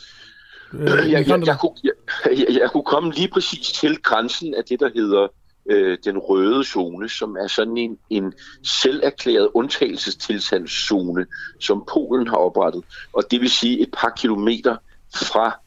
Øh, 0.73 0.85
jeg, 0.85 0.95
jeg, 1.11 1.27
jeg, 1.27 1.47
jeg, 1.47 1.57
kunne, 1.59 1.71
jeg, 1.83 1.91
jeg, 2.25 2.45
jeg 2.61 2.69
kunne 2.71 2.83
komme 2.83 3.11
lige 3.11 3.29
præcis 3.33 3.71
til 3.71 3.97
grænsen 4.01 4.53
af 4.53 4.63
det, 4.69 4.79
der 4.79 4.89
hedder 4.95 5.27
øh, 5.69 5.97
den 6.05 6.17
røde 6.17 6.63
zone, 6.63 7.09
som 7.09 7.35
er 7.35 7.47
sådan 7.47 7.77
en, 7.77 7.97
en 8.09 8.33
selverklæret 8.63 9.49
undtagelsestilstandszone, 9.53 11.25
som 11.59 11.83
Polen 11.93 12.27
har 12.27 12.37
oprettet. 12.37 12.83
Og 13.13 13.31
det 13.31 13.41
vil 13.41 13.49
sige 13.49 13.79
et 13.79 13.89
par 13.93 14.13
kilometer 14.17 14.77
fra 15.15 15.59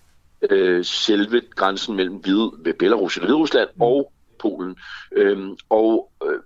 øh, 0.51 0.85
selve 0.85 1.43
grænsen 1.55 1.97
mellem 1.97 2.15
Hvide, 2.15 2.75
Belarus 2.79 3.17
eller 3.17 3.27
Hviderusland 3.27 3.69
mm. 3.75 3.83
og 3.83 4.13
Polen. 4.39 4.77
Øhm, 5.13 5.57
og 5.69 6.11
øh, 6.27 6.41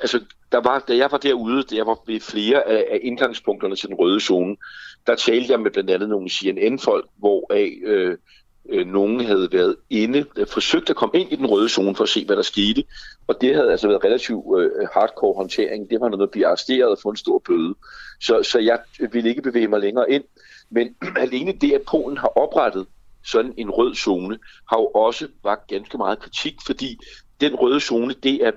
altså, 0.00 0.20
der 0.52 0.60
var, 0.60 0.84
da 0.88 0.96
jeg 0.96 1.08
var 1.10 1.18
derude, 1.18 1.62
da 1.62 1.76
jeg 1.76 1.86
var 1.86 1.98
ved 2.06 2.20
flere 2.20 2.68
af, 2.68 2.86
af 2.90 2.98
indgangspunkterne 3.02 3.76
til 3.76 3.88
den 3.88 3.96
røde 3.96 4.20
zone, 4.20 4.56
der 5.06 5.14
talte 5.14 5.52
jeg 5.52 5.60
med 5.60 5.70
blandt 5.70 5.90
andet 5.90 6.08
nogle 6.08 6.30
CNN-folk, 6.30 7.06
hvoraf 7.16 7.78
øh, 7.84 8.16
øh, 8.68 8.86
nogen 8.86 9.20
havde 9.20 9.48
været 9.52 9.76
inde, 9.90 10.24
øh, 10.36 10.46
forsøgt 10.46 10.90
at 10.90 10.96
komme 10.96 11.20
ind 11.20 11.32
i 11.32 11.36
den 11.36 11.46
røde 11.46 11.68
zone 11.68 11.96
for 11.96 12.02
at 12.02 12.08
se, 12.08 12.26
hvad 12.26 12.36
der 12.36 12.42
skete. 12.42 12.84
Og 13.26 13.40
det 13.40 13.54
havde 13.54 13.70
altså 13.70 13.88
været 13.88 14.04
relativt 14.04 14.44
øh, 14.58 14.88
hardcore 14.92 15.34
håndtering. 15.34 15.90
Det 15.90 16.00
var 16.00 16.08
noget 16.08 16.22
at 16.22 16.30
blive 16.30 16.46
arresteret 16.46 16.90
og 16.90 16.98
få 17.02 17.08
en 17.08 17.16
stor 17.16 17.38
bøde. 17.38 17.74
Så, 18.20 18.42
så 18.42 18.58
jeg 18.58 18.78
ville 19.12 19.28
ikke 19.28 19.42
bevæge 19.42 19.68
mig 19.68 19.80
længere 19.80 20.10
ind. 20.10 20.24
Men 20.70 20.96
alene 21.16 21.52
det, 21.52 21.72
at 21.72 21.82
Polen 21.90 22.16
har 22.16 22.38
oprettet 22.38 22.86
sådan 23.24 23.54
en 23.56 23.70
rød 23.70 23.94
zone, 23.94 24.38
har 24.70 24.78
jo 24.78 24.86
også 24.86 25.28
vagt 25.44 25.66
ganske 25.66 25.98
meget 25.98 26.18
kritik, 26.18 26.54
fordi 26.66 26.98
den 27.40 27.54
røde 27.54 27.80
zone, 27.80 28.14
det, 28.22 28.46
er, 28.46 28.50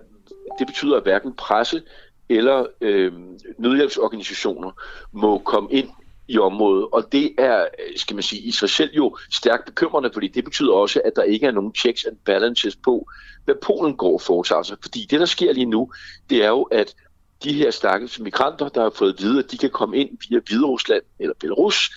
det 0.59 0.67
betyder, 0.67 0.97
at 0.97 1.03
hverken 1.03 1.33
presse 1.33 1.81
eller 2.29 2.65
øh, 2.81 3.13
nødhjælpsorganisationer 3.57 4.71
må 5.11 5.37
komme 5.37 5.71
ind 5.71 5.89
i 6.27 6.37
området. 6.37 6.87
Og 6.91 7.11
det 7.11 7.31
er, 7.37 7.67
skal 7.95 8.15
man 8.15 8.23
sige, 8.23 8.41
i 8.41 8.51
sig 8.51 8.69
selv 8.69 8.91
jo 8.93 9.17
stærkt 9.31 9.65
bekymrende, 9.65 10.09
fordi 10.13 10.27
det 10.27 10.43
betyder 10.43 10.73
også, 10.73 11.01
at 11.05 11.13
der 11.15 11.23
ikke 11.23 11.45
er 11.45 11.51
nogen 11.51 11.75
checks 11.75 12.05
and 12.05 12.17
balances 12.25 12.75
på, 12.75 13.07
hvad 13.45 13.55
Polen 13.61 13.97
går 13.97 14.13
og 14.13 14.21
foretager 14.21 14.63
sig. 14.63 14.77
Fordi 14.81 15.07
det, 15.09 15.19
der 15.19 15.25
sker 15.25 15.53
lige 15.53 15.65
nu, 15.65 15.91
det 16.29 16.43
er 16.43 16.49
jo, 16.49 16.61
at 16.61 16.95
de 17.43 17.53
her 17.53 17.71
stakkels 17.71 18.19
migranter, 18.19 18.69
der 18.69 18.81
har 18.81 18.89
fået 18.89 19.13
at 19.13 19.21
vide, 19.21 19.39
at 19.39 19.51
de 19.51 19.57
kan 19.57 19.69
komme 19.69 19.97
ind 19.97 20.17
via 20.29 20.39
Hviderusland 20.47 21.03
eller 21.19 21.33
Belarus, 21.39 21.91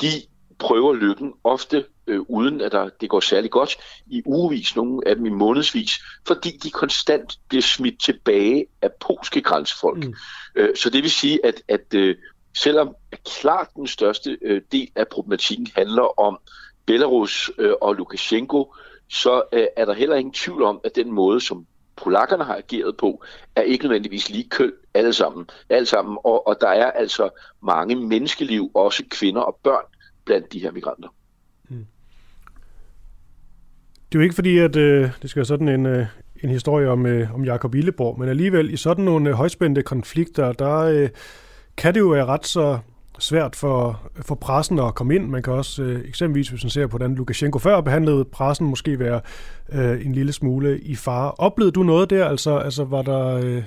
de 0.00 0.08
prøver 0.58 0.94
lykken 0.94 1.32
ofte 1.44 1.84
øh, 2.06 2.20
uden 2.28 2.60
at 2.60 2.72
der, 2.72 2.88
det 3.00 3.10
går 3.10 3.20
særlig 3.20 3.50
godt 3.50 3.76
i 4.06 4.22
ugevis, 4.24 4.76
nogle 4.76 5.08
af 5.08 5.16
dem 5.16 5.26
i 5.26 5.30
månedsvis, 5.30 5.90
fordi 6.26 6.58
de 6.62 6.70
konstant 6.70 7.38
bliver 7.48 7.62
smidt 7.62 8.00
tilbage 8.00 8.66
af 8.82 8.90
polske 9.00 9.40
grænsefolk. 9.40 10.04
Mm. 10.04 10.14
Øh, 10.54 10.76
så 10.76 10.90
det 10.90 11.02
vil 11.02 11.10
sige, 11.10 11.46
at, 11.46 11.62
at 11.68 11.94
øh, 11.94 12.16
selvom 12.56 12.96
klart 13.40 13.68
den 13.76 13.86
største 13.86 14.38
øh, 14.42 14.62
del 14.72 14.90
af 14.94 15.08
problematikken 15.08 15.66
handler 15.76 16.20
om 16.20 16.38
Belarus 16.86 17.50
øh, 17.58 17.72
og 17.80 17.94
Lukashenko, 17.94 18.74
så 19.08 19.42
øh, 19.52 19.66
er 19.76 19.84
der 19.84 19.92
heller 19.92 20.16
ingen 20.16 20.32
tvivl 20.32 20.62
om, 20.62 20.80
at 20.84 20.96
den 20.96 21.12
måde, 21.12 21.40
som 21.40 21.66
polakkerne 21.96 22.44
har 22.44 22.56
ageret 22.56 22.96
på, 22.96 23.24
er 23.56 23.62
ikke 23.62 23.84
nødvendigvis 23.84 24.30
lige 24.30 24.48
køn 24.48 24.72
alle 24.94 25.12
sammen. 25.12 25.46
Alle 25.68 25.86
sammen. 25.86 26.18
Og, 26.24 26.46
og 26.46 26.56
der 26.60 26.68
er 26.68 26.90
altså 26.90 27.28
mange 27.62 27.96
menneskeliv, 27.96 28.70
også 28.74 29.02
kvinder 29.10 29.40
og 29.40 29.58
børn, 29.62 29.84
blandt 30.24 30.52
de 30.52 30.58
her 30.58 30.72
migranter. 30.72 31.08
Hmm. 31.68 31.86
Det 34.12 34.14
er 34.14 34.18
jo 34.18 34.22
ikke 34.22 34.34
fordi, 34.34 34.58
at 34.58 34.76
øh, 34.76 35.10
det 35.22 35.30
skal 35.30 35.40
være 35.40 35.46
sådan 35.46 35.68
en, 35.68 35.86
øh, 35.86 36.06
en 36.42 36.50
historie 36.50 36.88
om, 36.88 37.06
øh, 37.06 37.34
om 37.34 37.44
Jakob 37.44 37.74
Illeborg, 37.74 38.18
men 38.18 38.28
alligevel 38.28 38.72
i 38.72 38.76
sådan 38.76 39.04
nogle 39.04 39.30
øh, 39.30 39.34
højspændte 39.34 39.82
konflikter, 39.82 40.52
der 40.52 40.78
øh, 40.78 41.08
kan 41.76 41.94
det 41.94 42.00
jo 42.00 42.08
være 42.08 42.26
ret 42.26 42.46
så 42.46 42.78
svært 43.18 43.56
for, 43.56 44.00
for 44.22 44.34
pressen 44.34 44.78
at 44.78 44.94
komme 44.94 45.14
ind. 45.14 45.28
Man 45.28 45.42
kan 45.42 45.52
også 45.52 45.82
øh, 45.82 46.08
eksempelvis, 46.08 46.48
hvis 46.48 46.64
man 46.64 46.70
ser 46.70 46.86
på, 46.86 46.90
hvordan 46.90 47.14
Lukashenko 47.14 47.58
før 47.58 47.80
behandlede 47.80 48.24
pressen, 48.24 48.66
måske 48.66 48.98
være 48.98 49.20
øh, 49.72 50.06
en 50.06 50.12
lille 50.12 50.32
smule 50.32 50.80
i 50.80 50.96
fare. 50.96 51.32
Oplevede 51.38 51.72
du 51.72 51.82
noget 51.82 52.10
der? 52.10 52.28
Altså, 52.28 52.56
altså 52.56 52.84
var 52.84 53.02
der, 53.02 53.36
øh, 53.36 53.62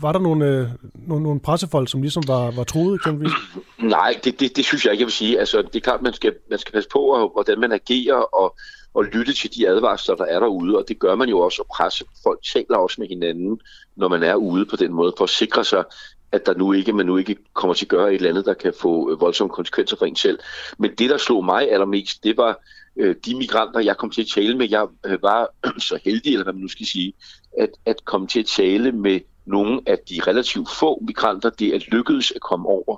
var 0.00 0.12
der 0.12 0.18
nogle, 0.18 0.46
øh, 0.46 0.68
nogle, 0.94 1.22
nogle 1.22 1.40
pressefolk, 1.40 1.90
som 1.90 2.02
ligesom 2.02 2.22
var, 2.28 2.50
var 2.50 2.64
troede 2.64 2.94
eksempelvis? 2.94 3.32
Nej, 3.78 4.20
det, 4.24 4.40
det, 4.40 4.56
det 4.56 4.64
synes 4.64 4.84
jeg 4.84 4.92
ikke, 4.92 5.02
jeg 5.02 5.06
vil 5.06 5.12
sige. 5.12 5.38
Altså, 5.38 5.62
det 5.62 5.76
er 5.76 5.80
klart, 5.80 6.02
man 6.02 6.12
skal, 6.12 6.34
man 6.50 6.58
skal 6.58 6.72
passe 6.72 6.88
på, 6.92 6.98
og, 6.98 7.32
hvordan 7.34 7.60
man 7.60 7.72
agerer, 7.72 8.14
og, 8.14 8.56
og 8.94 9.04
lytte 9.04 9.32
til 9.32 9.54
de 9.56 9.68
advarsler, 9.68 10.14
der 10.14 10.24
er 10.24 10.40
derude, 10.40 10.78
og 10.78 10.84
det 10.88 10.98
gør 10.98 11.14
man 11.14 11.28
jo 11.28 11.38
også, 11.38 11.62
og 11.62 11.66
presse 11.76 12.04
folk 12.22 12.40
taler 12.52 12.76
også 12.76 12.96
med 13.00 13.08
hinanden, 13.08 13.60
når 13.96 14.08
man 14.08 14.22
er 14.22 14.34
ude 14.34 14.66
på 14.66 14.76
den 14.76 14.92
måde, 14.92 15.14
for 15.16 15.24
at 15.24 15.30
sikre 15.30 15.64
sig, 15.64 15.84
at 16.32 16.46
der 16.46 16.54
nu 16.54 16.72
ikke, 16.72 16.92
man 16.92 17.06
nu 17.06 17.16
ikke 17.16 17.36
kommer 17.52 17.74
til 17.74 17.84
at 17.84 17.88
gøre 17.88 18.08
et 18.08 18.14
eller 18.14 18.30
andet, 18.30 18.44
der 18.44 18.54
kan 18.54 18.72
få 18.80 19.12
øh, 19.12 19.20
voldsomme 19.20 19.50
konsekvenser 19.50 19.96
for 19.96 20.06
en 20.06 20.16
selv. 20.16 20.38
Men 20.78 20.90
det, 20.98 21.10
der 21.10 21.16
slog 21.16 21.44
mig 21.44 21.72
allermest, 21.72 22.24
det 22.24 22.36
var 22.36 22.58
øh, 22.96 23.16
de 23.26 23.34
migranter, 23.34 23.80
jeg 23.80 23.96
kom 23.96 24.10
til 24.10 24.22
at 24.22 24.28
tale 24.34 24.58
med. 24.58 24.68
Jeg 24.70 24.86
øh, 25.06 25.22
var 25.22 25.48
så 25.88 25.98
heldig, 26.04 26.32
eller 26.32 26.44
hvad 26.44 26.52
man 26.52 26.62
nu 26.62 26.68
skal 26.68 26.86
sige, 26.86 27.12
at, 27.58 27.70
at 27.86 28.04
komme 28.04 28.26
til 28.26 28.40
at 28.40 28.46
tale 28.46 28.92
med 28.92 29.20
nogle 29.46 29.80
af 29.86 29.98
de 29.98 30.20
relativt 30.26 30.70
få 30.70 31.02
migranter, 31.06 31.50
det 31.50 31.74
er 31.74 31.78
lykkedes 31.88 32.30
at 32.30 32.40
komme 32.40 32.68
over. 32.68 32.96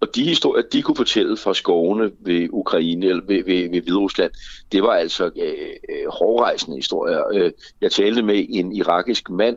Og 0.00 0.14
de 0.14 0.24
historier, 0.24 0.62
de 0.72 0.82
kunne 0.82 0.96
fortælle 0.96 1.36
fra 1.36 1.54
skovene 1.54 2.10
ved 2.20 2.48
Ukraine 2.52 3.06
eller 3.06 3.22
ved, 3.26 3.44
ved, 3.44 3.70
ved 3.70 3.82
Hviderusland, 3.82 4.32
det 4.72 4.82
var 4.82 4.92
altså 4.92 5.24
øh, 5.24 5.52
øh 5.88 6.08
hårdrejsende 6.08 6.76
historier. 6.76 7.22
Øh, 7.32 7.52
jeg 7.80 7.92
talte 7.92 8.22
med 8.22 8.46
en 8.48 8.72
irakisk 8.72 9.30
mand, 9.30 9.56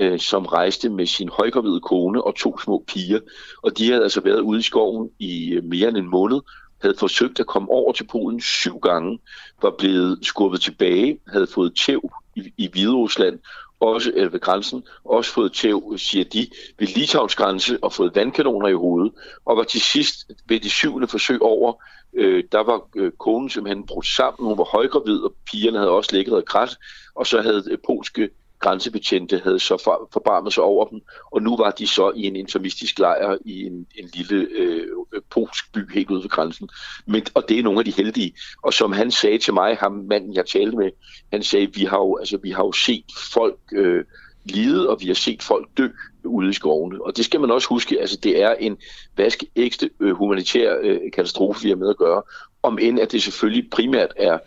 øh, 0.00 0.18
som 0.18 0.46
rejste 0.46 0.88
med 0.88 1.06
sin 1.06 1.28
højgravide 1.28 1.80
kone 1.80 2.24
og 2.24 2.34
to 2.34 2.58
små 2.58 2.84
piger. 2.86 3.20
Og 3.62 3.78
de 3.78 3.90
havde 3.90 4.02
altså 4.02 4.20
været 4.20 4.40
ude 4.40 4.58
i 4.58 4.62
skoven 4.62 5.10
i 5.18 5.50
øh, 5.50 5.64
mere 5.64 5.88
end 5.88 5.96
en 5.96 6.10
måned, 6.10 6.40
havde 6.82 6.94
forsøgt 6.98 7.40
at 7.40 7.46
komme 7.46 7.70
over 7.70 7.92
til 7.92 8.06
Polen 8.06 8.40
syv 8.40 8.78
gange, 8.78 9.18
var 9.62 9.74
blevet 9.78 10.18
skubbet 10.22 10.60
tilbage, 10.60 11.18
havde 11.28 11.46
fået 11.46 11.74
tæv 11.86 12.10
i, 12.36 12.52
i 12.56 12.68
Hviderusland, 12.72 13.38
også 13.80 14.12
øh, 14.14 14.32
ved 14.32 14.40
grænsen, 14.40 14.82
også 15.04 15.32
fået 15.32 15.52
tæv, 15.52 15.98
siger 15.98 16.24
de, 16.24 16.46
ved 16.78 16.86
Litauens 16.86 17.34
grænse 17.34 17.78
og 17.82 17.92
fået 17.92 18.14
vandkanoner 18.14 18.68
i 18.68 18.72
hovedet, 18.72 19.12
og 19.44 19.56
var 19.56 19.64
til 19.64 19.80
sidst 19.80 20.30
ved 20.48 20.60
det 20.60 20.70
syvende 20.70 21.08
forsøg 21.08 21.42
over, 21.42 21.72
øh, 22.14 22.44
der 22.52 22.64
var 22.64 22.88
øh, 22.96 23.12
konen 23.12 23.50
simpelthen 23.50 23.86
brudt 23.86 24.06
sammen, 24.06 24.48
hun 24.48 24.58
var 24.58 24.64
højgravid, 24.64 25.18
og 25.18 25.34
pigerne 25.50 25.78
havde 25.78 25.90
også 25.90 26.10
ligget 26.12 26.34
og 26.34 26.44
græs, 26.44 26.78
og 27.14 27.26
så 27.26 27.42
havde 27.42 27.64
øh, 27.70 27.78
polske 27.86 28.30
grænsebetjente 28.60 29.40
havde 29.44 29.58
så 29.58 29.82
for, 29.84 30.08
forbarmet 30.12 30.52
sig 30.52 30.64
over 30.64 30.84
dem, 30.84 31.00
og 31.30 31.42
nu 31.42 31.56
var 31.56 31.70
de 31.70 31.86
så 31.86 32.12
i 32.16 32.22
en 32.22 32.36
infermistisk 32.36 32.98
lejr 32.98 33.36
i 33.44 33.62
en, 33.66 33.86
en 33.96 34.10
lille 34.14 34.48
øh, 34.50 34.86
polsk 35.30 35.72
by 35.72 35.94
helt 35.94 36.10
ude 36.10 36.22
ved 36.22 36.30
grænsen. 36.30 36.68
Men, 37.06 37.22
og 37.34 37.48
det 37.48 37.58
er 37.58 37.62
nogle 37.62 37.78
af 37.78 37.84
de 37.84 37.90
heldige. 37.96 38.32
Og 38.62 38.74
som 38.74 38.92
han 38.92 39.10
sagde 39.10 39.38
til 39.38 39.54
mig, 39.54 39.76
ham 39.76 39.92
manden 39.92 40.34
jeg 40.34 40.46
talte 40.46 40.76
med, 40.76 40.90
han 41.32 41.42
sagde, 41.42 41.74
vi 41.74 41.84
har 41.84 41.98
jo, 41.98 42.16
altså, 42.16 42.38
vi 42.42 42.50
har 42.50 42.64
jo 42.64 42.72
set 42.72 43.04
folk 43.32 43.58
øh, 43.72 44.04
lide, 44.44 44.88
og 44.88 45.00
vi 45.00 45.06
har 45.06 45.14
set 45.14 45.42
folk 45.42 45.68
dø 45.78 45.88
ude 46.24 46.50
i 46.50 46.52
skovene. 46.52 47.04
Og 47.04 47.16
det 47.16 47.24
skal 47.24 47.40
man 47.40 47.50
også 47.50 47.68
huske, 47.68 48.00
altså 48.00 48.16
det 48.16 48.42
er 48.42 48.54
en 48.54 48.76
vaskeægte 49.16 49.90
øh, 50.00 50.12
humanitær 50.12 50.76
øh, 50.82 50.98
katastrofe, 51.12 51.62
vi 51.62 51.68
har 51.68 51.76
med 51.76 51.90
at 51.90 51.96
gøre, 51.96 52.22
om 52.62 52.78
end 52.78 53.00
at 53.00 53.12
det 53.12 53.22
selvfølgelig 53.22 53.70
primært 53.70 54.12
er 54.16 54.38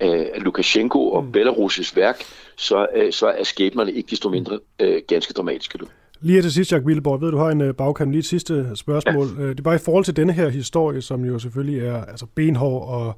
af 0.00 0.32
Lukashenko 0.36 1.10
og 1.10 1.24
mm. 1.24 1.30
Belarus' 1.36 1.92
værk, 1.94 2.16
så, 2.56 2.86
øh, 2.96 3.12
så 3.12 3.26
er 3.26 3.44
skæbnerne 3.44 3.92
ikke 3.92 4.10
desto 4.10 4.28
mindre 4.28 4.58
øh, 4.80 5.02
ganske 5.08 5.32
dramatiske. 5.32 5.78
Du. 5.78 5.86
Lige 6.20 6.42
til 6.42 6.52
sidst, 6.52 6.72
Jacob 6.72 6.86
Willeborg, 6.86 7.20
ved 7.20 7.30
du 7.30 7.36
har 7.36 7.50
en 7.50 7.60
øh, 7.60 7.74
bagkant. 7.74 8.10
Lige 8.10 8.18
et 8.18 8.24
sidste 8.24 8.76
spørgsmål. 8.76 9.26
Ja. 9.38 9.48
Det 9.48 9.58
er 9.58 9.62
bare 9.62 9.74
i 9.74 9.78
forhold 9.78 10.04
til 10.04 10.16
denne 10.16 10.32
her 10.32 10.48
historie, 10.48 11.02
som 11.02 11.24
jo 11.24 11.38
selvfølgelig 11.38 11.80
er 11.80 12.04
altså 12.04 12.26
benhård 12.26 12.88
og, 12.88 13.14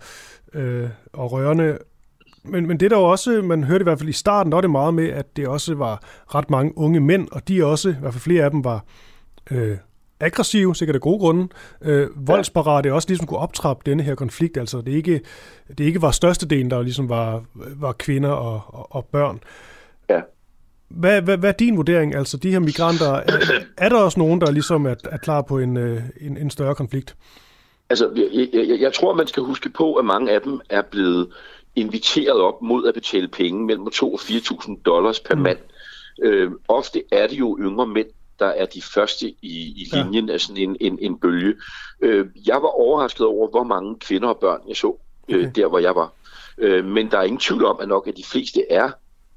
øh, 0.61 0.89
og 1.12 1.33
rørende. 1.33 1.78
Men, 2.45 2.66
men 2.66 2.80
det 2.80 2.91
der 2.91 2.97
også, 2.97 3.43
man 3.43 3.64
hørte 3.64 3.83
i 3.83 3.85
hvert 3.85 3.99
fald 3.99 4.09
i 4.09 4.12
starten, 4.12 4.53
der 4.53 4.57
var 4.57 4.61
det 4.61 4.70
meget 4.70 4.95
med, 4.95 5.09
at 5.09 5.37
det 5.37 5.49
også 5.49 5.74
var 5.74 6.03
ret 6.35 6.51
mange 6.51 6.78
unge 6.78 7.01
mænd, 7.01 7.28
og 7.33 7.49
de 7.49 7.64
også, 7.64 7.89
i 7.89 7.95
hvert 8.01 8.12
fald 8.12 8.22
flere 8.22 8.45
af 8.45 8.51
dem 8.51 8.64
var 8.64 8.85
øh, 9.51 9.76
aggressive, 10.23 10.77
sikkert 10.77 10.95
af 10.95 11.01
gode 11.01 11.18
grunde, 11.18 11.49
øh, 11.83 12.09
voldsparate 12.29 12.95
også 12.95 13.09
ligesom 13.09 13.27
kunne 13.27 13.41
optrappe 13.41 13.91
denne 13.91 14.03
her 14.03 14.14
konflikt. 14.14 14.57
Altså 14.57 14.81
det 14.81 14.93
ikke, 14.93 15.20
det 15.79 15.85
ikke 15.85 16.03
var 16.03 16.11
størstedelen, 16.11 16.70
der 16.70 16.83
ligesom 16.83 17.09
var, 17.09 17.45
var 17.55 17.93
kvinder 17.93 18.31
og, 18.31 18.62
og, 18.66 18.95
og 18.95 19.05
børn. 19.05 19.41
Ja. 20.11 20.20
Hvad, 20.89 21.23
hvad, 21.23 21.37
hvad 21.37 21.49
er 21.49 21.57
din 21.57 21.77
vurdering? 21.77 22.14
Altså 22.14 22.37
de 22.37 22.51
her 22.51 22.59
migranter, 22.59 23.12
er, 23.12 23.39
er 23.77 23.89
der 23.89 23.97
også 23.97 24.18
nogen, 24.18 24.41
der 24.41 24.51
ligesom 24.51 24.87
er, 24.87 24.95
er 25.05 25.16
klar 25.16 25.43
på 25.43 25.59
en, 25.59 25.77
øh, 25.77 26.03
en, 26.20 26.37
en 26.37 26.51
større 26.51 26.75
konflikt? 26.75 27.16
Altså, 27.91 28.11
jeg, 28.16 28.49
jeg, 28.53 28.81
jeg 28.81 28.93
tror, 28.93 29.14
man 29.14 29.27
skal 29.27 29.43
huske 29.43 29.70
på, 29.70 29.95
at 29.95 30.05
mange 30.05 30.33
af 30.33 30.41
dem 30.41 30.61
er 30.70 30.83
blevet 30.91 31.29
inviteret 31.77 32.41
op 32.41 32.62
mod 32.62 32.89
at 32.89 32.95
betale 32.95 33.29
penge 33.29 33.66
mellem 33.66 33.91
2 33.91 34.12
og 34.12 34.20
4.000 34.20 34.83
dollars 34.83 35.20
per 35.20 35.35
mm. 35.35 35.43
mand. 35.43 35.59
Øh, 36.23 36.51
ofte 36.68 37.03
er 37.12 37.27
det 37.27 37.39
jo 37.39 37.59
yngre 37.61 37.87
mænd, 37.87 38.07
der 38.43 38.49
er 38.49 38.66
de 38.66 38.82
første 38.82 39.28
i, 39.28 39.55
i 39.76 39.88
linjen 39.93 40.26
ja. 40.26 40.32
af 40.32 40.40
sådan 40.40 40.57
en, 40.57 40.76
en, 40.80 40.99
en 41.01 41.18
bølge. 41.18 41.55
Øh, 42.01 42.26
jeg 42.47 42.62
var 42.62 42.68
overrasket 42.68 43.26
over, 43.26 43.49
hvor 43.49 43.62
mange 43.64 43.97
kvinder 43.99 44.28
og 44.28 44.38
børn 44.38 44.61
jeg 44.68 44.76
så 44.76 44.97
øh, 45.28 45.38
okay. 45.38 45.51
der, 45.55 45.66
hvor 45.66 45.78
jeg 45.78 45.95
var. 45.95 46.12
Øh, 46.59 46.84
men 46.84 47.11
der 47.11 47.18
er 47.18 47.22
ingen 47.22 47.40
tvivl 47.40 47.64
om, 47.64 47.76
at 47.80 47.88
nok 47.88 48.09
at 48.09 48.16
de 48.16 48.24
fleste 48.24 48.61
er 48.70 48.90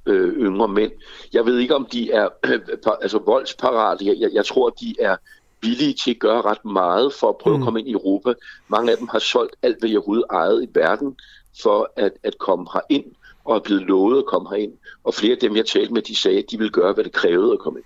øh, 0.05 0.33
yngre 0.33 0.67
mænd. 0.67 0.91
Jeg 1.33 1.45
ved 1.45 1.57
ikke, 1.57 1.75
om 1.75 1.87
de 1.91 2.11
er 2.11 2.29
øh, 2.45 2.59
altså 3.01 3.19
voldsparate. 3.25 4.05
Jeg, 4.05 4.15
jeg, 4.19 4.29
jeg 4.33 4.45
tror, 4.45 4.69
de 4.69 4.95
er 4.99 5.15
villige 5.61 5.93
til 5.93 6.11
at 6.11 6.19
gøre 6.19 6.41
ret 6.41 6.65
meget 6.65 7.13
for 7.13 7.29
at 7.29 7.37
prøve 7.37 7.57
mm. 7.57 7.63
at 7.63 7.65
komme 7.65 7.79
ind 7.79 7.89
i 7.89 7.91
Europa. 7.91 8.33
Mange 8.67 8.91
af 8.91 8.97
dem 8.97 9.07
har 9.07 9.19
solgt 9.19 9.55
alt, 9.61 9.79
hvad 9.79 9.89
de 9.89 9.97
overhovedet 9.97 10.25
ejet 10.31 10.63
i 10.63 10.67
verden 10.73 11.17
for 11.61 11.91
at, 11.95 12.11
at 12.23 12.37
komme 12.37 12.67
ind 12.89 13.05
og 13.45 13.55
er 13.55 13.59
blevet 13.59 13.83
lovet 13.83 14.17
at 14.17 14.25
komme 14.25 14.49
herind. 14.49 14.73
Og 15.03 15.13
flere 15.13 15.31
af 15.31 15.37
dem, 15.37 15.55
jeg 15.55 15.65
talte 15.65 15.93
med, 15.93 16.01
de 16.01 16.15
sagde, 16.15 16.37
at 16.37 16.51
de 16.51 16.57
ville 16.57 16.71
gøre, 16.71 16.93
hvad 16.93 17.03
det 17.03 17.13
krævede 17.13 17.53
at 17.53 17.59
komme 17.59 17.79
ind. 17.79 17.85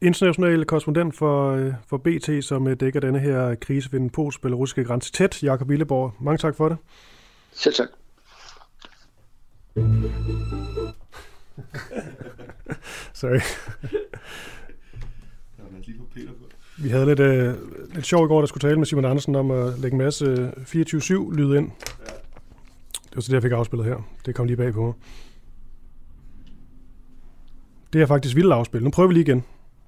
International 0.00 0.64
korrespondent 0.64 1.16
for, 1.16 1.52
øh, 1.52 1.72
for 1.86 1.96
BT, 1.96 2.44
som 2.44 2.68
øh, 2.68 2.76
dækker 2.80 3.00
denne 3.00 3.18
her 3.18 3.54
krise 3.54 3.92
ved 3.92 4.00
den 4.00 4.10
polsk-belarusiske 4.10 4.84
grænse 4.84 5.12
tæt, 5.12 5.42
Jakob 5.42 5.68
Willeborg. 5.68 6.14
Mange 6.20 6.38
tak 6.38 6.56
for 6.56 6.68
det. 6.68 6.78
Selv 7.52 7.74
tak. 7.74 7.88
Sorry. 13.14 13.40
Vi 16.78 16.88
havde 16.88 17.06
lidt, 17.06 17.20
øh, 17.20 17.54
lidt 17.94 18.06
sjov 18.06 18.24
i 18.24 18.28
går, 18.28 18.40
der 18.40 18.46
skulle 18.46 18.68
tale 18.68 18.76
med 18.76 18.86
Simon 18.86 19.04
Andersen 19.04 19.34
om 19.34 19.50
at 19.50 19.78
lægge 19.78 19.94
en 19.94 19.98
masse 19.98 20.52
24-7-lyd 20.56 21.54
ind. 21.54 21.70
Det 23.04 23.16
var 23.16 23.20
så 23.20 23.28
det, 23.28 23.34
jeg 23.34 23.42
fik 23.42 23.52
afspillet 23.52 23.86
her. 23.86 24.08
Det 24.26 24.34
kom 24.34 24.46
lige 24.46 24.56
bag 24.56 24.72
på 24.72 24.84
mig. 24.84 24.94
Det 27.92 28.02
er 28.02 28.06
faktisk 28.06 28.36
vildt 28.36 28.52
afspil. 28.52 28.84
Nu 28.84 28.90
prøver 28.90 29.06
vi 29.06 29.14
lige 29.14 29.24
igen. 29.24 29.44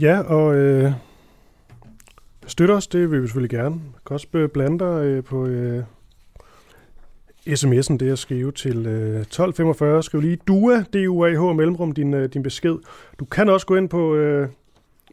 Ja, 0.00 0.20
og 0.20 0.54
øh, 0.54 0.92
støtte 2.46 2.72
os, 2.72 2.86
det 2.86 3.10
vil 3.10 3.22
vi 3.22 3.26
selvfølgelig 3.26 3.58
gerne. 3.58 3.74
Du 3.74 4.00
kan 4.06 4.14
også 4.14 4.26
øh, 4.32 4.48
blande 4.48 4.78
dig 4.78 5.04
øh, 5.04 5.24
på 5.24 5.46
øh, 5.46 5.84
sms'en, 7.48 7.96
det 7.96 8.02
er 8.02 8.12
at 8.12 8.18
skrive 8.18 8.52
til 8.52 8.86
øh, 8.86 9.20
1245. 9.20 10.02
Skriv 10.02 10.20
lige 10.20 10.36
DUA, 10.36 10.80
D-U-A-H, 10.80 11.56
mellemrum, 11.56 11.92
din, 11.92 12.14
øh, 12.14 12.28
din 12.28 12.42
besked. 12.42 12.76
Du 13.18 13.24
kan 13.24 13.48
også 13.48 13.66
gå 13.66 13.76
ind 13.76 13.88
på, 13.88 14.14
øh, 14.14 14.48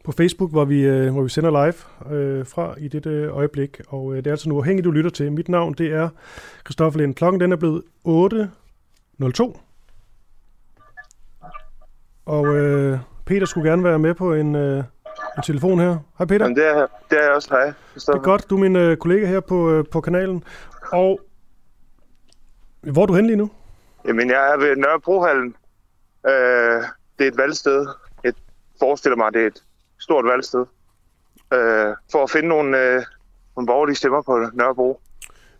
på 0.04 0.12
Facebook, 0.12 0.50
hvor 0.50 0.64
vi, 0.64 0.80
øh, 0.80 1.12
hvor 1.12 1.22
vi 1.22 1.28
sender 1.28 1.50
live 1.50 2.14
øh, 2.16 2.46
fra 2.46 2.74
i 2.78 2.88
dette 2.88 3.10
øh, 3.10 3.36
øjeblik. 3.36 3.80
Og 3.88 4.12
øh, 4.12 4.16
det 4.16 4.26
er 4.26 4.30
altså 4.30 4.48
nu 4.48 4.58
afhængigt, 4.58 4.84
du 4.84 4.90
lytter 4.90 5.10
til. 5.10 5.32
Mit 5.32 5.48
navn, 5.48 5.74
det 5.74 5.92
er 5.92 6.08
Christoffer 6.64 7.00
Lind. 7.00 7.14
Klokken 7.14 7.40
den 7.40 7.52
er 7.52 7.56
blevet 7.56 7.82
8.02. 8.08 9.58
Og 12.26 12.56
øh, 12.56 12.98
Peter 13.26 13.46
skulle 13.46 13.70
gerne 13.70 13.84
være 13.84 13.98
med 13.98 14.14
på 14.14 14.34
en, 14.34 14.54
øh, 14.54 14.84
en 15.36 15.42
telefon 15.44 15.78
her. 15.78 15.98
Hej 16.18 16.26
Peter. 16.26 16.44
Jamen, 16.44 16.56
det, 16.56 16.66
er, 16.66 16.86
det 17.10 17.24
er 17.24 17.30
også. 17.30 17.48
Hej. 17.50 17.72
Det 17.94 18.08
er 18.08 18.22
godt. 18.22 18.50
Du 18.50 18.56
er 18.56 18.60
min 18.60 18.76
øh, 18.76 18.96
kollega 18.96 19.26
her 19.26 19.40
på, 19.40 19.70
øh, 19.70 19.84
på 19.92 20.00
kanalen. 20.00 20.44
Og 20.92 21.20
hvor 22.80 23.02
er 23.02 23.06
du 23.06 23.14
hen 23.14 23.26
lige 23.26 23.36
nu? 23.36 23.50
Jamen, 24.08 24.30
jeg 24.30 24.52
er 24.52 24.56
ved 24.56 24.76
Nørrebrohallen. 24.76 25.56
Øh, 26.26 26.82
det 27.18 27.26
er 27.26 27.30
et 27.30 27.36
valgsted. 27.36 27.86
Jeg 28.24 28.32
forestiller 28.78 29.16
mig, 29.16 29.32
det 29.32 29.42
er 29.42 29.46
et 29.46 29.62
stort 29.98 30.24
valgsted. 30.24 30.64
Øh, 31.54 31.94
for 32.12 32.22
at 32.22 32.30
finde 32.30 32.48
nogle, 32.48 32.78
øh, 32.82 33.02
nogle 33.56 33.66
borgerlige 33.66 33.96
stemmer 33.96 34.22
på 34.22 34.46
Nørrebro, 34.52 35.00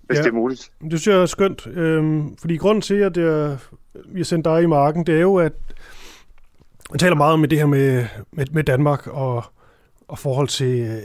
hvis 0.02 0.18
ja, 0.18 0.22
det 0.22 0.28
er 0.28 0.34
muligt. 0.34 0.72
Det 0.80 1.00
synes 1.00 1.06
jeg 1.06 1.22
er 1.22 1.26
skønt. 1.26 1.66
Øh, 1.66 2.22
fordi 2.40 2.56
grunden 2.56 2.82
til, 2.82 2.94
at 2.94 3.16
jeg, 3.16 3.58
vi 4.06 4.20
har 4.20 4.24
sendt 4.24 4.44
dig 4.44 4.62
i 4.62 4.66
marken, 4.66 5.06
det 5.06 5.14
er 5.14 5.20
jo, 5.20 5.36
at 5.36 5.52
man 6.90 6.98
taler 6.98 7.16
meget 7.16 7.32
om 7.32 7.42
det 7.42 7.58
her 7.58 7.66
med, 7.66 8.06
med, 8.32 8.46
med 8.52 8.64
Danmark 8.64 9.06
og, 9.06 9.44
og 10.08 10.18
forhold 10.18 10.48
til 10.48 10.80
øh, 10.80 10.98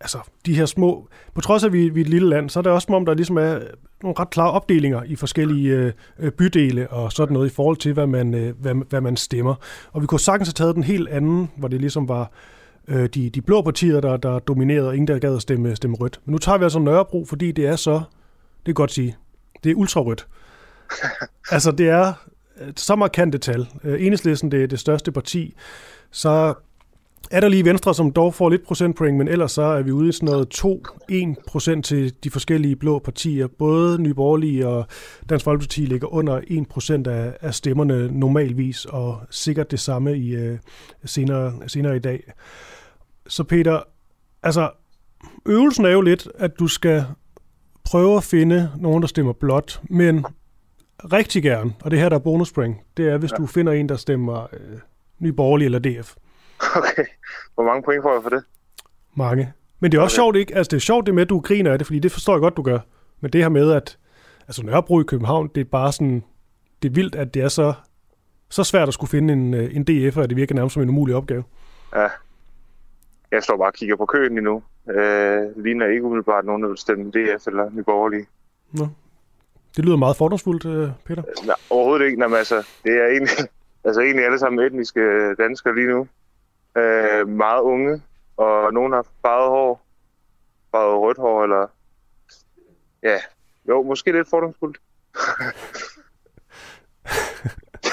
altså, 0.00 0.18
de 0.46 0.54
her 0.54 0.66
små... 0.66 1.08
På 1.34 1.40
trods 1.40 1.62
af, 1.62 1.66
at 1.66 1.72
vi, 1.72 1.88
vi 1.88 2.00
er 2.00 2.04
et 2.04 2.10
lille 2.10 2.28
land, 2.28 2.50
så 2.50 2.60
er 2.60 2.62
det 2.62 2.72
også 2.72 2.86
som 2.86 2.94
om, 2.94 3.06
der 3.06 3.14
ligesom 3.14 3.36
er 3.36 3.58
nogle 4.02 4.14
ret 4.18 4.30
klare 4.30 4.50
opdelinger 4.50 5.02
i 5.02 5.16
forskellige 5.16 5.92
øh, 6.18 6.30
bydele 6.30 6.90
og 6.90 7.12
sådan 7.12 7.32
noget 7.32 7.50
i 7.50 7.54
forhold 7.54 7.76
til, 7.76 7.92
hvad 7.92 8.06
man, 8.06 8.34
øh, 8.34 8.54
hvad, 8.60 8.74
hvad 8.88 9.00
man 9.00 9.16
stemmer. 9.16 9.54
Og 9.92 10.02
vi 10.02 10.06
kunne 10.06 10.20
sagtens 10.20 10.48
have 10.48 10.52
taget 10.52 10.74
den 10.74 10.82
helt 10.82 11.08
anden, 11.08 11.50
hvor 11.56 11.68
det 11.68 11.80
ligesom 11.80 12.08
var 12.08 12.30
øh, 12.88 13.08
de, 13.08 13.30
de 13.30 13.42
blå 13.42 13.62
partier, 13.62 14.00
der, 14.00 14.16
der 14.16 14.38
dominerede, 14.38 14.88
og 14.88 14.94
ingen 14.94 15.08
der 15.08 15.18
gad 15.18 15.36
at 15.36 15.42
stemme, 15.42 15.76
stemme 15.76 15.96
rødt. 15.96 16.20
Men 16.24 16.32
nu 16.32 16.38
tager 16.38 16.58
vi 16.58 16.64
altså 16.64 16.78
Nørrebro, 16.78 17.24
fordi 17.28 17.52
det 17.52 17.66
er 17.66 17.76
så... 17.76 18.02
Det 18.66 18.72
er 18.72 18.74
godt 18.74 18.92
sige. 18.92 19.16
Det 19.64 19.70
er 19.70 19.74
ultrarødt. 19.74 20.26
altså, 21.50 21.72
det 21.72 21.88
er 21.88 22.12
Øh, 22.60 22.72
så 22.76 22.96
markante 22.96 23.38
tal. 23.38 23.68
Øh, 23.84 24.06
Enhedslisten, 24.06 24.50
det 24.50 24.62
er 24.62 24.66
det 24.66 24.80
største 24.80 25.12
parti. 25.12 25.54
Så 26.10 26.54
er 27.30 27.40
der 27.40 27.48
lige 27.48 27.64
Venstre, 27.64 27.94
som 27.94 28.12
dog 28.12 28.34
får 28.34 28.48
lidt 28.48 28.66
procentpoint, 28.66 29.16
men 29.18 29.28
ellers 29.28 29.52
så 29.52 29.62
er 29.62 29.82
vi 29.82 29.90
ude 29.90 30.08
i 30.08 30.12
sådan 30.12 30.26
noget 30.26 30.64
2-1 31.40 31.42
procent 31.46 31.84
til 31.84 32.14
de 32.24 32.30
forskellige 32.30 32.76
blå 32.76 32.98
partier. 32.98 33.46
Både 33.46 34.02
Nye 34.02 34.14
Borgerlige 34.14 34.68
og 34.68 34.86
Dansk 35.28 35.44
Folkeparti 35.44 35.80
ligger 35.80 36.14
under 36.14 36.40
1 36.46 36.68
procent 36.68 37.06
af, 37.06 37.36
af 37.40 37.54
stemmerne 37.54 38.18
normalvis, 38.18 38.84
og 38.84 39.20
sikkert 39.30 39.70
det 39.70 39.80
samme 39.80 40.18
i 40.18 40.36
uh, 40.36 40.58
senere, 41.04 41.52
senere 41.66 41.96
i 41.96 41.98
dag. 41.98 42.32
Så 43.26 43.44
Peter, 43.44 43.80
altså 44.42 44.70
øvelsen 45.46 45.84
er 45.84 45.90
jo 45.90 46.00
lidt, 46.00 46.28
at 46.34 46.58
du 46.58 46.66
skal 46.66 47.04
prøve 47.84 48.16
at 48.16 48.24
finde 48.24 48.70
nogen, 48.76 49.02
der 49.02 49.08
stemmer 49.08 49.32
blot, 49.32 49.80
men 49.90 50.24
rigtig 51.12 51.42
gerne, 51.42 51.74
og 51.84 51.90
det 51.90 51.98
her 51.98 52.08
der 52.08 52.16
er 52.16 52.20
bonuspoint, 52.20 52.76
det 52.96 53.08
er, 53.08 53.18
hvis 53.18 53.30
ja. 53.30 53.36
du 53.36 53.46
finder 53.46 53.72
en, 53.72 53.88
der 53.88 53.96
stemmer 53.96 54.42
øh, 54.52 54.78
Nye 55.18 55.32
Borgerlige 55.32 55.66
eller 55.66 55.78
DF. 55.78 56.14
Okay. 56.76 57.04
Hvor 57.54 57.64
mange 57.64 57.82
point 57.82 58.02
får 58.02 58.12
jeg 58.12 58.22
for 58.22 58.30
det? 58.30 58.44
Mange. 59.14 59.52
Men 59.80 59.92
det 59.92 59.98
er 59.98 60.02
også 60.02 60.14
okay. 60.14 60.24
sjovt, 60.24 60.36
ikke? 60.36 60.56
Altså, 60.56 60.70
det 60.70 60.76
er 60.76 60.80
sjovt 60.80 61.06
det 61.06 61.14
med, 61.14 61.22
at 61.22 61.28
du 61.28 61.40
griner 61.40 61.72
af 61.72 61.78
det, 61.78 61.86
fordi 61.86 61.98
det 61.98 62.12
forstår 62.12 62.34
jeg 62.34 62.40
godt, 62.40 62.56
du 62.56 62.62
gør. 62.62 62.78
Men 63.20 63.30
det 63.32 63.42
her 63.42 63.48
med, 63.48 63.72
at 63.72 63.98
altså, 64.48 64.62
Nørrebro 64.62 65.00
i 65.00 65.04
København, 65.04 65.50
det 65.54 65.60
er 65.60 65.64
bare 65.64 65.92
sådan, 65.92 66.24
det 66.82 66.88
er 66.88 66.94
vildt, 66.94 67.14
at 67.14 67.34
det 67.34 67.42
er 67.42 67.48
så, 67.48 67.74
så 68.50 68.64
svært 68.64 68.88
at 68.88 68.94
skulle 68.94 69.10
finde 69.10 69.32
en, 69.32 69.54
øh, 69.54 69.76
en 69.76 69.84
DF, 69.84 70.16
at 70.16 70.28
det 70.28 70.36
virker 70.36 70.54
nærmest 70.54 70.74
som 70.74 70.82
en 70.82 70.88
umulig 70.88 71.14
opgave. 71.14 71.44
Ja. 71.94 72.08
Jeg 73.30 73.42
står 73.42 73.56
bare 73.56 73.68
og 73.68 73.74
kigger 73.74 73.96
på 73.96 74.06
køen 74.06 74.34
lige 74.34 74.44
nu. 74.44 74.62
Øh, 74.90 75.64
ligner 75.64 75.86
ikke 75.86 76.04
umiddelbart 76.04 76.44
nogen, 76.44 76.62
der 76.62 76.68
vil 76.68 76.78
stemme 76.78 77.10
DF 77.10 77.46
eller 77.46 77.70
Nye 77.70 77.82
Borgerlige. 77.82 78.26
Nå. 78.72 78.88
Det 79.76 79.84
lyder 79.84 79.96
meget 79.96 80.16
fordomsfuldt, 80.16 80.64
øh, 80.64 80.90
Peter. 81.04 81.22
Nej, 81.46 81.56
overhovedet 81.70 82.06
ikke. 82.06 82.22
Jamen, 82.22 82.38
altså, 82.38 82.66
det 82.84 82.92
er 82.92 83.06
egentlig, 83.06 83.48
altså, 83.86 84.00
egentlig 84.00 84.24
alle 84.24 84.38
sammen 84.38 84.66
etniske 84.66 85.34
danskere 85.34 85.74
lige 85.74 85.88
nu 85.88 86.08
øh, 86.76 87.28
meget 87.28 87.60
unge, 87.60 88.02
og 88.36 88.72
nogen 88.72 88.92
har 88.92 89.06
farvet 89.22 89.50
hår, 89.50 89.86
farvet 90.70 91.00
rødt 91.00 91.18
hår, 91.18 91.42
eller 91.42 91.66
ja, 93.02 93.18
jo, 93.68 93.82
måske 93.82 94.12
lidt 94.12 94.30
fordomsfuldt. 94.30 94.78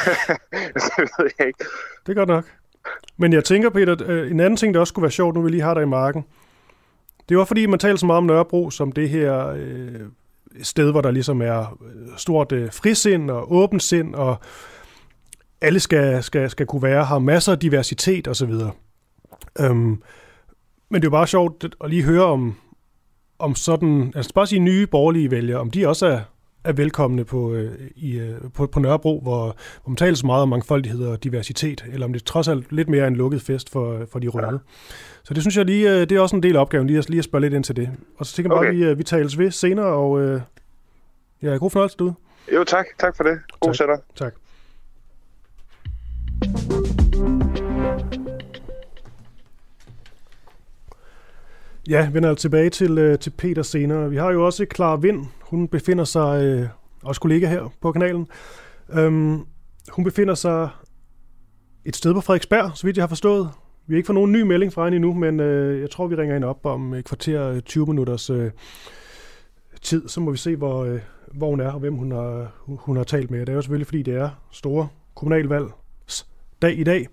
det 0.97 1.09
ved 1.17 1.31
jeg 1.39 1.47
ikke. 1.47 1.65
Det 2.05 2.11
er 2.11 2.13
godt 2.13 2.29
nok. 2.29 2.45
Men 3.17 3.33
jeg 3.33 3.43
tænker, 3.43 3.69
Peter, 3.69 3.95
øh, 4.05 4.31
en 4.31 4.39
anden 4.39 4.57
ting, 4.57 4.73
der 4.73 4.79
også 4.79 4.91
skulle 4.91 5.03
være 5.03 5.11
sjovt, 5.11 5.35
nu 5.35 5.41
vi 5.41 5.49
lige 5.49 5.61
har 5.61 5.73
dig 5.73 5.83
i 5.83 5.85
marken, 5.85 6.25
det 7.29 7.37
var 7.37 7.45
fordi, 7.45 7.65
man 7.65 7.79
taler 7.79 7.95
så 7.95 8.05
meget 8.05 8.17
om 8.17 8.23
Nørrebro 8.23 8.69
som 8.69 8.91
det 8.91 9.09
her 9.09 9.47
øh, 9.47 10.01
sted, 10.61 10.91
hvor 10.91 11.01
der 11.01 11.11
ligesom 11.11 11.41
er 11.41 11.59
øh, 11.59 12.17
stort 12.17 12.51
øh, 12.51 12.73
frisind 12.73 13.31
og 13.31 13.53
åbent 13.53 13.83
sind, 13.83 14.15
og 14.15 14.37
alle 15.61 15.79
skal, 15.79 16.23
skal, 16.23 16.49
skal 16.49 16.65
kunne 16.65 16.81
være, 16.81 17.03
har 17.03 17.19
masser 17.19 17.51
af 17.51 17.59
diversitet 17.59 18.27
osv. 18.27 18.53
Øhm, 19.59 20.01
men 20.89 21.01
det 21.01 21.03
er 21.03 21.07
jo 21.07 21.09
bare 21.09 21.27
sjovt 21.27 21.75
at 21.83 21.89
lige 21.89 22.03
høre 22.03 22.25
om, 22.25 22.55
om 23.39 23.55
sådan, 23.55 24.13
altså 24.15 24.33
bare 24.33 24.47
sige 24.47 24.59
nye 24.59 24.87
borgerlige 24.87 25.31
vælgere, 25.31 25.59
om 25.59 25.71
de 25.71 25.87
også 25.87 26.05
er, 26.05 26.19
er 26.63 26.73
velkomne 26.73 27.25
på, 27.25 27.53
øh, 27.53 27.71
i, 27.95 28.19
øh, 28.19 28.35
på, 28.53 28.67
på 28.67 28.79
Nørrebro, 28.79 29.19
hvor, 29.21 29.55
hvor 29.83 29.89
man 29.89 29.95
taler 29.95 30.15
så 30.15 30.25
meget 30.25 30.41
om 30.41 30.49
mangfoldighed 30.49 31.07
og 31.07 31.23
diversitet, 31.23 31.85
eller 31.91 32.05
om 32.05 32.13
det 32.13 32.23
trods 32.23 32.47
alt 32.47 32.71
lidt 32.71 32.89
mere 32.89 33.03
er 33.03 33.07
en 33.07 33.15
lukket 33.15 33.41
fest 33.41 33.69
for, 33.69 34.05
for 34.11 34.19
de 34.19 34.27
røde. 34.27 34.47
Ja. 34.51 34.57
Så 35.23 35.33
det 35.33 35.43
synes 35.43 35.57
jeg 35.57 35.65
lige, 35.65 35.91
øh, 35.91 35.99
det 35.99 36.11
er 36.11 36.19
også 36.19 36.35
en 36.35 36.43
del 36.43 36.55
af 36.55 36.61
opgaven, 36.61 36.87
lige 36.87 36.99
at, 36.99 37.09
lige 37.09 37.19
at 37.19 37.25
spørge 37.25 37.41
lidt 37.41 37.53
ind 37.53 37.63
til 37.63 37.75
det. 37.75 37.89
Og 38.17 38.25
så 38.25 38.35
tænker 38.35 38.51
jeg 38.51 38.57
okay. 38.57 38.67
bare, 38.67 38.73
at 38.73 38.79
vi, 38.79 38.91
øh, 38.91 38.97
vi 38.97 39.03
tales 39.03 39.37
ved 39.37 39.51
senere, 39.51 39.85
og 39.85 40.21
øh, 40.21 40.41
ja, 41.41 41.49
god 41.49 41.69
fornøjelse 41.69 41.97
derude. 41.97 42.13
Jo, 42.55 42.63
tak. 42.63 42.85
Tak 42.99 43.17
for 43.17 43.23
det. 43.23 43.39
God 43.59 43.73
sætter. 43.73 43.97
Tak. 44.15 44.33
Ja, 51.89 52.09
vender 52.13 52.29
altså 52.29 52.41
tilbage 52.41 52.69
til, 52.69 52.97
øh, 52.97 53.19
til 53.19 53.29
Peter 53.29 53.61
senere. 53.61 54.09
Vi 54.09 54.17
har 54.17 54.31
jo 54.31 54.45
også 54.45 54.65
Clara 54.75 54.95
Vind. 54.95 55.25
Hun 55.41 55.67
befinder 55.67 56.03
sig, 56.03 56.43
øh, 56.43 56.67
også 57.03 57.21
kollega 57.21 57.47
her 57.47 57.73
på 57.81 57.91
kanalen. 57.91 58.27
Øhm, 58.93 59.45
hun 59.91 60.05
befinder 60.05 60.35
sig 60.35 60.69
et 61.85 61.95
sted 61.95 62.13
på 62.13 62.21
Frederiksberg, 62.21 62.71
så 62.75 62.87
vidt 62.87 62.97
jeg 62.97 63.03
har 63.03 63.07
forstået. 63.07 63.49
Vi 63.87 63.93
har 63.93 63.97
ikke 63.97 64.07
fået 64.07 64.15
nogen 64.15 64.31
ny 64.31 64.41
melding 64.41 64.73
fra 64.73 64.83
hende 64.83 64.95
endnu, 64.95 65.13
men 65.13 65.39
øh, 65.39 65.81
jeg 65.81 65.89
tror, 65.89 66.07
vi 66.07 66.15
ringer 66.15 66.35
hende 66.35 66.47
op 66.47 66.65
om 66.65 66.93
et 66.93 67.05
kvarter 67.05 67.47
øh, 67.47 67.61
20 67.61 67.85
minutters 67.85 68.29
øh, 68.29 68.51
tid. 69.81 70.07
Så 70.07 70.19
må 70.19 70.31
vi 70.31 70.37
se, 70.37 70.55
hvor, 70.55 70.83
øh, 70.83 70.99
hvor 71.33 71.49
hun 71.49 71.59
er 71.59 71.71
og 71.71 71.79
hvem 71.79 71.95
hun 71.95 72.11
har, 72.11 72.51
hun 72.65 72.97
har 72.97 73.03
talt 73.03 73.31
med. 73.31 73.39
Det 73.39 73.49
er 73.49 73.53
jo 73.53 73.61
selvfølgelig, 73.61 73.87
fordi 73.87 74.03
det 74.03 74.15
er 74.15 74.29
store 74.51 74.87
kommunalvalg 75.15 75.65
dag 76.61 76.79
i 76.79 76.83
dag. 76.83 77.07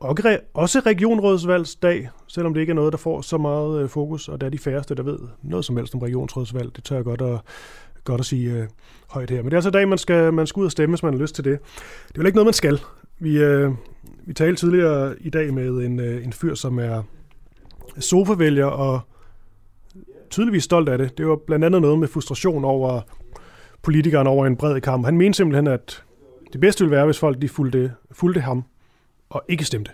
Og 0.00 0.16
også 0.54 0.80
regionrådsvalgsdag, 0.80 2.08
selvom 2.36 2.54
det 2.54 2.60
ikke 2.60 2.70
er 2.70 2.74
noget, 2.74 2.92
der 2.92 2.98
får 2.98 3.20
så 3.20 3.38
meget 3.38 3.82
øh, 3.82 3.88
fokus, 3.88 4.28
og 4.28 4.40
der 4.40 4.46
er 4.46 4.50
de 4.50 4.58
færreste, 4.58 4.94
der 4.94 5.02
ved 5.02 5.18
noget 5.42 5.64
som 5.64 5.76
helst 5.76 5.94
om 5.94 6.00
regionsrådsvalg. 6.00 6.76
Det 6.76 6.84
tør 6.84 6.96
jeg 6.96 7.04
godt 7.04 7.22
at, 7.22 7.40
godt 8.04 8.20
at 8.20 8.26
sige 8.26 8.52
øh, 8.52 8.66
højt 9.10 9.30
her. 9.30 9.36
Men 9.36 9.44
det 9.44 9.52
er 9.52 9.56
altså 9.56 9.70
dag, 9.70 9.88
man 9.88 9.98
skal, 9.98 10.34
man 10.34 10.46
skal 10.46 10.60
ud 10.60 10.64
og 10.64 10.72
stemme, 10.72 10.92
hvis 10.94 11.02
man 11.02 11.12
har 11.12 11.20
lyst 11.20 11.34
til 11.34 11.44
det. 11.44 11.58
Det 12.08 12.14
er 12.14 12.18
vel 12.18 12.26
ikke 12.26 12.36
noget, 12.36 12.46
man 12.46 12.52
skal. 12.52 12.80
Vi, 13.18 13.38
øh, 13.38 13.72
vi 14.26 14.32
talte 14.32 14.60
tidligere 14.60 15.14
i 15.20 15.30
dag 15.30 15.54
med 15.54 15.68
en, 15.68 16.00
øh, 16.00 16.24
en 16.24 16.32
fyr, 16.32 16.54
som 16.54 16.78
er 16.78 17.02
sofavælger 17.98 18.66
og 18.66 19.00
tydeligvis 20.30 20.64
stolt 20.64 20.88
af 20.88 20.98
det. 20.98 21.18
Det 21.18 21.26
var 21.26 21.36
blandt 21.46 21.64
andet 21.64 21.82
noget 21.82 21.98
med 21.98 22.08
frustration 22.08 22.64
over 22.64 23.00
politikeren 23.82 24.26
over 24.26 24.46
en 24.46 24.56
bred 24.56 24.80
kamp. 24.80 25.04
Han 25.04 25.16
mente 25.16 25.36
simpelthen, 25.36 25.66
at 25.66 26.02
det 26.52 26.60
bedste 26.60 26.84
ville 26.84 26.96
være, 26.96 27.04
hvis 27.04 27.18
folk 27.18 27.42
de 27.42 27.48
fulgte, 27.48 27.92
fulgte 28.12 28.40
ham 28.40 28.64
og 29.30 29.42
ikke 29.48 29.64
stemte. 29.64 29.90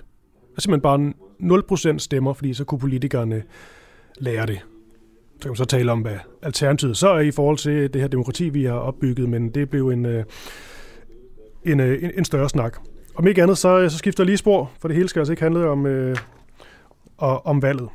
Er 0.56 0.60
simpelthen 0.60 0.80
bare 0.80 1.94
0% 1.94 1.98
stemmer, 1.98 2.32
fordi 2.32 2.54
så 2.54 2.64
kunne 2.64 2.78
politikerne 2.78 3.42
lære 4.18 4.46
det. 4.46 4.58
Så 5.36 5.42
kan 5.42 5.50
man 5.50 5.56
så 5.56 5.64
tale 5.64 5.92
om, 5.92 6.00
hvad 6.00 6.16
alternativet 6.42 6.96
så 6.96 7.08
er 7.08 7.20
i 7.20 7.30
forhold 7.30 7.58
til 7.58 7.92
det 7.92 8.00
her 8.00 8.08
demokrati, 8.08 8.48
vi 8.48 8.64
har 8.64 8.74
opbygget, 8.74 9.28
men 9.28 9.48
det 9.48 9.70
blev 9.70 9.88
en, 9.88 10.06
øh, 10.06 10.24
en, 11.64 11.80
øh, 11.80 12.02
en, 12.02 12.10
en 12.18 12.24
større 12.24 12.48
snak. 12.48 12.76
Om 13.14 13.26
ikke 13.26 13.42
andet, 13.42 13.58
så, 13.58 13.78
øh, 13.78 13.90
så 13.90 13.98
skifter 13.98 14.24
jeg 14.24 14.26
lige 14.26 14.36
spor, 14.36 14.70
for 14.80 14.88
det 14.88 14.96
hele 14.96 15.08
skal 15.08 15.20
altså 15.20 15.32
ikke 15.32 15.42
handle 15.42 15.68
om, 15.68 15.86
øh, 15.86 16.16
om 17.18 17.62
valget. 17.62 17.88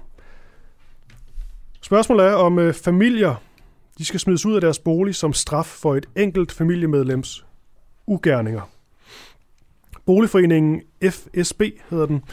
Spørgsmålet 1.81 2.25
er, 2.25 2.33
om 2.33 2.59
øh, 2.59 2.73
familier 2.73 3.35
de 3.97 4.05
skal 4.05 4.19
smides 4.19 4.45
ud 4.45 4.55
af 4.55 4.61
deres 4.61 4.79
bolig 4.79 5.15
som 5.15 5.33
straf 5.33 5.65
for 5.65 5.95
et 5.95 6.05
enkelt 6.15 6.51
familiemedlems 6.51 7.45
ugerninger. 8.07 8.61
Boligforeningen 10.07 10.81
FSB 11.03 11.61
hedder 11.89 12.05
den. 12.05 12.23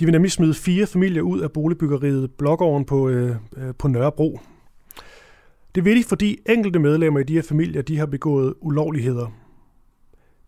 De 0.00 0.04
vil 0.04 0.12
nemlig 0.12 0.32
smide 0.32 0.54
fire 0.54 0.86
familier 0.86 1.22
ud 1.22 1.40
af 1.40 1.52
boligbyggeriet 1.52 2.30
Blågården 2.38 2.84
på, 2.84 3.08
øh, 3.08 3.36
øh, 3.56 3.74
på 3.78 3.88
Nørrebro. 3.88 4.40
Det 5.74 5.84
vil 5.84 5.96
de, 5.96 6.04
fordi 6.04 6.38
enkelte 6.48 6.78
medlemmer 6.78 7.20
i 7.20 7.22
de 7.22 7.34
her 7.34 7.42
familier 7.42 7.82
de 7.82 7.98
har 7.98 8.06
begået 8.06 8.54
ulovligheder. 8.60 9.32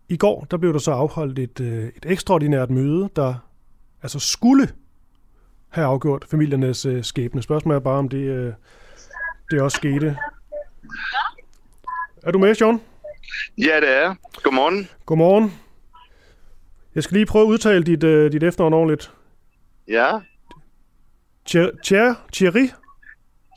I 0.09 0.17
går 0.17 0.47
der 0.51 0.57
blev 0.57 0.73
der 0.73 0.79
så 0.79 0.91
afholdt 0.91 1.39
et, 1.39 1.59
øh, 1.59 1.83
et 1.83 2.05
ekstraordinært 2.05 2.69
møde, 2.69 3.09
der 3.15 3.35
altså 4.01 4.19
skulle 4.19 4.69
have 5.69 5.87
afgjort 5.87 6.25
familiernes 6.31 6.85
øh, 6.85 7.03
skæbne. 7.03 7.41
Spørgsmålet 7.41 7.75
er 7.75 7.83
bare, 7.83 7.99
om 7.99 8.09
det, 8.09 8.17
øh, 8.17 8.53
det 9.51 9.61
også 9.61 9.75
skete. 9.75 10.17
Er 12.23 12.31
du 12.31 12.39
med, 12.39 12.55
Sean? 12.55 12.81
Ja, 13.57 13.79
det 13.81 13.97
er. 13.97 14.15
Godmorgen. 14.43 14.89
Godmorgen. 15.05 15.64
Jeg 16.95 17.03
skal 17.03 17.15
lige 17.15 17.25
prøve 17.25 17.43
at 17.43 17.47
udtale 17.47 17.83
dit, 17.83 18.03
uh, 18.03 18.31
dit 18.31 18.43
efternavn 18.43 18.73
ordentligt. 18.73 19.11
Ja. 19.87 20.11
Thierry? 21.45 22.69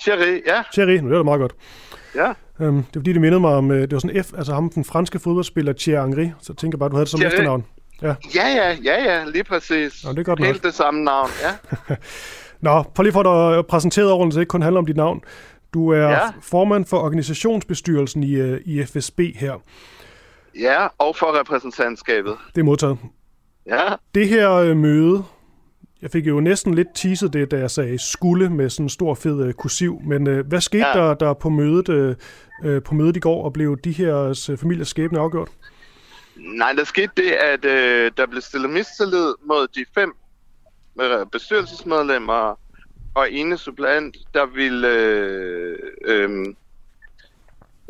Thierry, 0.02 0.42
ja. 0.46 0.62
Thierry, 0.72 0.96
nu 0.96 1.10
er 1.12 1.16
det 1.16 1.24
meget 1.24 1.40
godt. 1.40 1.54
Ja. 2.14 2.28
Um, 2.66 2.76
det 2.76 2.96
er 2.96 3.00
fordi, 3.00 3.12
det 3.12 3.20
mindede 3.20 3.40
mig 3.40 3.54
om, 3.54 3.70
uh, 3.70 3.76
det 3.76 3.92
var 3.92 3.98
sådan 3.98 4.24
F, 4.24 4.32
altså 4.36 4.54
ham, 4.54 4.70
den 4.70 4.84
franske 4.84 5.18
fodboldspiller 5.18 5.72
Thierry 5.72 6.04
Henry, 6.08 6.30
så 6.40 6.52
jeg 6.52 6.56
tænker 6.56 6.78
bare, 6.78 6.88
du 6.88 6.94
havde 6.94 7.04
det 7.04 7.10
som 7.10 7.20
Thierry. 7.20 7.32
efternavn. 7.32 7.64
Ja. 8.02 8.14
ja, 8.34 8.48
ja, 8.48 8.76
ja, 8.84 9.02
ja, 9.02 9.24
lige 9.24 9.44
præcis. 9.44 10.04
Nå, 10.04 10.12
det 10.12 10.18
er 10.18 10.22
godt 10.22 10.38
Helt 10.38 10.52
nok. 10.52 10.62
det 10.62 10.74
samme 10.74 11.04
navn, 11.04 11.28
ja. 11.42 11.94
Nå, 12.70 12.82
prøv 12.82 13.02
lige 13.02 13.12
for 13.12 13.22
dig 13.22 13.66
præsenteret 13.66 14.10
over, 14.10 14.30
så 14.30 14.34
det 14.34 14.42
ikke 14.42 14.50
kun 14.50 14.62
handler 14.62 14.78
om 14.78 14.86
dit 14.86 14.96
navn. 14.96 15.20
Du 15.74 15.88
er 15.88 16.08
ja. 16.08 16.28
formand 16.42 16.84
for 16.84 16.98
organisationsbestyrelsen 16.98 18.22
i, 18.22 18.40
uh, 18.40 18.58
i 18.64 18.84
FSB 18.84 19.20
her. 19.36 19.54
Ja, 20.60 20.86
og 20.98 21.16
for 21.16 21.40
repræsentantskabet. 21.40 22.36
Det 22.54 22.60
er 22.60 22.64
modtaget. 22.64 22.98
Ja. 23.68 23.94
Det 24.14 24.28
her 24.28 24.52
øh, 24.52 24.76
møde, 24.76 25.24
jeg 26.02 26.10
fik 26.10 26.26
jo 26.26 26.40
næsten 26.40 26.74
lidt 26.74 26.88
teaset 26.94 27.32
det, 27.32 27.50
da 27.50 27.58
jeg 27.58 27.70
sagde 27.70 27.98
skulle 27.98 28.50
med 28.50 28.70
sådan 28.70 28.84
en 28.84 28.90
stor 28.90 29.14
fed 29.14 29.44
øh, 29.44 29.52
kursiv, 29.54 30.00
men 30.04 30.26
øh, 30.26 30.46
hvad 30.46 30.60
skete 30.60 30.86
ja. 30.86 30.98
der, 30.98 31.14
der 31.14 31.34
på 31.34 31.48
mødet, 31.48 32.16
øh, 32.64 32.82
på 32.82 32.94
mødet 32.94 33.16
i 33.16 33.20
går, 33.20 33.44
og 33.44 33.52
blev 33.52 33.78
de 33.84 33.92
her 33.92 34.16
øh, 34.50 34.58
familiers 34.58 34.88
skæbne 34.88 35.18
afgjort? 35.18 35.48
Nej, 36.36 36.72
der 36.72 36.84
skete 36.84 37.12
det, 37.16 37.30
at 37.30 37.64
øh, 37.64 38.12
der 38.16 38.26
blev 38.26 38.40
stillet 38.40 38.70
mistillid 38.70 39.34
mod 39.44 39.68
de 39.68 39.84
fem 39.94 40.12
øh, 41.00 41.26
bestyrelsesmedlemmer 41.32 42.58
og 43.14 43.32
ene 43.32 43.58
supplant, 43.58 44.16
der 44.34 44.46
ville 44.46 44.88
øh, 44.88 45.78
øh, 46.04 46.46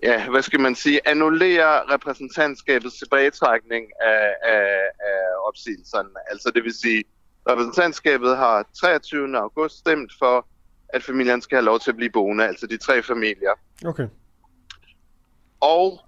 ja, 0.03 0.31
hvad 0.31 0.43
skal 0.43 0.61
man 0.61 0.75
sige, 0.75 1.09
annullere 1.09 1.95
repræsentantskabets 1.95 2.99
tilbagetrækning 2.99 3.87
af, 4.01 4.35
af, 4.43 4.81
af 5.01 5.49
opsigelserne. 5.49 6.09
Altså 6.31 6.51
det 6.55 6.65
vil 6.65 6.75
sige, 6.75 7.05
repræsentantskabet 7.49 8.37
har 8.37 8.67
23. 8.81 9.39
august 9.39 9.79
stemt 9.79 10.13
for, 10.19 10.47
at 10.89 11.03
familien 11.03 11.43
skal 11.43 11.57
have 11.57 11.65
lov 11.65 11.81
til 11.81 11.91
at 11.91 11.97
blive 11.97 12.11
boende, 12.11 12.47
altså 12.47 12.67
de 12.67 12.77
tre 12.77 13.03
familier. 13.03 13.53
Okay. 13.87 14.09
Og 15.61 16.01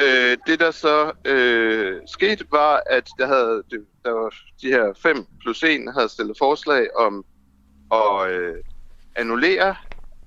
øh, 0.00 0.36
det 0.46 0.60
der 0.60 0.70
så 0.70 1.12
øh, 1.24 2.00
skete 2.06 2.44
var, 2.50 2.82
at 2.86 3.08
der, 3.18 3.26
havde, 3.26 3.62
der 4.04 4.10
var 4.10 4.34
de 4.62 4.68
her 4.68 4.92
5 5.02 5.26
plus 5.40 5.62
1 5.62 5.92
havde 5.94 6.08
stillet 6.08 6.38
forslag 6.38 6.96
om 6.96 7.24
at 7.92 8.30
øh, 8.30 8.56
annullere 9.16 9.76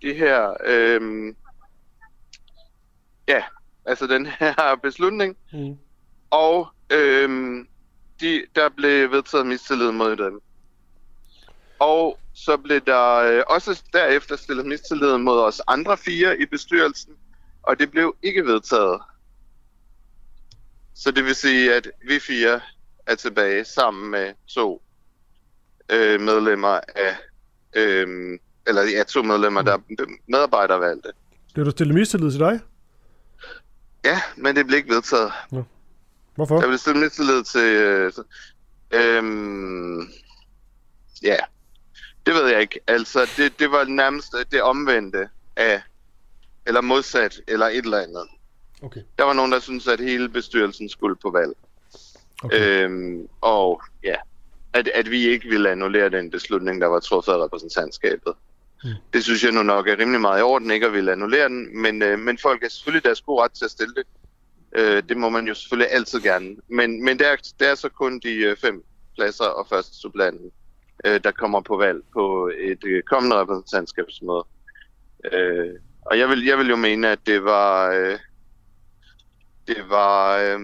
de 0.01 0.13
her 0.13 0.53
øh, 0.65 1.33
ja, 3.27 3.43
altså 3.85 4.07
den 4.07 4.25
her 4.25 4.75
beslutning. 4.83 5.37
Mm. 5.53 5.77
Og 6.29 6.67
øhm, 6.89 7.67
de, 8.21 8.43
der 8.55 8.69
blev 8.69 9.11
vedtaget 9.11 9.47
mistillid 9.47 9.91
mod 9.91 10.15
dem. 10.15 10.41
Og 11.79 12.19
så 12.33 12.57
blev 12.57 12.81
der 12.81 13.15
øh, 13.15 13.43
også 13.47 13.83
derefter 13.93 14.35
stillet 14.35 14.65
mistillid 14.65 15.17
mod 15.17 15.39
os 15.39 15.61
andre 15.67 15.97
fire 15.97 16.41
i 16.41 16.45
bestyrelsen, 16.45 17.13
og 17.63 17.79
det 17.79 17.91
blev 17.91 18.15
ikke 18.23 18.45
vedtaget. 18.45 19.01
Så 20.93 21.11
det 21.11 21.25
vil 21.25 21.35
sige, 21.35 21.73
at 21.73 21.91
vi 22.07 22.19
fire 22.19 22.61
er 23.05 23.15
tilbage 23.15 23.65
sammen 23.65 24.11
med 24.11 24.33
to 24.47 24.81
øh, 25.89 26.21
medlemmer 26.21 26.79
af, 26.95 27.15
øh, 27.75 28.39
eller 28.67 28.81
ja, 28.81 29.03
to 29.03 29.23
medlemmer, 29.23 29.61
der 29.61 29.73
er 29.73 30.05
medarbejdervalgte. 30.27 31.09
Blev 31.53 31.65
du 31.65 31.71
stillet 31.71 31.95
mistillid 31.95 32.31
til 32.31 32.39
dig? 32.39 32.59
Ja, 34.05 34.21
men 34.37 34.55
det 34.55 34.67
blev 34.67 34.77
ikke 34.77 34.93
vedtaget. 34.95 35.31
Ja. 35.51 35.61
Hvorfor? 36.35 36.59
Jeg 36.59 36.67
blev 36.67 36.77
stillet 36.77 37.03
mistillid 37.03 37.43
til... 37.43 37.61
Øh, 37.61 38.13
øhm, 38.91 40.01
ja, 41.23 41.37
det 42.25 42.33
ved 42.33 42.47
jeg 42.47 42.61
ikke. 42.61 42.79
Altså, 42.87 43.29
det, 43.37 43.59
det 43.59 43.71
var 43.71 43.83
nærmest 43.83 44.35
det 44.51 44.61
omvendte 44.61 45.29
af, 45.55 45.81
eller 46.65 46.81
modsat, 46.81 47.41
eller 47.47 47.67
et 47.67 47.85
eller 47.85 47.97
andet. 47.97 48.27
Okay. 48.81 49.01
Der 49.17 49.23
var 49.23 49.33
nogen, 49.33 49.51
der 49.51 49.59
syntes, 49.59 49.87
at 49.87 49.99
hele 49.99 50.29
bestyrelsen 50.29 50.89
skulle 50.89 51.15
på 51.15 51.31
valg. 51.31 51.53
Okay. 52.43 52.83
Øhm, 52.83 53.27
og 53.41 53.81
ja, 54.03 54.15
at, 54.73 54.87
at 54.87 55.11
vi 55.11 55.27
ikke 55.27 55.49
ville 55.49 55.71
annullere 55.71 56.09
den 56.09 56.31
beslutning, 56.31 56.81
der 56.81 56.87
var 56.87 56.99
truffet 56.99 57.31
af 57.31 57.43
repræsentantskabet. 57.43 58.33
Mm. 58.83 58.89
Det 59.13 59.23
synes 59.23 59.43
jeg 59.43 59.51
nu 59.51 59.63
nok 59.63 59.87
er 59.87 59.99
rimelig 59.99 60.21
meget 60.21 60.39
i 60.39 60.43
orden, 60.43 60.71
ikke 60.71 60.85
at 60.85 60.93
ville 60.93 61.11
annullere 61.11 61.49
den, 61.49 61.81
men, 61.81 62.01
øh, 62.01 62.19
men 62.19 62.37
folk 62.37 62.63
er 62.63 62.69
selvfølgelig 62.69 63.03
deres 63.03 63.21
gode 63.21 63.43
ret 63.43 63.51
til 63.51 63.65
at 63.65 63.71
stille 63.71 63.95
det. 63.95 64.05
Øh, 64.75 65.03
det 65.09 65.17
må 65.17 65.29
man 65.29 65.47
jo 65.47 65.53
selvfølgelig 65.53 65.93
altid 65.93 66.21
gerne. 66.21 66.55
Men, 66.67 67.05
men 67.05 67.19
det, 67.19 67.27
er, 67.27 67.35
det 67.59 67.67
er 67.67 67.75
så 67.75 67.89
kun 67.89 68.19
de 68.19 68.33
øh, 68.33 68.57
fem 68.57 68.83
pladser 69.15 69.45
og 69.45 69.67
første 69.69 69.95
supplanten, 69.95 70.51
øh, 71.05 71.23
der 71.23 71.31
kommer 71.31 71.61
på 71.61 71.77
valg 71.77 72.03
på 72.13 72.51
et 72.59 72.83
øh, 72.85 73.03
kommende 73.03 73.35
repræsentantskabsmøde. 73.35 74.43
Øh, 75.33 75.73
og 76.01 76.19
jeg 76.19 76.29
vil, 76.29 76.45
jeg 76.45 76.57
vil 76.57 76.69
jo 76.69 76.75
mene, 76.75 77.09
at 77.09 77.19
det 77.25 77.43
var... 77.43 77.91
Øh, 77.91 78.19
det 79.67 79.89
var... 79.89 80.37
Øh, 80.37 80.59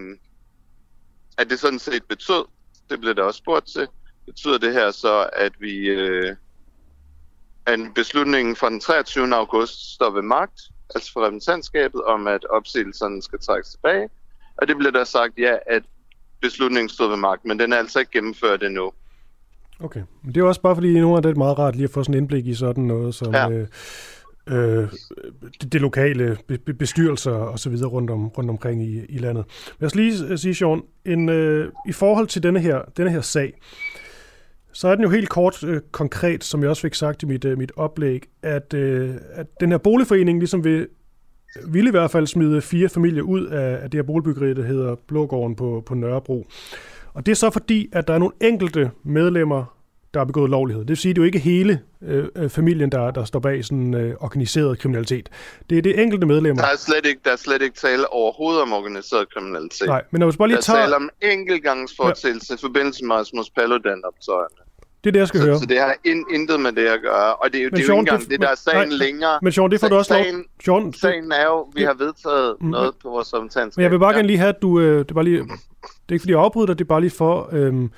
at 1.37 1.49
det 1.49 1.59
sådan 1.59 1.79
set 1.79 2.03
betød, 2.03 2.45
det 2.89 2.99
blev 2.99 3.15
der 3.15 3.23
også 3.23 3.37
spurgt 3.37 3.67
til, 3.67 3.87
betyder 4.25 4.57
det 4.57 4.73
her 4.73 4.91
så, 4.91 5.29
at 5.33 5.53
vi... 5.59 5.73
Øh, 5.77 6.35
at 7.67 7.79
beslutningen 7.95 8.55
fra 8.55 8.69
den 8.69 8.79
23. 8.79 9.35
august 9.35 9.93
står 9.93 10.11
ved 10.11 10.21
magt, 10.21 10.61
altså 10.95 11.11
for 11.13 11.25
repræsentantskabet, 11.25 12.03
om 12.03 12.27
at 12.27 12.45
opsigelserne 12.49 13.21
skal 13.21 13.39
trækkes 13.39 13.71
tilbage. 13.71 14.09
Og 14.57 14.67
det 14.67 14.77
blev 14.77 14.91
der 14.91 15.03
sagt, 15.03 15.33
ja, 15.37 15.55
at 15.65 15.83
beslutningen 16.41 16.89
stod 16.89 17.09
ved 17.09 17.17
magt, 17.17 17.45
men 17.45 17.59
den 17.59 17.73
er 17.73 17.77
altså 17.77 17.99
ikke 17.99 18.11
gennemført 18.11 18.63
endnu. 18.63 18.91
Okay, 19.79 20.01
men 20.23 20.35
det 20.35 20.41
er 20.41 20.45
også 20.45 20.61
bare 20.61 20.75
fordi, 20.75 20.99
nu 20.99 21.15
er 21.15 21.19
det 21.19 21.37
meget 21.37 21.59
rart 21.59 21.75
lige 21.75 21.83
at 21.83 21.89
få 21.89 22.03
sådan 22.03 22.15
en 22.15 22.21
indblik 22.21 22.47
i 22.47 22.53
sådan 22.53 22.83
noget 22.83 23.15
som 23.15 23.33
ja. 23.33 23.49
øh, 23.49 23.67
øh, 24.47 24.87
det, 25.61 25.73
det 25.73 25.81
lokale 25.81 26.37
be, 26.47 26.73
bestyrelser 26.73 27.31
og 27.31 27.59
så 27.59 27.69
videre 27.69 27.89
rundt, 27.89 28.09
om, 28.09 28.27
rundt 28.27 28.49
omkring 28.49 28.83
i, 28.83 29.05
i 29.09 29.17
landet. 29.17 29.45
Jeg 29.81 29.89
skal 29.89 30.01
lige 30.01 30.37
sige, 30.37 30.55
Sean, 30.55 30.81
en, 31.05 31.29
øh, 31.29 31.71
i 31.87 31.91
forhold 31.91 32.27
til 32.27 32.43
denne 32.43 32.59
her, 32.59 32.81
denne 32.97 33.11
her 33.11 33.21
sag, 33.21 33.53
så 34.77 34.87
er 34.87 34.95
den 34.95 35.03
jo 35.03 35.09
helt 35.09 35.29
kort 35.29 35.63
øh, 35.63 35.81
konkret, 35.91 36.43
som 36.43 36.61
jeg 36.61 36.69
også 36.69 36.81
fik 36.81 36.93
sagt 36.93 37.23
i 37.23 37.25
mit, 37.25 37.45
øh, 37.45 37.57
mit 37.57 37.71
oplæg, 37.75 38.23
at, 38.41 38.73
øh, 38.73 39.15
at 39.31 39.47
den 39.59 39.71
her 39.71 39.77
boligforening 39.77 40.39
ligesom 40.39 40.63
vil, 40.63 40.87
ville 41.67 41.87
i 41.87 41.91
hvert 41.91 42.11
fald 42.11 42.27
smide 42.27 42.61
fire 42.61 42.89
familier 42.89 43.23
ud 43.23 43.45
af, 43.45 43.83
af 43.83 43.91
det 43.91 43.97
her 43.97 44.03
boligbyggeri, 44.03 44.53
der 44.53 44.63
hedder 44.63 44.95
Blågården 45.07 45.55
på, 45.55 45.83
på 45.85 45.93
Nørrebro. 45.93 46.47
Og 47.13 47.25
det 47.25 47.31
er 47.31 47.35
så 47.35 47.49
fordi, 47.49 47.89
at 47.93 48.07
der 48.07 48.13
er 48.13 48.17
nogle 48.17 48.33
enkelte 48.41 48.91
medlemmer, 49.03 49.77
der 50.13 50.19
har 50.19 50.25
begået 50.25 50.49
lovlighed. 50.49 50.81
Det 50.81 50.89
vil 50.89 50.97
sige, 50.97 51.09
at 51.09 51.15
det 51.15 51.21
er 51.21 51.23
jo 51.23 51.25
ikke 51.25 51.39
hele 51.39 51.81
øh, 52.01 52.25
øh, 52.35 52.49
familien, 52.49 52.91
der, 52.91 53.11
der 53.11 53.25
står 53.25 53.39
bag 53.39 53.65
sådan 53.65 53.93
øh, 53.93 54.15
organiseret 54.19 54.79
kriminalitet. 54.79 55.29
Det 55.69 55.77
er 55.77 55.81
det 55.81 55.99
enkelte 55.99 56.27
medlemmer. 56.27 56.61
Der 56.61 56.69
er 56.69 56.77
slet 56.77 57.05
ikke, 57.05 57.21
der 57.25 57.31
er 57.31 57.35
slet 57.35 57.61
ikke 57.61 57.75
tale 57.75 58.13
overhovedet 58.13 58.61
om 58.61 58.73
organiseret 58.73 59.33
kriminalitet. 59.33 59.87
Nej, 59.87 60.03
men 60.11 60.19
når 60.19 60.31
vi 60.31 60.37
bare 60.37 60.47
lige 60.47 60.55
der 60.55 60.61
tager... 60.61 60.79
er 60.79 60.83
tale 60.83 60.95
om 60.95 61.09
enkeltgangsfortællelse 61.21 62.53
ja. 62.53 62.55
i 62.55 62.59
forbindelse 62.61 63.05
med 63.05 63.15
Rasmus 63.15 63.49
Paludan 63.49 64.01
optøjerne. 64.05 64.66
Det 65.03 65.09
er 65.09 65.11
det, 65.11 65.19
jeg 65.19 65.27
skal 65.27 65.39
så, 65.39 65.45
høre. 65.45 65.59
Så 65.59 65.65
det 65.65 65.79
har 65.79 65.95
in, 66.05 66.25
intet 66.33 66.59
med 66.59 66.71
det 66.71 66.85
at 66.85 67.01
gøre. 67.01 67.35
Og 67.35 67.53
det 67.53 67.59
er 67.59 67.63
jo, 67.63 67.69
det 67.69 67.79
er 67.79 67.83
jo 67.83 67.93
ikke 67.93 67.99
engang 67.99 68.29
det, 68.29 68.41
der 68.41 68.49
er 68.49 68.55
sagen 68.55 68.89
nej, 68.89 68.97
længere. 68.97 69.39
Men 69.41 69.51
Sean, 69.51 69.71
det 69.71 69.79
får 69.79 69.87
du 69.87 69.95
også 69.95 70.09
sagen, 70.09 70.45
lov. 70.67 70.81
Sean, 70.81 70.93
sagen 70.93 71.31
er 71.31 71.45
jo, 71.45 71.71
vi 71.75 71.83
har 71.83 71.93
vedtaget 71.93 72.55
mm, 72.61 72.69
noget 72.69 72.93
på 73.01 73.09
vores 73.09 73.33
repræsentantskab. 73.33 73.77
Men 73.77 73.83
jeg 73.83 73.91
vil 73.91 73.99
bare 73.99 74.13
gerne 74.13 74.27
lige 74.27 74.39
have, 74.39 74.49
at 74.49 74.61
du... 74.61 74.79
Øh, 74.79 74.99
det, 74.99 75.11
er 75.11 75.13
bare 75.13 75.23
lige, 75.23 75.37
det 75.39 75.49
er 76.09 76.13
ikke 76.13 76.21
fordi 76.21 76.31
jeg 76.31 76.39
afbryder 76.39 76.67
dig, 76.67 76.79
det 76.79 76.85
er 76.85 76.87
bare 76.87 77.01
lige 77.01 77.11
for... 77.11 77.49
Øh, 77.51 77.89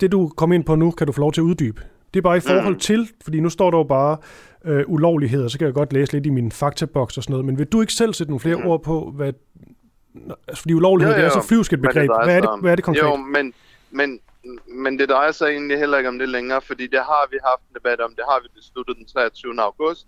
det 0.00 0.12
du 0.12 0.28
kom 0.36 0.52
ind 0.52 0.64
på 0.64 0.74
nu, 0.74 0.90
kan 0.90 1.06
du 1.06 1.12
få 1.12 1.20
lov 1.20 1.32
til 1.32 1.40
at 1.40 1.44
uddybe. 1.44 1.82
Det 2.14 2.20
er 2.20 2.22
bare 2.22 2.36
i 2.36 2.40
forhold 2.40 2.74
mm. 2.74 2.80
til, 2.80 3.08
fordi 3.24 3.40
nu 3.40 3.48
står 3.48 3.70
der 3.70 3.78
jo 3.78 3.84
bare 3.84 4.16
øh, 4.64 4.84
ulovligheder, 4.86 5.48
så 5.48 5.58
kan 5.58 5.66
jeg 5.66 5.74
godt 5.74 5.92
læse 5.92 6.12
lidt 6.12 6.26
i 6.26 6.30
min 6.30 6.52
faktaboks 6.52 7.16
og 7.16 7.22
sådan 7.22 7.32
noget, 7.32 7.46
men 7.46 7.58
vil 7.58 7.66
du 7.66 7.80
ikke 7.80 7.92
selv 7.92 8.14
sætte 8.14 8.30
nogle 8.30 8.40
flere 8.40 8.56
mm. 8.56 8.66
ord 8.66 8.82
på, 8.82 9.12
hvad... 9.16 9.32
Altså, 10.48 10.62
fordi 10.62 10.74
ulovlighed, 10.74 11.14
jo, 11.14 11.20
jo, 11.20 11.24
det 11.24 11.36
er 11.36 11.40
så 11.40 11.48
flyvsk 11.48 11.72
et 11.72 11.80
begreb. 11.82 12.10
Hvad 12.24 12.36
er, 12.36 12.40
det, 12.40 12.50
hvad 12.60 12.72
er 12.72 12.76
det 12.76 12.84
konkret? 12.84 13.02
Jo, 13.02 13.16
men, 13.16 13.52
men, 13.90 14.18
men 14.66 14.98
det 14.98 15.08
drejer 15.08 15.32
sig 15.32 15.50
egentlig 15.50 15.78
heller 15.78 15.98
ikke 15.98 16.08
om 16.08 16.18
det 16.18 16.28
længere, 16.28 16.60
fordi 16.60 16.86
det 16.86 16.98
har 16.98 17.28
vi 17.30 17.38
haft 17.44 17.62
en 17.68 17.74
debat 17.74 18.00
om, 18.00 18.14
det 18.14 18.24
har 18.28 18.40
vi 18.40 18.48
besluttet 18.54 18.96
den 18.96 19.06
23. 19.06 19.62
august, 19.62 20.06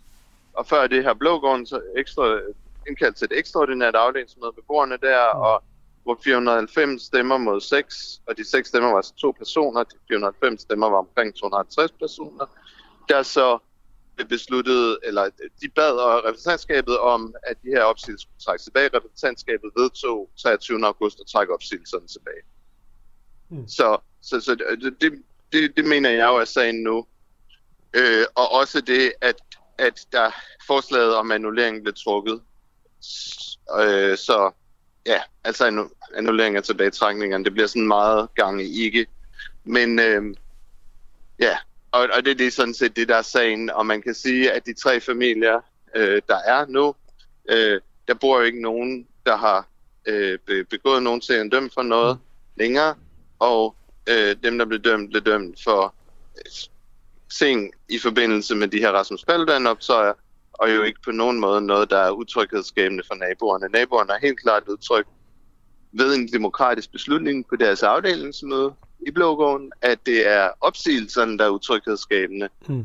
og 0.53 0.67
før 0.67 0.87
det 0.87 1.05
her 1.05 1.15
Blågården 1.15 1.67
så 1.67 1.81
ekstra, 1.97 2.41
indkaldt 2.89 3.17
til 3.17 3.25
et 3.25 3.39
ekstraordinært 3.39 3.95
afdelingsmøde 3.95 4.53
med 4.57 4.63
borgerne 4.69 4.97
der, 5.03 5.35
mm. 5.35 5.41
og 5.41 5.63
hvor 6.03 6.19
490 6.25 7.03
stemmer 7.03 7.39
mod 7.39 7.61
6, 7.61 8.21
og 8.27 8.37
de 8.37 8.51
6 8.51 8.69
stemmer 8.69 8.89
var 8.89 8.97
altså 8.97 9.15
to 9.15 9.31
personer, 9.39 9.83
de 9.83 9.97
490 10.09 10.63
stemmer 10.63 10.91
var 10.91 10.99
omkring 10.99 11.35
250 11.35 11.93
personer, 11.93 12.47
der 13.09 13.23
så 13.23 13.59
blev 14.17 14.29
besluttet, 14.29 14.99
eller 15.03 15.31
de 15.63 15.69
bad 15.69 15.95
repræsentantskabet 16.27 16.99
om, 16.99 17.35
at 17.43 17.57
de 17.63 17.69
her 17.69 17.83
opsigelser 17.83 18.23
skulle 18.23 18.45
trækkes 18.45 18.65
tilbage. 18.65 18.91
Repræsentantskabet 18.95 19.71
vedtog 19.77 20.31
23. 20.43 20.87
august 20.87 21.21
at 21.21 21.27
trække 21.27 21.55
opsigelserne 21.55 22.07
tilbage. 22.07 22.43
Mm. 23.53 23.69
Så, 23.69 23.99
så, 24.21 24.41
så 24.41 24.55
det, 25.01 25.23
det, 25.53 25.77
det 25.77 25.85
mener 25.85 26.11
jeg 26.11 26.27
jo 26.27 26.37
er 26.37 26.45
sagen 26.45 26.83
nu. 26.83 27.07
Øh, 27.95 28.25
og 28.35 28.53
også 28.53 28.81
det, 28.81 29.13
at, 29.21 29.37
at 29.79 30.07
der 30.13 30.31
forslaget 30.67 31.15
om 31.15 31.33
annullering 31.33 31.83
blev 31.83 31.95
trukket. 31.95 32.41
Øh, 33.81 34.19
så 34.19 34.51
ja, 35.07 35.21
altså 35.45 35.89
annullering 36.17 36.57
af 36.57 36.63
tilbagetrækningerne, 36.63 37.45
det 37.45 37.53
bliver 37.53 37.67
sådan 37.67 37.87
meget 37.87 38.35
gang 38.35 38.63
i 38.63 38.85
ikke. 38.85 39.07
Men 39.65 39.99
øh, 39.99 40.23
ja, 41.39 41.57
og, 41.93 42.09
og 42.13 42.25
det, 42.25 42.39
det 42.39 42.47
er 42.47 42.51
sådan 42.51 42.75
set 42.75 42.97
det, 42.97 43.09
der 43.09 43.17
er 43.17 43.23
sagen. 43.23 43.71
Og 43.71 43.87
man 43.87 44.03
kan 44.03 44.15
sige, 44.15 44.53
at 44.53 44.67
de 44.67 44.75
tre 44.75 45.01
familier, 45.01 45.61
øh, 45.95 46.23
der 46.29 46.39
er 46.39 46.67
nu, 46.67 46.95
øh, 47.49 47.81
der 48.09 48.15
bor 48.15 48.39
jo 48.39 48.45
ikke 48.45 48.63
nogen, 48.63 49.07
der 49.27 49.37
har 49.37 49.69
øh, 50.07 50.39
begået 50.71 51.03
nogen 51.03 51.21
til 51.21 51.41
en 51.41 51.51
dømt 51.51 51.75
for 51.75 51.83
noget 51.83 52.17
mm. 52.17 52.23
længere. 52.57 52.95
Og 53.51 53.77
øh, 54.09 54.37
dem, 54.45 54.59
der 54.59 54.65
blev 54.65 54.81
dømt, 54.81 55.11
blev 55.11 55.23
dømt 55.23 55.59
for 55.65 55.95
øh, 56.37 56.51
ting 57.39 57.73
i 57.89 57.99
forbindelse 57.99 58.55
med 58.55 58.69
de 58.69 58.79
her 58.79 58.91
Rasmus 58.91 59.25
Paludan-optøjer, 59.25 60.13
og 60.53 60.75
jo 60.75 60.83
ikke 60.83 61.01
på 61.05 61.11
nogen 61.11 61.41
måde 61.41 61.61
noget, 61.61 61.91
der 61.91 61.99
er 61.99 62.11
utryghedsskabende 62.11 63.03
for 63.07 63.15
naboerne. 63.15 63.69
Naboerne 63.73 64.11
har 64.11 64.19
helt 64.23 64.41
klart 64.41 64.63
udtrykt 64.69 65.09
ved 65.93 66.15
en 66.15 66.29
demokratisk 66.33 66.93
beslutning 66.93 67.47
på 67.49 67.57
deres 67.57 67.83
afdelingsmøde 67.83 68.73
i 69.07 69.11
Blågården, 69.11 69.73
at 69.83 69.99
det 70.07 70.29
er 70.29 70.49
opsigelserne, 70.61 71.39
der 71.39 71.45
er 71.45 71.49
utryghedsskabende. 71.49 72.49
Hmm. 72.67 72.85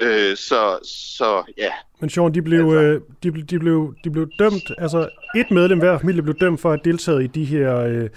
Øh, 0.00 0.36
så, 0.36 0.78
så 0.82 1.52
ja. 1.58 1.70
Men 2.00 2.10
Sean, 2.10 2.34
de 2.34 2.42
blev, 2.42 2.60
altså. 2.60 2.80
øh, 2.80 3.00
de, 3.22 3.42
de, 3.42 3.58
blev, 3.58 3.94
de 4.04 4.10
blev 4.10 4.28
dømt, 4.38 4.70
altså 4.78 5.08
et 5.36 5.50
medlem 5.50 5.78
hver 5.78 5.98
familie 5.98 6.22
blev 6.22 6.36
dømt 6.40 6.60
for 6.60 6.72
at 6.72 6.78
have 6.78 6.92
deltaget 6.92 7.24
i 7.24 7.26
de 7.26 7.44
her, 7.44 7.76
øh, 7.76 8.10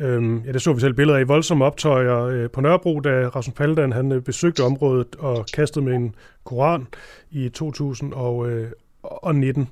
øh, 0.00 0.46
ja 0.46 0.52
det 0.52 0.62
så 0.62 0.72
vi 0.72 0.80
selv 0.80 0.94
billeder 0.94 1.18
af, 1.18 1.28
voldsomme 1.28 1.64
optøjer 1.64 2.24
øh, 2.24 2.50
på 2.50 2.60
Nørrebro, 2.60 3.00
da 3.00 3.28
Rasmus 3.28 3.54
Paludan 3.54 3.92
han 3.92 4.12
øh, 4.12 4.22
besøgte 4.22 4.62
området 4.62 5.16
og 5.18 5.46
kastede 5.54 5.84
med 5.84 5.94
en 5.94 6.14
koran 6.44 6.86
i 7.30 7.48
2019. 7.48 9.68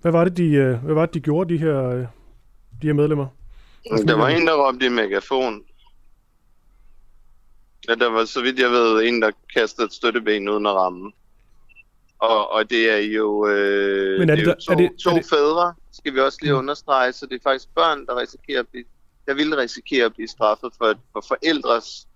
Hvad 0.00 0.12
var 0.12 0.24
det, 0.24 0.36
de, 0.36 0.44
øh, 0.44 0.84
hvad 0.84 0.94
var 0.94 1.06
det, 1.06 1.14
de 1.14 1.20
gjorde, 1.20 1.54
de 1.54 1.58
her, 1.58 1.88
øh, 1.88 2.06
de 2.82 2.86
her 2.86 2.92
medlemmer? 2.92 3.26
Der 4.06 4.16
var 4.16 4.28
en, 4.28 4.46
der 4.46 4.66
råbte 4.66 4.86
i 4.86 4.88
megafon. 4.88 5.62
Ja, 7.88 7.94
der 7.94 8.10
var, 8.10 8.24
så 8.24 8.42
vidt 8.42 8.58
jeg 8.58 8.70
ved, 8.70 9.02
en, 9.02 9.22
der 9.22 9.30
kastede 9.54 9.86
et 9.86 9.92
støtteben 9.92 10.48
uden 10.48 10.66
at 10.66 10.72
ramme. 10.72 11.12
Og, 12.18 12.52
og 12.52 12.70
det 12.70 12.90
er 12.90 12.98
jo, 12.98 13.48
øh, 13.48 14.18
Men 14.18 14.30
er 14.30 14.36
det, 14.36 14.46
det 14.46 14.52
er 14.52 14.54
to, 14.54 14.72
er 14.72 14.76
det, 14.76 14.90
to 15.04 15.10
er 15.10 15.14
det... 15.14 15.26
fædre, 15.26 15.74
skal 15.92 16.14
vi 16.14 16.20
også 16.20 16.38
lige 16.42 16.54
understrege, 16.54 17.12
så 17.12 17.26
det 17.26 17.34
er 17.34 17.42
faktisk 17.42 17.74
børn, 17.74 18.06
der 18.06 18.20
risikerer 18.20 18.60
at 18.60 18.68
blive, 18.68 18.84
der 19.26 19.34
vil 19.34 19.56
risikere 19.56 20.04
at 20.04 20.14
blive 20.14 20.28
straffet 20.28 20.70
for, 20.78 20.94
for 21.12 21.24
forældres, 21.28 22.08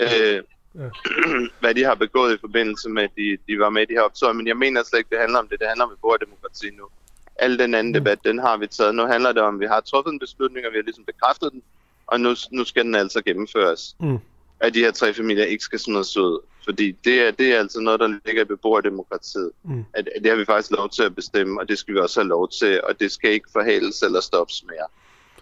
øh, 0.00 0.42
ja. 0.74 0.88
hvad 1.60 1.74
de 1.74 1.84
har 1.84 1.94
begået 1.94 2.34
i 2.34 2.40
forbindelse 2.40 2.88
med, 2.88 3.02
at 3.02 3.10
de, 3.16 3.38
de 3.48 3.58
var 3.58 3.70
med 3.70 3.82
i 3.82 3.84
de 3.84 3.92
her 3.92 4.00
optøjer. 4.00 4.32
Men 4.32 4.46
jeg 4.46 4.56
mener 4.56 4.82
slet 4.82 4.98
ikke, 4.98 5.10
det 5.10 5.18
handler 5.18 5.38
om 5.38 5.48
det. 5.48 5.60
Det 5.60 5.68
handler 5.68 5.84
om, 5.84 5.92
at 5.92 5.98
vi 6.20 6.26
demokrati 6.26 6.70
nu. 6.70 6.88
Al 7.36 7.58
den 7.58 7.74
anden 7.74 7.92
mm. 7.92 7.98
debat, 7.98 8.18
den 8.24 8.38
har 8.38 8.56
vi 8.56 8.66
taget. 8.66 8.94
Nu 8.94 9.06
handler 9.06 9.32
det 9.32 9.42
om, 9.42 9.54
at 9.54 9.60
vi 9.60 9.66
har 9.66 9.80
truffet 9.80 10.12
en 10.12 10.18
beslutning, 10.18 10.66
og 10.66 10.72
vi 10.72 10.78
har 10.78 10.82
ligesom 10.82 11.04
bekræftet 11.04 11.52
den, 11.52 11.62
og 12.06 12.20
nu, 12.20 12.34
nu 12.50 12.64
skal 12.64 12.84
den 12.84 12.94
altså 12.94 13.22
gennemføres. 13.22 13.96
Mm 14.00 14.18
at 14.62 14.74
de 14.74 14.80
her 14.80 14.90
tre 14.90 15.14
familier 15.14 15.44
ikke 15.44 15.64
skal 15.64 15.78
smides 15.78 16.16
ud. 16.16 16.40
Fordi 16.64 16.92
det 17.04 17.22
er, 17.22 17.30
det 17.30 17.54
er 17.54 17.58
altså 17.58 17.80
noget, 17.80 18.00
der 18.00 18.18
ligger 18.26 18.42
i 18.42 18.44
beboerdemokratiet. 18.44 19.50
Mm. 19.64 19.84
At, 19.92 20.08
at 20.16 20.22
det 20.22 20.30
har 20.30 20.38
vi 20.38 20.44
faktisk 20.44 20.70
lov 20.70 20.88
til 20.90 21.02
at 21.02 21.14
bestemme, 21.14 21.60
og 21.60 21.68
det 21.68 21.78
skal 21.78 21.94
vi 21.94 22.00
også 22.00 22.20
have 22.20 22.28
lov 22.28 22.48
til, 22.48 22.80
og 22.84 23.00
det 23.00 23.12
skal 23.12 23.30
ikke 23.30 23.48
forhales 23.52 24.02
eller 24.02 24.20
stoppes 24.20 24.64
mere. 24.64 24.86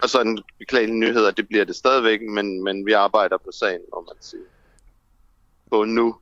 Og 0.01 0.09
så 0.09 0.21
en 0.21 0.39
beklagelig 0.59 0.95
nyhed, 0.95 1.25
at 1.25 1.37
det 1.37 1.47
bliver 1.47 1.65
det 1.65 1.75
stadigvæk, 1.75 2.21
men, 2.21 2.63
men 2.63 2.85
vi 2.85 2.91
arbejder 2.91 3.37
på 3.37 3.49
sagen, 3.53 3.81
må 3.93 4.01
man 4.01 4.15
sige. 4.19 4.41
På 5.71 5.83
nu 5.83 6.15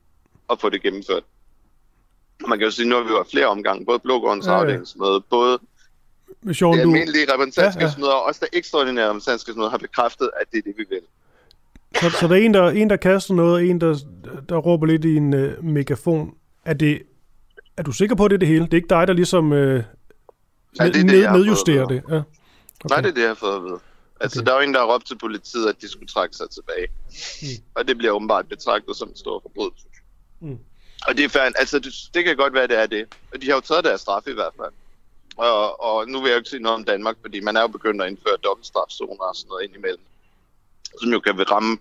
at 0.50 0.60
få 0.60 0.68
det 0.68 0.82
gennemført. 0.82 1.22
Man 2.48 2.58
kan 2.58 2.64
jo 2.64 2.70
sige, 2.70 2.88
nu 2.88 2.94
har 2.94 3.02
vi 3.02 3.08
jo 3.08 3.24
flere 3.30 3.46
omgange, 3.46 3.86
både 3.86 3.98
Blågårdens 3.98 4.46
ja, 4.46 4.52
ja. 4.52 4.58
afdelingsmøde, 4.58 5.20
både 5.20 5.58
Sean, 6.52 6.72
det 6.72 6.80
almindelige 6.80 7.32
repræsentantskabsmøde 7.32 8.10
ja, 8.10 8.16
ja. 8.16 8.20
og 8.20 8.26
også 8.26 8.40
det 8.40 8.58
ekstraordinære 8.58 9.08
repræsentantskabsmøde 9.08 9.70
har 9.70 9.78
bekræftet, 9.78 10.30
at 10.40 10.46
det 10.52 10.58
er 10.58 10.62
det, 10.62 10.74
vi 10.76 10.84
vil. 10.88 11.00
Så, 12.00 12.10
så 12.10 12.28
der 12.28 12.34
er 12.34 12.40
en, 12.40 12.54
der, 12.54 12.70
en, 12.70 12.90
der 12.90 12.96
kaster 12.96 13.34
noget, 13.34 13.54
og 13.54 13.64
en, 13.64 13.80
der, 13.80 13.98
der 14.48 14.56
råber 14.56 14.86
lidt 14.86 15.04
i 15.04 15.16
en 15.16 15.34
uh, 15.34 15.64
megafon. 15.64 16.34
Er, 16.64 16.74
det, 16.74 17.02
er 17.76 17.82
du 17.82 17.92
sikker 17.92 18.14
på, 18.14 18.24
at 18.24 18.30
det 18.30 18.34
er 18.34 18.38
det 18.38 18.48
hele? 18.48 18.64
Det 18.64 18.72
er 18.72 18.76
ikke 18.76 18.88
dig, 18.88 19.06
der 19.08 19.12
ligesom 19.12 19.52
uh, 19.52 19.58
ja, 19.58 19.72
det 19.72 19.82
er 20.78 20.90
det, 20.92 21.06
ned, 21.06 21.30
nedjusterer 21.30 21.86
det? 21.86 22.02
Ja. 22.10 22.22
Okay. 22.84 22.94
Nej, 22.94 23.00
det 23.00 23.08
er 23.08 23.14
det, 23.14 23.20
jeg 23.20 23.30
har 23.30 23.34
fået 23.34 23.56
at 23.56 23.62
vide. 23.62 23.80
Altså, 24.20 24.40
okay. 24.40 24.46
der 24.46 24.52
er 24.52 24.62
jo 24.62 24.68
en, 24.68 24.74
der 24.74 24.80
har 24.80 24.94
råbt 24.94 25.06
til 25.06 25.18
politiet, 25.18 25.68
at 25.68 25.80
de 25.80 25.88
skulle 25.88 26.08
trække 26.08 26.36
sig 26.36 26.50
tilbage. 26.50 26.88
Mm. 27.42 27.64
Og 27.74 27.88
det 27.88 27.98
bliver 27.98 28.12
åbenbart 28.12 28.48
betragtet 28.48 28.96
som 28.96 29.08
en 29.08 29.16
stor 29.16 29.40
forbrydelse. 29.40 29.86
Mm. 30.40 30.58
Og 31.08 31.16
det 31.16 31.24
er 31.24 31.28
færdigt. 31.28 31.56
Altså, 31.58 31.78
det, 31.78 31.92
det 32.14 32.24
kan 32.24 32.36
godt 32.36 32.54
være, 32.54 32.66
det 32.66 32.78
er 32.78 32.86
det. 32.86 33.06
Og 33.32 33.42
de 33.42 33.46
har 33.46 33.54
jo 33.54 33.60
taget 33.60 33.84
deres 33.84 34.00
straf 34.00 34.26
i 34.26 34.32
hvert 34.32 34.54
fald. 34.56 34.72
Og, 35.36 35.82
og 35.82 36.08
nu 36.08 36.20
vil 36.20 36.28
jeg 36.28 36.34
jo 36.34 36.38
ikke 36.38 36.50
sige 36.50 36.62
noget 36.62 36.78
om 36.78 36.84
Danmark, 36.84 37.16
fordi 37.20 37.40
man 37.40 37.56
er 37.56 37.60
jo 37.60 37.68
begyndt 37.68 38.02
at 38.02 38.08
indføre 38.08 38.36
dobbeltstrafzoner 38.44 39.24
og 39.24 39.36
sådan 39.36 39.48
noget 39.48 39.64
indimellem 39.64 40.04
som 41.00 41.10
jo 41.12 41.20
kan 41.20 41.50
ramme 41.50 41.78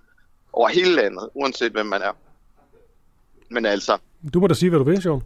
over 0.53 0.69
hele 0.69 0.95
landet, 0.95 1.29
uanset 1.33 1.71
hvem 1.71 1.85
man 1.85 2.01
er. 2.01 2.11
Men 3.49 3.65
altså, 3.65 3.97
Du 4.33 4.39
må 4.39 4.47
da 4.47 4.53
sige, 4.53 4.69
hvad 4.69 4.79
du 4.79 4.85
vil, 4.85 5.01
Sean. 5.01 5.21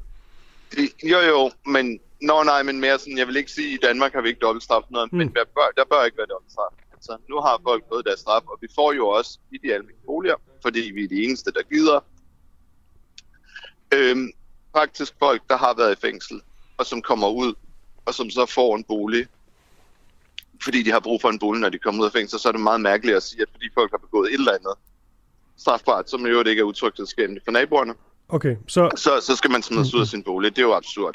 Jo 1.03 1.19
jo, 1.19 1.51
men 1.65 1.99
Nå 2.23 2.43
nej, 2.43 2.63
men 2.63 2.79
mere 2.79 2.99
sådan, 2.99 3.17
jeg 3.17 3.27
vil 3.27 3.35
ikke 3.35 3.51
sige, 3.51 3.67
at 3.67 3.73
i 3.73 3.87
Danmark 3.87 4.13
har 4.13 4.21
vi 4.21 4.27
ikke 4.29 4.39
dobbeltstraf 4.39 4.83
noget, 4.89 5.11
mm. 5.11 5.17
men 5.17 5.33
der 5.33 5.45
bør, 5.55 5.67
der 5.77 5.85
bør 5.85 6.03
ikke 6.03 6.17
være 6.17 6.27
dobbeltstraf. 6.27 6.73
Altså, 6.93 7.17
nu 7.29 7.39
har 7.39 7.61
folk 7.63 7.83
fået 7.89 8.05
deres 8.05 8.19
straf, 8.19 8.41
og 8.47 8.57
vi 8.61 8.67
får 8.75 8.93
jo 8.93 9.07
også 9.07 9.39
i 9.51 9.57
de 9.57 9.73
almindelige 9.73 10.05
boliger, 10.05 10.35
fordi 10.61 10.79
vi 10.79 11.03
er 11.03 11.07
de 11.07 11.23
eneste, 11.23 11.51
der 11.51 11.63
gider. 11.73 11.99
Øhm, 13.93 14.31
faktisk 14.75 15.13
folk, 15.19 15.41
der 15.49 15.57
har 15.57 15.73
været 15.77 15.97
i 15.97 16.01
fængsel, 16.01 16.41
og 16.77 16.85
som 16.85 17.01
kommer 17.01 17.29
ud, 17.29 17.53
og 18.05 18.13
som 18.13 18.29
så 18.29 18.45
får 18.45 18.75
en 18.75 18.83
bolig, 18.83 19.27
fordi 20.63 20.83
de 20.83 20.91
har 20.91 20.99
brug 20.99 21.21
for 21.21 21.29
en 21.29 21.39
bolig, 21.39 21.61
når 21.61 21.69
de 21.69 21.79
kommer 21.79 22.01
ud 22.01 22.05
af 22.05 22.11
fængsel, 22.11 22.39
så 22.39 22.47
er 22.47 22.51
det 22.51 22.61
meget 22.61 22.81
mærkeligt 22.81 23.17
at 23.17 23.23
sige, 23.23 23.41
at 23.41 23.49
fordi 23.51 23.69
folk 23.73 23.91
har 23.91 23.97
begået 23.97 24.27
et 24.27 24.33
eller 24.33 24.51
andet 24.51 24.75
strafbart, 25.57 26.09
som 26.09 26.25
i 26.25 26.29
øvrigt 26.29 26.49
ikke 26.49 26.59
er 26.59 26.63
utryghedsskabende 26.63 27.41
for 27.45 27.51
naboerne, 27.51 27.93
Okay, 28.33 28.55
så, 28.67 28.89
så, 28.95 29.09
så 29.21 29.35
skal 29.35 29.51
man 29.51 29.61
smides 29.61 29.93
ud 29.93 30.01
af 30.01 30.07
sin 30.07 30.23
bolig. 30.23 30.51
Det 30.55 30.57
er 30.57 30.67
jo 30.67 30.73
absurd. 30.73 31.13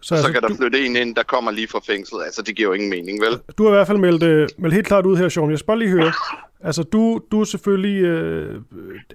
så, 0.00 0.08
Så, 0.08 0.14
altså, 0.14 0.26
så 0.26 0.32
kan 0.32 0.42
der 0.42 0.48
du, 0.48 0.54
flytte 0.56 0.86
en 0.86 0.96
ind, 0.96 1.16
der 1.16 1.22
kommer 1.22 1.50
lige 1.50 1.68
fra 1.68 1.80
fængslet. 1.86 2.22
Altså, 2.24 2.42
det 2.42 2.56
giver 2.56 2.68
jo 2.68 2.72
ingen 2.72 2.90
mening, 2.90 3.20
vel? 3.20 3.38
du 3.58 3.62
har 3.62 3.70
i 3.70 3.74
hvert 3.74 3.86
fald 3.86 3.98
meldt, 3.98 4.22
øh, 4.22 4.48
meldt 4.58 4.74
helt 4.74 4.86
klart 4.86 5.06
ud 5.06 5.16
her, 5.16 5.28
Sean. 5.28 5.50
Jeg 5.50 5.58
skal 5.58 5.66
bare 5.66 5.78
lige 5.78 5.90
høre. 5.90 6.12
Altså, 6.60 6.82
du, 6.82 7.20
du 7.30 7.40
er 7.40 7.44
selvfølgelig, 7.44 8.02
øh, 8.02 8.54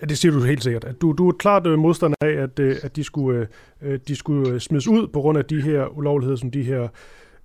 øh, 0.02 0.10
det 0.10 0.18
siger 0.18 0.32
du 0.32 0.40
helt 0.40 0.64
sikkert, 0.64 0.84
at 0.84 1.02
du, 1.02 1.12
du 1.12 1.28
er 1.28 1.34
klart 1.34 1.68
øh, 1.68 1.80
modstander 1.80 2.18
af, 2.22 2.32
at, 2.32 2.60
øh, 2.60 2.76
at 2.84 2.96
de 2.96 3.04
skulle, 3.04 3.48
øh, 3.82 3.94
øh, 3.94 4.00
de 4.08 4.16
skulle 4.16 4.50
øh, 4.50 4.60
smides 4.60 4.88
ud 4.88 5.08
på 5.08 5.22
grund 5.22 5.38
af 5.38 5.46
de 5.46 5.62
her 5.62 5.98
ulovligheder, 5.98 6.38
som 6.38 6.52
de 6.52 6.64
her 6.64 6.88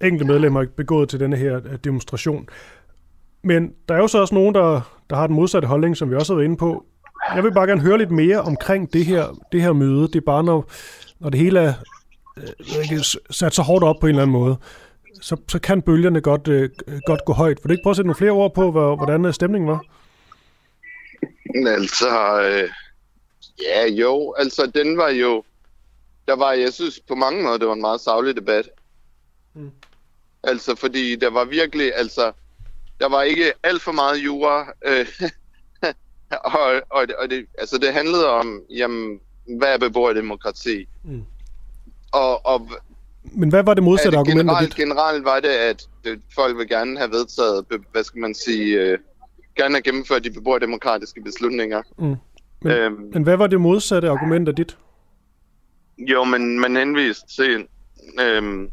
enkelte 0.01 0.25
medlemmer 0.25 0.61
har 0.61 0.69
begået 0.77 1.09
til 1.09 1.21
denne 1.21 1.37
her 1.37 1.57
øh, 1.57 1.79
demonstration. 1.85 2.49
Men 3.45 3.73
der 3.89 3.95
er 3.95 3.99
jo 3.99 4.07
så 4.07 4.19
også 4.19 4.35
nogen, 4.35 4.55
der, 4.55 4.81
der 5.11 5.17
har 5.17 5.27
den 5.27 5.37
modsatte 5.37 5.69
holdning, 5.69 5.97
som 5.97 6.11
vi 6.11 6.15
også 6.15 6.33
har 6.33 6.37
været 6.37 6.45
inde 6.45 6.57
på. 6.57 6.87
Jeg 7.35 7.45
vil 7.45 7.53
bare 7.53 7.67
gerne 7.67 7.81
høre 7.81 7.99
lidt 7.99 8.11
mere 8.11 8.41
omkring 8.41 8.93
det 8.93 9.07
her, 9.07 9.37
det 9.53 9.63
her 9.63 9.73
møde. 9.73 10.03
Det 10.03 10.17
er 10.17 10.21
bare, 10.21 10.45
når, 10.45 10.71
når 11.21 11.31
det 11.31 11.41
hele 11.41 11.61
er 11.61 11.75
øh, 12.37 13.01
sat 13.31 13.55
så 13.55 13.63
hårdt 13.63 13.85
op 13.85 13.97
på 14.01 14.07
en 14.07 14.11
eller 14.11 14.23
anden 14.23 14.33
måde, 14.33 14.57
så, 15.21 15.37
så 15.49 15.59
kan 15.59 15.83
bølgerne 15.83 16.21
godt, 16.21 16.49
øh, 16.49 16.71
godt 17.07 17.25
gå 17.25 17.33
højt. 17.33 17.59
Vil 17.63 17.69
du 17.69 17.73
ikke 17.73 17.83
prøve 17.83 17.93
at 17.93 17.97
sætte 17.97 18.07
nogle 18.07 18.19
flere 18.19 18.31
ord 18.31 18.55
på, 18.55 18.71
hvor, 18.71 18.97
hvordan 18.97 19.25
øh, 19.25 19.35
stemningen 19.35 19.71
var? 19.71 19.85
Altså, 21.67 22.43
øh, 22.43 22.69
ja 23.63 23.87
jo, 23.87 24.35
altså 24.39 24.71
den 24.75 24.97
var 24.97 25.09
jo, 25.09 25.45
der 26.29 26.37
var, 26.37 26.53
jeg 26.53 26.73
synes 26.73 27.01
på 27.09 27.15
mange 27.15 27.43
måder, 27.43 27.59
det 27.59 27.67
var 27.67 27.75
en 27.75 27.81
meget 27.81 28.01
savlig 28.01 28.37
debat. 28.37 28.69
Mm. 29.55 29.71
Altså, 30.43 30.75
fordi 30.75 31.17
der 31.17 31.31
var 31.31 31.45
virkelig, 31.45 31.93
altså, 31.95 32.33
der 33.01 33.09
var 33.09 33.23
ikke 33.23 33.53
alt 33.63 33.83
for 33.83 33.93
meget 33.93 34.19
jura, 34.19 34.73
øh, 34.85 35.07
og, 36.45 36.83
og, 36.91 37.07
og 37.19 37.31
det, 37.31 37.47
altså 37.59 37.79
det 37.79 37.93
handlede 37.93 38.31
om, 38.31 38.63
jamen, 38.71 39.21
hvad 39.59 39.75
er 39.75 39.79
beboerdemokrati? 39.79 40.89
Mm. 41.05 41.23
Og, 42.13 42.47
og 42.47 42.71
Men 43.33 43.49
hvad 43.49 43.63
var 43.63 43.75
det 43.75 43.83
modsatte 43.83 44.19
argument 44.19 44.39
generelt, 44.41 44.69
dit? 44.69 44.77
generelt 44.77 45.25
var 45.25 45.41
det, 45.41 45.49
at 45.49 45.87
folk 46.35 46.59
vil 46.59 46.69
gerne 46.69 46.99
have 46.99 47.11
vedtaget, 47.11 47.65
hvad 47.93 48.05
skal 48.05 48.21
man 48.21 48.35
sige, 48.35 48.81
øh, 48.81 48.99
gerne 49.57 49.75
have 49.75 49.83
gennemført 49.83 50.25
de 50.25 50.31
beboerdemokratiske 50.31 51.21
beslutninger. 51.23 51.83
Mm. 51.99 52.05
Men, 52.65 52.73
Øhm, 52.73 53.11
men 53.13 53.23
hvad 53.23 53.37
var 53.37 53.47
det 53.47 53.61
modsatte 53.61 54.09
argument 54.11 54.49
af 54.49 54.57
dit? 54.57 54.77
jo, 55.99 56.25
men 56.25 56.61
man 56.61 56.77
henviste 56.77 57.27
til 57.37 57.67
øhm, 58.21 58.71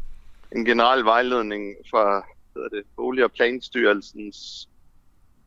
en 0.56 0.64
generel 0.64 1.04
vejledning 1.04 1.74
fra 1.90 2.26
hvad 2.52 2.70
det, 2.78 2.82
Bolig- 2.96 3.24
og 3.24 3.32
Planstyrelsens, 3.32 4.68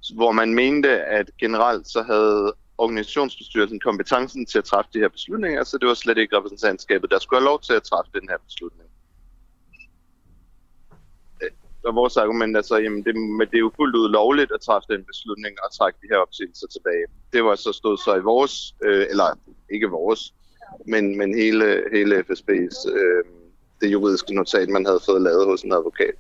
hvor 0.10 0.32
man 0.32 0.54
mente, 0.54 0.90
at 0.90 1.30
generelt 1.40 1.88
så 1.88 2.02
havde 2.02 2.54
organisationsbestyrelsen 2.78 3.80
kompetencen 3.80 4.46
til 4.46 4.58
at 4.58 4.64
træffe 4.64 4.92
de 4.94 5.00
her 5.00 5.08
beslutninger, 5.08 5.64
så 5.64 5.78
det 5.78 5.88
var 5.88 5.94
slet 5.94 6.18
ikke 6.18 6.38
repræsentantskabet, 6.38 7.12
der 7.12 7.20
skulle 7.20 7.40
have 7.40 7.46
lov 7.46 7.62
til 7.62 7.74
at 7.74 7.84
træffe 7.84 8.12
den 8.14 8.30
her 8.30 8.38
beslutning. 8.46 8.90
Øh, 11.44 11.50
og 11.86 11.96
vores 11.96 12.18
argument 12.18 12.58
er 12.58 12.62
så, 12.62 12.78
jamen 12.78 13.04
det, 13.06 13.16
men 13.16 13.48
det 13.48 13.56
er 13.56 13.66
jo 13.68 13.72
fuldt 13.76 13.96
ud 13.96 14.10
lovligt 14.10 14.52
at 14.52 14.62
træffe 14.62 14.94
den 14.94 15.04
beslutning 15.06 15.58
og 15.64 15.74
trække 15.78 16.00
de 16.02 16.08
her 16.12 16.18
opsigelser 16.18 16.68
tilbage. 16.68 17.06
Det 17.34 17.44
var 17.44 17.56
så 17.56 17.72
stod 17.72 17.98
så 17.98 18.16
i 18.16 18.20
vores, 18.20 18.76
øh, 18.86 19.06
eller 19.10 19.40
ikke 19.74 19.88
vores, 19.90 20.34
men, 20.88 21.18
men 21.18 21.36
hele, 21.36 21.84
hele 21.94 22.16
FSB's, 22.20 22.78
øh, 22.98 23.24
det 23.82 23.92
juridiske 23.92 24.36
notat, 24.36 24.70
man 24.70 24.86
havde 24.86 25.00
fået 25.06 25.22
lavet 25.22 25.46
hos 25.46 25.62
en 25.62 25.74
advokat. 25.74 26.16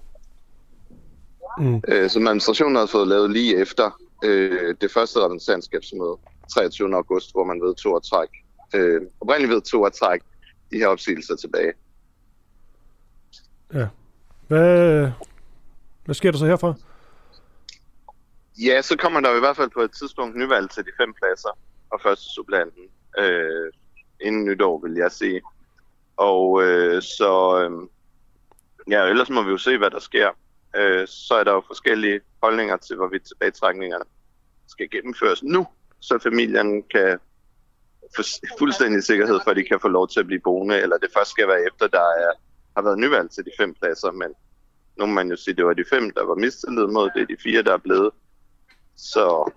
Mm. 1.60 1.82
Øh, 1.88 2.10
som 2.10 2.28
administrationen 2.28 2.76
havde 2.76 2.88
fået 2.88 3.08
lavet 3.08 3.32
lige 3.32 3.58
efter 3.58 3.92
øh, 4.24 4.76
det 4.82 4.92
første 4.92 5.20
repræsentantskabsmøde, 5.20 6.18
23. 6.54 6.96
august, 6.96 7.32
hvor 7.32 7.44
man 7.44 7.62
vedtog 7.62 7.96
at 7.96 8.04
trække, 8.04 8.44
øh, 8.76 9.02
oprindeligt 9.22 9.54
vedtog 9.54 9.86
at 9.86 9.94
trække 9.94 10.26
de 10.72 10.78
her 10.78 10.88
opsigelser 10.88 11.36
tilbage. 11.36 11.74
Ja. 13.74 13.88
Hvad, 14.48 15.12
hvad 16.06 16.16
sker 16.16 16.32
der 16.32 16.38
så 16.38 16.46
herfra? 16.46 16.74
Ja, 18.58 18.82
så 18.82 18.98
kommer 18.98 19.20
der 19.20 19.30
jo 19.30 19.36
i 19.36 19.40
hvert 19.40 19.56
fald 19.56 19.70
på 19.70 19.82
et 19.82 19.92
tidspunkt 19.92 20.38
nyvalg 20.38 20.70
til 20.70 20.84
de 20.84 20.92
fem 20.98 21.14
pladser 21.14 21.58
og 21.90 22.02
første 22.02 22.26
supplanten 22.36 22.84
øh, 23.18 23.72
inden 24.22 24.46
nytår, 24.46 24.80
vil 24.84 24.94
jeg 24.94 25.12
sige. 25.12 25.42
Og 26.18 26.64
øh, 26.64 27.02
så, 27.02 27.62
øh, 27.62 27.88
ja, 28.92 29.04
ellers 29.04 29.30
må 29.30 29.44
vi 29.44 29.52
jo 29.52 29.58
se, 29.58 29.78
hvad 29.78 29.90
der 29.90 30.00
sker. 30.00 30.30
Øh, 30.76 31.08
så 31.08 31.34
er 31.34 31.44
der 31.44 31.52
jo 31.52 31.64
forskellige 31.68 32.22
holdninger 32.44 32.78
til, 32.78 32.96
hvorvidt 32.96 33.28
tilbagetrækningerne 33.28 34.06
skal 34.68 34.90
gennemføres 34.90 35.44
nu, 35.44 35.68
så 36.00 36.20
familien 36.24 36.84
kan 36.84 37.20
få 38.16 38.24
fuldstændig 38.60 39.04
sikkerhed 39.04 39.40
for, 39.44 39.52
at 39.52 39.58
de 39.58 39.64
kan 39.64 39.80
få 39.80 39.88
lov 39.88 40.08
til 40.08 40.20
at 40.20 40.28
blive 40.28 40.42
boende, 40.44 40.82
eller 40.82 40.98
det 40.98 41.10
først 41.18 41.32
skal 41.32 41.48
være 41.48 41.66
efter, 41.68 41.88
der 41.88 42.08
er, 42.26 42.32
har 42.76 42.84
været 42.84 43.00
nyvalg 43.00 43.32
til 43.32 43.46
de 43.46 43.52
fem 43.60 43.74
pladser, 43.74 44.12
men 44.12 44.30
nu 45.00 45.06
må 45.06 45.14
man 45.14 45.30
jo 45.30 45.36
sige, 45.36 45.52
at 45.52 45.58
det 45.58 45.66
var 45.66 45.74
de 45.74 45.86
fem, 45.90 46.12
der 46.12 46.26
var 46.26 46.36
mistillid 46.36 46.88
mod, 46.88 47.10
det 47.16 47.22
er 47.22 47.26
de 47.26 47.44
fire, 47.44 47.64
der 47.64 47.74
er 47.74 47.78
blevet. 47.78 48.12
Så 48.96 49.52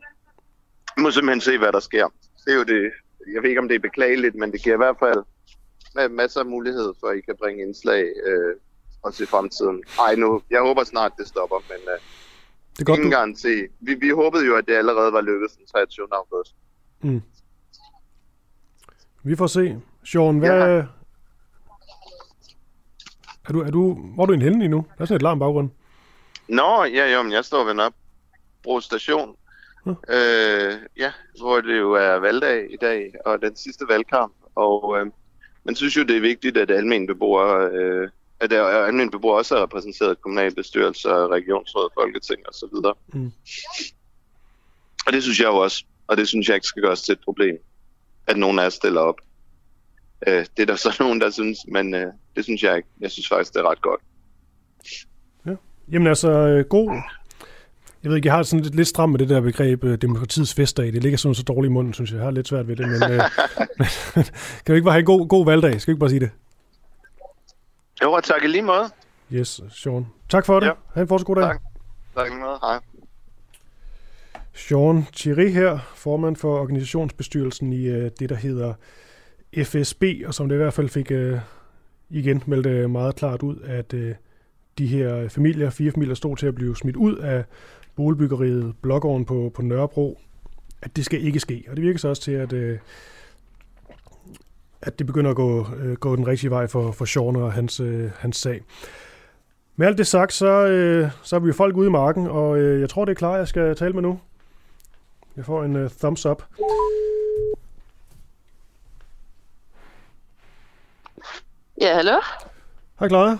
vi 0.96 1.02
må 1.02 1.10
simpelthen 1.10 1.40
se, 1.40 1.58
hvad 1.58 1.72
der 1.72 1.80
sker. 1.80 2.08
Det 2.44 2.52
er 2.52 2.56
jo 2.56 2.62
det, 2.62 2.92
jeg 3.34 3.42
ved 3.42 3.48
ikke, 3.48 3.60
om 3.60 3.68
det 3.68 3.74
er 3.74 3.88
beklageligt, 3.88 4.34
men 4.34 4.52
det 4.52 4.62
giver 4.62 4.76
i 4.76 4.84
hvert 4.84 4.96
fald 4.98 5.22
masser 6.10 6.40
af 6.40 6.46
mulighed 6.46 6.94
for, 7.00 7.06
at 7.06 7.16
I 7.18 7.20
kan 7.20 7.36
bringe 7.36 7.62
indslag 7.62 8.04
øh, 8.26 8.54
også 9.06 9.22
i 9.22 9.26
fremtiden. 9.26 9.82
Ej 10.06 10.14
nu, 10.14 10.42
jeg 10.50 10.60
håber 10.60 10.84
snart, 10.84 11.12
det 11.18 11.28
stopper, 11.28 11.56
men 11.68 11.78
øh, 11.94 12.00
Det 12.72 12.80
er 12.80 12.84
godt, 12.84 12.98
ingen 12.98 13.10
du... 13.10 13.16
garanti. 13.16 13.54
Vi, 13.80 13.94
vi 13.94 14.10
håbede 14.10 14.46
jo, 14.46 14.56
at 14.56 14.64
det 14.68 14.74
allerede 14.74 15.12
var 15.12 15.20
lykkedes 15.20 15.52
den 15.52 15.66
23. 15.66 16.06
august. 16.12 16.54
Mm. 17.02 17.22
Vi 19.22 19.36
får 19.36 19.46
se. 19.46 19.80
Sean, 20.04 20.38
hvad... 20.38 20.50
Ja. 20.50 20.84
Er 23.48 23.52
du, 23.52 23.60
er 23.60 23.70
du, 23.70 23.94
hvor 24.14 24.22
er 24.22 24.26
du 24.26 24.32
en 24.32 24.42
henne 24.42 24.58
lige 24.58 24.68
nu? 24.68 24.86
Der 24.96 25.02
er 25.02 25.06
sådan 25.06 25.16
et 25.16 25.22
larm 25.22 25.38
baggrund. 25.38 25.70
Nå, 26.48 26.84
ja, 26.84 27.14
jo, 27.14 27.22
men 27.22 27.32
jeg 27.32 27.44
står 27.44 27.64
ved 27.64 27.78
op. 27.78 27.92
Bro 28.62 28.80
station. 28.80 29.36
Hm. 29.84 29.90
Øh, 29.90 30.72
ja, 30.96 31.12
hvor 31.40 31.60
det 31.60 31.78
jo 31.78 31.92
er 31.92 32.14
valgdag 32.14 32.72
i 32.72 32.76
dag, 32.76 33.14
og 33.24 33.42
den 33.42 33.56
sidste 33.56 33.84
valgkamp. 33.88 34.32
Og 34.54 34.98
øh, 34.98 35.06
man 35.64 35.74
synes 35.74 35.96
jo, 35.96 36.02
det 36.02 36.16
er 36.16 36.20
vigtigt, 36.20 36.56
at 36.56 36.70
almindelige 36.70 37.14
beboere, 37.14 37.70
øh, 37.70 38.08
at 38.40 38.50
der 38.50 38.62
er 38.62 38.84
almindelige 38.84 39.10
beboere 39.10 39.38
også 39.38 39.56
er 39.56 39.62
repræsenteret 39.62 40.12
i 40.12 40.20
kommunalbestyrelser, 40.22 41.28
regionsråd, 41.28 41.90
folketing 41.94 42.40
osv. 42.48 42.76
Mm. 43.14 43.32
Og 45.06 45.12
det 45.12 45.22
synes 45.22 45.40
jeg 45.40 45.46
jo 45.46 45.56
også. 45.56 45.84
Og 46.06 46.16
det 46.16 46.28
synes 46.28 46.48
jeg 46.48 46.54
ikke 46.54 46.66
skal 46.66 46.82
gøres 46.82 47.02
til 47.02 47.12
et 47.12 47.20
problem, 47.24 47.58
at 48.26 48.36
nogen 48.36 48.58
af 48.58 48.66
os 48.66 48.74
stiller 48.74 49.00
op. 49.00 49.20
Øh, 50.26 50.46
det 50.56 50.62
er 50.62 50.66
der 50.66 50.76
så 50.76 50.96
nogen, 51.04 51.20
der 51.20 51.30
synes, 51.30 51.58
men 51.68 51.94
øh, 51.94 52.12
det 52.36 52.44
synes 52.44 52.62
jeg 52.62 52.76
ikke. 52.76 52.88
Jeg 53.00 53.10
synes 53.10 53.28
faktisk, 53.28 53.52
det 53.54 53.60
er 53.60 53.70
ret 53.70 53.82
godt. 53.82 54.00
Jamen 55.92 56.06
altså, 56.06 56.30
øh, 56.30 56.64
god... 56.64 56.90
Jeg 58.02 58.10
ved 58.10 58.16
ikke, 58.16 58.26
jeg 58.26 58.34
har 58.34 58.42
sådan 58.42 58.62
lidt, 58.62 58.74
lidt 58.74 58.88
stramt 58.88 59.10
med 59.10 59.18
det 59.18 59.28
der 59.28 59.40
begreb 59.40 59.84
øh, 59.84 59.98
demokratiets 59.98 60.54
festdag. 60.54 60.92
Det 60.92 61.02
ligger 61.02 61.18
sådan 61.18 61.34
så 61.34 61.42
dårligt 61.42 61.70
i 61.70 61.72
munden, 61.72 61.94
synes 61.94 62.10
jeg. 62.10 62.16
Jeg 62.16 62.24
har 62.24 62.30
lidt 62.30 62.48
svært 62.48 62.68
ved 62.68 62.76
det, 62.76 62.88
men... 62.88 63.02
Øh, 63.02 63.20
kan 64.66 64.72
vi 64.72 64.74
ikke 64.74 64.84
bare 64.84 64.92
have 64.92 65.00
en 65.00 65.06
god, 65.06 65.28
god 65.28 65.44
valgdag? 65.44 65.80
Skal 65.80 65.92
vi 65.92 65.94
ikke 65.94 66.00
bare 66.00 66.10
sige 66.10 66.20
det? 66.20 66.30
Jo, 68.02 68.12
og 68.12 68.24
tak 68.24 68.44
i 68.44 68.46
lige 68.46 68.62
måde. 68.62 68.84
Yes, 69.32 69.60
Sean. 69.70 70.06
Tak 70.28 70.46
for 70.46 70.60
det. 70.60 70.66
Ja. 70.66 70.72
Ha' 70.94 71.00
en 71.00 71.08
fortsat 71.08 71.26
god 71.26 71.36
dag. 71.36 71.44
Tak. 71.44 71.60
Tak 72.14 72.32
måde. 72.32 72.58
Hej. 72.62 72.78
Sean 74.54 75.06
Thierry 75.12 75.50
her, 75.50 75.78
formand 75.94 76.36
for 76.36 76.58
organisationsbestyrelsen 76.58 77.72
i 77.72 77.86
øh, 77.86 78.10
det, 78.20 78.28
der 78.28 78.36
hedder 78.36 78.74
FSB, 79.64 80.04
og 80.26 80.34
som 80.34 80.48
det 80.48 80.56
i 80.56 80.58
hvert 80.58 80.74
fald 80.74 80.88
fik 80.88 81.10
øh, 81.10 81.38
igen 82.10 82.42
meldt 82.46 82.66
øh, 82.66 82.90
meget 82.90 83.16
klart 83.16 83.42
ud, 83.42 83.56
at 83.64 83.94
øh, 83.94 84.14
de 84.78 84.86
her 84.86 85.28
familier, 85.28 85.70
fire 85.70 85.92
familier, 85.92 86.14
stod 86.14 86.36
til 86.36 86.46
at 86.46 86.54
blive 86.54 86.76
smidt 86.76 86.96
ud 86.96 87.16
af 87.16 87.44
boligbyggeriet 87.96 88.74
Blågården 88.82 89.24
på, 89.24 89.52
på 89.54 89.62
Nørrebro, 89.62 90.20
at 90.82 90.96
det 90.96 91.04
skal 91.04 91.24
ikke 91.24 91.40
ske. 91.40 91.64
Og 91.68 91.76
det 91.76 91.84
virker 91.84 91.98
så 91.98 92.08
også 92.08 92.22
til, 92.22 92.32
at, 92.32 92.52
øh, 92.52 92.78
at 94.82 94.98
det 94.98 95.06
begynder 95.06 95.30
at 95.30 95.36
gå, 95.36 95.66
øh, 95.76 95.96
gå 95.96 96.16
den 96.16 96.26
rigtige 96.26 96.50
vej 96.50 96.66
for, 96.66 96.92
for 96.92 97.04
Sean 97.04 97.36
og 97.36 97.52
hans, 97.52 97.80
øh, 97.80 98.10
hans 98.18 98.36
sag. 98.36 98.62
Med 99.76 99.86
alt 99.86 99.98
det 99.98 100.06
sagt, 100.06 100.32
så, 100.32 100.46
øh, 100.46 101.10
så 101.22 101.36
er 101.36 101.40
vi 101.40 101.46
jo 101.46 101.52
folk 101.52 101.76
ude 101.76 101.86
i 101.86 101.90
marken, 101.90 102.26
og 102.26 102.58
øh, 102.58 102.80
jeg 102.80 102.90
tror, 102.90 103.04
det 103.04 103.12
er 103.12 103.16
klar, 103.16 103.36
jeg 103.36 103.48
skal 103.48 103.76
tale 103.76 103.92
med 103.92 104.02
nu. 104.02 104.20
Jeg 105.36 105.44
får 105.44 105.64
en 105.64 105.84
uh, 105.84 105.90
thumbs 105.90 106.26
up. 106.26 106.42
Ja, 111.80 111.94
hallo? 111.94 112.20
Hej 112.98 113.08
Clara. 113.08 113.38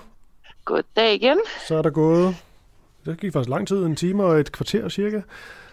Goddag 0.65 1.15
igen. 1.15 1.41
Så 1.69 1.75
er 1.77 1.83
der 1.83 1.91
gået, 1.91 2.37
det 3.05 3.21
gik 3.21 3.33
faktisk 3.33 3.51
lang 3.51 3.69
tid, 3.69 3.85
en 3.85 3.97
time 3.97 4.25
og 4.25 4.41
et 4.41 4.53
kvarter 4.53 4.89
cirka. 4.89 5.21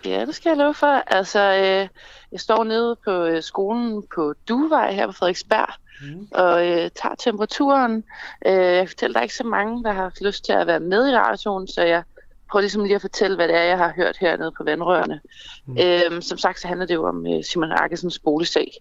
Ja, 0.06 0.26
det 0.26 0.36
skal 0.36 0.50
jeg 0.50 0.58
love 0.58 0.74
for. 0.74 0.88
Altså, 0.88 1.40
øh, 1.40 1.88
jeg 2.32 2.40
står 2.40 2.64
nede 2.64 2.96
på 3.06 3.12
øh, 3.12 3.44
skolen 3.44 4.04
på 4.16 4.34
Duvej 4.50 4.94
her 4.94 5.08
på 5.08 5.12
Frederiksberg 5.12 5.74
mm. 6.02 6.28
og 6.32 6.68
øh, 6.68 6.90
tager 7.02 7.16
temperaturen. 7.20 8.04
Øh, 8.46 8.54
jeg 8.54 8.78
kan 8.78 8.88
fortælle, 8.88 9.14
der 9.14 9.20
er 9.20 9.24
ikke 9.24 9.36
så 9.36 9.44
mange, 9.44 9.84
der 9.84 9.92
har 9.92 10.02
haft 10.02 10.22
lyst 10.22 10.46
til 10.46 10.54
at 10.54 10.68
være 10.68 10.80
med 10.80 11.10
i 11.10 11.16
radioen, 11.16 11.68
så 11.68 11.82
jeg 11.82 12.04
prøver 12.52 12.62
ligesom 12.62 12.84
lige 12.84 12.96
at 12.96 13.02
fortælle, 13.02 13.36
hvad 13.36 13.48
det 13.48 13.56
er, 13.56 13.64
jeg 13.64 13.78
har 13.78 13.94
hørt 13.96 14.18
hernede 14.18 14.52
på 14.58 14.64
vandrørene. 14.64 15.22
Mm. 15.66 15.78
Øh, 15.78 16.22
som 16.22 16.38
sagt, 16.38 16.60
så 16.60 16.68
handler 16.68 16.86
det 16.86 16.94
jo 16.94 17.08
om 17.08 17.28
øh, 17.28 17.44
Simon 17.44 17.72
Arkesens 17.72 18.20
boligsag, 18.20 18.72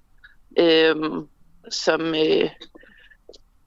øh, 0.58 0.96
som... 1.70 2.14
Øh, 2.14 2.50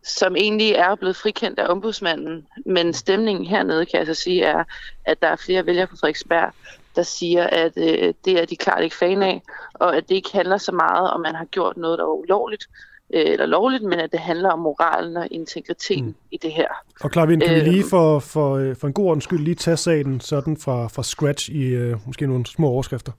som 0.07 0.35
egentlig 0.35 0.71
er 0.71 0.95
blevet 0.95 1.15
frikendt 1.15 1.59
af 1.59 1.71
ombudsmanden. 1.71 2.47
Men 2.65 2.93
stemningen 2.93 3.45
hernede, 3.45 3.85
kan 3.85 3.99
jeg 3.99 4.05
så 4.07 4.13
sige, 4.13 4.43
er, 4.43 4.63
at 5.05 5.21
der 5.21 5.27
er 5.27 5.35
flere 5.35 5.65
vælgere 5.65 5.87
på 5.87 5.95
Frederiksberg, 5.95 6.53
der 6.95 7.03
siger, 7.03 7.47
at 7.47 7.73
øh, 7.77 8.13
det 8.25 8.41
er 8.41 8.45
de 8.45 8.55
klart 8.55 8.83
ikke 8.83 8.95
fan 8.95 9.23
af, 9.23 9.41
og 9.73 9.97
at 9.97 10.09
det 10.09 10.15
ikke 10.15 10.29
handler 10.33 10.57
så 10.57 10.71
meget 10.71 11.11
om, 11.11 11.21
man 11.21 11.35
har 11.35 11.45
gjort 11.45 11.77
noget, 11.77 11.99
der 11.99 12.05
var 12.05 12.13
ulovligt, 12.13 12.67
øh, 13.13 13.25
eller 13.25 13.45
lovligt, 13.45 13.83
men 13.83 13.99
at 13.99 14.11
det 14.11 14.19
handler 14.19 14.49
om 14.49 14.59
moralen 14.59 15.17
og 15.17 15.27
integriteten 15.31 16.05
mm. 16.05 16.15
i 16.31 16.37
det 16.37 16.51
her. 16.51 16.67
Og 17.01 17.11
klar, 17.11 17.25
kan 17.25 17.41
øh, 17.43 17.55
vi 17.55 17.59
lige 17.59 17.83
for, 17.89 18.19
for, 18.19 18.55
øh, 18.55 18.75
for 18.75 18.87
en 18.87 18.93
god 18.93 19.05
ordens 19.05 19.23
skyld 19.23 19.39
lige 19.39 19.55
tage 19.55 19.77
sagen 19.77 20.21
sådan 20.21 20.57
fra, 20.57 20.87
fra 20.87 21.03
scratch 21.03 21.49
i 21.49 21.63
øh, 21.63 21.97
måske 22.05 22.27
nogle 22.27 22.45
små 22.45 22.67
overskrifter? 22.67 23.11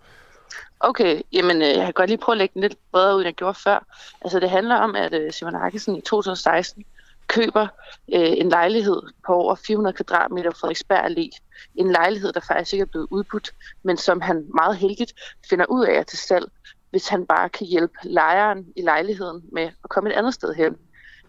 Okay, 0.80 1.20
jamen 1.32 1.62
øh, 1.62 1.68
jeg 1.68 1.84
kan 1.84 1.92
godt 1.92 2.10
lige 2.10 2.18
prøve 2.18 2.34
at 2.34 2.38
lægge 2.38 2.54
den 2.54 2.62
lidt 2.62 2.76
bredere 2.92 3.14
ud, 3.16 3.20
end 3.20 3.26
jeg 3.26 3.34
gjorde 3.34 3.58
før. 3.64 3.86
Altså 4.20 4.40
det 4.40 4.50
handler 4.50 4.76
om, 4.76 4.96
at 4.96 5.14
øh, 5.14 5.32
Simon 5.32 5.54
Arkesen 5.54 5.96
i 5.96 6.00
2016 6.00 6.84
køber 7.26 7.66
øh, 8.14 8.32
en 8.36 8.48
lejlighed 8.48 9.02
på 9.26 9.32
over 9.32 9.54
400 9.54 9.96
kvadratmeter 9.96 10.50
på 10.50 10.56
Frederiksberg 10.60 11.04
Allé. 11.04 11.45
En 11.74 11.92
lejlighed, 11.92 12.32
der 12.32 12.40
faktisk 12.40 12.72
ikke 12.72 12.82
er 12.82 12.86
blevet 12.86 13.06
udbudt, 13.10 13.54
men 13.82 13.96
som 13.96 14.20
han 14.20 14.46
meget 14.54 14.76
heldigt 14.76 15.12
finder 15.50 15.66
ud 15.68 15.84
af 15.84 15.92
at 15.92 16.06
til 16.06 16.18
salg, 16.18 16.46
hvis 16.90 17.08
han 17.08 17.26
bare 17.26 17.48
kan 17.48 17.66
hjælpe 17.66 17.94
lejeren 18.02 18.66
i 18.76 18.82
lejligheden 18.82 19.44
med 19.52 19.62
at 19.62 19.90
komme 19.90 20.10
et 20.10 20.14
andet 20.14 20.34
sted 20.34 20.54
hen. 20.54 20.76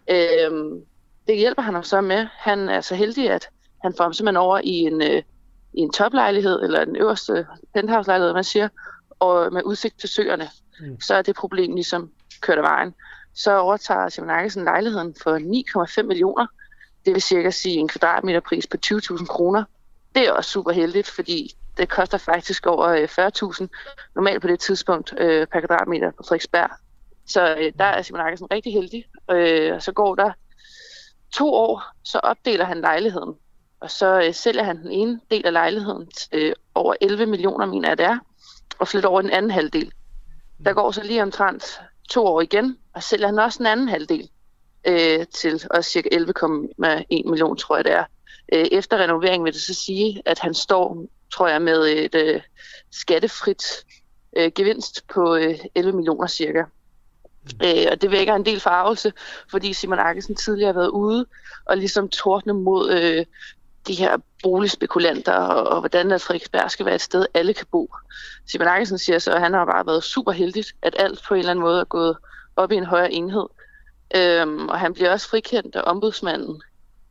Øh, 0.09 0.81
det 1.27 1.37
hjælper 1.37 1.61
han 1.61 1.73
ham 1.73 1.83
så 1.83 2.01
med. 2.01 2.27
Han 2.31 2.69
er 2.69 2.81
så 2.81 2.95
heldig, 2.95 3.29
at 3.29 3.49
han 3.83 3.93
får 3.97 4.03
ham 4.03 4.13
simpelthen 4.13 4.37
over 4.37 4.61
i 4.63 4.69
en, 4.69 5.01
øh, 5.01 5.23
i 5.73 5.79
en 5.79 5.91
toplejlighed, 5.91 6.63
eller 6.63 6.85
den 6.85 6.95
øverste 6.95 7.47
penthouse-lejlighed, 7.73 8.33
man 8.33 8.43
siger, 8.43 8.69
og 9.19 9.53
med 9.53 9.63
udsigt 9.63 9.99
til 9.99 10.09
søerne, 10.09 10.49
mm. 10.79 11.01
så 11.01 11.15
er 11.15 11.21
det 11.21 11.35
problem 11.35 11.75
ligesom 11.75 12.11
kørt 12.41 12.57
af 12.57 12.63
vejen. 12.63 12.93
Så 13.33 13.57
overtager 13.57 14.09
Simon 14.09 14.29
Arkesen 14.29 14.63
lejligheden 14.63 15.15
for 15.23 15.37
9,5 16.01 16.03
millioner. 16.03 16.47
Det 17.05 17.13
vil 17.13 17.21
cirka 17.21 17.51
sige 17.51 17.75
en 17.75 17.87
kvadratmeter 17.87 18.39
pris 18.39 18.67
på 18.67 18.77
20.000 18.85 19.25
kroner. 19.25 19.63
Det 20.17 20.27
er 20.27 20.31
også 20.31 20.51
super 20.51 20.71
heldigt, 20.71 21.07
fordi 21.07 21.55
det 21.77 21.89
koster 21.89 22.17
faktisk 22.17 22.65
over 22.65 22.87
øh, 22.87 23.03
40.000 23.03 23.67
normalt 24.15 24.41
på 24.41 24.47
det 24.47 24.59
tidspunkt 24.59 25.13
øh, 25.17 25.47
per 25.47 25.59
kvadratmeter 25.59 26.11
på 26.11 26.23
Frederiksberg. 26.23 26.69
Så 27.27 27.55
øh, 27.55 27.73
der 27.79 27.85
er 27.85 28.01
Simon 28.01 28.21
Arkesen 28.21 28.51
rigtig 28.51 28.73
heldig. 28.73 29.05
Øh, 29.31 29.73
og 29.73 29.81
så 29.81 29.91
går 29.91 30.15
der 30.15 30.31
to 31.33 31.53
år, 31.53 31.83
så 32.03 32.19
opdeler 32.19 32.65
han 32.65 32.81
lejligheden. 32.81 33.35
Og 33.79 33.91
så 33.91 34.21
øh, 34.21 34.33
sælger 34.33 34.63
han 34.63 34.77
den 34.77 34.91
ene 34.91 35.19
del 35.31 35.45
af 35.45 35.53
lejligheden 35.53 36.07
til 36.07 36.29
øh, 36.33 36.53
over 36.75 36.93
11 37.01 37.25
millioner, 37.25 37.65
mener 37.65 37.87
jeg 37.87 37.97
det 37.97 38.05
er 38.05 38.19
og 38.79 38.87
flytter 38.87 39.09
over 39.09 39.21
den 39.21 39.31
anden 39.31 39.51
halvdel. 39.51 39.91
Der 40.65 40.73
går 40.73 40.91
så 40.91 41.03
lige 41.03 41.23
omtrent 41.23 41.81
to 42.09 42.25
år 42.25 42.41
igen, 42.41 42.77
og 42.93 43.03
sælger 43.03 43.27
han 43.27 43.39
også 43.39 43.57
den 43.57 43.67
anden 43.67 43.87
halvdel 43.87 44.29
øh, 44.87 45.27
til 45.27 45.67
også 45.71 45.91
cirka 45.91 46.09
11,1 46.09 47.29
millioner, 47.29 47.55
tror 47.55 47.75
jeg 47.75 47.85
det 47.85 47.93
er. 47.93 48.03
Øh, 48.53 48.65
efter 48.71 48.97
renoveringen 48.97 49.45
vil 49.45 49.53
det 49.53 49.61
så 49.61 49.73
sige, 49.73 50.21
at 50.25 50.39
han 50.39 50.53
står, 50.53 51.05
tror 51.33 51.47
jeg, 51.47 51.61
med 51.61 51.87
et 51.87 52.15
øh, 52.15 52.41
skattefrit 52.91 53.63
øh, 54.37 54.51
gevinst 54.55 55.07
på 55.13 55.35
øh, 55.35 55.59
11 55.75 55.95
millioner 55.95 56.27
cirka. 56.27 56.63
Øh, 57.63 57.85
og 57.91 58.01
det 58.01 58.11
vækker 58.11 58.35
en 58.35 58.45
del 58.45 58.59
farvelse, 58.59 59.13
fordi 59.51 59.73
Simon 59.73 59.99
Arkesen 59.99 60.35
tidligere 60.35 60.73
har 60.73 60.79
været 60.79 60.89
ude 60.89 61.25
og 61.65 61.77
ligesom 61.77 62.09
tordne 62.09 62.53
mod 62.53 62.91
øh, 62.91 63.25
de 63.87 63.95
her 63.95 64.17
boligspekulanter, 64.43 65.33
og, 65.33 65.67
og 65.67 65.79
hvordan 65.79 66.11
at 66.11 66.21
Frederiksberg 66.21 66.71
skal 66.71 66.85
være 66.85 66.95
et 66.95 67.01
sted, 67.01 67.25
alle 67.33 67.53
kan 67.53 67.65
bo. 67.71 67.93
Simon 68.47 68.67
Arkesen 68.67 68.97
siger 68.97 69.19
så, 69.19 69.31
at 69.31 69.41
han 69.41 69.53
har 69.53 69.65
bare 69.65 69.85
været 69.85 70.03
super 70.03 70.31
heldig, 70.31 70.63
at 70.81 70.95
alt 70.99 71.23
på 71.27 71.33
en 71.33 71.39
eller 71.39 71.51
anden 71.51 71.63
måde 71.63 71.79
er 71.79 71.85
gået 71.85 72.17
op 72.55 72.71
i 72.71 72.75
en 72.75 72.85
højere 72.85 73.11
enhed. 73.11 73.47
Øhm, 74.15 74.69
og 74.69 74.79
han 74.79 74.93
bliver 74.93 75.11
også 75.11 75.29
frikendt 75.29 75.75
af 75.75 75.81
ombudsmanden. 75.85 76.61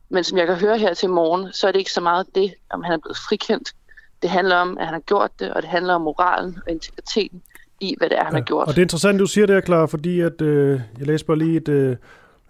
Men 0.09 0.23
som 0.23 0.37
jeg 0.37 0.47
kan 0.47 0.55
høre 0.55 0.77
her 0.77 0.93
til 0.93 1.09
morgen, 1.09 1.53
så 1.53 1.67
er 1.67 1.71
det 1.71 1.79
ikke 1.79 1.91
så 1.91 2.01
meget 2.01 2.25
det, 2.35 2.53
om 2.69 2.83
han 2.83 2.93
er 2.93 2.97
blevet 2.97 3.17
frikendt. 3.29 3.73
Det 4.21 4.29
handler 4.29 4.55
om, 4.55 4.77
at 4.77 4.85
han 4.85 4.93
har 4.93 5.01
gjort 5.01 5.31
det, 5.39 5.53
og 5.53 5.61
det 5.61 5.69
handler 5.69 5.93
om 5.93 6.01
moralen 6.01 6.57
og 6.65 6.71
integriteten 6.71 7.41
i, 7.79 7.95
hvad 7.97 8.09
det 8.09 8.17
er, 8.17 8.23
han 8.23 8.33
ja, 8.33 8.39
har 8.39 8.45
gjort. 8.45 8.67
Og 8.67 8.73
det 8.73 8.81
er 8.81 8.85
interessant, 8.85 9.19
du 9.19 9.25
siger 9.25 9.47
det, 9.47 9.63
klar, 9.63 9.85
fordi 9.85 10.19
at, 10.19 10.41
øh, 10.41 10.81
jeg 10.99 11.07
læste 11.07 11.27
bare 11.27 11.37
lige 11.37 11.57
et 11.57 11.69
øh, 11.69 11.95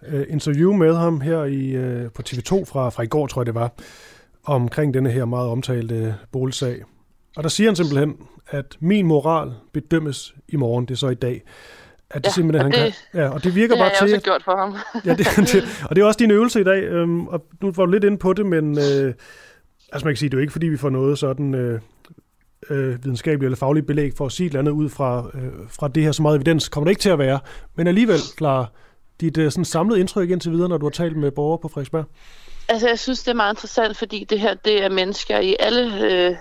øh, 0.06 0.26
interview 0.28 0.72
med 0.72 0.94
ham 0.96 1.20
her 1.20 1.44
i, 1.44 1.66
øh, 1.68 2.10
på 2.10 2.22
TV2 2.28 2.64
fra, 2.64 2.88
fra 2.88 3.02
i 3.02 3.06
går, 3.06 3.26
tror 3.26 3.40
jeg 3.42 3.46
det 3.46 3.54
var, 3.54 3.72
omkring 4.44 4.94
denne 4.94 5.10
her 5.10 5.24
meget 5.24 5.48
omtalte 5.48 6.14
boligsag. 6.32 6.82
Og 7.36 7.42
der 7.42 7.48
siger 7.48 7.70
han 7.70 7.76
simpelthen, 7.76 8.16
at 8.50 8.76
min 8.80 9.06
moral 9.06 9.52
bedømmes 9.72 10.34
i 10.48 10.56
morgen, 10.56 10.86
det 10.86 10.90
er 10.90 10.98
så 10.98 11.08
i 11.08 11.14
dag. 11.14 11.42
At 12.10 12.24
det 12.24 12.28
ja, 12.28 12.32
simpelthen, 12.32 12.72
han 12.72 12.84
det, 12.84 12.94
kan, 13.12 13.20
ja, 13.20 13.28
og 13.28 13.44
det 13.44 13.54
virker 13.54 13.74
det 13.74 13.80
bare 13.80 13.90
har 13.90 14.06
til... 14.06 14.08
jeg 14.08 14.16
også 14.16 14.24
gjort 14.24 14.42
for 14.44 14.56
ham. 14.56 14.76
ja, 15.06 15.14
det, 15.14 15.26
det, 15.52 15.86
og 15.90 15.96
det 15.96 16.02
er 16.02 16.06
også 16.06 16.18
din 16.18 16.30
øvelse 16.30 16.60
i 16.60 16.64
dag, 16.64 16.82
øhm, 16.82 17.26
og 17.26 17.44
nu 17.62 17.72
var 17.72 17.84
du 17.84 17.92
lidt 17.92 18.04
inde 18.04 18.18
på 18.18 18.32
det, 18.32 18.46
men 18.46 18.78
øh, 18.78 19.14
altså 19.92 20.04
man 20.06 20.14
kan 20.14 20.16
sige, 20.16 20.28
det 20.28 20.34
er 20.34 20.38
jo 20.38 20.42
ikke, 20.42 20.52
fordi 20.52 20.66
vi 20.66 20.76
får 20.76 20.90
noget 20.90 21.18
sådan 21.18 21.54
øh, 21.54 21.80
øh, 22.70 23.04
videnskabeligt 23.04 23.44
eller 23.44 23.56
fagligt 23.56 23.86
belæg 23.86 24.12
for 24.16 24.26
at 24.26 24.32
sige 24.32 24.46
et 24.46 24.50
eller 24.50 24.60
andet 24.60 24.72
ud 24.72 24.88
fra, 24.88 25.30
øh, 25.34 25.52
fra 25.68 25.88
det 25.88 26.02
her, 26.02 26.12
så 26.12 26.22
meget 26.22 26.36
evidens 26.36 26.68
kommer 26.68 26.84
det 26.84 26.90
ikke 26.90 27.00
til 27.00 27.10
at 27.10 27.18
være. 27.18 27.40
Men 27.76 27.86
alligevel, 27.86 28.18
klar, 28.36 28.72
dit 29.20 29.38
øh, 29.38 29.50
sådan 29.50 29.64
samlede 29.64 30.00
indtryk 30.00 30.30
indtil 30.30 30.52
videre, 30.52 30.68
når 30.68 30.78
du 30.78 30.86
har 30.86 30.90
talt 30.90 31.16
med 31.16 31.30
borgere 31.30 31.58
på 31.58 31.68
Frederiksberg? 31.68 32.04
Altså, 32.68 32.88
jeg 32.88 32.98
synes, 32.98 33.22
det 33.22 33.30
er 33.30 33.34
meget 33.34 33.52
interessant, 33.52 33.96
fordi 33.96 34.24
det 34.24 34.40
her, 34.40 34.54
det 34.54 34.84
er 34.84 34.88
mennesker 34.88 35.38
i 35.38 35.56
alle 35.58 36.10
øh, 36.10 36.36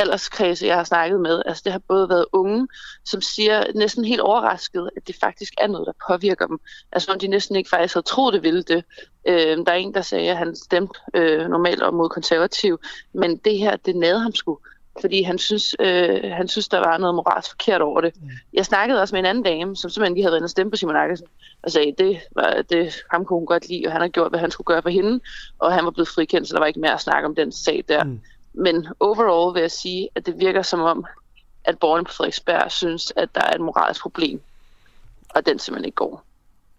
alderskredse, 0.00 0.66
jeg 0.66 0.76
har 0.76 0.84
snakket 0.84 1.20
med. 1.20 1.42
Altså, 1.46 1.62
det 1.64 1.72
har 1.72 1.80
både 1.88 2.08
været 2.08 2.26
unge, 2.32 2.68
som 3.04 3.20
siger 3.20 3.64
næsten 3.74 4.04
helt 4.04 4.20
overrasket, 4.20 4.90
at 4.96 5.06
det 5.06 5.16
faktisk 5.20 5.54
er 5.58 5.66
noget, 5.66 5.86
der 5.86 5.92
påvirker 6.08 6.46
dem. 6.46 6.60
Altså, 6.92 7.12
om 7.12 7.18
de 7.18 7.28
næsten 7.28 7.56
ikke 7.56 7.70
faktisk 7.70 7.94
havde 7.94 8.06
troet, 8.06 8.34
det 8.34 8.42
ville 8.42 8.62
det. 8.62 8.84
Øh, 9.28 9.56
der 9.56 9.72
er 9.72 9.76
en, 9.76 9.94
der 9.94 10.02
sagde, 10.02 10.30
at 10.30 10.36
han 10.36 10.56
stemte 10.56 11.00
øh, 11.14 11.48
normalt 11.48 11.82
om 11.82 11.94
mod 11.94 12.08
konservativ, 12.08 12.80
men 13.12 13.36
det 13.36 13.58
her, 13.58 13.76
det 13.76 13.96
nade 13.96 14.20
ham 14.20 14.34
sgu 14.34 14.58
fordi 15.00 15.22
han 15.22 15.38
synes, 15.38 15.76
øh, 15.80 16.20
han 16.22 16.48
synes, 16.48 16.68
der 16.68 16.78
var 16.78 16.98
noget 16.98 17.14
moralsk 17.14 17.50
forkert 17.50 17.80
over 17.80 18.00
det. 18.00 18.12
Mm. 18.22 18.28
Jeg 18.52 18.66
snakkede 18.66 19.00
også 19.00 19.14
med 19.14 19.20
en 19.20 19.26
anden 19.26 19.44
dame, 19.44 19.76
som 19.76 19.90
simpelthen 19.90 20.14
lige 20.14 20.24
havde 20.24 20.32
været 20.32 20.42
en 20.42 20.48
stemme 20.48 20.70
på 20.70 20.76
Simon 20.76 20.96
Akkesen, 20.96 21.26
og 21.62 21.70
sagde, 21.70 21.94
det 21.98 22.20
var 22.34 22.62
det, 22.70 23.02
ham 23.10 23.24
kunne 23.24 23.38
hun 23.38 23.46
godt 23.46 23.68
lide, 23.68 23.86
og 23.86 23.92
han 23.92 24.00
har 24.00 24.08
gjort, 24.08 24.32
hvad 24.32 24.40
han 24.40 24.50
skulle 24.50 24.66
gøre 24.66 24.82
for 24.82 24.88
hende, 24.88 25.20
og 25.58 25.72
han 25.72 25.84
var 25.84 25.90
blevet 25.90 26.08
frikendt, 26.08 26.48
så 26.48 26.54
der 26.54 26.60
var 26.60 26.66
ikke 26.66 26.80
mere 26.80 26.94
at 26.94 27.00
snakke 27.00 27.28
om 27.28 27.34
den 27.34 27.52
sag 27.52 27.84
der. 27.88 28.04
Mm. 28.04 28.20
Men 28.52 28.86
overall 29.00 29.54
vil 29.54 29.60
jeg 29.60 29.70
sige, 29.70 30.08
at 30.14 30.26
det 30.26 30.40
virker 30.40 30.62
som 30.62 30.80
om, 30.80 31.04
at 31.64 31.78
borgerne 31.78 32.04
på 32.04 32.12
Frederiksberg 32.12 32.70
synes, 32.72 33.12
at 33.16 33.28
der 33.34 33.40
er 33.40 33.54
et 33.54 33.60
moralsk 33.60 34.02
problem, 34.02 34.40
og 35.28 35.46
den 35.46 35.58
simpelthen 35.58 35.84
ikke 35.84 35.96
går. 35.96 36.24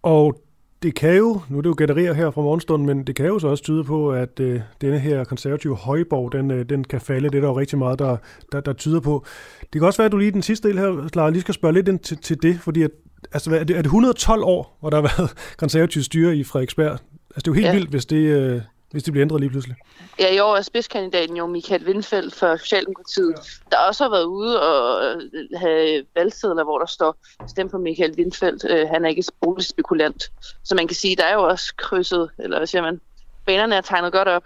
Og 0.02 0.42
det 0.82 0.94
kan 0.94 1.16
jo, 1.16 1.40
nu 1.48 1.58
er 1.58 1.62
det 1.62 1.68
jo 1.68 1.74
gætterier 1.78 2.12
her 2.12 2.30
fra 2.30 2.40
morgenstunden, 2.40 2.86
men 2.86 3.04
det 3.04 3.16
kan 3.16 3.26
jo 3.26 3.38
så 3.38 3.48
også 3.48 3.64
tyde 3.64 3.84
på, 3.84 4.12
at 4.12 4.40
øh, 4.40 4.60
denne 4.80 4.98
her 4.98 5.24
konservative 5.24 5.76
højborg, 5.76 6.32
den, 6.32 6.50
øh, 6.50 6.68
den 6.68 6.84
kan 6.84 7.00
falde. 7.00 7.28
Det 7.28 7.36
er 7.36 7.40
der 7.40 7.48
jo 7.48 7.58
rigtig 7.58 7.78
meget, 7.78 7.98
der, 7.98 8.16
der, 8.52 8.60
der 8.60 8.72
tyder 8.72 9.00
på. 9.00 9.24
Det 9.60 9.80
kan 9.80 9.82
også 9.82 9.98
være, 9.98 10.06
at 10.06 10.12
du 10.12 10.16
lige 10.16 10.30
den 10.30 10.42
sidste 10.42 10.68
del 10.68 10.78
her, 10.78 11.08
Clara, 11.08 11.30
lige 11.30 11.40
skal 11.40 11.54
spørge 11.54 11.74
lidt 11.74 11.88
ind 11.88 11.98
til, 11.98 12.16
til 12.16 12.42
det, 12.42 12.60
fordi 12.60 12.82
at, 12.82 12.90
altså, 13.32 13.54
er, 13.54 13.64
det, 13.64 13.76
er 13.76 13.82
det 13.82 13.86
112 13.86 14.42
år, 14.44 14.76
hvor 14.80 14.90
der 14.90 15.00
har 15.00 15.02
været 15.16 15.34
konservativ 15.62 16.02
styre 16.02 16.36
i 16.36 16.44
Frederiksberg? 16.44 16.90
Altså, 16.90 17.00
det 17.36 17.46
er 17.46 17.50
jo 17.50 17.54
helt 17.54 17.66
ja. 17.66 17.72
vildt, 17.72 17.90
hvis 17.90 18.06
det, 18.06 18.16
øh, 18.16 18.60
hvis 18.92 19.02
det 19.02 19.12
bliver 19.12 19.24
ændret 19.24 19.40
lige 19.40 19.50
pludselig. 19.50 19.76
Ja, 20.18 20.34
i 20.34 20.38
år 20.38 20.56
er 20.56 20.62
spidskandidaten 20.62 21.36
jo 21.36 21.46
Michael 21.46 21.86
Windfeldt 21.86 22.34
for 22.34 22.56
Socialdemokratiet, 22.56 23.34
ja. 23.36 23.76
der 23.76 23.76
også 23.88 24.04
har 24.04 24.10
været 24.10 24.24
ude 24.24 24.62
og 24.62 25.04
øh, 25.04 25.20
have 25.56 26.04
valgsedler, 26.14 26.64
hvor 26.64 26.78
der 26.78 26.86
står 26.86 27.16
stem 27.46 27.68
på 27.68 27.78
Michael 27.78 28.14
Windfeldt. 28.18 28.64
Øh, 28.70 28.88
han 28.88 29.04
er 29.04 29.08
ikke 29.08 29.24
boligspekulant. 29.40 30.32
Så 30.64 30.74
man 30.74 30.86
kan 30.86 30.94
sige, 30.94 31.16
der 31.16 31.24
er 31.24 31.34
jo 31.34 31.42
også 31.42 31.74
krydset, 31.76 32.30
eller 32.38 32.58
hvad 32.58 32.66
siger 32.66 32.82
man, 32.82 33.00
banerne 33.46 33.74
er 33.74 33.80
tegnet 33.80 34.12
godt 34.12 34.28
op. 34.28 34.44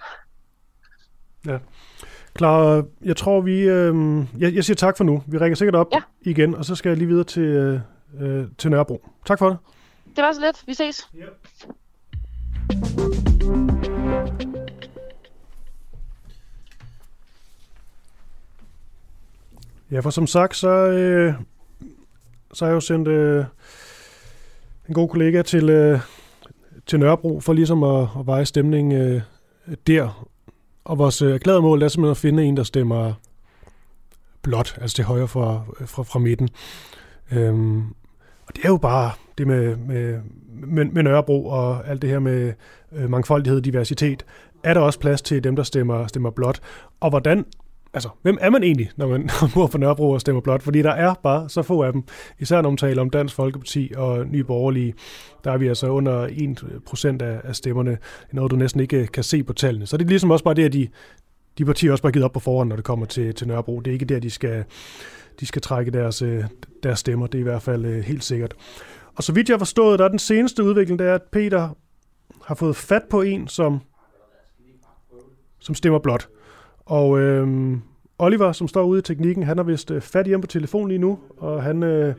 Ja. 1.46 1.58
Klar, 2.34 2.84
jeg 3.04 3.16
tror 3.16 3.40
vi... 3.40 3.60
Øh, 3.60 3.94
jeg, 4.38 4.54
jeg 4.54 4.64
siger 4.64 4.76
tak 4.76 4.96
for 4.96 5.04
nu. 5.04 5.22
Vi 5.26 5.38
rækker 5.38 5.56
sikkert 5.56 5.74
op 5.74 5.88
ja. 5.92 6.02
igen, 6.20 6.54
og 6.54 6.64
så 6.64 6.74
skal 6.74 6.88
jeg 6.88 6.98
lige 6.98 7.08
videre 7.08 7.24
til, 7.24 7.42
øh, 7.42 7.80
øh 8.20 8.46
til 8.58 8.70
Nørrebro. 8.70 9.08
Tak 9.26 9.38
for 9.38 9.48
det. 9.48 9.58
Det 10.16 10.24
var 10.24 10.32
så 10.32 10.40
let. 10.40 10.62
Vi 10.66 10.74
ses. 10.74 11.08
Ja. 11.14 11.24
Ja, 19.90 20.00
for 20.00 20.10
som 20.10 20.26
sagt, 20.26 20.56
så, 20.56 20.68
øh, 20.68 21.34
så 22.52 22.64
har 22.64 22.70
jeg 22.70 22.74
jo 22.74 22.80
sendt 22.80 23.08
øh, 23.08 23.44
en 24.88 24.94
god 24.94 25.08
kollega 25.08 25.42
til, 25.42 25.70
øh, 25.70 26.00
til 26.86 27.00
Nørrebro 27.00 27.40
for 27.40 27.52
ligesom 27.52 27.82
at, 27.82 28.08
at 28.20 28.26
veje 28.26 28.44
stemningen 28.44 28.92
øh, 28.92 29.22
der. 29.86 30.28
Og 30.84 30.98
vores 30.98 31.22
øh, 31.22 31.34
erklærede 31.34 31.62
mål 31.62 31.82
er 31.82 31.88
simpelthen 31.88 32.10
at 32.10 32.16
finde 32.16 32.44
en, 32.44 32.56
der 32.56 32.62
stemmer 32.62 33.12
blot, 34.42 34.78
altså 34.80 34.96
til 34.96 35.04
højre 35.04 35.28
fra, 35.28 35.62
øh, 35.80 35.88
fra, 35.88 36.02
fra 36.02 36.18
midten. 36.18 36.48
Øhm, 37.32 37.80
og 38.46 38.56
det 38.56 38.64
er 38.64 38.68
jo 38.68 38.76
bare 38.76 39.10
det 39.38 39.46
med, 39.46 39.76
med, 39.76 40.18
med, 40.66 40.84
med 40.84 41.02
Nørrebro 41.02 41.46
og 41.46 41.88
alt 41.88 42.02
det 42.02 42.10
her 42.10 42.18
med 42.18 42.52
øh, 42.92 43.10
mangfoldighed 43.10 43.58
og 43.58 43.64
diversitet. 43.64 44.24
Er 44.62 44.74
der 44.74 44.80
også 44.80 44.98
plads 44.98 45.22
til 45.22 45.44
dem, 45.44 45.56
der 45.56 45.62
stemmer, 45.62 46.06
stemmer 46.06 46.30
blot? 46.30 46.60
Og 47.00 47.10
hvordan 47.10 47.44
altså, 47.94 48.08
hvem 48.22 48.38
er 48.40 48.50
man 48.50 48.62
egentlig, 48.62 48.90
når 48.96 49.08
man 49.08 49.30
bor 49.54 49.66
på 49.66 49.78
Nørrebro 49.78 50.10
og 50.10 50.20
stemmer 50.20 50.40
blot? 50.40 50.62
Fordi 50.62 50.82
der 50.82 50.90
er 50.90 51.14
bare 51.22 51.48
så 51.48 51.62
få 51.62 51.82
af 51.82 51.92
dem. 51.92 52.02
Især 52.38 52.62
når 52.62 52.70
man 52.70 52.76
taler 52.76 53.02
om 53.02 53.10
Dansk 53.10 53.34
Folkeparti 53.34 53.92
og 53.96 54.26
Nye 54.26 54.44
Borgerlige, 54.44 54.94
der 55.44 55.52
er 55.52 55.56
vi 55.58 55.68
altså 55.68 55.86
under 55.88 56.26
1% 56.26 57.24
af, 57.24 57.40
af 57.44 57.56
stemmerne. 57.56 57.98
Noget, 58.32 58.50
du 58.50 58.56
næsten 58.56 58.80
ikke 58.80 59.06
kan 59.06 59.22
se 59.22 59.42
på 59.42 59.52
tallene. 59.52 59.86
Så 59.86 59.96
det 59.96 60.04
er 60.04 60.08
ligesom 60.08 60.30
også 60.30 60.44
bare 60.44 60.54
det, 60.54 60.64
at 60.64 60.72
de, 60.72 60.88
de 61.58 61.64
partier 61.64 61.92
også 61.92 62.02
bare 62.02 62.12
givet 62.12 62.24
op 62.24 62.32
på 62.32 62.40
forhånd, 62.40 62.68
når 62.68 62.76
det 62.76 62.84
kommer 62.84 63.06
til, 63.06 63.34
til 63.34 63.48
Nørrebro. 63.48 63.80
Det 63.80 63.90
er 63.90 63.92
ikke 63.92 64.04
der, 64.04 64.18
de 64.20 64.30
skal, 64.30 64.64
de 65.40 65.46
skal 65.46 65.62
trække 65.62 65.90
deres, 65.90 66.22
øh, 66.22 66.44
deres 66.82 66.98
stemmer. 66.98 67.26
Det 67.26 67.38
er 67.38 67.40
i 67.40 67.42
hvert 67.42 67.62
fald 67.62 67.84
øh, 67.84 68.04
helt 68.04 68.24
sikkert. 68.24 68.54
Og 69.16 69.24
så 69.24 69.32
vidt 69.32 69.48
jeg 69.48 69.54
har 69.54 69.58
forstået, 69.58 69.98
der 69.98 70.04
er 70.04 70.08
den 70.08 70.18
seneste 70.18 70.64
udvikling, 70.64 70.98
det 70.98 71.06
er, 71.06 71.14
at 71.14 71.22
Peter 71.22 71.68
har 72.44 72.54
fået 72.54 72.76
fat 72.76 73.02
på 73.10 73.22
en, 73.22 73.48
som, 73.48 73.80
som 75.58 75.74
stemmer 75.74 75.98
blot. 75.98 76.28
Og 76.86 77.18
øh, 77.18 77.78
Oliver, 78.18 78.52
som 78.52 78.68
står 78.68 78.84
ude 78.84 78.98
i 78.98 79.02
teknikken, 79.02 79.44
han 79.44 79.56
har 79.56 79.64
vist 79.64 79.90
øh, 79.90 80.00
fat 80.00 80.26
hjemme 80.26 80.42
på 80.42 80.46
telefon 80.46 80.88
lige 80.88 80.98
nu, 80.98 81.18
og 81.36 81.62
han 81.62 81.82
øh, 81.82 82.14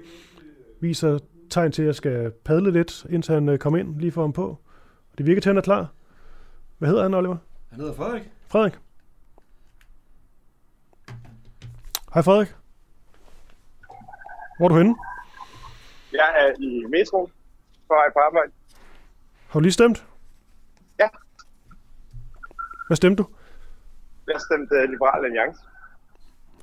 viser 0.79 1.19
tegn 1.49 1.71
til, 1.71 1.81
at 1.81 1.85
jeg 1.85 1.95
skal 1.95 2.31
padle 2.45 2.71
lidt, 2.71 3.05
indtil 3.09 3.33
han 3.33 3.49
øh, 3.49 3.57
kommer 3.57 3.79
ind 3.79 3.99
lige 3.99 4.11
for 4.11 4.21
ham 4.21 4.33
på. 4.33 4.57
Det 5.17 5.25
virker 5.25 5.41
til, 5.41 5.49
at 5.49 5.53
han 5.53 5.57
er 5.57 5.61
klar. 5.61 5.93
Hvad 6.77 6.89
hedder 6.89 7.03
han, 7.03 7.13
Oliver? 7.13 7.37
Han 7.69 7.79
hedder 7.79 7.93
Frederik. 7.93 8.31
Frederik. 8.47 8.73
Hej 12.13 12.21
Frederik. 12.21 12.55
Hvor 14.57 14.65
er 14.65 14.69
du 14.69 14.77
henne? 14.77 14.95
Jeg 16.11 16.29
er 16.41 16.53
i 16.59 16.85
metro 16.89 17.25
på 17.87 17.93
vej 17.93 18.09
på 18.13 18.19
arbejde. 18.19 18.51
Har 19.47 19.59
du 19.59 19.63
lige 19.63 19.71
stemt? 19.71 20.05
Ja. 20.99 21.07
Hvad 22.87 22.97
stemte 22.97 23.23
du? 23.23 23.29
Jeg 24.27 24.41
stemte 24.41 24.75
uh, 24.75 24.89
Liberal 24.89 25.25
Alliance. 25.25 25.59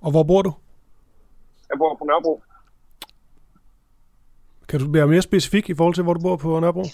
Og 0.00 0.10
hvor 0.10 0.22
bor 0.22 0.42
du? 0.42 0.52
Jeg 1.70 1.78
bor 1.78 1.94
på 1.94 2.04
Nørrebro. 2.04 2.42
Kan 4.68 4.80
du 4.80 4.92
være 4.92 5.06
mere 5.06 5.22
specifik 5.22 5.70
i 5.70 5.74
forhold 5.74 5.94
til, 5.94 6.04
hvor 6.04 6.14
du 6.14 6.20
bor 6.20 6.36
på 6.36 6.60
Nørrebro? 6.60 6.84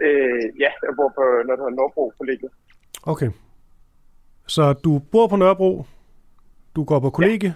Øh, 0.00 0.60
ja, 0.60 0.70
jeg 0.82 0.92
bor 0.96 1.08
på 1.08 1.22
noget, 1.46 1.58
der 1.58 1.64
hedder 1.64 1.70
Nørrebro 1.70 2.12
kollegiet. 2.18 2.50
Okay. 3.02 3.30
Så 4.46 4.72
du 4.72 4.98
bor 4.98 5.26
på 5.26 5.36
Nørrebro, 5.36 5.86
du 6.76 6.84
går 6.84 7.00
på 7.00 7.10
kollegie, 7.10 7.54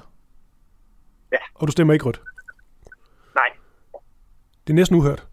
ja. 1.32 1.39
og 1.55 1.66
du 1.66 1.73
stemmer 1.73 1.94
ikke 1.94 2.05
rødt? 2.05 2.23
Det 4.66 4.73
er 4.73 4.74
næsten 4.74 4.97
uhørt. 4.97 5.27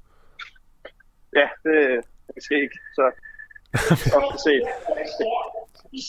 Ja, 1.36 1.48
det, 1.64 2.04
det 2.36 2.44
sker 2.44 2.56
ikke. 2.56 2.80
Så 2.96 3.12
ofte 4.18 4.38
set. 4.44 4.64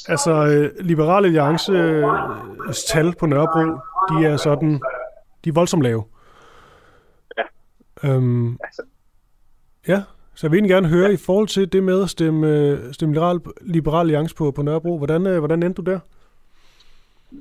Altså, 0.08 0.32
øh, 0.32 0.84
Liberal 0.86 1.24
Alliance 1.24 1.72
øh, 1.72 2.04
tal 2.88 3.14
på 3.18 3.26
Nørrebro, 3.26 3.64
de 4.10 4.26
er 4.26 4.36
sådan, 4.36 4.80
de 5.44 5.48
er 5.48 5.52
voldsomt 5.52 5.82
lave. 5.82 6.04
Ja. 7.38 7.42
Øhm, 8.04 8.58
ja, 9.88 10.02
så 10.34 10.46
jeg 10.46 10.50
vil 10.50 10.58
egentlig 10.58 10.74
gerne 10.74 10.88
høre 10.88 11.06
ja. 11.06 11.12
i 11.12 11.16
forhold 11.16 11.48
til 11.48 11.72
det 11.72 11.82
med 11.82 12.02
at 12.02 12.10
stemme, 12.10 12.48
øh, 12.48 12.92
stemme 12.92 13.14
Liberal, 13.14 13.40
Liberal 13.60 14.00
Alliance 14.00 14.34
på, 14.36 14.50
på 14.50 14.62
Nørrebro. 14.62 14.98
Hvordan, 14.98 15.38
hvordan 15.38 15.62
endte 15.62 15.82
du 15.82 15.90
der? 15.90 16.00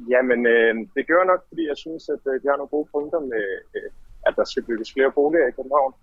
Jamen, 0.10 0.46
øh, 0.46 0.76
det 0.96 1.08
gør 1.08 1.24
nok, 1.24 1.42
fordi 1.48 1.68
jeg 1.68 1.78
synes, 1.78 2.10
at 2.10 2.24
øh, 2.32 2.42
de 2.42 2.48
har 2.50 2.58
nogle 2.58 2.74
gode 2.76 2.88
punkter 2.92 3.20
med, 3.20 3.46
øh, 3.76 3.90
at 4.28 4.34
der 4.40 4.46
skal 4.52 4.64
bygges 4.64 4.94
flere 4.94 5.12
boliger 5.12 5.48
i 5.48 5.56
København. 5.58 5.94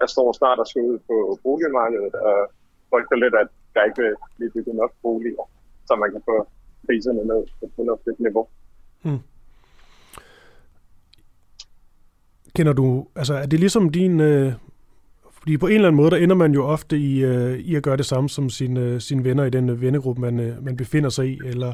Jeg 0.00 0.08
står 0.08 0.32
snart 0.32 0.58
og 0.58 0.66
skal 0.66 0.82
ud 0.82 0.98
på 1.08 1.38
boligmarkedet, 1.42 2.14
og 2.14 2.36
frygter 2.90 3.16
lidt, 3.16 3.34
at 3.42 3.48
der 3.74 3.84
ikke 3.84 4.02
vil 4.02 4.14
blive 4.36 4.50
bygget 4.50 4.74
nok 4.76 4.92
boliger, 5.02 5.44
så 5.86 5.92
man 6.02 6.12
kan 6.12 6.22
få 6.24 6.36
priserne 6.86 7.24
ned 7.30 7.42
på 7.58 7.66
et 7.66 7.72
fornuftigt 7.76 8.20
niveau. 8.20 8.46
Hmm. 9.02 9.22
Kender 12.56 12.72
du, 12.72 13.06
altså 13.16 13.34
er 13.34 13.46
det 13.46 13.60
ligesom 13.60 13.90
din, 13.90 14.20
øh, 14.20 14.52
fordi 15.42 15.56
på 15.56 15.66
en 15.66 15.74
eller 15.74 15.88
anden 15.88 15.96
måde, 15.96 16.10
der 16.10 16.16
ender 16.16 16.36
man 16.36 16.52
jo 16.52 16.64
ofte 16.64 16.96
i, 16.98 17.24
øh, 17.24 17.58
i 17.58 17.74
at 17.76 17.82
gøre 17.82 17.96
det 17.96 18.06
samme 18.06 18.28
som 18.28 18.44
øh, 18.44 18.50
sine, 18.50 18.80
øh, 18.80 19.00
sin 19.00 19.24
venner 19.24 19.44
i 19.44 19.50
den 19.50 19.68
øh, 19.68 19.82
vennegruppe, 19.82 20.20
man, 20.20 20.40
øh, 20.40 20.64
man 20.64 20.76
befinder 20.76 21.10
sig 21.10 21.26
i, 21.26 21.40
eller 21.44 21.72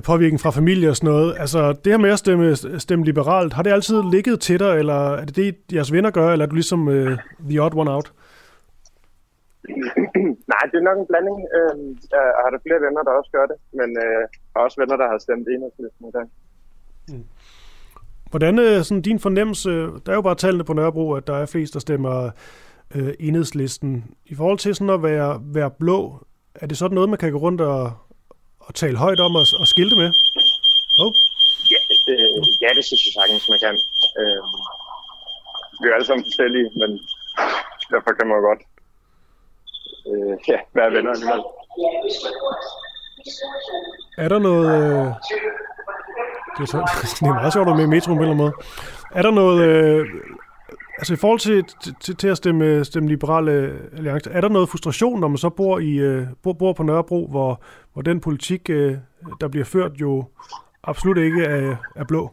påvirkning 0.00 0.40
fra 0.40 0.50
familie 0.50 0.88
og 0.88 0.96
sådan 0.96 1.10
noget. 1.10 1.36
Altså 1.38 1.72
det 1.72 1.92
her 1.92 1.98
med 1.98 2.10
at 2.10 2.18
stemme, 2.18 2.56
stemme 2.78 3.04
liberalt, 3.04 3.52
har 3.52 3.62
det 3.62 3.72
altid 3.72 4.02
ligget 4.12 4.40
til 4.40 4.58
dig, 4.58 4.78
eller 4.78 5.14
er 5.20 5.24
det 5.24 5.36
det, 5.36 5.56
jeres 5.72 5.92
venner 5.92 6.10
gør, 6.10 6.32
eller 6.32 6.44
er 6.44 6.48
du 6.48 6.54
ligesom 6.54 6.88
øh, 6.88 7.18
the 7.50 7.62
odd 7.62 7.74
one 7.74 7.90
out? 7.90 8.12
Nej, 10.52 10.62
det 10.70 10.76
er 10.78 10.86
nok 10.90 10.98
en 10.98 11.06
blanding. 11.06 11.38
Øh, 11.56 11.76
jeg 12.12 12.22
har 12.42 12.50
der 12.50 12.58
flere 12.66 12.80
venner, 12.86 13.02
der 13.02 13.10
også 13.10 13.30
gør 13.32 13.46
det, 13.46 13.56
men 13.72 13.88
øh, 14.04 14.22
har 14.56 14.62
også 14.62 14.80
venner, 14.80 14.96
der 14.96 15.08
har 15.08 15.18
stemt 15.18 15.48
enhedslisten 15.48 16.08
i 16.08 16.12
dag. 16.18 16.26
Mm. 17.08 17.24
Hvordan 18.30 18.58
er 18.58 18.82
sådan 18.82 19.02
din 19.02 19.20
fornemmelse, 19.20 19.70
der 19.70 20.10
er 20.12 20.14
jo 20.14 20.22
bare 20.22 20.34
tallene 20.34 20.64
på 20.64 20.72
Nørrebro, 20.72 21.12
at 21.12 21.26
der 21.26 21.36
er 21.36 21.46
flest, 21.46 21.74
der 21.74 21.80
stemmer 21.80 22.30
øh, 22.94 23.14
enhedslisten. 23.20 24.04
I 24.26 24.34
forhold 24.34 24.58
til 24.58 24.74
sådan 24.74 24.94
at 24.94 25.02
være, 25.02 25.40
være 25.42 25.70
blå, 25.70 26.26
er 26.54 26.66
det 26.66 26.78
sådan 26.78 26.94
noget, 26.94 27.10
man 27.10 27.18
kan 27.18 27.32
gå 27.32 27.38
rundt 27.38 27.60
og, 27.60 27.92
og 28.66 28.74
tale 28.74 28.96
højt 29.04 29.20
om 29.20 29.34
og, 29.40 29.46
og 29.60 29.66
skilte 29.72 29.96
med? 29.96 30.10
Oh. 31.02 31.12
Ja, 31.72 31.80
øh, 32.12 32.38
ja, 32.62 32.68
det 32.76 32.84
synes 32.84 33.02
jeg 33.06 33.12
sagtens, 33.18 33.48
man 33.52 33.58
kan. 33.64 33.74
Øh, 34.20 34.42
vi 35.80 35.84
er 35.88 35.94
alle 35.94 36.06
sammen 36.06 36.24
forskellige, 36.28 36.68
men 36.80 36.90
derfor 37.92 38.12
kan 38.18 38.26
man 38.30 38.40
godt 38.48 38.62
øh, 40.10 40.34
ja, 40.48 40.58
være 40.78 40.92
venner 40.94 41.10
alligevel. 41.10 41.42
Er 44.18 44.28
der 44.28 44.38
noget... 44.38 44.66
Øh, 44.76 45.06
det, 46.56 46.62
er 46.66 46.70
så, 46.74 46.78
det 47.20 47.28
er 47.28 47.40
meget 47.40 47.52
sjovt 47.52 47.76
med 47.76 47.86
metroen 47.86 48.18
på 48.18 48.24
en 48.24 48.30
eller 48.30 48.34
anden 48.34 48.44
måde. 48.44 48.54
Er 49.18 49.22
der 49.22 49.30
noget... 49.30 49.58
Øh, 49.68 50.06
altså 50.98 51.14
i 51.14 51.16
forhold 51.16 51.38
til, 51.38 51.64
til, 52.00 52.16
til 52.16 52.28
at 52.28 52.36
stemme, 52.36 52.84
stemme 52.84 53.08
liberale 53.08 53.52
alliance, 53.96 54.30
er 54.30 54.40
der 54.40 54.48
noget 54.48 54.68
frustration, 54.68 55.20
når 55.20 55.28
man 55.28 55.38
så 55.38 55.50
bor, 55.50 55.78
i, 55.78 55.92
øh, 55.92 56.26
bor, 56.42 56.52
bor 56.52 56.72
på 56.72 56.82
Nørrebro, 56.82 57.26
hvor, 57.26 57.62
hvor 57.92 58.02
den 58.02 58.20
politik, 58.20 58.70
øh, 58.70 58.96
der 59.40 59.48
bliver 59.48 59.64
ført, 59.64 59.92
jo 60.00 60.24
absolut 60.82 61.18
ikke 61.18 61.44
er, 61.44 61.76
er 61.96 62.04
blå? 62.04 62.30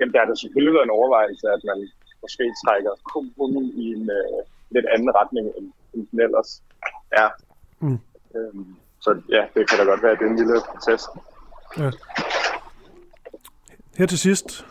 Jamen, 0.00 0.12
der 0.14 0.20
er 0.20 0.24
der 0.24 0.34
selvfølgelig 0.34 0.74
været 0.74 0.84
en 0.84 0.98
overvejelse, 0.98 1.46
at 1.48 1.62
man 1.64 1.88
måske 2.22 2.44
trækker 2.64 2.90
kompromis 3.14 3.74
i 3.76 3.86
en 3.96 4.10
øh, 4.18 4.40
lidt 4.70 4.86
anden 4.94 5.10
retning, 5.20 5.46
end, 5.58 5.72
end 5.94 6.06
den 6.10 6.20
ellers 6.20 6.62
er. 7.12 7.28
Mm. 7.80 7.98
Øhm, 8.36 8.76
så 9.00 9.20
ja, 9.28 9.42
det 9.54 9.68
kan 9.68 9.78
da 9.78 9.84
godt 9.84 10.02
være, 10.02 10.12
at 10.12 10.18
det 10.18 10.26
er 10.26 10.30
en 10.30 10.36
lille 10.36 10.56
proces. 10.72 11.02
Ja. 11.78 11.90
Her 13.98 14.06
til 14.06 14.18
sidst, 14.18 14.66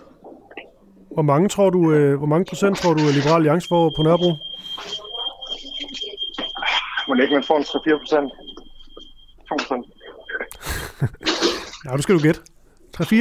hvor 1.13 1.21
mange 1.21 1.49
tror 1.49 1.69
du, 1.69 1.91
øh, 1.91 2.17
hvor 2.17 2.27
mange 2.27 2.45
procent 2.45 2.77
tror 2.77 2.93
du, 2.93 3.01
at 3.07 3.15
Liberal 3.15 3.35
Alliance 3.35 3.67
får 3.67 3.91
på 3.97 4.03
Nørrebro? 4.03 4.31
Må 7.07 7.13
ikke 7.21 7.33
man 7.33 7.43
får 7.43 7.57
en 7.57 7.63
3-4 7.63 7.99
procent? 7.99 8.31
2 9.49 9.55
procent? 9.59 9.85
ja, 11.85 11.97
du 11.97 12.01
skal 12.01 12.15
du 12.15 12.19
gætte. 12.19 12.41
3-4? 12.97 13.15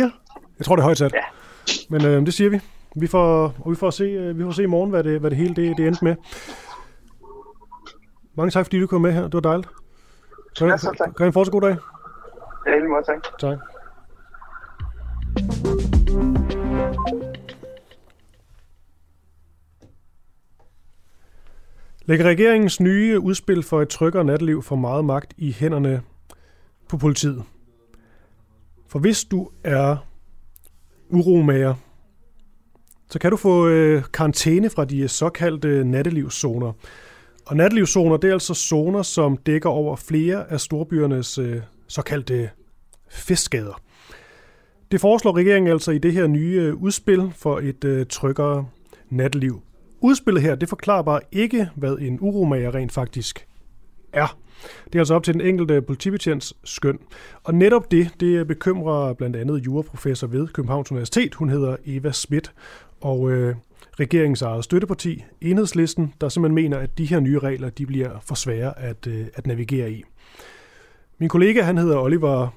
Jeg 0.59 0.65
tror, 0.65 0.77
det 0.77 0.83
er 0.83 0.85
højt 0.85 0.99
sat. 0.99 1.13
Ja. 1.13 1.25
Men 1.91 2.07
øh, 2.07 2.27
det 2.27 2.35
siger 2.35 2.51
vi. 2.51 2.61
Vi 2.97 3.07
får, 3.07 3.55
og 3.65 3.71
vi 3.71 3.77
får 3.77 3.91
se, 3.91 4.05
øh, 4.05 4.39
vi 4.39 4.45
får 4.45 4.51
se 4.51 4.63
i 4.63 4.67
morgen, 4.67 4.91
hvad 4.91 5.05
det, 5.05 5.21
hvad 5.21 5.31
det 5.31 5.39
hele 5.39 5.55
det, 5.55 5.77
det 5.77 5.87
endte 5.87 6.05
med. 6.05 6.17
Mange 8.35 8.51
tak, 8.51 8.67
fordi 8.67 8.81
du 8.81 8.87
kom 8.87 9.01
med 9.01 9.13
her. 9.13 9.23
Det 9.23 9.35
var 9.35 9.41
dejligt. 9.41 9.69
Kan, 10.59 10.69
ja, 10.69 10.77
så 10.77 10.95
tak. 10.99 11.15
Kan 11.17 11.25
I 11.25 11.27
en 11.27 11.33
fortsat 11.33 11.53
god 11.53 11.61
dag? 11.61 11.77
Ja, 12.67 12.79
lige 12.79 12.89
måde, 12.89 13.05
tak. 13.05 13.39
Tak. 13.39 13.59
Lægger 22.09 22.27
regeringens 22.27 22.81
nye 22.81 23.21
udspil 23.21 23.63
for 23.63 23.83
et 23.83 23.89
tryggere 23.89 24.25
natteliv 24.25 24.63
for 24.63 24.77
meget 24.77 25.05
magt 25.05 25.35
i 25.37 25.53
hænderne 25.53 26.03
på 26.89 26.97
politiet? 26.97 27.43
For 28.87 28.99
hvis 28.99 29.25
du 29.25 29.49
er 29.65 29.97
uromager, 31.09 31.75
så 33.11 33.19
kan 33.19 33.31
du 33.31 33.37
få 33.37 33.69
øh, 33.69 34.03
karantæne 34.13 34.71
fra 34.71 34.85
de 34.85 35.09
såkaldte 35.09 35.85
nattelivszoner. 35.85 36.73
Og 37.47 37.57
nattelivszoner, 37.57 38.17
det 38.17 38.29
er 38.29 38.33
altså 38.33 38.55
zoner, 38.55 39.03
som 39.03 39.37
dækker 39.37 39.69
over 39.69 39.97
flere 39.97 40.53
af 40.53 40.61
storbyernes 40.61 41.39
øh, 41.39 41.61
såkaldte 41.87 42.51
festskader. 43.11 43.81
Det 44.91 45.01
foreslår 45.01 45.37
regeringen 45.37 45.73
altså 45.73 45.91
i 45.91 45.99
det 45.99 46.13
her 46.13 46.27
nye 46.27 46.61
øh, 46.61 46.75
udspil 46.75 47.33
for 47.37 47.59
et 47.59 47.85
øh, 47.85 48.07
tryggere 48.07 48.67
natteliv 49.11 49.63
udspillet 50.01 50.43
her, 50.43 50.55
det 50.55 50.69
forklarer 50.69 51.03
bare 51.03 51.21
ikke, 51.33 51.71
hvad 51.77 51.97
en 52.01 52.19
uromager 52.21 52.75
rent 52.75 52.93
faktisk 52.93 53.47
er. 54.13 54.39
Det 54.85 54.95
er 54.95 54.99
altså 54.99 55.15
op 55.15 55.23
til 55.23 55.35
den 55.35 55.41
enkelte 55.41 55.83
politibetjents 55.83 56.55
skøn. 56.65 56.99
Og 57.45 57.55
netop 57.55 57.91
det, 57.91 58.11
det 58.21 58.47
bekymrer 58.47 59.13
blandt 59.13 59.37
andet 59.37 59.67
juraprofessor 59.67 60.27
ved 60.27 60.49
Københavns 60.49 60.91
Universitet. 60.91 61.35
Hun 61.35 61.49
hedder 61.49 61.77
Eva 61.87 62.13
Schmidt, 62.13 62.53
og 63.01 63.31
øh, 63.31 63.57
regeringens 64.01 64.43
eget 64.43 64.65
støtteparti, 64.65 65.25
Enhedslisten, 65.41 66.15
der 66.21 66.29
simpelthen 66.29 66.55
mener, 66.55 66.79
at 66.79 66.99
de 66.99 67.07
her 67.07 67.21
nye 67.21 67.39
regler, 67.39 67.71
de 67.71 67.87
bliver 67.87 68.11
for 68.21 68.35
svære 68.35 68.79
at, 68.79 69.07
øh, 69.07 69.27
at 69.35 69.47
navigere 69.47 69.93
i. 69.93 70.05
Min 71.19 71.29
kollega, 71.29 71.63
han 71.63 71.79
hedder 71.79 71.99
Oliver 71.99 72.49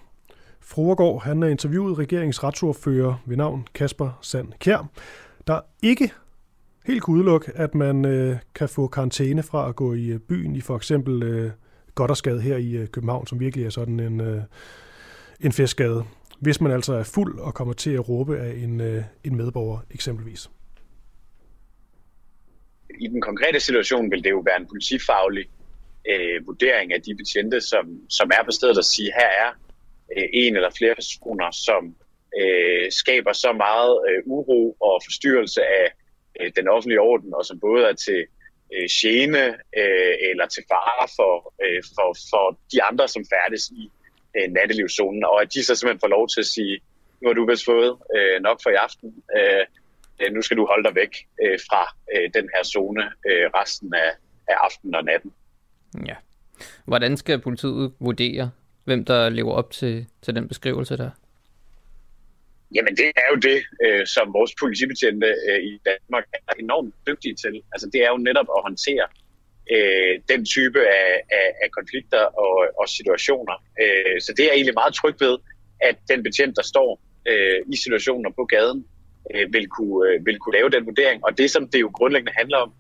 Froregård. 0.60 1.24
han 1.24 1.42
har 1.42 1.50
interviewet 1.50 1.98
regeringens 1.98 2.44
retsordfører 2.44 3.14
ved 3.26 3.38
navn 3.38 3.68
Kasper 3.74 4.20
Sand 4.22 4.48
Kjær, 4.60 4.90
der 5.48 5.60
ikke 5.82 6.12
helt 6.86 7.02
kunne 7.02 7.18
udelukke, 7.18 7.52
at 7.56 7.76
man 7.76 8.06
øh, 8.06 8.38
kan 8.56 8.70
få 8.70 8.88
karantæne 8.88 9.44
fra 9.44 9.70
at 9.70 9.76
gå 9.76 9.94
i 9.94 10.08
øh, 10.08 10.20
byen 10.20 10.56
i 10.56 10.62
for 10.62 10.76
eksempel 10.76 11.24
øh, 11.24 11.52
Goddersgade 11.96 12.42
her 12.42 12.58
i 12.58 12.72
øh, 12.72 12.88
København, 12.88 13.28
som 13.28 13.40
virkelig 13.40 13.66
er 13.66 13.70
sådan 13.70 14.00
en, 14.00 14.22
øh, 14.22 14.42
en 15.40 15.52
festgade, 15.52 16.04
hvis 16.40 16.62
man 16.62 16.72
altså 16.72 16.94
er 16.94 17.04
fuld 17.04 17.40
og 17.40 17.54
kommer 17.54 17.74
til 17.74 17.94
at 17.94 18.10
råbe 18.10 18.40
af 18.40 18.54
en, 18.56 18.82
øh, 18.82 19.04
en 19.24 19.36
medborger 19.36 19.80
eksempelvis. 19.92 20.50
I 23.00 23.08
den 23.08 23.22
konkrete 23.22 23.60
situation 23.60 24.12
vil 24.12 24.24
det 24.24 24.30
jo 24.30 24.40
være 24.46 24.60
en 24.60 24.68
politifaglig 24.68 25.46
øh, 26.08 26.48
vurdering 26.48 26.94
af 26.94 27.02
de 27.02 27.16
betjente, 27.16 27.62
som, 27.62 27.86
som 28.10 28.32
er 28.40 28.44
på 28.46 28.52
stedet 28.52 28.78
at 28.78 28.86
sige, 28.86 29.12
her 29.16 29.30
er 29.46 29.50
øh, 30.18 30.24
en 30.34 30.56
eller 30.56 30.70
flere 30.78 30.96
personer, 30.96 31.52
som 31.52 31.96
øh, 32.42 32.92
skaber 32.92 33.34
så 33.34 33.54
meget 33.54 34.00
øh, 34.10 34.24
uro 34.26 34.78
og 34.82 35.02
forstyrrelse 35.06 35.62
af 35.62 35.86
øh, 36.40 36.52
den 36.56 36.68
offentlige 36.68 37.02
orden, 37.02 37.34
og 37.34 37.46
som 37.46 37.60
både 37.60 37.86
er 37.86 37.94
til 37.94 38.26
øh, 38.74 38.88
gene 38.92 39.46
øh, 39.82 40.14
eller 40.30 40.46
til 40.48 40.64
fare 40.72 41.08
for, 41.18 41.54
øh, 41.64 41.84
for, 41.96 42.10
for 42.30 42.60
de 42.74 42.84
andre, 42.84 43.08
som 43.08 43.24
færdes 43.34 43.64
i 43.70 43.92
øh, 44.38 44.52
nattelivszonen, 44.52 45.24
og 45.24 45.42
at 45.42 45.54
de 45.54 45.64
så 45.64 45.76
simpelthen 45.76 46.00
får 46.00 46.16
lov 46.18 46.28
til 46.28 46.40
at 46.40 46.46
sige, 46.46 46.82
nu 47.22 47.28
har 47.30 47.34
du 47.34 47.46
vist 47.46 47.66
fået 47.66 47.98
øh, 48.16 48.42
nok 48.42 48.60
for 48.64 48.70
i 48.70 48.76
aften, 48.76 49.24
øh, 49.38 49.66
øh 50.22 50.34
nu 50.34 50.42
skal 50.42 50.58
du 50.58 50.66
holde 50.66 50.84
dig 50.88 50.96
væk 50.96 51.14
øh, 51.44 51.60
fra 51.70 51.96
øh, 52.14 52.30
den 52.34 52.50
her 52.56 52.64
zone 52.64 53.04
øh, 53.30 53.46
resten 53.60 53.94
af, 53.94 54.12
af 54.48 54.56
aftenen 54.64 54.96
og 54.96 55.04
natten. 55.04 55.34
Ja. 56.08 56.16
Hvordan 56.86 57.18
skal 57.18 57.40
politiet 57.40 57.94
vurdere, 58.00 58.52
hvem 58.84 59.06
der 59.06 59.30
lever 59.30 59.54
op 59.54 59.72
til, 59.72 60.08
til 60.22 60.36
den 60.36 60.48
beskrivelse 60.48 60.98
der? 60.98 61.10
Jamen 62.76 62.98
det 62.98 63.12
er 63.16 63.28
jo 63.34 63.38
det, 63.50 63.60
øh, 63.86 64.08
som 64.08 64.34
vores 64.34 64.52
politibetjente 64.62 65.30
øh, 65.50 65.60
i 65.72 65.80
Danmark 65.90 66.26
er 66.34 66.54
enormt 66.60 66.94
dygtige 67.08 67.36
til. 67.36 67.62
Altså 67.74 67.90
det 67.94 68.00
er 68.06 68.10
jo 68.10 68.18
netop 68.18 68.50
at 68.58 68.64
håndtere 68.68 69.08
øh, 69.74 70.14
den 70.32 70.46
type 70.46 70.80
af, 70.80 71.12
af, 71.32 71.48
af 71.64 71.70
konflikter 71.72 72.24
og, 72.44 72.56
og 72.80 72.90
situationer. 72.90 73.56
Øh, 73.82 74.22
så 74.22 74.34
det 74.38 74.46
er 74.46 74.54
egentlig 74.54 74.74
meget 74.74 74.94
tryg 74.94 75.16
ved, 75.20 75.38
at 75.82 75.96
den 76.10 76.24
betjent, 76.24 76.56
der 76.56 76.64
står 76.64 77.02
øh, 77.28 77.60
i 77.74 77.76
situationer 77.76 78.30
på 78.40 78.46
gaden, 78.46 78.86
øh, 79.34 79.54
vil, 79.54 79.68
kunne, 79.68 80.10
øh, 80.10 80.26
vil 80.26 80.40
kunne 80.40 80.56
lave 80.58 80.70
den 80.70 80.86
vurdering. 80.86 81.26
Og 81.26 81.38
det, 81.38 81.52
som 81.52 81.68
det 81.68 81.82
jo 81.82 81.92
grundlæggende 81.94 82.34
handler 82.38 82.58
om, 82.58 82.74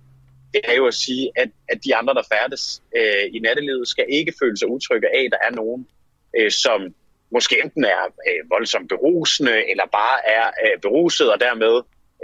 det 0.54 0.62
er 0.64 0.76
jo 0.76 0.86
at 0.88 0.94
sige, 0.94 1.32
at, 1.36 1.50
at 1.70 1.80
de 1.86 1.96
andre, 1.96 2.14
der 2.14 2.24
færdes 2.34 2.84
øh, 2.98 3.26
i 3.36 3.40
nattelivet, 3.40 3.88
skal 3.88 4.06
ikke 4.10 4.34
føle 4.42 4.58
sig 4.58 4.68
utrygge 4.68 5.08
af, 5.18 5.24
at 5.26 5.32
der 5.32 5.38
er 5.48 5.56
nogen, 5.56 5.88
øh, 6.38 6.52
som 6.52 6.96
måske 7.32 7.56
enten 7.64 7.84
er 7.84 8.03
øh, 8.28 8.49
voldsomt 8.49 8.90
berusende, 8.90 9.72
eller 9.72 9.84
bare 9.91 10.18
er 10.38 10.45
øh, 10.64 10.82
beruset 10.82 11.32
og 11.34 11.40
dermed 11.40 11.76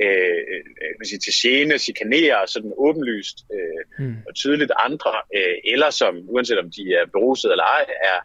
øh, 0.03 0.41
øh, 0.53 1.05
sige, 1.07 1.19
til 1.19 1.33
gene, 1.41 1.77
chikanerer 1.77 2.45
sådan 2.45 2.73
åbenlyst 2.77 3.37
øh, 3.53 4.05
mm. 4.05 4.15
og 4.27 4.35
tydeligt 4.35 4.71
andre, 4.85 5.13
øh, 5.35 5.73
eller 5.73 5.89
som, 5.89 6.15
uanset 6.27 6.59
om 6.59 6.71
de 6.71 6.83
er 6.93 7.05
beruset 7.05 7.51
eller 7.51 7.63
ej, 7.63 7.85
er 8.11 8.19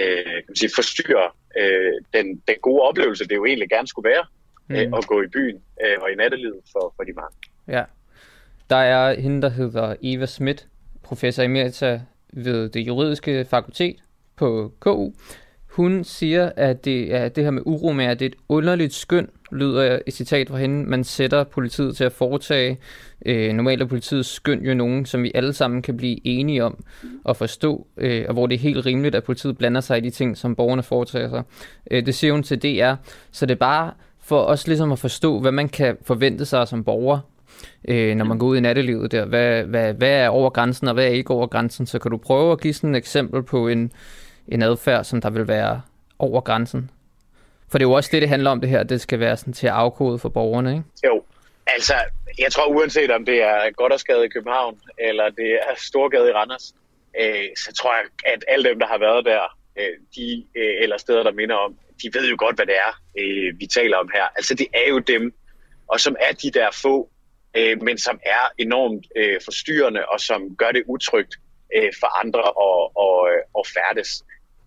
øh, 0.00 0.24
kan 0.24 0.44
man 0.48 0.56
sige, 0.56 0.70
forstyrrer 0.74 1.36
øh, 1.60 1.92
den, 2.12 2.26
den 2.48 2.56
gode 2.62 2.82
oplevelse, 2.82 3.28
det 3.28 3.36
jo 3.36 3.44
egentlig 3.44 3.68
gerne 3.68 3.88
skulle 3.88 4.10
være, 4.10 4.24
mm. 4.68 4.74
øh, 4.74 4.98
at 4.98 5.06
gå 5.06 5.22
i 5.22 5.26
byen 5.26 5.62
øh, 5.84 5.96
og 6.00 6.10
i 6.12 6.14
nattelivet 6.14 6.60
for, 6.72 6.94
for 6.96 7.04
de 7.04 7.12
mange. 7.12 7.36
Ja. 7.68 7.84
Der 8.70 8.76
er 8.76 9.20
hende, 9.20 9.42
der 9.42 9.48
hedder 9.48 9.96
Eva 10.02 10.26
Schmidt, 10.26 10.66
professor 11.02 11.42
emerita 11.42 12.00
ved 12.32 12.68
det 12.68 12.80
juridiske 12.80 13.44
fakultet 13.50 13.96
på 14.36 14.72
KU, 14.80 15.12
hun 15.80 16.04
siger, 16.04 16.52
at 16.56 16.84
det, 16.84 17.08
ja, 17.08 17.28
det 17.28 17.44
her 17.44 17.50
med 17.50 17.62
uro 17.66 17.92
det 17.92 18.22
er 18.22 18.26
et 18.26 18.34
underligt 18.48 18.94
skøn, 18.94 19.28
lyder 19.52 19.98
et 20.06 20.14
citat 20.14 20.48
fra 20.48 20.56
hende. 20.56 20.90
Man 20.90 21.04
sætter 21.04 21.44
politiet 21.44 21.96
til 21.96 22.04
at 22.04 22.12
foretage. 22.12 22.78
Øh, 23.26 23.52
normalt 23.52 23.82
er 23.82 23.86
politiets 23.86 24.28
skøn 24.28 24.64
jo 24.64 24.74
nogen, 24.74 25.06
som 25.06 25.22
vi 25.22 25.32
alle 25.34 25.52
sammen 25.52 25.82
kan 25.82 25.96
blive 25.96 26.26
enige 26.26 26.64
om 26.64 26.84
og 27.24 27.36
forstå, 27.36 27.86
øh, 27.96 28.24
og 28.28 28.32
hvor 28.32 28.46
det 28.46 28.54
er 28.54 28.58
helt 28.58 28.86
rimeligt, 28.86 29.14
at 29.14 29.24
politiet 29.24 29.58
blander 29.58 29.80
sig 29.80 29.98
i 29.98 30.00
de 30.00 30.10
ting, 30.10 30.36
som 30.36 30.54
borgerne 30.54 30.82
foretager 30.82 31.28
sig. 31.28 31.42
Øh, 31.90 32.06
det 32.06 32.14
siger 32.14 32.32
hun 32.32 32.42
til 32.42 32.62
DR, 32.62 32.94
så 33.30 33.46
det 33.46 33.54
er 33.54 33.58
bare 33.58 33.92
for 34.20 34.42
os 34.42 34.66
ligesom 34.66 34.92
at 34.92 34.98
forstå, 34.98 35.40
hvad 35.40 35.52
man 35.52 35.68
kan 35.68 35.96
forvente 36.02 36.44
sig 36.44 36.68
som 36.68 36.84
borger, 36.84 37.18
øh, 37.88 38.16
når 38.16 38.24
man 38.24 38.38
går 38.38 38.46
ud 38.46 38.56
i 38.56 38.60
nattelivet 38.60 39.12
der. 39.12 39.24
Hvad, 39.24 39.62
hvad, 39.62 39.94
hvad 39.94 40.10
er 40.10 40.28
over 40.28 40.50
grænsen, 40.50 40.88
og 40.88 40.94
hvad 40.94 41.04
er 41.04 41.08
ikke 41.08 41.30
over 41.30 41.46
grænsen? 41.46 41.86
Så 41.86 41.98
kan 41.98 42.10
du 42.10 42.16
prøve 42.16 42.52
at 42.52 42.60
give 42.60 42.74
sådan 42.74 42.94
et 42.94 42.98
eksempel 42.98 43.42
på 43.42 43.68
en, 43.68 43.92
en 44.50 44.62
adfærd, 44.62 45.04
som 45.04 45.20
der 45.20 45.30
vil 45.30 45.48
være 45.48 45.82
over 46.18 46.40
grænsen? 46.40 46.90
For 47.70 47.78
det 47.78 47.84
er 47.84 47.88
jo 47.88 47.92
også 47.92 48.10
det, 48.12 48.22
det 48.22 48.28
handler 48.28 48.50
om 48.50 48.60
det 48.60 48.70
her. 48.70 48.82
Det 48.82 49.00
skal 49.00 49.20
være 49.20 49.36
sådan 49.36 49.52
til 49.52 49.66
at 49.66 49.72
afkode 49.72 50.18
for 50.18 50.28
borgerne, 50.28 50.70
ikke? 50.70 50.84
Jo, 51.06 51.24
altså, 51.66 51.94
jeg 52.38 52.52
tror 52.52 52.66
uanset 52.66 53.10
om 53.10 53.24
det 53.24 53.42
er 53.42 53.70
Goddersgade 53.70 54.24
i 54.24 54.28
København, 54.28 54.80
eller 54.98 55.30
det 55.30 55.52
er 55.52 55.74
Storgade 55.76 56.28
i 56.28 56.32
Randers, 56.32 56.74
øh, 57.20 57.44
så 57.56 57.72
tror 57.72 57.94
jeg, 57.94 58.32
at 58.34 58.44
alle 58.48 58.68
dem, 58.68 58.78
der 58.78 58.86
har 58.86 58.98
været 58.98 59.24
der, 59.24 59.42
øh, 59.78 59.96
de, 60.16 60.44
øh, 60.54 60.82
eller 60.82 60.96
steder, 60.96 61.22
der 61.22 61.32
minder 61.32 61.56
om, 61.56 61.76
de 62.02 62.10
ved 62.14 62.28
jo 62.30 62.36
godt, 62.38 62.56
hvad 62.56 62.66
det 62.66 62.76
er, 62.76 62.92
øh, 63.18 63.60
vi 63.60 63.66
taler 63.66 63.96
om 63.96 64.10
her. 64.14 64.24
Altså, 64.36 64.54
det 64.54 64.66
er 64.74 64.88
jo 64.88 64.98
dem, 64.98 65.34
og 65.86 66.00
som 66.00 66.16
er 66.20 66.32
de 66.32 66.50
der 66.50 66.70
få, 66.82 67.10
øh, 67.56 67.82
men 67.82 67.98
som 67.98 68.20
er 68.26 68.44
enormt 68.58 69.06
øh, 69.16 69.40
forstyrrende, 69.44 70.06
og 70.06 70.20
som 70.20 70.56
gør 70.56 70.70
det 70.70 70.82
utrygt 70.86 71.34
øh, 71.76 71.92
for 72.00 72.20
andre 72.24 72.40
at, 72.40 72.82
og, 73.06 73.28
og 73.54 73.64
færdes. 73.66 74.24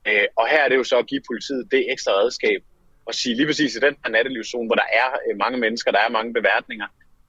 Øh, 0.07 0.27
og 0.39 0.45
her 0.51 0.61
er 0.65 0.69
det 0.69 0.75
jo 0.75 0.83
så 0.83 0.97
at 0.97 1.07
give 1.07 1.21
politiet 1.29 1.63
det 1.71 1.91
ekstra 1.93 2.11
redskab 2.11 2.61
og 3.05 3.13
sige 3.13 3.35
lige 3.35 3.47
præcis 3.47 3.75
i 3.75 3.79
den 3.79 3.95
her 4.03 4.09
nattelivszone, 4.11 4.67
hvor 4.67 4.75
der 4.75 4.87
er 5.01 5.09
øh, 5.25 5.37
mange 5.43 5.57
mennesker, 5.57 5.91
der 5.91 5.99
er 5.99 6.09
mange 6.09 6.33
beværtninger, 6.33 6.87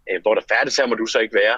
øh, 0.09 0.23
hvor 0.23 0.35
der 0.35 0.43
færdes 0.53 0.77
her 0.77 0.87
må 0.87 0.95
du 0.95 1.07
så 1.07 1.19
ikke 1.25 1.35
være 1.45 1.57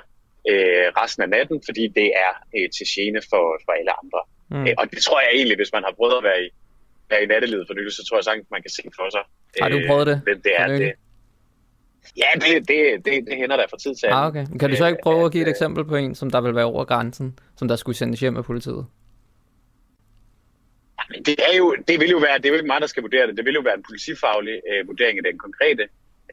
øh, 0.51 0.87
resten 1.01 1.23
af 1.23 1.29
natten, 1.29 1.59
fordi 1.69 1.85
det 1.99 2.09
er 2.27 2.33
øh, 2.57 2.67
til 2.77 2.87
gene 2.95 3.21
for, 3.31 3.45
for 3.65 3.73
alle 3.79 3.93
andre. 4.03 4.21
Mm. 4.53 4.67
Øh, 4.67 4.75
og 4.81 4.85
det 4.93 5.01
tror 5.07 5.21
jeg 5.21 5.31
egentlig, 5.39 5.57
hvis 5.61 5.73
man 5.77 5.83
har 5.87 5.93
prøvet 5.99 6.17
at 6.21 6.25
være 6.29 6.41
i, 6.47 6.49
være 7.11 7.23
i 7.25 7.27
nattelivet 7.27 7.65
for 7.69 7.75
nylig, 7.75 7.93
så 7.93 8.03
tror 8.05 8.17
jeg 8.17 8.25
sagtens, 8.25 8.49
man 8.57 8.63
kan 8.63 8.73
se 8.79 8.83
for 8.99 9.07
sig. 9.17 9.25
Har 9.63 9.69
du 9.69 9.79
prøvet 9.89 10.07
det? 10.11 10.17
Hvem 10.27 10.41
det 10.47 10.53
er, 10.61 10.67
det, 10.67 10.93
Ja, 12.17 12.27
det, 12.35 12.69
det, 12.69 13.05
det, 13.05 13.13
det 13.29 13.37
hænder 13.37 13.57
der 13.57 13.65
fra 13.71 13.79
tid 13.79 13.95
til 13.95 14.07
anden. 14.07 14.21
Ah, 14.21 14.27
okay. 14.27 14.47
Kan 14.61 14.71
du 14.71 14.77
så 14.77 14.87
ikke 14.87 14.99
prøve 15.03 15.25
at 15.25 15.33
give 15.33 15.43
et 15.43 15.49
eksempel 15.49 15.85
på 15.85 15.97
en, 15.97 16.15
som 16.15 16.31
der 16.31 16.41
vil 16.41 16.55
være 16.55 16.65
over 16.65 16.85
grænsen, 16.85 17.39
som 17.57 17.69
der 17.69 17.77
skulle 17.77 17.97
sendes 17.97 18.21
hjem 18.21 18.37
af 18.37 18.45
politiet? 18.45 18.87
Det, 21.27 21.37
er 21.51 21.57
jo, 21.57 21.77
det 21.89 22.01
vil 22.01 22.11
jo 22.11 22.19
være, 22.19 22.39
det 22.39 22.47
er 22.47 22.49
jo 22.49 22.55
ikke 22.55 22.67
mig, 22.67 22.81
der 22.81 22.87
skal 22.87 23.03
vurdere 23.03 23.27
det. 23.27 23.37
Det 23.37 23.45
vil 23.45 23.55
jo 23.55 23.61
være 23.61 23.75
en 23.75 23.83
politifaglig 23.83 24.61
øh, 24.71 24.89
vurdering 24.89 25.19
af 25.19 25.25
den 25.25 25.39
konkrete 25.39 25.89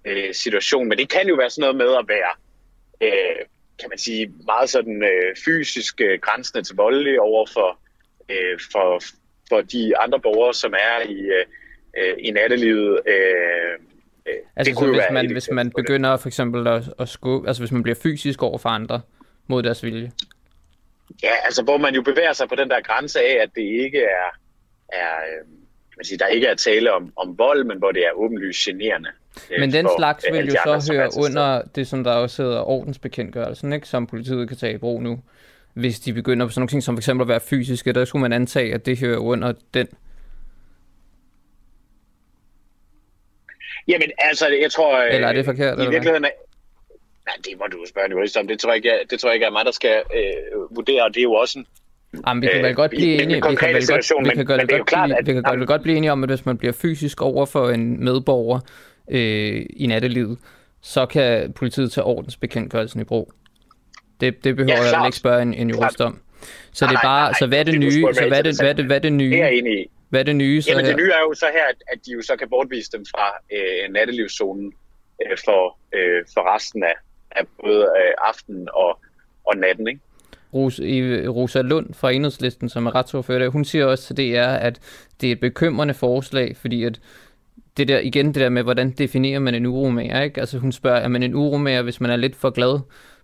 øh, 0.05 0.33
situation. 0.33 0.89
Men 0.89 0.97
det 0.97 1.09
kan 1.09 1.27
jo 1.27 1.35
være 1.35 1.49
sådan 1.49 1.61
noget 1.61 1.75
med 1.75 1.91
at 1.99 2.05
være, 2.07 2.33
øh, 3.01 3.45
kan 3.79 3.89
man 3.89 3.97
sige, 3.97 4.33
meget 4.45 4.69
sådan 4.69 5.03
øh, 5.03 5.35
fysisk 5.45 6.01
øh, 6.01 6.19
grænsende 6.19 6.63
til 6.63 6.75
voldelig 6.75 7.21
over 7.21 7.45
for, 7.53 7.79
øh, 8.29 8.59
for, 8.71 9.01
for 9.49 9.61
de 9.61 9.97
andre 9.97 10.19
borgere, 10.19 10.53
som 10.53 10.73
er 10.73 11.09
i, 11.09 11.19
øh, 11.19 11.45
øh 11.97 12.15
i 12.19 12.31
nattelivet. 12.31 12.99
Øh, 13.07 13.73
øh, 14.27 14.33
altså 14.55 14.69
det 14.69 14.77
kunne 14.77 14.89
hvis, 14.89 14.99
være 14.99 15.13
man, 15.13 15.31
hvis 15.31 15.49
man 15.51 15.71
begynder 15.71 16.17
for 16.17 16.27
eksempel 16.27 16.67
at, 16.67 16.83
at 16.99 17.09
skubbe, 17.09 17.47
altså 17.47 17.61
hvis 17.61 17.71
man 17.71 17.83
bliver 17.83 17.95
fysisk 18.03 18.43
over 18.43 18.57
for 18.57 18.69
andre 18.69 19.01
mod 19.47 19.63
deres 19.63 19.83
vilje? 19.83 20.11
Ja, 21.23 21.33
altså 21.45 21.63
hvor 21.63 21.77
man 21.77 21.95
jo 21.95 22.01
bevæger 22.01 22.33
sig 22.33 22.49
på 22.49 22.55
den 22.55 22.69
der 22.69 22.81
grænse 22.81 23.19
af, 23.19 23.43
at 23.43 23.49
det 23.55 23.61
ikke 23.61 23.99
er 23.99 24.42
er, 24.93 25.15
øh, 25.15 25.45
kan 25.89 25.97
man 25.97 26.05
sige, 26.05 26.17
der 26.17 26.27
ikke 26.27 26.47
er 26.47 26.55
tale 26.55 26.93
om, 26.93 27.13
om 27.15 27.37
vold, 27.37 27.63
men 27.63 27.77
hvor 27.77 27.91
det 27.91 28.05
er 28.05 28.11
åbenlyst 28.15 28.65
generende. 28.65 29.09
Øh, 29.51 29.59
men 29.59 29.73
den 29.73 29.89
slags 29.97 30.25
vil 30.31 30.45
jo 30.45 30.79
så 30.79 30.93
høre 30.93 31.09
under 31.17 31.61
det, 31.75 31.87
som 31.87 32.03
der 32.03 32.11
også 32.11 32.43
hedder 32.43 32.61
ordensbekendtgørelsen, 32.61 33.73
ikke, 33.73 33.87
som 33.87 34.07
politiet 34.07 34.47
kan 34.47 34.57
tage 34.57 34.73
i 34.73 34.77
brug 34.77 35.01
nu. 35.01 35.19
Hvis 35.73 35.99
de 35.99 36.13
begynder 36.13 36.45
på 36.45 36.51
sådan 36.51 36.61
nogle 36.61 36.69
ting, 36.69 36.83
som 36.83 36.95
for 36.95 36.99
eksempel 36.99 37.23
at 37.23 37.27
være 37.27 37.39
fysiske, 37.39 37.93
der 37.93 38.05
skulle 38.05 38.21
man 38.21 38.33
antage, 38.33 38.73
at 38.73 38.85
det 38.85 38.99
hører 38.99 39.17
under 39.17 39.53
den. 39.73 39.87
Jamen, 43.87 44.11
altså, 44.17 44.47
jeg 44.47 44.71
tror... 44.71 45.01
Eller 45.01 45.27
er 45.27 45.33
det 45.33 45.45
forkert? 45.45 45.79
I 45.79 45.89
virkeligheden, 45.89 46.25
Nej, 47.25 47.35
det 47.45 47.59
må 47.59 47.65
du 47.71 47.85
spørge 47.89 48.05
en 48.05 48.11
jurist 48.11 48.37
om. 48.37 48.47
Det 48.47 48.59
tror 48.59 48.69
jeg 48.69 48.75
ikke, 48.75 48.99
det 49.09 49.19
tror 49.19 49.29
jeg 49.29 49.33
ikke 49.35 49.45
er 49.45 49.51
mig, 49.51 49.65
der 49.65 49.71
skal 49.71 50.03
øh, 50.15 50.75
vurdere, 50.75 51.03
og 51.03 51.13
det 51.13 51.19
er 51.19 51.23
jo 51.23 51.33
også 51.33 51.59
en, 51.59 51.67
Jamen, 52.27 52.41
vi 52.41 52.47
kan 52.53 52.63
vel 52.63 52.75
godt 52.75 52.91
blive 52.91 53.21
enige, 53.23 53.35
vi 53.49 53.55
kan 53.55 53.75
vel 53.75 53.87
godt, 53.87 54.25
vi 54.25 54.29
kan 54.35 54.45
godt, 54.45 54.69
godt, 54.69 54.85
klart, 54.87 55.09
blive, 55.09 55.25
vi 55.25 55.33
kan 55.33 55.43
godt, 55.43 55.67
godt 55.67 55.81
blive 55.81 55.97
enige 55.97 56.11
om, 56.11 56.23
at 56.23 56.29
hvis 56.29 56.45
man 56.45 56.57
bliver 56.57 56.73
fysisk 56.73 57.21
over 57.21 57.45
for 57.45 57.69
en 57.69 58.03
medborger 58.03 58.59
øh, 59.11 59.65
i 59.69 59.87
nattelivet, 59.87 60.37
så 60.81 61.05
kan 61.05 61.53
politiet 61.53 61.91
tage 61.91 62.05
ordensbekendtgørelsen 62.05 63.01
i 63.01 63.03
brug. 63.03 63.33
Det, 64.21 64.43
det 64.43 64.55
behøver 64.55 64.71
Ja, 64.73 64.77
ja, 64.77 64.83
jeg 64.83 64.91
klart. 64.93 65.07
ikke 65.07 65.17
spørge 65.17 65.41
en, 65.41 65.53
en 65.53 65.69
jurist 65.69 66.01
om. 66.01 66.19
Så 66.71 66.85
Nej, 66.85 66.91
det 66.91 66.97
er 66.97 67.03
nej, 67.03 67.09
bare, 67.09 67.25
nej, 67.31 67.39
så 67.39 67.47
hvad 67.47 67.59
er 67.59 67.63
det 67.63 67.73
det 67.73 67.79
nye? 67.79 67.91
Så 68.13 68.25
hvad 68.27 68.37
er 68.37 68.41
det, 68.41 68.61
hvad 68.61 68.75
det, 68.75 68.85
hvad 68.85 69.01
det 69.01 69.13
nye? 69.13 69.29
Det 69.31 69.41
er 69.41 69.47
i. 69.47 69.89
Hvad 70.09 70.19
er 70.19 70.23
det 70.23 70.35
nye 70.35 70.61
så 70.61 70.69
Jamen 70.69 70.85
her? 70.85 70.91
det 70.95 71.03
nye 71.03 71.11
er 71.11 71.19
jo 71.19 71.33
så 71.33 71.45
her, 71.53 71.65
at, 71.69 71.75
at 71.91 71.99
de 72.05 72.11
jo 72.11 72.21
så 72.21 72.35
kan 72.35 72.49
bortvise 72.49 72.91
dem 72.91 73.05
fra 73.11 73.25
øh, 73.55 73.93
nattelivszonen 73.93 74.73
øh, 75.25 75.37
for, 75.45 75.77
øh, 75.93 76.23
for 76.33 76.55
resten 76.55 76.83
af, 76.83 76.95
af 77.31 77.43
både 77.61 77.81
øh, 77.81 78.13
aftenen 78.29 78.67
og, 78.73 78.99
og 79.47 79.57
natten, 79.57 79.87
ikke? 79.87 80.01
Rosa, 80.53 80.83
Rosa 81.27 81.61
Lund 81.61 81.93
fra 81.93 82.11
Enhedslisten, 82.11 82.69
som 82.69 82.85
er 82.85 82.95
retsordfører, 82.95 83.49
hun 83.49 83.65
siger 83.65 83.85
også 83.85 84.07
til 84.07 84.17
DR, 84.17 84.41
at 84.41 84.79
det 85.21 85.27
er 85.27 85.31
et 85.31 85.39
bekymrende 85.39 85.93
forslag, 85.93 86.57
fordi 86.57 86.83
at 86.83 86.99
det 87.77 87.87
der, 87.87 87.99
igen 87.99 88.25
det 88.25 88.35
der 88.35 88.49
med, 88.49 88.63
hvordan 88.63 88.91
definerer 88.91 89.39
man 89.39 89.55
en 89.55 89.65
uromager, 89.65 90.21
ikke? 90.21 90.39
Altså 90.39 90.57
hun 90.57 90.71
spørger, 90.71 90.99
er 90.99 91.07
man 91.07 91.23
en 91.23 91.35
uromager, 91.35 91.81
hvis 91.81 92.01
man 92.01 92.11
er 92.11 92.15
lidt 92.15 92.35
for 92.35 92.49
glad 92.49 92.79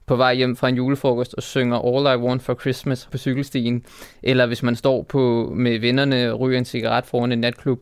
på 0.05 0.15
vej 0.15 0.35
hjem 0.35 0.55
fra 0.55 0.69
en 0.69 0.75
julefrokost 0.75 1.33
og 1.33 1.43
synger 1.43 1.77
All 1.77 2.19
I 2.19 2.23
Want 2.25 2.41
for 2.41 2.53
Christmas 2.61 3.07
på 3.11 3.17
cykelstien, 3.17 3.85
eller 4.23 4.45
hvis 4.45 4.63
man 4.63 4.75
står 4.75 5.03
på 5.03 5.53
med 5.55 5.79
vennerne 5.79 6.33
og 6.33 6.39
ryger 6.39 6.57
en 6.57 6.65
cigaret 6.65 7.05
foran 7.05 7.31
en 7.31 7.39
natklub. 7.39 7.79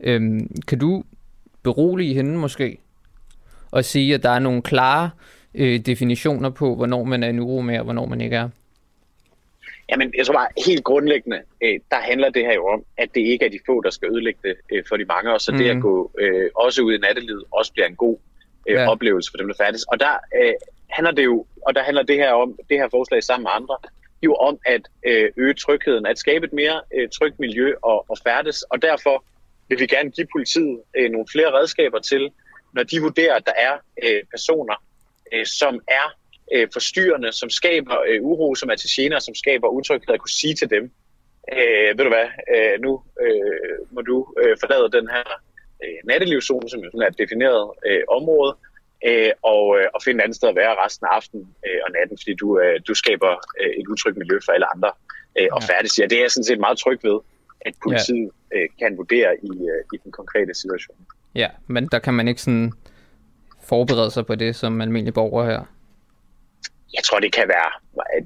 Øhm, 0.00 0.50
kan 0.68 0.78
du 0.78 1.04
berolige 1.62 2.14
hende 2.14 2.38
måske, 2.38 2.78
og 3.70 3.84
sige, 3.84 4.14
at 4.14 4.22
der 4.22 4.30
er 4.30 4.38
nogle 4.38 4.62
klare 4.62 5.10
øh, 5.54 5.80
definitioner 5.80 6.50
på, 6.50 6.74
hvornår 6.74 7.04
man 7.04 7.22
er 7.22 7.28
en 7.28 7.38
uromager, 7.38 7.80
og 7.80 7.84
hvornår 7.84 8.06
man 8.06 8.20
ikke 8.20 8.36
er? 8.36 8.48
Jamen, 9.90 10.12
jeg 10.16 10.26
tror 10.26 10.32
bare, 10.32 10.48
helt 10.66 10.84
grundlæggende, 10.84 11.42
øh, 11.62 11.80
der 11.90 11.96
handler 11.96 12.30
det 12.30 12.44
her 12.44 12.54
jo 12.54 12.66
om, 12.66 12.84
at 12.96 13.08
det 13.14 13.20
ikke 13.20 13.44
er 13.44 13.48
de 13.50 13.58
få, 13.66 13.80
der 13.80 13.90
skal 13.90 14.10
ødelægge 14.10 14.40
det 14.42 14.56
øh, 14.72 14.84
for 14.88 14.96
de 14.96 15.04
mange, 15.04 15.32
og 15.32 15.40
så 15.40 15.52
det 15.52 15.60
Mhm. 15.60 15.76
at 15.76 15.82
gå 15.82 16.10
øh, 16.18 16.50
også 16.54 16.82
ud 16.82 16.94
i 16.94 16.98
nattelivet 16.98 17.44
også 17.50 17.72
bliver 17.72 17.86
en 17.86 17.96
god 17.96 18.18
øh, 18.68 18.74
ja. 18.74 18.90
oplevelse 18.90 19.30
for 19.32 19.38
dem, 19.38 19.48
der 19.48 19.54
færdes. 19.64 19.84
Og 19.84 20.00
der 20.00 20.14
øh, 20.42 20.54
handler 20.90 21.12
det 21.12 21.24
jo, 21.24 21.46
og 21.66 21.74
der 21.74 21.82
handler 21.82 22.02
det 22.02 22.16
her 22.16 22.32
om, 22.32 22.58
det 22.70 22.76
her 22.78 22.88
forslag 22.88 23.22
sammen 23.22 23.42
med 23.44 23.50
andre, 23.54 23.76
jo 24.22 24.34
om 24.34 24.58
at 24.66 24.80
øh, 25.06 25.30
øge 25.36 25.54
trygheden, 25.54 26.06
at 26.06 26.18
skabe 26.18 26.46
et 26.46 26.52
mere 26.52 26.80
øh, 26.96 27.08
trygt 27.08 27.40
miljø 27.40 27.72
og, 27.82 28.10
og 28.10 28.16
færdes, 28.24 28.62
og 28.62 28.82
derfor 28.82 29.24
vil 29.68 29.80
vi 29.80 29.86
gerne 29.86 30.10
give 30.10 30.26
politiet 30.32 30.80
øh, 30.96 31.10
nogle 31.10 31.26
flere 31.32 31.52
redskaber 31.58 31.98
til, 31.98 32.30
når 32.72 32.82
de 32.82 33.00
vurderer, 33.00 33.34
at 33.34 33.46
der 33.46 33.52
er 33.58 33.74
øh, 34.02 34.22
personer, 34.30 34.74
øh, 35.32 35.46
som 35.46 35.80
er 35.88 36.06
øh, 36.54 36.68
forstyrrende, 36.72 37.32
som 37.32 37.50
skaber 37.50 37.96
øh, 38.08 38.22
uro, 38.22 38.54
som 38.54 38.70
er 38.70 38.74
til 38.74 38.90
gener, 38.96 39.18
som 39.18 39.34
skaber 39.34 39.68
utryghed, 39.68 40.14
at 40.14 40.20
kunne 40.20 40.40
sige 40.42 40.54
til 40.54 40.70
dem, 40.70 40.84
øh, 41.52 41.98
ved 41.98 42.04
du 42.04 42.12
hvad, 42.16 42.28
øh, 42.54 42.80
nu 42.80 43.02
øh, 43.24 43.78
må 43.90 44.00
du 44.00 44.34
øh, 44.42 44.56
forlade 44.60 44.96
den 44.98 45.08
her 45.14 45.28
øh, 45.84 45.98
nattelivszone, 46.04 46.68
som 46.70 46.80
er 46.80 47.06
et 47.06 47.18
defineret 47.18 47.70
øh, 47.86 48.02
område, 48.08 48.52
øh, 49.08 49.32
og, 49.42 49.64
øh, 49.78 49.86
og 49.94 50.00
finde 50.04 50.18
et 50.18 50.24
andet 50.24 50.36
sted 50.36 50.48
at 50.48 50.56
være 50.56 50.74
resten 50.84 51.06
af 51.06 51.16
aftenen 51.16 51.46
øh, 51.66 51.80
og 51.86 51.90
natten, 51.96 52.16
fordi 52.20 52.34
du, 52.34 52.48
øh, 52.60 52.80
du 52.88 52.94
skaber 52.94 53.32
øh, 53.60 53.72
et 53.80 53.86
utrygt 53.92 54.16
miljø 54.16 54.36
for 54.44 54.52
alle 54.52 54.68
andre 54.74 54.90
øh, 55.38 55.48
og 55.52 55.62
færdes 55.62 55.98
i. 55.98 56.02
Og 56.02 56.10
det 56.10 56.16
er 56.18 56.22
jeg 56.22 56.30
sådan 56.30 56.50
set 56.50 56.60
meget 56.66 56.78
tryg 56.78 56.98
ved, 57.08 57.18
at 57.60 57.74
politiet 57.82 58.30
øh, 58.54 58.68
kan 58.78 58.96
vurdere 58.96 59.30
i, 59.42 59.50
øh, 59.72 59.80
i 59.94 59.96
den 60.04 60.12
konkrete 60.12 60.54
situation. 60.54 60.96
Ja, 61.34 61.48
men 61.66 61.88
der 61.92 61.98
kan 61.98 62.14
man 62.14 62.28
ikke 62.28 62.40
sådan 62.40 62.72
forberede 63.62 64.10
sig 64.10 64.26
på 64.26 64.34
det 64.34 64.56
som 64.56 64.80
almindelig 64.80 65.14
borger 65.14 65.44
her. 65.44 65.75
Jeg 66.94 67.02
tror, 67.04 67.18
det 67.20 67.32
kan 67.32 67.48
være, 67.48 67.70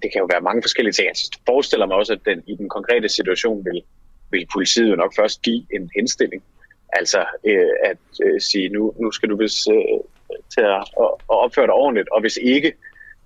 det 0.02 0.12
kan 0.12 0.18
jo 0.18 0.28
være 0.32 0.40
mange 0.40 0.62
forskellige 0.62 0.92
ting. 0.92 1.06
Jeg 1.06 1.16
forestiller 1.46 1.86
mig 1.86 1.96
også, 1.96 2.12
at 2.12 2.20
den, 2.24 2.42
i 2.46 2.54
den 2.56 2.68
konkrete 2.68 3.08
situation 3.08 3.64
vil, 3.64 3.82
vil 4.30 4.46
politiet 4.52 4.90
jo 4.90 4.96
nok 4.96 5.12
først 5.16 5.42
give 5.42 5.66
en 5.76 5.90
henstilling. 5.96 6.42
Altså 6.92 7.24
øh, 7.44 7.70
at 7.84 7.98
øh, 8.24 8.40
sige, 8.40 8.68
nu, 8.68 8.94
nu 9.00 9.10
skal 9.10 9.28
du 9.28 9.36
vist 9.36 9.68
øh, 9.70 10.00
til 10.54 10.60
at, 10.60 10.84
at, 11.00 11.10
opføre 11.44 11.66
dig 11.66 11.74
ordentligt, 11.74 12.08
og 12.08 12.20
hvis 12.20 12.38
ikke, 12.42 12.72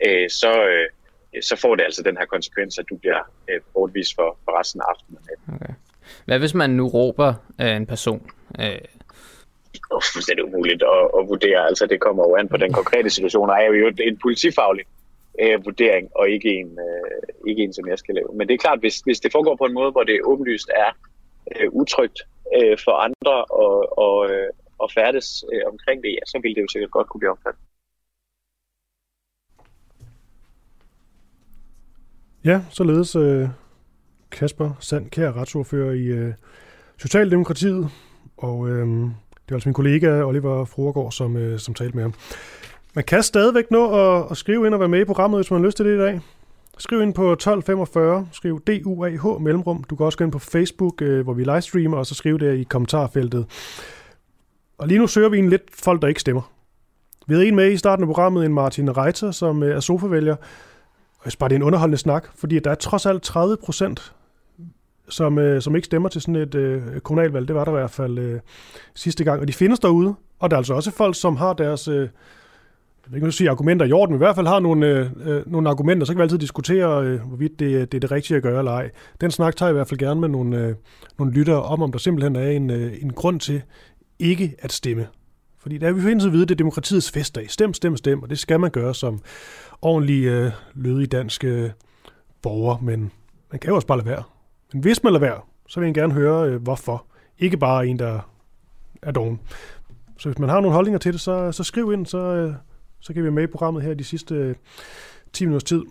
øh, 0.06 0.30
så, 0.30 0.52
øh, 0.66 1.42
så 1.42 1.56
får 1.56 1.74
det 1.74 1.84
altså 1.84 2.02
den 2.02 2.16
her 2.16 2.24
konsekvens, 2.24 2.78
at 2.78 2.84
du 2.90 2.96
bliver 2.96 3.20
øh, 3.50 3.60
bortvist 3.74 4.14
for, 4.14 4.38
for 4.44 4.60
resten 4.60 4.80
af 4.80 4.84
aftenen. 4.90 5.18
Okay. 5.54 5.74
Hvad 6.24 6.38
hvis 6.38 6.54
man 6.54 6.70
nu 6.70 6.88
råber 6.88 7.34
af 7.58 7.76
en 7.76 7.86
person? 7.86 8.30
Øh, 8.60 8.78
Det 9.72 9.80
er 9.90 10.12
fuldstændig 10.12 10.44
umuligt 10.44 10.82
at, 10.82 11.04
at 11.18 11.28
vurdere. 11.28 11.66
Altså 11.66 11.86
det 11.86 12.00
kommer 12.00 12.22
jo 12.28 12.36
an 12.36 12.48
på 12.48 12.56
den 12.56 12.72
konkrete 12.72 13.10
situation, 13.10 13.50
og 13.50 13.56
er 13.56 13.64
jo 13.64 13.92
en 14.00 14.18
politifaglig 14.18 14.84
øh, 15.40 15.64
vurdering, 15.64 16.08
og 16.14 16.28
ikke 16.28 16.50
en, 16.60 16.78
øh, 16.88 17.48
ikke 17.48 17.62
en, 17.62 17.72
som 17.72 17.88
jeg 17.88 17.98
skal 17.98 18.14
lave. 18.14 18.30
Men 18.34 18.48
det 18.48 18.54
er 18.54 18.58
klart, 18.58 18.80
hvis, 18.80 19.00
hvis 19.00 19.20
det 19.20 19.32
foregår 19.32 19.56
på 19.56 19.64
en 19.64 19.74
måde, 19.74 19.90
hvor 19.90 20.02
det 20.02 20.20
åbenlyst 20.24 20.68
er 20.84 20.90
øh, 21.56 21.68
utrygt 21.72 22.18
øh, 22.56 22.78
for 22.84 22.92
andre 23.06 23.44
og, 23.44 23.98
og, 23.98 24.30
øh, 24.30 24.48
og 24.78 24.90
færdes 24.94 25.44
øh, 25.52 25.62
omkring 25.72 26.02
det, 26.02 26.10
ja, 26.10 26.24
så 26.26 26.38
vil 26.42 26.54
det 26.54 26.62
jo 26.62 26.68
sikkert 26.68 26.90
godt 26.90 27.08
kunne 27.08 27.20
blive 27.20 27.30
omfattet. 27.30 27.62
Ja, 32.44 32.60
således 32.70 33.16
øh, 33.16 33.48
Kasper 34.30 34.70
Sand, 34.80 35.10
kære 35.10 35.32
retsordfører 35.32 35.92
i 35.92 36.04
øh, 36.04 36.32
Socialdemokratiet, 36.98 37.90
og 38.36 38.68
øh, 38.68 38.86
det 39.44 39.50
er 39.50 39.54
altså 39.54 39.68
min 39.68 39.74
kollega 39.74 40.22
Oliver 40.22 40.64
Fruergaard, 40.64 41.12
som, 41.12 41.36
øh, 41.36 41.58
som 41.58 41.74
talte 41.74 41.96
med 41.96 42.02
ham. 42.02 42.14
Man 42.94 43.04
kan 43.04 43.22
stadigvæk 43.22 43.70
nå 43.70 43.92
at, 43.92 44.26
at 44.30 44.36
skrive 44.36 44.66
ind 44.66 44.74
og 44.74 44.80
være 44.80 44.88
med 44.88 45.00
i 45.00 45.04
programmet, 45.04 45.38
hvis 45.38 45.50
man 45.50 45.60
har 45.60 45.66
lyst 45.66 45.76
til 45.76 45.86
det 45.86 45.94
i 45.94 45.98
dag. 45.98 46.20
Skriv 46.78 47.02
ind 47.02 47.14
på 47.14 47.32
1245, 47.32 48.28
skriv 48.32 48.60
DUAH 48.60 49.40
mellemrum. 49.40 49.84
Du 49.84 49.96
kan 49.96 50.06
også 50.06 50.18
gå 50.18 50.24
ind 50.24 50.32
på 50.32 50.38
Facebook, 50.38 51.02
øh, 51.02 51.24
hvor 51.24 51.32
vi 51.32 51.44
livestreamer, 51.44 51.96
og 51.96 52.06
så 52.06 52.14
skriv 52.14 52.38
der 52.38 52.52
i 52.52 52.62
kommentarfeltet. 52.62 53.46
Og 54.78 54.88
lige 54.88 54.98
nu 54.98 55.06
søger 55.06 55.28
vi 55.28 55.38
en 55.38 55.48
lidt 55.48 55.62
folk, 55.72 56.02
der 56.02 56.08
ikke 56.08 56.20
stemmer. 56.20 56.52
Vi 57.26 57.34
havde 57.34 57.48
en 57.48 57.56
med 57.56 57.72
i 57.72 57.76
starten 57.76 58.02
af 58.02 58.06
programmet, 58.06 58.44
en 58.44 58.54
Martin 58.54 58.96
Reiter, 58.96 59.30
som 59.30 59.62
øh, 59.62 59.76
er 59.76 59.80
sofavælger. 59.80 60.34
Og 60.34 61.24
jeg 61.24 61.32
synes 61.32 61.36
bare, 61.36 61.48
det 61.48 61.54
er 61.54 61.58
en 61.58 61.62
underholdende 61.62 61.98
snak, 61.98 62.28
fordi 62.34 62.58
der 62.58 62.70
er 62.70 62.74
trods 62.74 63.06
alt 63.06 63.22
30 63.22 63.56
procent, 63.56 64.14
som, 65.08 65.38
øh, 65.38 65.62
som 65.62 65.76
ikke 65.76 65.86
stemmer 65.86 66.08
til 66.08 66.20
sådan 66.20 66.36
et 66.36 66.54
øh, 66.54 67.00
kommunalvalg. 67.00 67.48
Det 67.48 67.56
var 67.56 67.64
der 67.64 67.72
i 67.72 67.74
hvert 67.74 67.90
fald 67.90 68.18
øh, 68.18 68.40
sidste 68.94 69.24
gang. 69.24 69.40
Og 69.40 69.48
de 69.48 69.52
findes 69.52 69.80
derude, 69.80 70.14
og 70.38 70.50
der 70.50 70.56
er 70.56 70.58
altså 70.58 70.74
også 70.74 70.90
folk, 70.90 71.16
som 71.16 71.36
har 71.36 71.52
deres... 71.52 71.88
Øh, 71.88 72.08
jeg 73.06 73.12
vil 73.12 73.16
ikke, 73.16 73.32
sige 73.32 73.50
argumenter 73.50 73.86
i 73.86 73.92
orden, 73.92 74.12
men 74.12 74.16
i 74.16 74.24
hvert 74.24 74.34
fald 74.34 74.46
har 74.46 74.60
nogle, 74.60 74.86
øh, 74.86 75.10
øh 75.24 75.52
nogle 75.52 75.68
argumenter, 75.68 76.06
så 76.06 76.12
kan 76.12 76.18
vi 76.18 76.22
altid 76.22 76.38
diskutere, 76.38 77.04
øh, 77.04 77.20
hvorvidt 77.20 77.58
det, 77.58 77.66
øh, 77.66 77.80
det 77.80 77.94
er 77.94 78.00
det 78.00 78.10
rigtige 78.10 78.36
at 78.36 78.42
gøre 78.42 78.58
eller 78.58 78.72
ej. 78.72 78.90
Den 79.20 79.30
snak 79.30 79.56
tager 79.56 79.68
jeg 79.68 79.72
i 79.72 79.78
hvert 79.78 79.88
fald 79.88 79.98
gerne 79.98 80.20
med 80.20 80.28
nogle, 80.28 80.58
øh, 80.58 80.74
nogle 81.18 81.32
lyttere 81.32 81.62
om, 81.62 81.82
om 81.82 81.92
der 81.92 81.98
simpelthen 81.98 82.36
er 82.36 82.50
en, 82.50 82.70
øh, 82.70 82.92
en 83.02 83.12
grund 83.12 83.40
til 83.40 83.62
ikke 84.18 84.54
at 84.58 84.72
stemme. 84.72 85.06
Fordi 85.58 85.78
der 85.78 85.88
er 85.88 85.92
vi 85.92 86.00
for 86.00 86.08
indtil 86.08 86.32
vide, 86.32 86.42
det 86.42 86.50
er 86.50 86.54
demokratiets 86.54 87.10
festdag. 87.10 87.50
Stem, 87.50 87.74
stem, 87.74 87.96
stem, 87.96 88.22
og 88.22 88.30
det 88.30 88.38
skal 88.38 88.60
man 88.60 88.70
gøre 88.70 88.94
som 88.94 89.20
ordentlig 89.82 90.24
øh, 90.24 90.50
lødig 90.74 91.12
dansk 91.12 91.44
øh, 91.44 91.70
borger, 92.42 92.78
men 92.82 93.12
man 93.50 93.58
kan 93.58 93.68
jo 93.68 93.74
også 93.74 93.86
bare 93.86 93.98
lade 93.98 94.08
være. 94.08 94.22
Men 94.72 94.82
hvis 94.82 95.02
man 95.02 95.12
lader 95.12 95.26
være, 95.26 95.40
så 95.68 95.80
vil 95.80 95.86
jeg 95.86 95.94
gerne 95.94 96.12
høre, 96.12 96.50
øh, 96.50 96.62
hvorfor. 96.62 97.06
Ikke 97.38 97.56
bare 97.56 97.86
en, 97.86 97.98
der 97.98 98.20
er 99.02 99.10
doven. 99.10 99.40
Så 100.18 100.28
hvis 100.28 100.38
man 100.38 100.48
har 100.48 100.60
nogle 100.60 100.74
holdninger 100.74 100.98
til 100.98 101.12
det, 101.12 101.20
så, 101.20 101.52
så 101.52 101.64
skriv 101.64 101.92
ind, 101.92 102.06
så, 102.06 102.18
øh, 102.18 102.54
så 103.04 103.12
kan 103.12 103.22
vi 103.22 103.24
være 103.24 103.34
med 103.34 103.42
i 103.42 103.46
programmet 103.46 103.82
her 103.82 103.94
de 103.94 104.04
sidste 104.04 104.34
øh, 104.34 104.54
10 105.32 105.44
minutters 105.44 105.64
tid. 105.64 105.82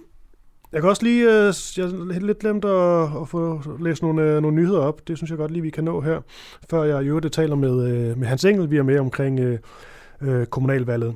Jeg 0.72 0.81
kan 0.81 0.90
også 0.90 1.03
lige, 1.03 1.23
øh, 1.23 1.53
jeg 1.77 1.85
har 2.14 2.19
lidt 2.19 2.40
glemt 2.40 2.65
at, 2.65 3.22
at 3.22 3.30
få 3.30 3.61
læst 3.80 4.02
nogle, 4.02 4.22
øh, 4.22 4.41
nogle 4.41 4.56
nyheder 4.57 4.80
op. 4.80 5.07
Det 5.07 5.18
synes 5.18 5.30
jeg 5.30 5.38
godt 5.38 5.52
lige, 5.52 5.61
vi 5.61 5.69
kan 5.69 5.84
nå 5.84 6.02
her, 6.02 6.22
før 6.69 6.84
jeg 6.84 7.03
i 7.03 7.07
øvrigt 7.07 7.34
taler 7.34 7.56
med, 7.56 8.15
med 8.15 8.27
Hans 8.27 8.45
Engel, 8.45 8.72
vi 8.72 8.77
er 8.77 8.84
med 8.84 8.99
omkring 8.99 9.60
øh, 10.22 10.45
kommunalvalget. 10.45 11.15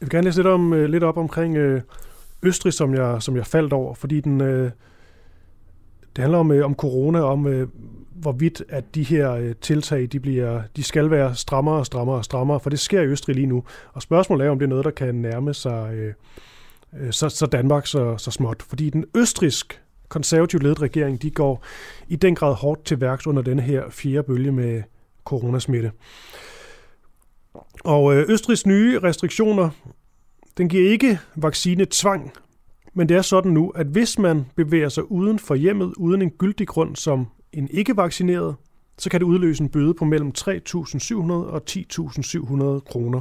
Jeg 0.00 0.06
vil 0.06 0.10
gerne 0.10 0.24
læse 0.24 0.38
lidt, 0.38 0.46
om, 0.46 0.72
lidt 0.72 1.04
op 1.04 1.16
omkring 1.16 1.56
øh, 1.56 1.80
Østrig, 2.42 2.72
som 2.72 2.94
jeg, 2.94 3.22
som 3.22 3.36
jeg 3.36 3.46
faldt 3.46 3.72
over, 3.72 3.94
fordi 3.94 4.20
den, 4.20 4.40
øh, 4.40 4.70
det 6.16 6.22
handler 6.22 6.38
om, 6.38 6.52
øh, 6.52 6.64
om 6.64 6.74
corona, 6.74 7.20
om 7.20 7.46
øh, 7.46 7.68
hvorvidt 8.20 8.62
at 8.68 8.94
de 8.94 9.02
her 9.02 9.32
øh, 9.32 9.54
tiltag, 9.60 10.08
de, 10.12 10.20
bliver, 10.20 10.62
de 10.76 10.82
skal 10.82 11.10
være 11.10 11.34
strammere 11.34 11.76
og 11.76 11.86
strammere 11.86 12.16
og 12.16 12.24
strammere, 12.24 12.60
for 12.60 12.70
det 12.70 12.80
sker 12.80 13.02
i 13.02 13.06
Østrig 13.06 13.34
lige 13.34 13.46
nu. 13.46 13.64
Og 13.92 14.02
spørgsmålet 14.02 14.46
er, 14.46 14.50
om 14.50 14.58
det 14.58 14.66
er 14.66 14.70
noget, 14.70 14.84
der 14.84 14.90
kan 14.90 15.14
nærme 15.14 15.54
sig 15.54 15.94
øh, 15.94 16.14
øh 17.00 17.12
så, 17.12 17.28
så 17.28 17.46
Danmark 17.46 17.86
så, 17.86 18.16
så 18.18 18.30
småt. 18.30 18.62
Fordi 18.62 18.90
den 18.90 19.04
østrisk 19.16 19.82
konservativt 20.08 20.62
ledet 20.62 20.82
regering, 20.82 21.22
de 21.22 21.30
går 21.30 21.64
i 22.08 22.16
den 22.16 22.34
grad 22.34 22.54
hårdt 22.54 22.84
til 22.84 23.00
værks 23.00 23.26
under 23.26 23.42
denne 23.42 23.62
her 23.62 23.90
fjerde 23.90 24.22
bølge 24.22 24.52
med 24.52 24.82
coronasmitte. 25.24 25.92
Og 27.84 28.16
øh, 28.16 28.24
Østrigs 28.28 28.66
nye 28.66 28.98
restriktioner, 28.98 29.70
den 30.58 30.68
giver 30.68 30.90
ikke 30.90 31.18
vaccine 31.36 31.86
tvang, 31.90 32.32
men 32.94 33.08
det 33.08 33.16
er 33.16 33.22
sådan 33.22 33.52
nu, 33.52 33.70
at 33.70 33.86
hvis 33.86 34.18
man 34.18 34.46
bevæger 34.54 34.88
sig 34.88 35.10
uden 35.10 35.38
for 35.38 35.54
hjemmet 35.54 35.94
uden 35.96 36.22
en 36.22 36.30
gyldig 36.30 36.68
grund 36.68 36.96
som 36.96 37.26
en 37.56 37.68
ikke-vaccineret, 37.70 38.54
så 38.98 39.10
kan 39.10 39.20
det 39.20 39.26
udløse 39.26 39.62
en 39.62 39.68
bøde 39.68 39.94
på 39.94 40.04
mellem 40.04 40.32
3.700 40.38 41.32
og 41.32 41.62
10.700 41.70 42.80
kroner. 42.80 43.20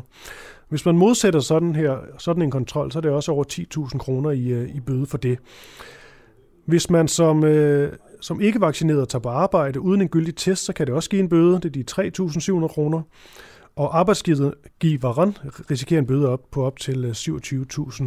Hvis 0.70 0.86
man 0.86 0.98
modsætter 0.98 1.40
sådan, 1.40 1.76
her, 1.76 1.98
sådan 2.18 2.42
en 2.42 2.52
kontrol, 2.52 2.92
så 2.92 3.00
er 3.00 3.02
det 3.02 3.12
også 3.12 3.32
over 3.32 3.44
10.000 3.92 3.98
kroner 3.98 4.32
i, 4.32 4.48
øh, 4.48 4.76
i 4.76 4.80
bøde 4.80 5.06
for 5.06 5.18
det. 5.18 5.40
Hvis 6.66 6.90
man 6.90 7.08
som, 7.08 7.44
øh, 7.44 7.94
som 8.22 8.42
ikke-vaccineret 8.42 9.10
tager 9.10 9.22
på 9.22 9.30
arbejde 9.30 9.80
uden 9.80 10.02
en 10.02 10.08
gyldig 10.08 10.36
test, 10.36 10.66
så 10.66 10.74
kan 10.74 10.88
det 10.88 10.96
også 10.96 11.10
give 11.10 11.20
en 11.20 11.30
bøde. 11.30 11.54
Det 11.54 11.66
er 11.66 11.70
de 11.70 11.84
3.700 12.62 12.68
kroner. 12.68 13.02
og 13.76 14.00
arbejdsgiveren 14.00 14.54
risikerer 15.72 16.00
en 16.00 16.08
bøde 16.08 16.30
op 16.30 16.42
på 16.52 16.64
op 16.64 16.80
til 16.80 17.06
øh, 17.06 17.12
27.000 17.12 18.04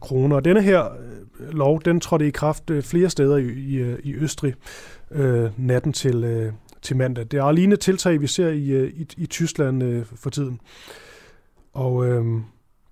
kroner. 0.00 0.36
Og 0.36 0.44
denne 0.44 0.62
her 0.62 0.84
øh, 0.84 1.52
lov, 1.52 1.82
den 1.84 2.00
trådte 2.00 2.26
i 2.26 2.30
kraft 2.30 2.70
flere 2.82 3.10
steder 3.10 3.36
i, 3.36 3.48
i, 3.48 3.96
i 4.02 4.14
Østrig 4.14 4.54
øh, 5.14 5.50
natten 5.56 5.92
til, 5.92 6.24
øh, 6.24 6.52
til 6.82 6.96
mandag. 6.96 7.24
Det 7.30 7.38
er 7.38 7.52
lignende 7.52 7.76
tiltag, 7.76 8.20
vi 8.20 8.26
ser 8.26 8.48
i, 8.48 8.70
øh, 8.70 8.92
i, 8.94 9.06
i 9.16 9.26
Tyskland 9.26 9.82
øh, 9.82 10.04
for 10.04 10.30
tiden. 10.30 10.60
Og 11.72 12.06
øh, 12.06 12.24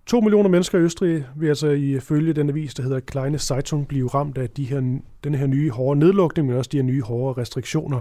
to 0.07 0.21
millioner 0.21 0.49
mennesker 0.49 0.79
i 0.79 0.83
Østrig 0.83 1.27
vil 1.37 1.49
altså 1.49 1.69
ifølge 1.69 2.33
den 2.33 2.49
avis, 2.49 2.75
der 2.75 2.83
hedder 2.83 3.01
Kleine 3.01 3.39
Zeitung, 3.39 3.89
blive 3.89 4.09
ramt 4.09 4.39
af 4.39 4.51
de 4.51 4.65
her, 4.65 5.01
den 5.25 5.35
her 5.35 5.47
nye 5.47 5.71
hårde 5.71 6.01
nedlukning, 6.01 6.49
men 6.49 6.57
også 6.57 6.69
de 6.73 6.77
her 6.77 6.85
nye 6.85 7.03
hårde 7.03 7.41
restriktioner. 7.41 8.01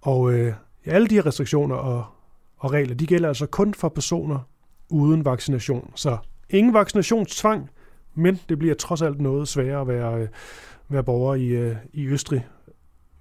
Og 0.00 0.32
øh, 0.32 0.52
alle 0.84 1.06
de 1.06 1.14
her 1.14 1.26
restriktioner 1.26 1.76
og, 1.76 2.04
og 2.56 2.72
regler, 2.72 2.94
de 2.94 3.06
gælder 3.06 3.28
altså 3.28 3.46
kun 3.46 3.74
for 3.74 3.88
personer 3.88 4.38
uden 4.90 5.24
vaccination. 5.24 5.90
Så 5.94 6.16
ingen 6.50 6.74
vaccinationstvang, 6.74 7.70
men 8.14 8.38
det 8.48 8.58
bliver 8.58 8.74
trods 8.74 9.02
alt 9.02 9.20
noget 9.20 9.48
sværere 9.48 9.80
at 9.80 9.88
være, 9.88 10.20
øh, 10.20 10.28
være 10.88 11.04
borger 11.04 11.34
i, 11.34 11.46
øh, 11.46 11.76
i 11.92 12.06
Østrig, 12.06 12.46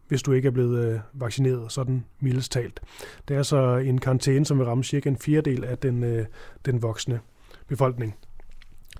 hvis 0.07 0.23
du 0.23 0.31
ikke 0.31 0.47
er 0.47 0.51
blevet 0.51 0.85
øh, 0.85 0.99
vaccineret, 1.13 1.71
sådan 1.71 2.05
mildest 2.19 2.51
talt. 2.51 2.79
Det 3.27 3.37
er 3.37 3.43
så 3.43 3.77
en 3.77 3.97
karantæne, 3.97 4.45
som 4.45 4.59
vil 4.59 4.65
ramme 4.65 4.83
cirka 4.83 5.09
en 5.09 5.17
fjerdedel 5.17 5.63
af 5.63 5.77
den, 5.77 6.03
øh, 6.03 6.25
den 6.65 6.81
voksne 6.81 7.19
befolkning. 7.67 8.15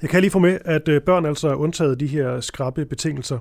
Jeg 0.01 0.09
kan 0.09 0.21
lige 0.21 0.31
få 0.31 0.39
med, 0.39 0.59
at 0.65 0.87
øh, 0.87 1.01
børn 1.01 1.25
altså 1.25 1.49
er 1.49 1.55
undtaget 1.55 1.99
de 1.99 2.07
her 2.07 2.39
skrappe 2.39 2.85
betingelser. 2.85 3.39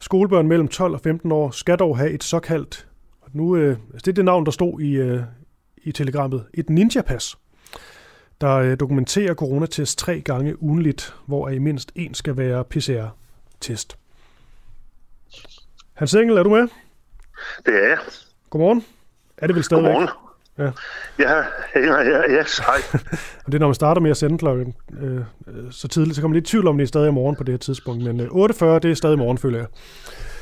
Skolebørn 0.00 0.48
mellem 0.48 0.68
12 0.68 0.94
og 0.94 1.00
15 1.00 1.32
år 1.32 1.50
skal 1.50 1.78
dog 1.78 1.98
have 1.98 2.10
et 2.10 2.24
såkaldt, 2.24 2.86
nu, 3.32 3.56
øh, 3.56 3.76
altså 3.92 4.04
det 4.04 4.08
er 4.08 4.14
det 4.14 4.24
navn, 4.24 4.44
der 4.44 4.50
stod 4.50 4.80
i, 4.80 4.92
øh, 4.92 5.22
i 5.82 5.92
telegrammet, 5.92 6.44
et 6.54 6.70
ninja-pas, 6.70 7.36
der 8.40 8.54
øh, 8.54 8.76
dokumenterer 8.80 9.34
coronatest 9.34 9.98
tre 9.98 10.20
gange 10.20 10.62
ugenligt, 10.62 11.14
hvor 11.26 11.48
i 11.48 11.58
mindst 11.58 11.92
en 11.94 12.14
skal 12.14 12.36
være 12.36 12.64
PCR-test. 12.64 13.98
Hans 15.96 16.14
Engel, 16.14 16.36
er 16.36 16.42
du 16.42 16.50
med? 16.50 16.68
Det 17.66 17.74
er 17.84 17.88
jeg. 17.88 17.98
Godmorgen. 18.50 18.84
Er 19.38 19.46
det 19.46 19.56
vel 19.56 19.64
stadigvæk? 19.64 19.92
Godmorgen. 19.92 20.08
Ja. 20.58 20.70
Ja, 21.18 21.36
ja, 21.74 22.00
ja, 22.00 22.40
yes, 22.40 22.58
hej. 22.58 22.80
og 23.44 23.46
det 23.46 23.54
er, 23.54 23.58
når 23.58 23.66
man 23.66 23.74
starter 23.74 24.00
med 24.00 24.10
at 24.10 24.16
sende 24.16 24.38
klokken 24.38 24.74
øh, 25.00 25.20
så 25.70 25.88
tidligt, 25.88 26.16
så 26.16 26.22
kommer 26.22 26.32
man 26.32 26.36
lidt 26.36 26.48
i 26.48 26.50
tvivl 26.50 26.66
om, 26.66 26.76
det 26.76 26.84
er 26.84 26.88
stadig 26.88 27.08
i 27.08 27.12
morgen 27.12 27.36
på 27.36 27.44
det 27.44 27.52
her 27.52 27.58
tidspunkt. 27.58 28.04
Men 28.04 28.20
øh, 28.20 28.26
8.40, 28.26 28.64
det 28.64 28.84
er 28.84 28.94
stadig 28.94 29.18
morgen, 29.18 29.38
føler 29.38 29.58
jeg. 29.58 29.66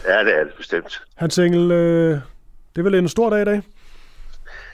Ja, 0.07 0.25
det 0.25 0.39
er 0.39 0.45
det 0.45 0.55
bestemt. 0.57 1.03
Hans 1.15 1.39
Engel, 1.39 1.71
øh, 1.71 2.19
det 2.73 2.79
er 2.79 2.83
vel 2.83 2.95
en 2.95 3.09
stor 3.09 3.31
dag 3.31 3.43
i 3.43 3.45
dag? 3.45 3.63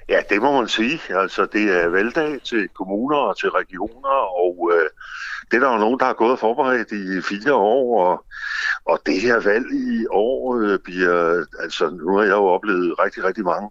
Ja, 0.08 0.20
det 0.30 0.42
må 0.42 0.60
man 0.60 0.68
sige. 0.68 1.00
Altså, 1.10 1.46
det 1.52 1.62
er 1.82 1.88
valgdag 1.88 2.40
til 2.44 2.68
kommuner 2.68 3.16
og 3.16 3.38
til 3.38 3.48
regioner, 3.48 4.38
og 4.44 4.70
øh, 4.74 4.88
det 5.50 5.56
er 5.56 5.60
der 5.60 5.72
jo 5.72 5.78
nogen, 5.78 5.98
der 5.98 6.04
har 6.04 6.12
gået 6.12 6.32
og 6.32 6.38
forberedt 6.38 6.92
i 6.92 7.20
fire 7.20 7.54
år, 7.54 8.04
og, 8.06 8.24
og 8.84 9.00
det 9.06 9.20
her 9.20 9.40
valg 9.40 9.66
i 9.72 10.06
år 10.10 10.56
øh, 10.56 10.78
bliver, 10.78 11.44
altså 11.60 11.90
nu 11.90 12.16
har 12.16 12.22
jeg 12.22 12.30
jo 12.30 12.44
oplevet 12.44 12.94
rigtig, 13.04 13.24
rigtig 13.24 13.44
mange. 13.44 13.70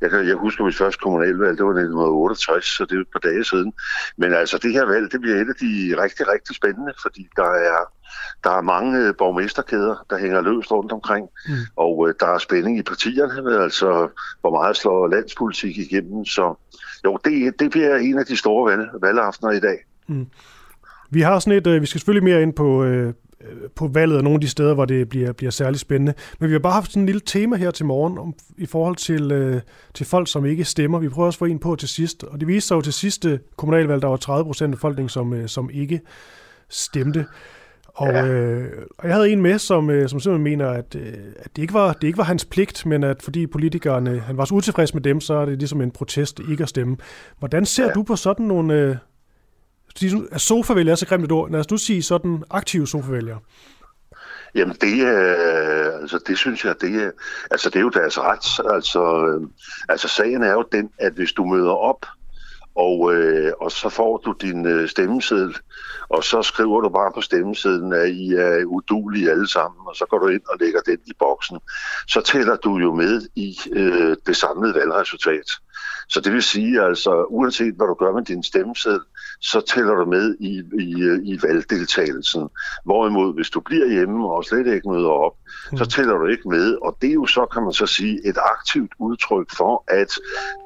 Jeg, 0.00 0.10
kan, 0.10 0.28
jeg 0.28 0.36
husker 0.36 0.64
mit 0.64 0.76
første 0.76 1.00
kommunalvalg, 1.02 1.58
det 1.58 1.64
var 1.64 1.70
1968, 1.70 2.64
så 2.64 2.84
det 2.84 2.96
er 2.96 3.00
et 3.00 3.12
par 3.12 3.28
dage 3.28 3.44
siden. 3.44 3.72
Men 4.16 4.34
altså 4.34 4.58
det 4.58 4.72
her 4.72 4.84
valg, 4.84 5.12
det 5.12 5.20
bliver 5.20 5.36
et 5.36 5.48
af 5.48 5.58
de 5.60 6.02
rigtig, 6.02 6.28
rigtig 6.28 6.56
spændende, 6.56 6.92
fordi 7.02 7.28
der 7.36 7.50
er, 7.50 7.78
der 8.44 8.50
er 8.50 8.60
mange 8.60 8.98
øh, 8.98 9.14
borgmesterkæder, 9.18 10.04
der 10.10 10.18
hænger 10.18 10.40
løst 10.40 10.72
rundt 10.72 10.92
omkring, 10.92 11.28
mm. 11.48 11.54
og 11.76 12.08
øh, 12.08 12.14
der 12.20 12.26
er 12.26 12.38
spænding 12.38 12.78
i 12.78 12.82
partierne, 12.82 13.62
altså 13.62 14.08
hvor 14.40 14.50
meget 14.50 14.76
slår 14.76 15.08
landspolitik 15.08 15.78
igennem, 15.78 16.24
så 16.24 16.54
jo, 17.04 17.18
det, 17.24 17.60
det 17.60 17.70
bliver 17.70 17.96
en 17.96 18.18
af 18.18 18.26
de 18.26 18.36
store 18.36 18.70
valg, 18.70 18.88
valgaftener 19.02 19.50
i 19.50 19.60
dag. 19.60 19.78
Mm. 20.06 20.26
Vi 21.10 21.20
har 21.20 21.38
sådan 21.38 21.58
et, 21.58 21.66
øh, 21.66 21.80
vi 21.80 21.86
skal 21.86 22.00
selvfølgelig 22.00 22.24
mere 22.24 22.42
ind 22.42 22.52
på, 22.52 22.84
øh, 22.84 23.14
på 23.74 23.88
valget 23.88 24.18
og 24.18 24.24
nogle 24.24 24.36
af 24.36 24.40
de 24.40 24.48
steder, 24.48 24.74
hvor 24.74 24.84
det 24.84 25.08
bliver, 25.08 25.32
bliver 25.32 25.50
særlig 25.50 25.80
spændende. 25.80 26.14
Men 26.40 26.48
vi 26.48 26.54
har 26.54 26.60
bare 26.60 26.72
haft 26.72 26.90
sådan 26.90 27.02
en 27.02 27.06
lille 27.06 27.20
tema 27.26 27.56
her 27.56 27.70
til 27.70 27.86
morgen 27.86 28.18
om, 28.18 28.34
i 28.58 28.66
forhold 28.66 28.96
til, 28.96 29.32
øh, 29.32 29.60
til 29.94 30.06
folk, 30.06 30.28
som 30.28 30.46
ikke 30.46 30.64
stemmer. 30.64 30.98
Vi 30.98 31.08
prøver 31.08 31.26
også 31.26 31.36
at 31.36 31.38
få 31.38 31.44
en 31.44 31.58
på 31.58 31.76
til 31.76 31.88
sidst. 31.88 32.24
Og 32.24 32.40
det 32.40 32.48
viste 32.48 32.68
sig 32.68 32.74
jo 32.74 32.80
til 32.80 32.92
sidste 32.92 33.40
kommunalvalg, 33.56 34.02
der 34.02 34.08
var 34.08 34.16
30 34.16 34.44
procent 34.44 34.72
af 34.72 34.76
befolkningen, 34.76 35.08
som, 35.08 35.32
øh, 35.32 35.48
som 35.48 35.70
ikke 35.72 36.00
stemte. 36.68 37.26
Og, 37.98 38.08
ja. 38.08 38.26
øh, 38.26 38.68
og 38.98 39.06
jeg 39.06 39.14
havde 39.14 39.30
en 39.30 39.42
med, 39.42 39.58
som, 39.58 39.90
øh, 39.90 40.08
som 40.08 40.20
simpelthen 40.20 40.44
mener, 40.44 40.68
at, 40.68 40.94
øh, 40.94 41.14
at 41.38 41.56
det, 41.56 41.62
ikke 41.62 41.74
var, 41.74 41.92
det 41.92 42.06
ikke 42.06 42.18
var 42.18 42.24
hans 42.24 42.44
pligt, 42.44 42.86
men 42.86 43.04
at 43.04 43.22
fordi 43.22 43.46
politikerne, 43.46 44.18
han 44.18 44.36
var 44.36 44.44
så 44.44 44.54
utilfreds 44.54 44.94
med 44.94 45.02
dem, 45.02 45.20
så 45.20 45.34
er 45.34 45.44
det 45.44 45.58
ligesom 45.58 45.80
en 45.80 45.90
protest 45.90 46.40
ikke 46.50 46.62
at 46.62 46.68
stemme. 46.68 46.96
Hvordan 47.38 47.66
ser 47.66 47.84
ja. 47.84 47.90
du 47.90 48.02
på 48.02 48.16
sådan 48.16 48.46
nogle, 48.46 48.74
øh, 48.74 48.96
at 50.32 50.40
sofavælger 50.40 50.92
er 50.92 50.96
så 50.96 51.06
grimt 51.06 51.24
et 51.24 51.32
ord. 51.32 51.50
Lad 51.50 51.60
os 51.60 51.70
nu 51.70 51.76
sige 51.76 52.02
sådan 52.02 52.44
aktive 52.50 52.86
sofavælgere. 52.86 53.38
Jamen 54.54 54.76
det 54.80 55.00
er, 55.00 55.98
altså 56.00 56.18
det 56.26 56.38
synes 56.38 56.64
jeg, 56.64 56.74
det 56.80 57.02
er, 57.02 57.10
altså 57.50 57.70
det 57.70 57.76
er 57.76 57.80
jo 57.80 57.88
deres 57.88 58.18
ret. 58.18 58.74
Altså, 58.74 59.26
øh, 59.26 59.48
altså 59.88 60.08
sagen 60.08 60.42
er 60.42 60.52
jo 60.52 60.64
den, 60.72 60.90
at 60.98 61.12
hvis 61.12 61.32
du 61.32 61.44
møder 61.44 61.72
op, 61.72 62.06
og, 62.74 63.14
øh, 63.14 63.52
og 63.60 63.70
så 63.72 63.88
får 63.88 64.16
du 64.16 64.34
din 64.40 64.66
øh, 64.66 64.88
stemmeseddel, 64.88 65.56
og 66.08 66.24
så 66.24 66.42
skriver 66.42 66.80
du 66.80 66.88
bare 66.88 67.12
på 67.14 67.20
stemmesedlen, 67.20 67.92
at 67.92 68.08
I 68.08 68.32
er 68.32 68.64
udulige 68.64 69.30
alle 69.30 69.48
sammen, 69.48 69.80
og 69.86 69.96
så 69.96 70.06
går 70.10 70.18
du 70.18 70.28
ind 70.28 70.42
og 70.48 70.56
lægger 70.60 70.80
den 70.80 70.98
i 71.06 71.12
boksen. 71.18 71.58
Så 72.08 72.20
tæller 72.20 72.56
du 72.56 72.76
jo 72.76 72.94
med 72.94 73.28
i 73.36 73.58
øh, 73.72 74.16
det 74.26 74.36
samlede 74.36 74.74
valgresultat. 74.74 75.50
Så 76.08 76.20
det 76.20 76.32
vil 76.32 76.42
sige, 76.42 76.82
altså 76.82 77.24
uanset 77.28 77.74
hvad 77.74 77.86
du 77.86 77.94
gør 77.94 78.12
med 78.12 78.24
din 78.24 78.42
stemmeseddel, 78.42 79.00
så 79.40 79.60
tæller 79.60 79.94
du 79.94 80.04
med 80.04 80.36
i, 80.40 80.62
i, 80.78 81.32
i 81.32 81.38
valgdeltagelsen. 81.42 82.48
Hvorimod, 82.84 83.34
hvis 83.34 83.50
du 83.50 83.60
bliver 83.60 83.88
hjemme 83.88 84.28
og 84.32 84.44
slet 84.44 84.66
ikke 84.66 84.88
møder 84.90 85.08
op, 85.08 85.32
så 85.76 85.84
mm. 85.84 85.90
tæller 85.90 86.14
du 86.14 86.26
ikke 86.26 86.48
med. 86.48 86.78
Og 86.82 86.96
det 87.02 87.10
er 87.10 87.14
jo 87.14 87.26
så, 87.26 87.46
kan 87.46 87.62
man 87.62 87.72
så 87.72 87.86
sige, 87.86 88.28
et 88.28 88.38
aktivt 88.52 88.92
udtryk 88.98 89.46
for, 89.56 89.84
at 89.88 90.12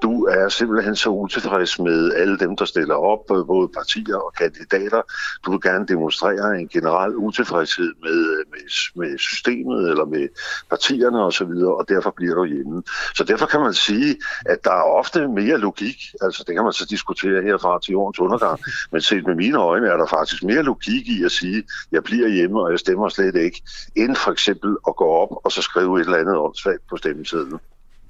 du 0.03 0.25
er 0.25 0.49
simpelthen 0.49 0.97
så 0.97 1.11
utilfreds 1.11 1.79
med 1.79 2.13
alle 2.13 2.39
dem, 2.39 2.57
der 2.57 2.65
stiller 2.65 2.95
op, 2.95 3.19
både 3.27 3.69
partier 3.69 4.17
og 4.17 4.33
kandidater. 4.35 5.03
Du 5.47 5.51
vil 5.51 5.61
gerne 5.61 5.87
demonstrere 5.87 6.61
en 6.61 6.69
generel 6.69 7.17
utilfredshed 7.17 7.93
med, 8.03 8.45
med, 8.51 8.65
med 8.95 9.19
systemet 9.19 9.91
eller 9.91 10.05
med 10.05 10.29
partierne 10.71 11.25
osv., 11.25 11.43
og, 11.45 11.77
og 11.79 11.89
derfor 11.89 12.11
bliver 12.17 12.35
du 12.35 12.45
hjemme. 12.45 12.83
Så 13.15 13.25
derfor 13.25 13.47
kan 13.47 13.61
man 13.61 13.75
sige, 13.75 14.17
at 14.47 14.65
der 14.65 14.71
er 14.73 14.83
ofte 14.83 15.29
mere 15.29 15.59
logik, 15.59 15.99
altså 16.21 16.45
det 16.47 16.55
kan 16.55 16.65
man 16.65 16.73
så 16.73 16.87
diskutere 16.91 17.43
herfra 17.43 17.81
til 17.81 17.93
jordens 17.93 18.21
undergang, 18.21 18.61
men 18.93 19.01
set 19.01 19.27
med 19.27 19.35
mine 19.35 19.59
øjne 19.59 19.87
er 19.87 19.97
der 19.97 20.07
faktisk 20.07 20.43
mere 20.43 20.63
logik 20.63 21.09
i 21.09 21.25
at 21.25 21.33
sige, 21.33 21.59
at 21.59 21.65
jeg 21.93 22.05
bliver 22.05 22.29
hjemme, 22.29 22.61
og 22.61 22.71
jeg 22.71 22.79
stemmer 22.79 23.09
slet 23.09 23.37
ikke, 23.37 23.63
end 23.97 24.17
for 24.17 24.31
eksempel 24.31 24.77
at 24.89 24.97
gå 24.97 25.05
op 25.05 25.29
og 25.45 25.53
så 25.53 25.63
skrive 25.63 26.01
et 26.01 26.05
eller 26.05 26.19
andet 26.19 26.37
åndssvagt 26.37 26.83
på 26.91 26.97
stemmesedlen. 26.97 27.59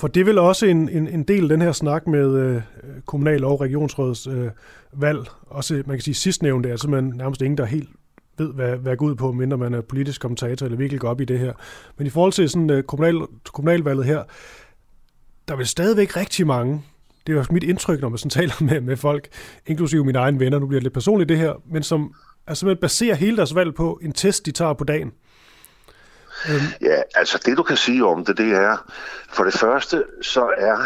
For 0.01 0.09
det 0.09 0.21
er 0.21 0.25
vel 0.25 0.39
også 0.39 0.67
en, 0.67 0.89
en, 0.89 1.09
en 1.09 1.23
del 1.23 1.43
af 1.43 1.49
den 1.49 1.63
her 1.63 1.73
snak 1.73 2.07
med 2.07 2.35
øh, 2.35 2.63
kommunal- 3.07 3.45
og 3.45 3.61
regionsrådets 3.61 4.27
øh, 4.27 4.51
valg. 4.93 5.19
Også, 5.47 5.75
man 5.75 5.97
kan 5.97 6.01
sige, 6.01 6.15
sidstnævnte 6.15 6.69
er 6.69 6.77
simpelthen 6.77 7.17
nærmest 7.17 7.43
ingen, 7.43 7.59
der 7.59 7.65
helt 7.65 7.89
ved, 8.39 8.53
hvad, 8.53 8.77
hvad 8.77 8.97
går 8.97 9.07
ud 9.07 9.15
på, 9.15 9.33
mindre 9.33 9.57
man 9.57 9.75
er 9.75 9.81
politisk 9.81 10.21
kommentator 10.21 10.67
eller 10.67 10.79
virkelig 10.79 11.01
går 11.01 11.09
op 11.09 11.21
i 11.21 11.25
det 11.25 11.39
her. 11.39 11.53
Men 11.97 12.07
i 12.07 12.11
forhold 12.11 12.33
til 12.33 12.51
sådan, 12.51 12.71
øh, 12.71 12.83
kommunal, 12.83 13.27
kommunalvalget 13.53 14.07
her, 14.07 14.23
der 15.49 15.55
er 15.55 15.57
vel 15.57 15.67
stadigvæk 15.67 16.17
rigtig 16.17 16.47
mange, 16.47 16.83
det 17.27 17.33
er 17.33 17.37
jo 17.37 17.45
mit 17.51 17.63
indtryk, 17.63 18.01
når 18.01 18.09
man 18.09 18.19
sådan 18.19 18.31
taler 18.31 18.55
med, 18.71 18.81
med 18.81 18.97
folk, 18.97 19.29
inklusive 19.67 20.05
mine 20.05 20.19
egne 20.19 20.41
venner, 20.41 20.59
nu 20.59 20.67
bliver 20.67 20.81
det 20.81 20.83
lidt 20.83 20.95
personligt 20.95 21.29
det 21.29 21.39
her, 21.39 21.53
men 21.73 21.83
som 21.83 22.15
altså 22.47 22.61
simpelthen 22.61 22.81
baserer 22.81 23.15
hele 23.15 23.37
deres 23.37 23.55
valg 23.55 23.75
på 23.75 23.99
en 24.03 24.13
test, 24.13 24.47
de 24.47 24.51
tager 24.51 24.73
på 24.73 24.85
dagen. 24.85 25.13
Øhm. 26.49 26.61
Ja, 26.81 27.03
altså 27.15 27.43
det 27.47 27.57
du 27.57 27.63
kan 27.63 27.77
sige 27.77 28.07
om 28.07 28.25
det, 28.25 28.37
det 28.37 28.53
er, 28.55 28.93
for 29.33 29.45
det 29.45 29.55
første, 29.55 30.05
så 30.23 30.51
er 30.59 30.77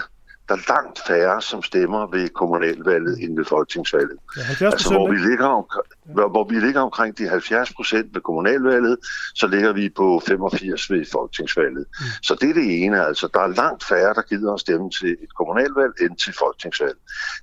der 0.48 0.54
er 0.54 0.72
langt 0.72 1.00
færre, 1.06 1.42
som 1.42 1.62
stemmer 1.62 2.06
ved 2.06 2.28
kommunalvalget 2.28 3.22
end 3.22 3.36
ved 3.36 3.44
folketingsvalget. 3.44 4.18
Ja, 4.36 4.66
altså, 4.66 4.92
hvor, 4.92 5.10
vi 5.10 5.16
ligger 5.16 5.46
om, 5.46 5.66
ja. 6.08 6.28
hvor 6.28 6.48
vi 6.48 6.60
ligger 6.60 6.80
omkring 6.80 7.18
de 7.18 7.28
70 7.28 7.72
procent 7.72 8.14
ved 8.14 8.20
kommunalvalget, 8.20 8.96
så 9.34 9.46
ligger 9.46 9.72
vi 9.72 9.88
på 9.88 10.22
85 10.26 10.90
ved 10.90 11.04
folketingsvalget. 11.12 11.84
Mm. 12.00 12.06
Så 12.22 12.36
det 12.40 12.50
er 12.50 12.54
det 12.54 12.84
ene. 12.84 13.06
Altså, 13.06 13.28
der 13.34 13.40
er 13.40 13.46
langt 13.46 13.84
færre, 13.84 14.14
der 14.14 14.22
gider 14.22 14.52
at 14.52 14.60
stemme 14.60 14.90
til 14.90 15.10
et 15.10 15.34
kommunalvalg 15.36 15.92
end 16.00 16.16
til 16.16 16.32
folketingsvalg. 16.38 16.96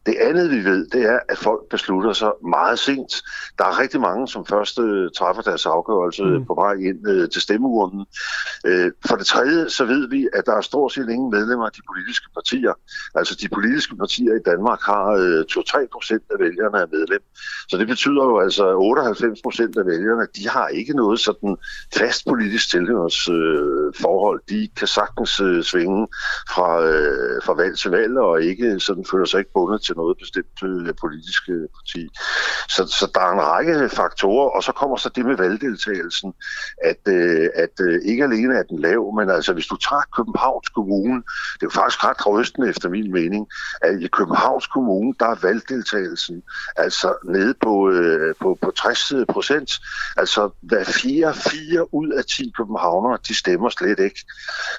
Det 0.05 0.15
andet, 0.21 0.51
vi 0.51 0.63
ved, 0.63 0.87
det 0.87 1.03
er, 1.03 1.19
at 1.29 1.37
folk 1.37 1.69
beslutter 1.69 2.13
sig 2.13 2.31
meget 2.49 2.79
sent. 2.79 3.13
Der 3.57 3.65
er 3.65 3.79
rigtig 3.79 4.01
mange, 4.01 4.27
som 4.27 4.45
først 4.45 4.79
uh, 4.79 5.07
træffer 5.17 5.41
deres 5.41 5.65
afgørelse 5.65 6.23
mm. 6.23 6.45
på 6.45 6.53
vej 6.53 6.73
ind 6.73 7.07
uh, 7.07 7.29
til 7.29 7.41
stemmeurnen. 7.41 8.05
Uh, 8.67 8.89
for 9.07 9.15
det 9.15 9.25
tredje, 9.25 9.69
så 9.69 9.85
ved 9.85 10.09
vi, 10.09 10.27
at 10.33 10.43
der 10.45 10.55
er 10.55 10.61
stort 10.61 10.93
set 10.93 11.09
ingen 11.09 11.31
medlemmer 11.31 11.65
af 11.65 11.71
de 11.71 11.81
politiske 11.91 12.27
partier, 12.33 12.73
Altså 13.15 13.33
de 13.41 13.49
politiske 13.49 13.95
partier 13.95 14.33
i 14.35 14.43
Danmark 14.51 14.81
har 14.81 15.05
øh, 15.23 15.41
2-3 15.51 15.87
procent 15.95 16.23
af 16.33 16.37
vælgerne 16.45 16.77
af 16.81 16.87
medlem. 16.91 17.23
Så 17.69 17.75
det 17.77 17.87
betyder 17.87 18.23
jo 18.31 18.35
altså, 18.45 18.52
altså 18.53 18.77
98 18.77 19.41
procent 19.41 19.77
af 19.77 19.85
vælgerne, 19.85 20.27
de 20.35 20.49
har 20.49 20.67
ikke 20.67 20.93
noget 20.93 21.19
sådan 21.19 21.57
fast 21.95 22.25
politisk 22.27 22.69
tilhørsforhold. 22.69 24.39
Øh, 24.43 24.55
de 24.55 24.69
kan 24.77 24.87
sagtens 24.87 25.39
øh, 25.39 25.63
svinge 25.63 26.07
fra, 26.53 26.69
øh, 26.83 27.41
fra 27.45 27.53
valg 27.53 27.77
til 27.77 27.91
valg, 27.91 28.17
og 28.17 28.43
ikke 28.43 28.79
sådan 28.79 29.05
føler 29.11 29.25
sig 29.25 29.37
ikke 29.39 29.53
bundet 29.53 29.81
til 29.81 29.95
noget 29.95 30.17
bestemt 30.17 30.57
øh, 30.63 30.93
politisk 31.01 31.49
øh, 31.49 31.67
parti. 31.77 32.01
Så, 32.75 32.81
så 32.99 33.05
der 33.15 33.21
er 33.21 33.31
en 33.31 33.41
række 33.53 33.89
faktorer, 33.89 34.49
og 34.55 34.63
så 34.63 34.71
kommer 34.71 34.97
så 34.97 35.09
det 35.15 35.25
med 35.25 35.37
valgdeltagelsen, 35.37 36.33
at, 36.83 37.01
øh, 37.07 37.49
at 37.55 37.75
øh, 37.81 38.01
ikke 38.05 38.23
alene 38.23 38.53
er 38.55 38.63
den 38.63 38.79
lav, 38.79 39.13
men 39.17 39.29
altså 39.29 39.53
hvis 39.53 39.67
du 39.67 39.75
tager 39.75 40.05
Københavns 40.17 40.69
Kommune, 40.69 41.17
det 41.53 41.63
er 41.65 41.71
jo 41.71 41.75
faktisk 41.81 42.03
ret 42.03 42.27
rystende 42.27 42.69
efter 42.69 42.89
min 42.89 43.11
mening, 43.11 43.47
at 43.81 44.01
i 44.01 44.07
Københavns 44.07 44.67
Kommune, 44.67 45.13
der 45.19 45.25
er 45.25 45.37
valgdeltagelsen 45.41 46.43
altså 46.75 47.09
nede 47.25 47.53
på, 47.63 47.89
øh, 47.89 48.35
på, 48.43 48.57
på 48.61 48.71
60 48.71 49.13
procent. 49.29 49.71
Altså 50.17 50.49
hver 50.61 50.83
fire, 50.83 51.33
fire 51.33 51.93
ud 51.93 52.09
af 52.09 52.25
10 52.25 52.51
københavnere, 52.57 53.17
de 53.27 53.33
stemmer 53.35 53.69
slet 53.69 53.99
ikke. 53.99 54.19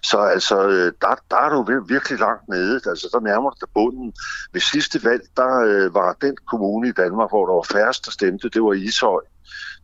Så 0.02 0.18
altså, 0.18 0.68
øh, 0.68 0.92
der, 1.00 1.14
der 1.30 1.36
er 1.36 1.48
du 1.48 1.82
virkelig 1.88 2.18
langt 2.18 2.48
nede. 2.48 2.80
Altså, 2.86 3.08
der 3.12 3.20
nærmer 3.20 3.50
du 3.50 3.56
dig 3.60 3.68
bunden. 3.74 4.12
Ved 4.52 4.60
sidste 4.60 5.04
valg, 5.04 5.22
der 5.36 5.52
øh, 5.70 5.94
var 5.94 6.16
den 6.20 6.36
kommune 6.50 6.88
i 6.88 6.92
Danmark, 6.92 7.30
hvor 7.30 7.46
der 7.46 7.54
var 7.54 7.66
færrest, 7.72 8.04
der 8.06 8.10
stemte, 8.10 8.48
det 8.48 8.62
var 8.62 8.72
Ishøj. 8.72 9.20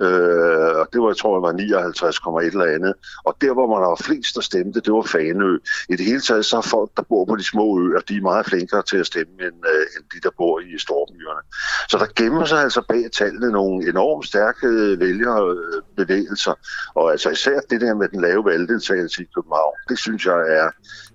Øh, 0.04 0.72
og 0.80 0.86
det 0.92 0.98
var, 1.02 1.08
jeg 1.12 1.16
tror 1.16 1.32
jeg 1.36 1.42
var 1.48 1.52
59,1 1.52 2.46
eller 2.46 2.74
andet. 2.76 2.94
Og 3.24 3.36
der, 3.40 3.52
hvor 3.52 3.66
man 3.74 3.82
har 3.88 3.96
flest, 4.08 4.34
der 4.34 4.40
stemte, 4.40 4.80
det 4.80 4.92
var 4.92 5.02
Fanø. 5.02 5.58
I 5.88 5.96
det 5.96 6.06
hele 6.10 6.20
taget, 6.20 6.44
så 6.44 6.56
er 6.56 6.66
folk, 6.76 6.90
der 6.96 7.02
bor 7.02 7.24
på 7.24 7.36
de 7.36 7.44
små 7.44 7.66
øer, 7.82 8.00
de 8.08 8.16
er 8.16 8.20
meget 8.20 8.46
flinkere 8.46 8.82
til 8.82 8.96
at 8.96 9.06
stemme, 9.06 9.32
end, 9.46 9.58
øh, 9.72 9.86
end 9.94 10.04
de, 10.12 10.18
der 10.22 10.32
bor 10.36 10.60
i 10.60 10.78
storbyerne. 10.78 11.42
Så 11.90 11.96
der 11.98 12.06
gemmer 12.16 12.44
sig 12.44 12.60
altså 12.66 12.82
bag 12.88 13.04
tallene 13.12 13.50
nogle 13.50 13.88
enormt 13.88 14.26
stærke 14.26 14.68
vælgerbevægelser. 15.04 16.54
Og 16.94 17.12
altså 17.12 17.30
især 17.30 17.60
det 17.70 17.80
der 17.80 17.94
med 17.94 18.08
den 18.08 18.20
lave 18.20 18.44
valgdeltagelse 18.44 19.22
i 19.22 19.26
København, 19.34 19.74
det 19.88 19.98
synes 19.98 20.26
jeg 20.26 20.40
er, 20.58 20.68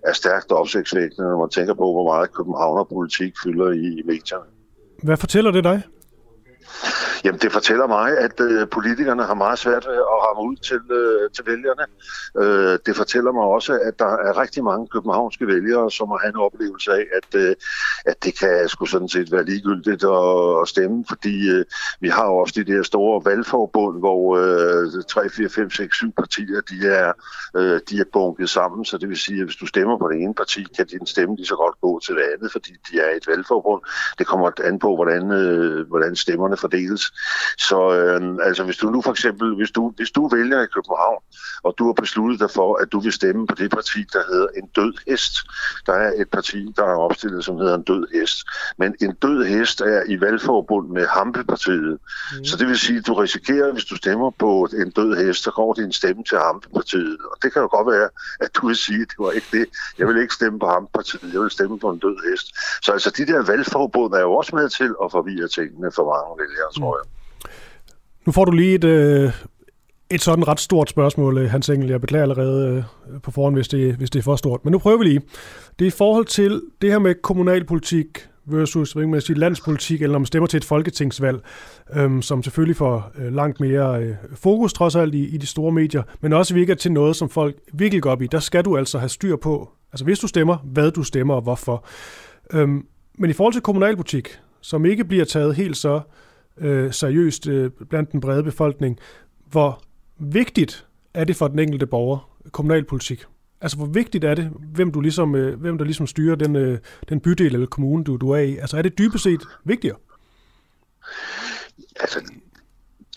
er 0.10 0.14
stærkt 0.14 0.52
opsigtsvækkende, 0.52 1.30
når 1.30 1.40
man 1.40 1.50
tænker 1.50 1.74
på, 1.74 1.92
hvor 1.96 2.14
meget 2.14 2.34
københavnerpolitik 2.34 3.34
fylder 3.44 3.72
i, 3.72 3.86
i 4.00 4.04
medierne. 4.06 4.50
Hvad 5.04 5.18
fortæller 5.18 5.52
det 5.52 5.64
dig? 5.64 5.84
Jamen, 7.26 7.40
det 7.40 7.52
fortæller 7.52 7.88
mig, 7.88 8.18
at 8.18 8.40
øh, 8.40 8.68
politikerne 8.70 9.24
har 9.24 9.34
meget 9.34 9.60
svært 9.60 9.86
ved 9.88 9.96
at 9.96 10.18
ramme 10.26 10.42
ud 10.50 10.56
til, 10.56 10.82
øh, 10.92 11.30
til 11.36 11.46
vælgerne. 11.46 11.86
Øh, 12.42 12.80
det 12.86 12.96
fortæller 12.96 13.32
mig 13.32 13.44
også, 13.44 13.80
at 13.84 14.00
der 14.00 14.12
er 14.28 14.42
rigtig 14.42 14.64
mange 14.64 14.88
københavnske 14.88 15.48
vælgere, 15.48 15.92
som 15.92 16.08
har 16.10 16.30
en 16.30 16.36
oplevelse 16.36 16.92
af, 16.92 17.06
at, 17.18 17.40
øh, 17.42 17.56
at 18.06 18.24
det 18.24 18.40
kan 18.40 18.70
sgu 18.70 18.86
sådan 18.86 19.10
set 19.10 19.32
være 19.32 19.46
ligegyldigt 19.46 20.04
at, 20.04 20.62
at 20.62 20.68
stemme, 20.68 21.06
fordi 21.10 21.50
øh, 21.50 21.66
vi 22.00 22.10
har 22.10 22.24
også 22.24 22.54
de 22.58 22.74
der 22.74 22.84
store 22.84 23.26
valgforbund, 23.26 24.00
hvor 24.00 24.38
øh, 24.38 25.04
3, 25.10 25.30
4, 25.30 25.50
5, 25.50 25.70
6, 25.70 25.96
7 25.96 26.12
partier, 26.12 26.62
de 26.62 26.88
er, 26.88 27.12
øh, 27.56 27.80
de 27.90 28.00
er 28.00 28.10
bunket 28.14 28.50
sammen, 28.50 28.86
så 28.86 28.98
det 28.98 29.10
vil 29.10 29.18
sige, 29.18 29.40
at 29.40 29.46
hvis 29.46 29.56
du 29.56 29.66
stemmer 29.66 29.98
på 29.98 30.10
det 30.10 30.18
ene 30.24 30.34
parti, 30.34 30.64
kan 30.76 30.88
din 30.88 31.06
stemme 31.06 31.36
lige 31.36 31.48
så 31.48 31.56
godt 31.56 31.82
gå 31.82 32.00
til 32.00 32.16
det 32.16 32.26
andet, 32.34 32.52
fordi 32.52 32.72
de 32.92 33.00
er 33.00 33.16
et 33.18 33.28
valgforbund. 33.28 33.82
Det 34.20 34.28
kommer 34.28 34.52
an 34.64 34.80
på, 34.80 34.96
hvordan, 34.96 35.32
øh, 35.32 35.88
hvordan 35.88 36.16
stemmerne 36.16 36.55
fordeles. 36.58 37.02
Så 37.58 37.94
øh, 37.94 38.38
altså, 38.44 38.64
hvis 38.64 38.78
du 38.78 38.90
nu 38.90 39.02
for 39.02 39.12
eksempel, 39.12 39.56
hvis 39.56 39.72
du, 39.72 39.94
hvis 39.98 40.12
du 40.12 40.28
vælger 40.28 40.62
i 40.62 40.68
København, 40.76 41.22
og 41.64 41.76
du 41.78 41.86
har 41.86 41.94
besluttet 41.94 42.40
dig 42.40 42.52
for, 42.52 42.76
at 42.76 42.92
du 42.92 43.00
vil 43.00 43.14
stemme 43.14 43.48
på 43.48 43.56
det 43.56 43.72
parti, 43.72 44.00
der 44.14 44.24
hedder 44.32 44.48
en 44.58 44.68
død 44.76 44.94
hest. 45.08 45.34
Der 45.86 45.94
er 45.94 46.12
et 46.22 46.30
parti, 46.30 46.74
der 46.76 46.84
er 46.84 46.96
opstillet, 46.96 47.46
som 47.46 47.58
hedder 47.58 47.76
en 47.76 47.84
død 47.84 48.08
hest. 48.14 48.38
Men 48.78 48.96
en 49.02 49.14
død 49.14 49.44
hest 49.46 49.82
er 49.82 50.02
i 50.08 50.22
valgforbund 50.22 50.90
med 50.90 51.08
Hampepartiet. 51.08 51.98
Mm. 52.38 52.46
Så 52.46 52.58
det 52.58 52.68
vil 52.68 52.80
sige, 52.80 52.98
at 52.98 53.08
du 53.08 53.14
risikerer, 53.14 53.74
hvis 53.74 53.86
du 53.86 53.96
stemmer 53.96 54.30
på 54.30 54.68
en 54.74 54.90
død 54.92 55.26
hest, 55.26 55.44
så 55.44 55.52
går 55.52 55.74
din 55.74 55.92
stemme 55.92 56.24
til 56.24 56.38
Hampepartiet. 56.38 57.18
Og 57.32 57.38
det 57.42 57.54
kan 57.54 57.62
jo 57.62 57.68
godt 57.68 57.88
være, 57.96 58.10
at 58.40 58.50
du 58.56 58.68
vil 58.68 58.76
sige, 58.76 59.02
at 59.02 59.08
det 59.10 59.20
var 59.20 59.32
ikke 59.32 59.48
det. 59.52 59.66
Jeg 60.00 60.08
vil 60.08 60.18
ikke 60.22 60.34
stemme 60.34 60.60
på 60.60 60.68
Hampepartiet, 60.68 61.34
jeg 61.34 61.42
vil 61.42 61.52
stemme 61.52 61.80
på 61.80 61.90
en 61.90 62.00
død 62.00 62.18
hest. 62.30 62.48
Så 62.86 62.92
altså, 62.92 63.10
de 63.18 63.26
der 63.26 63.42
valgforbund 63.44 64.14
er 64.14 64.20
jo 64.20 64.34
også 64.34 64.56
med 64.56 64.70
til 64.70 64.92
at 65.04 65.12
forvirre 65.12 65.48
tingene 65.48 65.92
for 65.92 66.06
mange 66.14 66.45
vælgere, 66.46 66.72
tror 66.80 67.00
jeg. 67.00 67.06
Nu 68.26 68.32
får 68.32 68.46
du 68.46 68.52
lige 68.52 68.76
et, 68.76 68.84
øh, 68.84 69.32
et 70.12 70.22
sådan 70.22 70.48
ret 70.48 70.60
stort 70.60 70.90
spørgsmål, 70.90 71.38
øh, 71.38 71.50
Hans 71.50 71.70
Engel. 71.70 71.90
Jeg 71.90 72.02
beklager 72.02 72.24
allerede 72.24 72.86
øh, 73.14 73.22
på 73.22 73.32
forhånd, 73.32 73.56
hvis 73.56 73.68
det, 73.68 73.96
hvis 73.96 74.10
det 74.10 74.20
er 74.20 74.24
for 74.24 74.36
stort. 74.36 74.66
Men 74.66 74.72
nu 74.72 74.80
prøver 74.80 74.98
vi 74.98 75.04
lige. 75.04 75.22
Det 75.80 75.86
er 75.86 75.90
i 75.90 75.98
forhold 75.98 76.26
til 76.26 76.62
det 76.82 76.92
her 76.92 77.00
med 77.00 77.16
kommunalpolitik 77.22 78.28
versus 78.46 78.92
hvad 78.92 79.08
man 79.08 79.22
sige, 79.22 79.40
landspolitik, 79.40 80.02
eller 80.02 80.12
når 80.12 80.20
man 80.20 80.26
stemmer 80.26 80.48
til 80.48 80.58
et 80.58 80.66
folketingsvalg, 80.66 81.42
øhm, 81.96 82.22
som 82.22 82.44
selvfølgelig 82.44 82.76
får 82.76 83.12
øh, 83.18 83.34
langt 83.34 83.60
mere 83.60 84.04
øh, 84.04 84.16
fokus 84.36 84.74
trods 84.74 84.96
alt 84.96 85.16
i, 85.16 85.36
i 85.36 85.38
de 85.38 85.48
store 85.48 85.72
medier, 85.72 86.04
men 86.22 86.34
også 86.34 86.54
virker 86.54 86.76
til 86.76 86.92
noget, 86.92 87.16
som 87.16 87.30
folk 87.30 87.56
virkelig 87.74 88.02
går 88.02 88.12
op 88.12 88.22
i. 88.22 88.28
Der 88.28 88.40
skal 88.40 88.66
du 88.66 88.78
altså 88.78 89.00
have 89.00 89.10
styr 89.10 89.36
på, 89.36 89.70
altså 89.94 90.06
hvis 90.06 90.20
du 90.20 90.28
stemmer, 90.28 90.58
hvad 90.58 90.92
du 90.92 91.04
stemmer 91.04 91.34
og 91.34 91.42
hvorfor. 91.42 91.86
Øhm, 92.54 92.86
men 93.18 93.30
i 93.30 93.34
forhold 93.34 93.54
til 93.54 93.62
kommunalpolitik, 93.62 94.40
som 94.62 94.86
ikke 94.86 95.06
bliver 95.06 95.26
taget 95.26 95.56
helt 95.56 95.78
så 95.78 95.96
øh, 95.96 96.02
øh, 96.58 96.94
seriøst 96.94 97.48
øh, 97.48 97.72
blandt 97.90 98.12
den 98.12 98.22
brede 98.22 98.44
befolkning. 98.44 99.00
Hvor 99.52 99.82
vigtigt 100.20 100.88
er 101.14 101.24
det 101.24 101.36
for 101.36 101.48
den 101.48 101.60
enkelte 101.60 101.86
borger, 101.86 102.38
kommunalpolitik? 102.52 103.26
Altså, 103.62 103.78
hvor 103.78 103.86
vigtigt 103.86 104.24
er 104.24 104.36
det, 104.36 104.52
hvem, 104.74 104.92
du 104.92 105.02
ligesom, 105.02 105.36
øh, 105.36 105.60
hvem 105.60 105.78
der 105.78 105.86
ligesom 105.86 106.08
styrer 106.08 106.36
den, 106.36 106.56
øh, 106.56 106.80
den 107.10 107.20
bydel 107.20 107.54
eller 107.54 107.68
kommune, 107.68 108.04
du, 108.04 108.18
du 108.18 108.30
er 108.30 108.40
i? 108.40 108.58
Altså, 108.58 108.78
er 108.78 108.82
det 108.82 108.98
dybest 108.98 109.24
set 109.24 109.42
vigtigere? 109.64 109.98
Altså, 112.00 112.20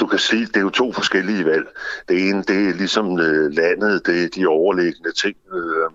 du 0.00 0.06
kan 0.06 0.18
sige, 0.18 0.46
det 0.46 0.56
er 0.56 0.60
jo 0.60 0.70
to 0.70 0.92
forskellige 0.92 1.44
valg. 1.44 1.66
Det 2.08 2.28
ene, 2.28 2.42
det 2.42 2.68
er 2.68 2.74
ligesom 2.74 3.18
øh, 3.18 3.52
landet, 3.52 4.06
det 4.06 4.24
er 4.24 4.28
de 4.28 4.46
overliggende 4.46 5.12
ting. 5.12 5.36
Øh, 5.52 5.90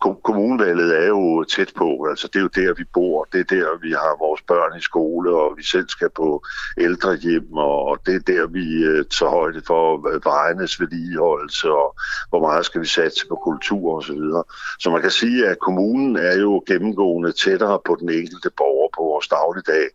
kommunvalget 0.00 0.98
er 1.02 1.06
jo 1.06 1.44
tæt 1.44 1.72
på, 1.76 2.06
altså 2.10 2.28
det 2.32 2.36
er 2.36 2.42
jo 2.42 2.48
der, 2.54 2.74
vi 2.74 2.84
bor, 2.94 3.28
det 3.32 3.40
er 3.40 3.44
der, 3.44 3.78
vi 3.78 3.90
har 3.90 4.16
vores 4.18 4.42
børn 4.42 4.78
i 4.78 4.80
skole, 4.80 5.30
og 5.36 5.56
vi 5.56 5.62
selv 5.62 5.88
skal 5.88 6.10
på 6.16 6.42
ældrehjem, 6.78 7.52
og 7.52 7.98
det 8.06 8.14
er 8.14 8.32
der, 8.34 8.46
vi 8.46 8.84
øh, 8.84 9.04
tager 9.04 9.30
højde 9.30 9.62
for 9.66 9.86
vejenes 10.24 10.80
vedligeholdelse, 10.80 11.70
og 11.70 11.96
hvor 12.28 12.40
meget 12.40 12.66
skal 12.66 12.80
vi 12.80 12.86
satse 12.86 13.26
på 13.28 13.34
kultur 13.34 13.96
osv. 13.96 14.16
Så, 14.16 14.42
så 14.78 14.90
man 14.90 15.02
kan 15.02 15.10
sige, 15.10 15.48
at 15.48 15.58
kommunen 15.58 16.16
er 16.16 16.36
jo 16.36 16.62
gennemgående 16.66 17.32
tættere 17.32 17.78
på 17.86 17.96
den 18.00 18.10
enkelte 18.10 18.50
borger 18.56 18.88
på 18.96 19.02
vores 19.02 19.28
dagligdag, 19.28 19.86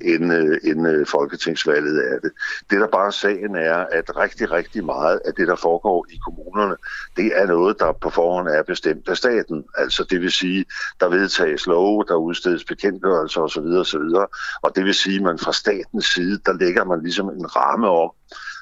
end, 0.00 0.32
øh, 0.32 0.58
end 0.70 0.88
øh, 0.88 1.06
folketingsvalget 1.06 1.96
er 2.12 2.18
det. 2.18 2.32
Det, 2.70 2.80
der 2.80 2.86
bare 2.86 3.12
sagen 3.12 3.56
er, 3.56 3.86
at 3.98 4.16
rigtig, 4.16 4.50
rigtig 4.50 4.84
meget 4.84 5.20
af 5.24 5.32
det, 5.34 5.48
der 5.48 5.56
foregår 5.56 6.06
i 6.10 6.16
kommunerne, 6.24 6.76
det 7.16 7.32
er 7.40 7.46
noget, 7.46 7.78
der 7.78 7.92
på 7.92 8.10
forhånd 8.10 8.48
er 8.48 8.62
bestemt 8.62 9.08
af 9.08 9.16
staten 9.16 9.53
staten. 9.54 9.64
Altså 9.78 10.04
det 10.10 10.20
vil 10.20 10.32
sige, 10.32 10.64
der 11.00 11.08
vedtages 11.08 11.66
love, 11.66 12.04
der 12.08 12.14
udstedes 12.14 12.64
bekendtgørelser 12.64 13.40
osv. 13.40 13.58
osv. 13.58 14.26
Og 14.62 14.76
det 14.76 14.84
vil 14.84 14.94
sige, 14.94 15.16
at 15.16 15.22
man 15.22 15.38
fra 15.38 15.52
statens 15.52 16.06
side, 16.06 16.40
der 16.46 16.52
lægger 16.52 16.84
man 16.84 17.02
ligesom 17.02 17.28
en 17.28 17.56
ramme 17.56 17.88
om, 17.88 18.10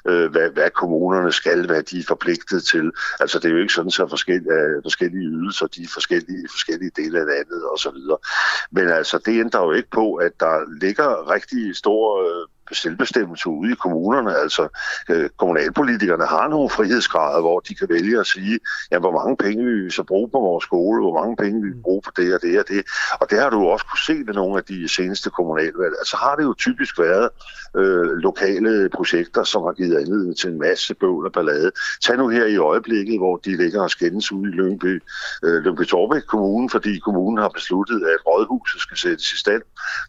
øh, 0.07 0.31
hvad, 0.31 0.49
hvad 0.49 0.69
kommunerne 0.69 1.31
skal, 1.31 1.65
hvad 1.65 1.83
de 1.83 1.99
er 1.99 2.03
forpligtet 2.07 2.63
til. 2.63 2.91
Altså 3.19 3.39
det 3.39 3.45
er 3.45 3.53
jo 3.53 3.61
ikke 3.61 3.73
sådan, 3.73 3.91
så 3.91 4.07
forskellige, 4.07 4.81
forskellige 4.83 5.27
ydelser, 5.29 5.67
de 5.67 5.83
er 5.83 5.91
forskellige, 5.93 6.47
forskellige 6.51 6.91
dele 6.95 7.19
af 7.19 7.25
landet 7.25 7.61
osv. 7.73 7.99
Men 8.71 8.89
altså 8.89 9.17
det 9.25 9.39
ændrer 9.39 9.63
jo 9.63 9.71
ikke 9.71 9.89
på, 9.89 10.15
at 10.15 10.31
der 10.39 10.55
ligger 10.81 11.31
rigtig 11.31 11.75
stor 11.75 12.03
øh, 12.21 12.47
selvbestemmelse 12.71 13.49
ude 13.49 13.71
i 13.71 13.75
kommunerne. 13.75 14.37
Altså 14.37 14.67
øh, 15.09 15.29
kommunalpolitikerne 15.37 16.25
har 16.25 16.47
nogle 16.47 16.69
frihedsgrader, 16.69 17.41
hvor 17.41 17.59
de 17.59 17.75
kan 17.75 17.89
vælge 17.89 18.19
at 18.19 18.27
sige, 18.27 18.59
ja, 18.91 18.99
hvor 18.99 19.11
mange 19.11 19.37
penge 19.37 19.65
vi 19.65 19.89
så 19.89 20.03
bruge 20.03 20.29
på 20.29 20.39
vores 20.39 20.63
skole, 20.63 21.01
hvor 21.01 21.21
mange 21.21 21.35
penge 21.35 21.61
vi 21.61 21.69
bruge 21.83 22.01
på 22.05 22.11
det 22.17 22.33
og 22.35 22.41
det 22.41 22.59
og 22.59 22.65
det. 22.67 22.83
Og 23.21 23.29
det 23.29 23.39
har 23.39 23.49
du 23.49 23.67
også 23.67 23.85
kunne 23.85 24.05
se 24.05 24.27
ved 24.27 24.33
nogle 24.33 24.57
af 24.57 24.63
de 24.63 24.87
seneste 24.87 25.29
kommunalvalg. 25.29 25.95
Altså 25.99 26.17
har 26.17 26.35
det 26.35 26.43
jo 26.43 26.53
typisk 26.53 26.99
været 26.99 27.29
øh, 27.77 28.05
lokale 28.27 28.89
projekter, 28.89 29.43
som 29.43 29.61
har 29.63 29.71
givet 29.71 29.97
anledning 29.97 30.37
til 30.37 30.49
en 30.49 30.59
masse 30.59 30.93
bøvl 30.95 31.25
og 31.25 31.31
ballade. 31.31 31.71
Tag 32.05 32.17
nu 32.17 32.27
her 32.27 32.45
i 32.45 32.57
øjeblikket, 32.57 33.19
hvor 33.19 33.37
de 33.37 33.57
ligger 33.57 33.81
og 33.81 33.89
skændes 33.89 34.31
ude 34.31 34.49
i 34.49 34.53
Lyngby, 34.53 35.03
øh, 35.43 35.63
Lyngby 35.63 35.85
Torbæk 35.85 36.21
Kommune, 36.21 36.69
fordi 36.69 36.99
kommunen 36.99 37.37
har 37.37 37.49
besluttet, 37.49 38.03
at 38.13 38.27
rådhuset 38.27 38.81
skal 38.81 38.97
sættes 38.97 39.31
i 39.31 39.37
stand. 39.37 39.61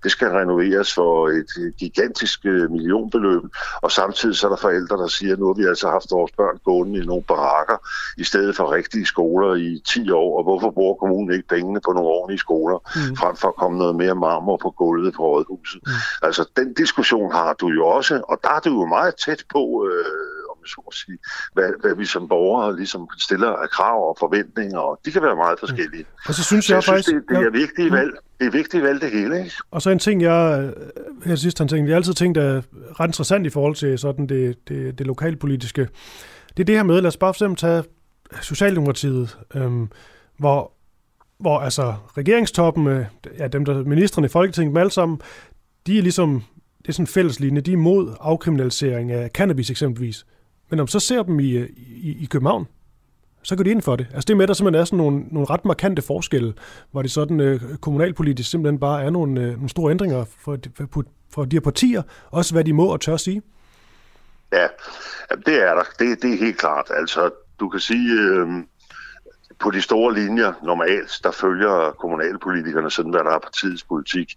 Det 0.02 0.10
skal 0.10 0.28
renoveres 0.28 0.94
for 0.94 1.28
et 1.28 1.74
gigantisk 1.78 2.40
øh, 2.44 2.70
millionbeløb, 2.70 3.42
og 3.82 3.92
samtidig 3.92 4.36
så 4.36 4.46
er 4.46 4.50
der 4.50 4.56
forældre, 4.56 4.96
der 4.96 5.06
siger, 5.06 5.32
at 5.32 5.38
nu 5.38 5.46
har 5.46 5.54
vi 5.54 5.64
altså 5.64 5.88
haft 5.88 6.06
vores 6.10 6.32
børn 6.32 6.58
gående 6.64 7.02
i 7.02 7.06
nogle 7.06 7.22
barakker, 7.22 7.76
i 8.18 8.24
stedet 8.24 8.56
for 8.56 8.72
rigtige 8.72 9.06
skoler 9.06 9.54
i 9.54 9.82
10 9.88 10.10
år, 10.10 10.38
og 10.38 10.42
hvorfor 10.42 10.70
bruger 10.70 10.94
kommunen 10.94 11.34
ikke 11.34 11.48
pengene 11.48 11.80
på 11.86 11.92
nogle 11.92 12.08
ordentlige 12.08 12.38
skoler, 12.38 12.78
mm. 12.78 13.16
frem 13.16 13.36
for 13.36 13.48
at 13.48 13.56
komme 13.56 13.78
noget 13.78 13.96
mere 13.96 14.14
marmor 14.14 14.56
på 14.56 14.70
gulvet 14.70 15.14
på 15.14 15.22
rådhuset. 15.22 15.80
Mm. 15.86 15.92
Altså, 16.22 16.50
den 16.56 16.74
diskussion 16.74 17.32
har 17.32 17.53
du 17.60 17.68
jo 17.68 17.86
også, 17.86 18.20
og 18.28 18.38
der 18.44 18.50
er 18.50 18.60
du 18.60 18.70
jo 18.80 18.86
meget 18.86 19.14
tæt 19.24 19.44
på, 19.52 19.88
øh, 19.90 20.50
om 20.50 20.66
så 20.66 20.82
at 20.88 20.94
sige. 20.94 21.18
Hvad, 21.54 21.70
hvad 21.80 21.94
vi 21.94 22.04
som 22.04 22.28
borgere 22.28 22.76
ligesom 22.76 23.08
stiller 23.18 23.50
af 23.52 23.70
krav 23.70 24.08
og 24.08 24.16
forventninger, 24.18 24.78
og 24.78 25.00
de 25.04 25.10
kan 25.10 25.22
være 25.22 25.36
meget 25.36 25.58
forskellige. 25.60 26.04
Og 26.28 26.34
så 26.34 26.44
synes 26.44 26.70
jeg, 26.70 26.74
jeg 26.74 26.84
faktisk... 26.84 27.08
synes, 27.08 27.24
det, 27.28 27.36
det 27.36 27.36
er 27.36 27.42
ja. 27.42 27.48
vigtige 27.48 27.90
valg. 27.90 28.12
Det 28.38 28.46
er 28.46 28.50
vigtige 28.50 28.82
valg 28.82 29.00
det 29.00 29.10
hele, 29.10 29.38
ikke? 29.38 29.56
Og 29.70 29.82
så 29.82 29.90
en 29.90 29.98
ting, 29.98 30.22
jeg 30.22 30.72
her 31.24 31.36
sidst 31.36 31.58
har 31.58 31.66
tænkt, 31.66 31.88
jeg 31.88 31.94
har 31.94 31.96
altid 31.96 32.14
tænkt 32.14 32.38
er 32.38 32.62
ret 33.00 33.08
interessant 33.08 33.46
i 33.46 33.50
forhold 33.50 33.74
til 33.74 33.98
sådan 33.98 34.26
det, 34.26 34.68
det, 34.68 34.98
det 34.98 35.06
lokalpolitiske. 35.06 35.88
Det 36.56 36.62
er 36.62 36.64
det 36.64 36.74
her 36.74 36.82
med, 36.82 37.00
lad 37.00 37.08
os 37.08 37.16
bare 37.16 37.34
for 37.34 37.44
eksempel 37.44 37.58
tage 37.58 37.84
Socialdemokratiet, 38.42 39.38
øhm, 39.54 39.88
hvor, 40.38 40.72
hvor 41.38 41.58
altså 41.58 41.94
regeringstoppen, 42.16 42.86
øh, 42.86 43.04
ja, 43.38 43.48
dem 43.48 43.64
der 43.64 43.84
ministerne 43.84 44.26
i 44.26 44.28
Folketinget, 44.28 44.70
dem 44.70 44.76
alle 44.76 44.90
sammen, 44.90 45.20
de 45.86 45.98
er 45.98 46.02
ligesom, 46.02 46.44
det 46.84 46.88
er 46.88 46.92
sådan 46.92 47.02
en 47.02 47.06
fælles 47.06 47.40
linje, 47.40 47.60
de 47.60 47.70
er 47.70 47.76
imod 47.76 48.14
afkriminalisering 48.20 49.12
af 49.12 49.30
cannabis 49.30 49.70
eksempelvis. 49.70 50.26
Men 50.70 50.80
om 50.80 50.86
så 50.86 51.00
ser 51.00 51.22
dem 51.22 51.40
i, 51.40 51.58
i, 51.78 52.16
i 52.20 52.26
København, 52.30 52.66
så 53.42 53.56
går 53.56 53.64
de 53.64 53.70
ind 53.70 53.82
for 53.82 53.96
det. 53.96 54.06
Altså 54.14 54.26
det 54.28 54.36
med, 54.36 54.44
at 54.44 54.48
der 54.48 54.54
simpelthen 54.54 54.80
er 54.80 54.84
sådan 54.84 54.96
nogle, 54.96 55.24
nogle 55.30 55.50
ret 55.50 55.64
markante 55.64 56.02
forskelle, 56.02 56.54
hvor 56.90 57.02
det 57.02 57.10
sådan 57.10 57.40
øh, 57.40 57.60
kommunalpolitisk 57.80 58.50
simpelthen 58.50 58.80
bare 58.80 59.04
er 59.04 59.10
nogle, 59.10 59.40
øh, 59.40 59.46
nogle 59.46 59.68
store 59.68 59.90
ændringer 59.90 60.24
for, 60.24 60.58
for, 60.92 61.04
for 61.30 61.44
de 61.44 61.56
her 61.56 61.60
partier, 61.60 62.02
også 62.30 62.54
hvad 62.54 62.64
de 62.64 62.72
må 62.72 62.86
og 62.86 63.00
tør 63.00 63.16
sige. 63.16 63.42
Ja, 64.52 64.66
det 65.46 65.62
er 65.62 65.74
der. 65.74 65.82
Det, 65.98 66.22
det 66.22 66.34
er 66.34 66.38
helt 66.38 66.58
klart. 66.58 66.90
Altså, 66.90 67.30
du 67.60 67.68
kan 67.68 67.80
sige, 67.80 68.12
øh, 68.12 68.48
på 69.64 69.70
de 69.70 69.82
store 69.82 70.14
linjer 70.14 70.52
normalt, 70.62 71.12
der 71.24 71.30
følger 71.30 71.74
kommunalpolitikerne 72.00 72.90
sådan, 72.90 73.10
hvad 73.10 73.24
der 73.24 73.30
er 73.30 73.38
partiets 73.38 73.84
politik. 73.84 74.28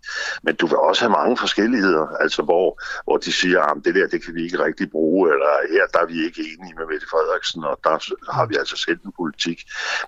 Men 0.43 0.55
du 0.55 0.65
vil 0.67 0.77
også 0.77 1.01
have 1.05 1.11
mange 1.19 1.37
forskelligheder, 1.37 2.07
altså 2.23 2.41
hvor, 2.41 2.81
hvor 3.03 3.17
de 3.17 3.31
siger, 3.31 3.61
at 3.61 3.77
det 3.85 3.95
der, 3.95 4.07
det 4.07 4.25
kan 4.25 4.35
vi 4.35 4.43
ikke 4.43 4.63
rigtig 4.63 4.91
bruge, 4.91 5.23
eller 5.33 5.51
her, 5.73 5.85
der 5.93 5.99
er 5.99 6.05
vi 6.13 6.25
ikke 6.25 6.41
enige 6.41 6.75
med 6.77 6.85
Mette 6.91 7.07
Frederiksen, 7.11 7.63
og 7.63 7.79
der 7.83 7.95
har 8.37 8.45
vi 8.45 8.55
altså 8.61 8.77
selv 8.85 8.99
en 9.05 9.13
politik. 9.21 9.59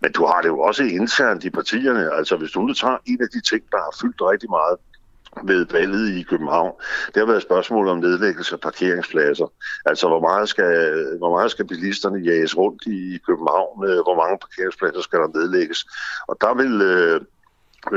Men 0.02 0.12
du 0.12 0.26
har 0.26 0.42
det 0.42 0.48
jo 0.48 0.60
også 0.60 0.84
internt 0.84 1.44
i 1.44 1.50
partierne. 1.50 2.04
Altså 2.18 2.38
hvis 2.38 2.52
du 2.52 2.62
nu 2.62 2.74
tager 2.74 2.98
en 3.06 3.22
af 3.22 3.30
de 3.34 3.42
ting, 3.50 3.64
der 3.72 3.78
har 3.78 3.94
fyldt 4.02 4.22
rigtig 4.22 4.50
meget, 4.50 4.76
ved 5.44 5.66
valget 5.72 6.10
i 6.10 6.24
København, 6.24 6.74
det 7.08 7.18
har 7.18 7.26
været 7.26 7.42
spørgsmål 7.42 7.88
om 7.88 7.98
nedlæggelse 7.98 8.54
af 8.54 8.60
parkeringspladser. 8.60 9.48
Altså, 9.86 10.08
hvor 10.08 10.22
meget 10.22 10.50
skal, 10.50 10.74
hvor 11.18 11.38
meget 11.38 11.52
skal 11.52 11.68
bilisterne 11.68 12.20
jages 12.20 12.58
rundt 12.58 12.84
i 12.86 13.20
København? 13.28 13.86
Øh, 13.90 14.00
hvor 14.06 14.16
mange 14.16 14.38
parkeringspladser 14.42 15.02
skal 15.02 15.20
der 15.20 15.40
nedlægges? 15.40 15.86
Og 16.28 16.38
der 16.42 16.54
vil... 16.54 16.82
Øh, 16.82 17.22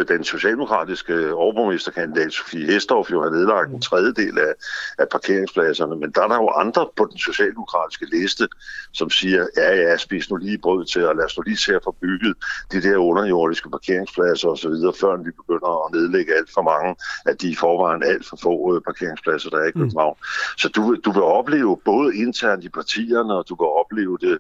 den 0.08 0.24
socialdemokratiske 0.24 1.34
overborgmesterkandidat 1.34 2.32
Sofie 2.32 2.66
Hestorff 2.66 3.10
jo 3.10 3.22
har 3.22 3.30
nedlagt 3.30 3.70
en 3.70 3.80
tredjedel 3.80 4.38
af, 4.38 4.52
af 4.98 5.08
parkeringspladserne, 5.08 5.96
men 5.96 6.10
der 6.10 6.22
er 6.22 6.28
der 6.28 6.36
jo 6.36 6.48
andre 6.48 6.88
på 6.96 7.06
den 7.10 7.18
socialdemokratiske 7.18 8.06
liste, 8.12 8.48
som 8.92 9.10
siger, 9.10 9.46
ja 9.56 9.74
ja, 9.74 9.96
spis 9.96 10.30
nu 10.30 10.36
lige 10.36 10.58
brød 10.58 10.84
til, 10.84 11.06
og 11.06 11.16
lad 11.16 11.24
os 11.24 11.36
nu 11.36 11.42
lige 11.42 11.56
se 11.56 11.74
at 11.74 11.80
få 11.84 11.96
bygget 12.00 12.34
de 12.72 12.82
der 12.82 12.96
underjordiske 12.96 13.70
parkeringspladser 13.70 14.48
osv., 14.48 14.74
før 15.00 15.16
vi 15.16 15.30
begynder 15.30 15.86
at 15.86 15.92
nedlægge 15.92 16.34
alt 16.34 16.50
for 16.54 16.62
mange 16.62 16.96
af 17.26 17.36
de 17.36 17.50
i 17.50 17.54
forvejen 17.54 18.02
alt 18.02 18.26
for 18.28 18.36
få 18.42 18.80
parkeringspladser, 18.84 19.50
der 19.50 19.58
er 19.58 19.68
i 19.68 19.70
København. 19.70 20.16
Mm. 20.18 20.58
Så 20.58 20.68
du, 20.68 20.96
du 21.04 21.12
vil 21.12 21.22
opleve 21.22 21.78
både 21.84 22.16
internt 22.16 22.64
i 22.64 22.68
partierne, 22.68 23.34
og 23.34 23.44
du 23.48 23.54
kan 23.56 23.66
opleve 23.66 24.18
det 24.20 24.38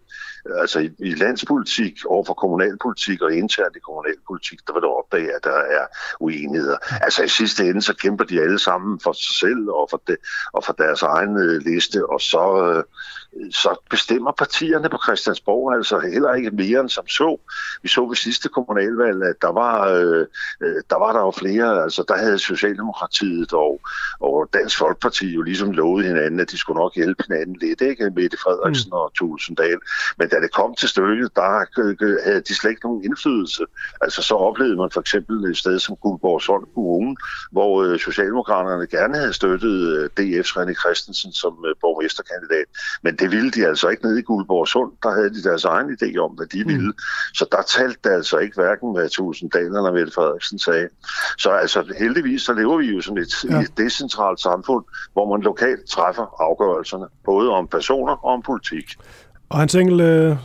altså 0.60 0.78
i, 0.80 0.90
i 0.98 1.14
landspolitik 1.14 1.94
over 2.06 2.24
for 2.24 2.34
kommunalpolitik 2.34 3.22
og 3.22 3.34
internt 3.34 3.76
i 3.76 3.78
kommunalpolitik, 3.78 4.58
der 4.66 4.72
vil 4.72 4.82
du 4.82 4.88
opdage, 4.88 5.31
her, 5.32 5.38
der 5.38 5.58
er 5.58 5.86
uenigheder. 6.20 6.76
Altså 7.02 7.22
i 7.22 7.28
sidste 7.28 7.64
ende, 7.64 7.82
så 7.82 7.94
kæmper 7.94 8.24
de 8.24 8.40
alle 8.40 8.58
sammen 8.58 9.00
for 9.00 9.12
sig 9.12 9.34
selv 9.34 9.68
og 9.68 9.88
for, 9.90 10.02
det, 10.06 10.16
og 10.52 10.64
for 10.64 10.72
deres 10.72 11.02
egen 11.02 11.36
øh, 11.36 11.60
liste, 11.62 12.10
og 12.10 12.20
så, 12.20 12.72
øh, 12.72 12.84
så 13.50 13.80
bestemmer 13.90 14.32
partierne 14.32 14.88
på 14.88 14.98
Christiansborg 15.04 15.74
altså 15.74 15.98
heller 15.98 16.34
ikke 16.34 16.50
mere 16.50 16.80
end 16.80 16.88
som 16.88 17.08
så. 17.08 17.36
Vi 17.82 17.88
så 17.88 18.06
ved 18.06 18.16
sidste 18.16 18.48
kommunalvalg, 18.48 19.22
at 19.22 19.36
der 19.42 19.52
var, 19.52 19.88
øh, 19.88 20.26
der 20.90 20.98
var 20.98 21.12
der 21.12 21.20
jo 21.20 21.30
flere, 21.30 21.82
altså 21.82 22.04
der 22.08 22.16
havde 22.16 22.38
Socialdemokratiet 22.38 23.52
og, 23.52 23.80
og 24.20 24.48
Dansk 24.52 24.78
Folkeparti 24.78 25.26
jo 25.34 25.42
ligesom 25.42 25.70
lovet 25.72 26.04
hinanden, 26.06 26.40
at 26.40 26.50
de 26.50 26.58
skulle 26.58 26.78
nok 26.78 26.94
hjælpe 26.94 27.24
hinanden 27.28 27.56
lidt, 27.56 27.80
ikke? 27.80 28.10
Mette 28.10 28.36
Frederiksen 28.36 28.88
mm. 28.88 28.98
og 28.98 29.14
Tulsendal. 29.14 29.78
Men 30.18 30.28
da 30.28 30.36
det 30.36 30.52
kom 30.52 30.74
til 30.74 30.88
stykket, 30.88 31.36
der 31.36 31.48
havde 32.24 32.40
de 32.40 32.54
slet 32.54 32.70
ikke 32.70 32.86
nogen 32.86 33.04
indflydelse. 33.04 33.64
Altså 34.00 34.22
så 34.22 34.34
oplevede 34.34 34.76
man 34.76 34.90
for 34.90 35.00
eksempel 35.00 35.44
et 35.44 35.56
sted 35.56 35.78
som 35.78 35.96
Guldborg 35.96 36.42
Sund 36.42 36.66
Kommune, 36.74 37.16
hvor 37.50 37.82
øh, 37.82 37.98
Socialdemokraterne 37.98 38.86
gerne 38.86 39.16
havde 39.16 39.32
støttet 39.32 39.76
øh, 39.96 40.10
DF's 40.20 40.52
René 40.56 40.74
Christensen 40.80 41.32
som 41.32 41.64
øh, 41.68 41.74
borgmesterkandidat. 41.80 42.66
Men 43.02 43.16
det 43.22 43.30
ville 43.30 43.50
de 43.50 43.66
altså 43.66 43.88
ikke 43.88 44.04
nede 44.06 44.18
i 44.18 44.22
Guldborg 44.22 44.68
Sund. 44.68 44.92
Der 45.02 45.10
havde 45.10 45.30
de 45.34 45.42
deres 45.42 45.64
egen 45.64 45.88
idé 45.96 46.18
om, 46.18 46.30
hvad 46.30 46.46
de 46.46 46.64
ville. 46.66 46.92
Så 47.34 47.46
der 47.52 47.62
talte 47.62 47.98
det 48.04 48.10
altså 48.10 48.38
ikke 48.38 48.54
hverken, 48.54 48.92
hvad 48.92 49.08
Tulsendal 49.08 49.62
eller 49.62 49.92
Mette 49.92 50.12
Frederiksen 50.12 50.58
sagde. 50.58 50.88
Så 51.38 51.50
altså 51.50 51.94
heldigvis, 51.98 52.42
så 52.42 52.52
lever 52.52 52.76
vi 52.78 52.86
jo 52.94 53.00
som 53.00 53.18
et, 53.18 53.44
ja. 53.44 53.60
et 53.60 53.72
decentralt 53.76 54.40
samfund, 54.40 54.84
hvor 55.12 55.36
man 55.36 55.42
lokalt 55.42 55.84
træffer 55.88 56.42
afgørelserne, 56.42 57.06
både 57.24 57.50
om 57.50 57.68
personer 57.68 58.12
og 58.12 58.32
om 58.32 58.42
politik. 58.42 58.86
Og 59.48 59.58
Hans 59.58 59.74
Engel, 59.74 60.00
øh, 60.00 60.36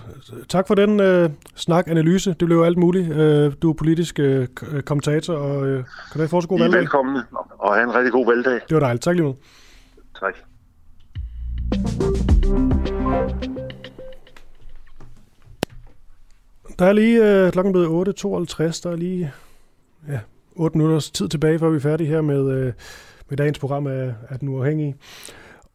tak 0.49 0.68
for 0.68 0.76
den 0.76 0.99
øh, 0.99 1.30
snak-analyse. 1.56 2.36
Det 2.40 2.45
blev 2.45 2.62
alt 2.62 2.78
muligt. 2.78 3.12
Øh, 3.12 3.54
du 3.62 3.70
er 3.70 3.74
politisk 3.74 4.20
øh, 4.20 4.48
kommentator, 4.86 5.34
og 5.34 5.68
øh, 5.68 5.84
kan 6.12 6.22
du 6.22 6.28
få 6.28 6.41
så 6.41 6.48
god 6.48 6.60
valgdag? 6.60 6.80
Velkommen, 6.80 7.22
og 7.60 7.74
have 7.74 7.84
en 7.84 7.95
rigtig 7.95 8.12
god 8.12 8.26
valgdag. 8.26 8.54
Det 8.54 8.74
var 8.76 8.80
dejligt. 8.80 9.04
Tak 9.04 9.16
lige. 9.16 9.36
Tak. 10.20 10.36
Der 16.80 16.85
er 16.85 16.94
lige 16.94 17.45
øh, 17.45 17.52
klokken 17.52 17.73
blevet 17.73 18.07
8.52. 18.07 18.81
Der 18.84 18.89
er 18.91 18.95
lige 18.95 19.31
ja, 20.07 20.19
8 20.56 20.77
minutters 20.77 21.11
tid 21.11 21.30
tilbage, 21.30 21.60
før 21.60 21.69
vi 21.69 21.76
er 21.76 21.80
færdige 21.80 22.07
her 22.07 22.22
med, 22.22 22.52
øh, 22.52 22.73
med 23.30 23.38
dagens 23.38 23.60
program 23.60 23.88
af, 23.88 24.14
af 24.30 24.39
Den 24.39 24.48
Uafhængige. 24.48 24.95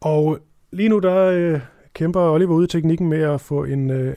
Og 0.01 0.39
lige 0.71 0.89
nu, 0.89 0.99
der 0.99 1.25
øh, 1.25 1.59
kæmper 1.93 2.21
Oliver 2.21 2.53
ude 2.53 2.65
i 2.65 2.67
teknikken 2.67 3.09
med 3.09 3.21
at 3.21 3.41
få 3.41 3.63
en, 3.63 3.89
øh, 3.89 4.15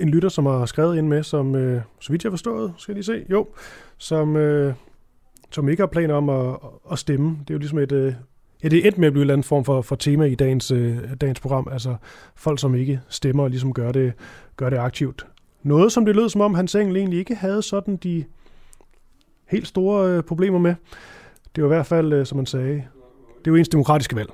en 0.00 0.08
lytter, 0.08 0.28
som 0.28 0.46
har 0.46 0.66
skrevet 0.66 0.98
ind 0.98 1.08
med, 1.08 1.22
som, 1.22 1.54
øh, 1.54 1.82
så 2.00 2.12
vidt 2.12 2.24
jeg 2.24 2.30
har 2.30 2.32
forstået, 2.32 2.74
skal 2.78 2.96
de 2.96 3.02
se, 3.02 3.26
jo, 3.30 3.46
som, 3.98 4.36
øh, 4.36 4.74
som 5.50 5.68
ikke 5.68 5.82
har 5.82 5.86
planer 5.86 6.14
om 6.14 6.28
at, 6.28 6.56
at 6.92 6.98
stemme. 6.98 7.28
Det 7.28 7.50
er 7.50 7.54
jo 7.54 7.58
ligesom 7.58 7.78
et, 7.78 7.92
øh, 7.92 8.14
ja, 8.66 8.70
det 8.70 8.84
er 8.84 8.88
et 8.88 8.98
med 8.98 9.06
at 9.06 9.12
blive 9.12 9.20
en 9.20 9.24
eller 9.24 9.34
anden 9.34 9.44
form 9.44 9.64
for, 9.64 9.82
for 9.82 9.96
tema 9.96 10.24
i 10.24 10.34
dagens, 10.34 10.70
øh, 10.70 10.98
dagens 11.20 11.40
program, 11.40 11.68
altså 11.72 11.96
folk, 12.34 12.60
som 12.60 12.74
ikke 12.74 13.00
stemmer 13.08 13.42
og 13.42 13.50
ligesom 13.50 13.72
gør 13.72 13.92
det, 13.92 14.12
gør 14.56 14.70
det 14.70 14.76
aktivt. 14.76 15.26
Noget, 15.62 15.92
som 15.92 16.04
det 16.04 16.16
lød 16.16 16.28
som 16.28 16.40
om, 16.40 16.54
han 16.54 16.68
egentlig 16.74 17.18
ikke 17.18 17.34
havde 17.34 17.62
sådan 17.62 17.96
de 17.96 18.24
helt 19.46 19.66
store 19.66 20.10
øh, 20.10 20.22
problemer 20.22 20.58
med. 20.58 20.74
Det 21.56 21.64
var 21.64 21.68
i 21.70 21.74
hvert 21.74 21.86
fald, 21.86 22.12
øh, 22.12 22.26
som 22.26 22.36
man 22.36 22.46
sagde, 22.46 22.74
det 23.38 23.46
er 23.46 23.50
jo 23.50 23.54
ens 23.54 23.68
demokratiske 23.68 24.16
valg. 24.16 24.28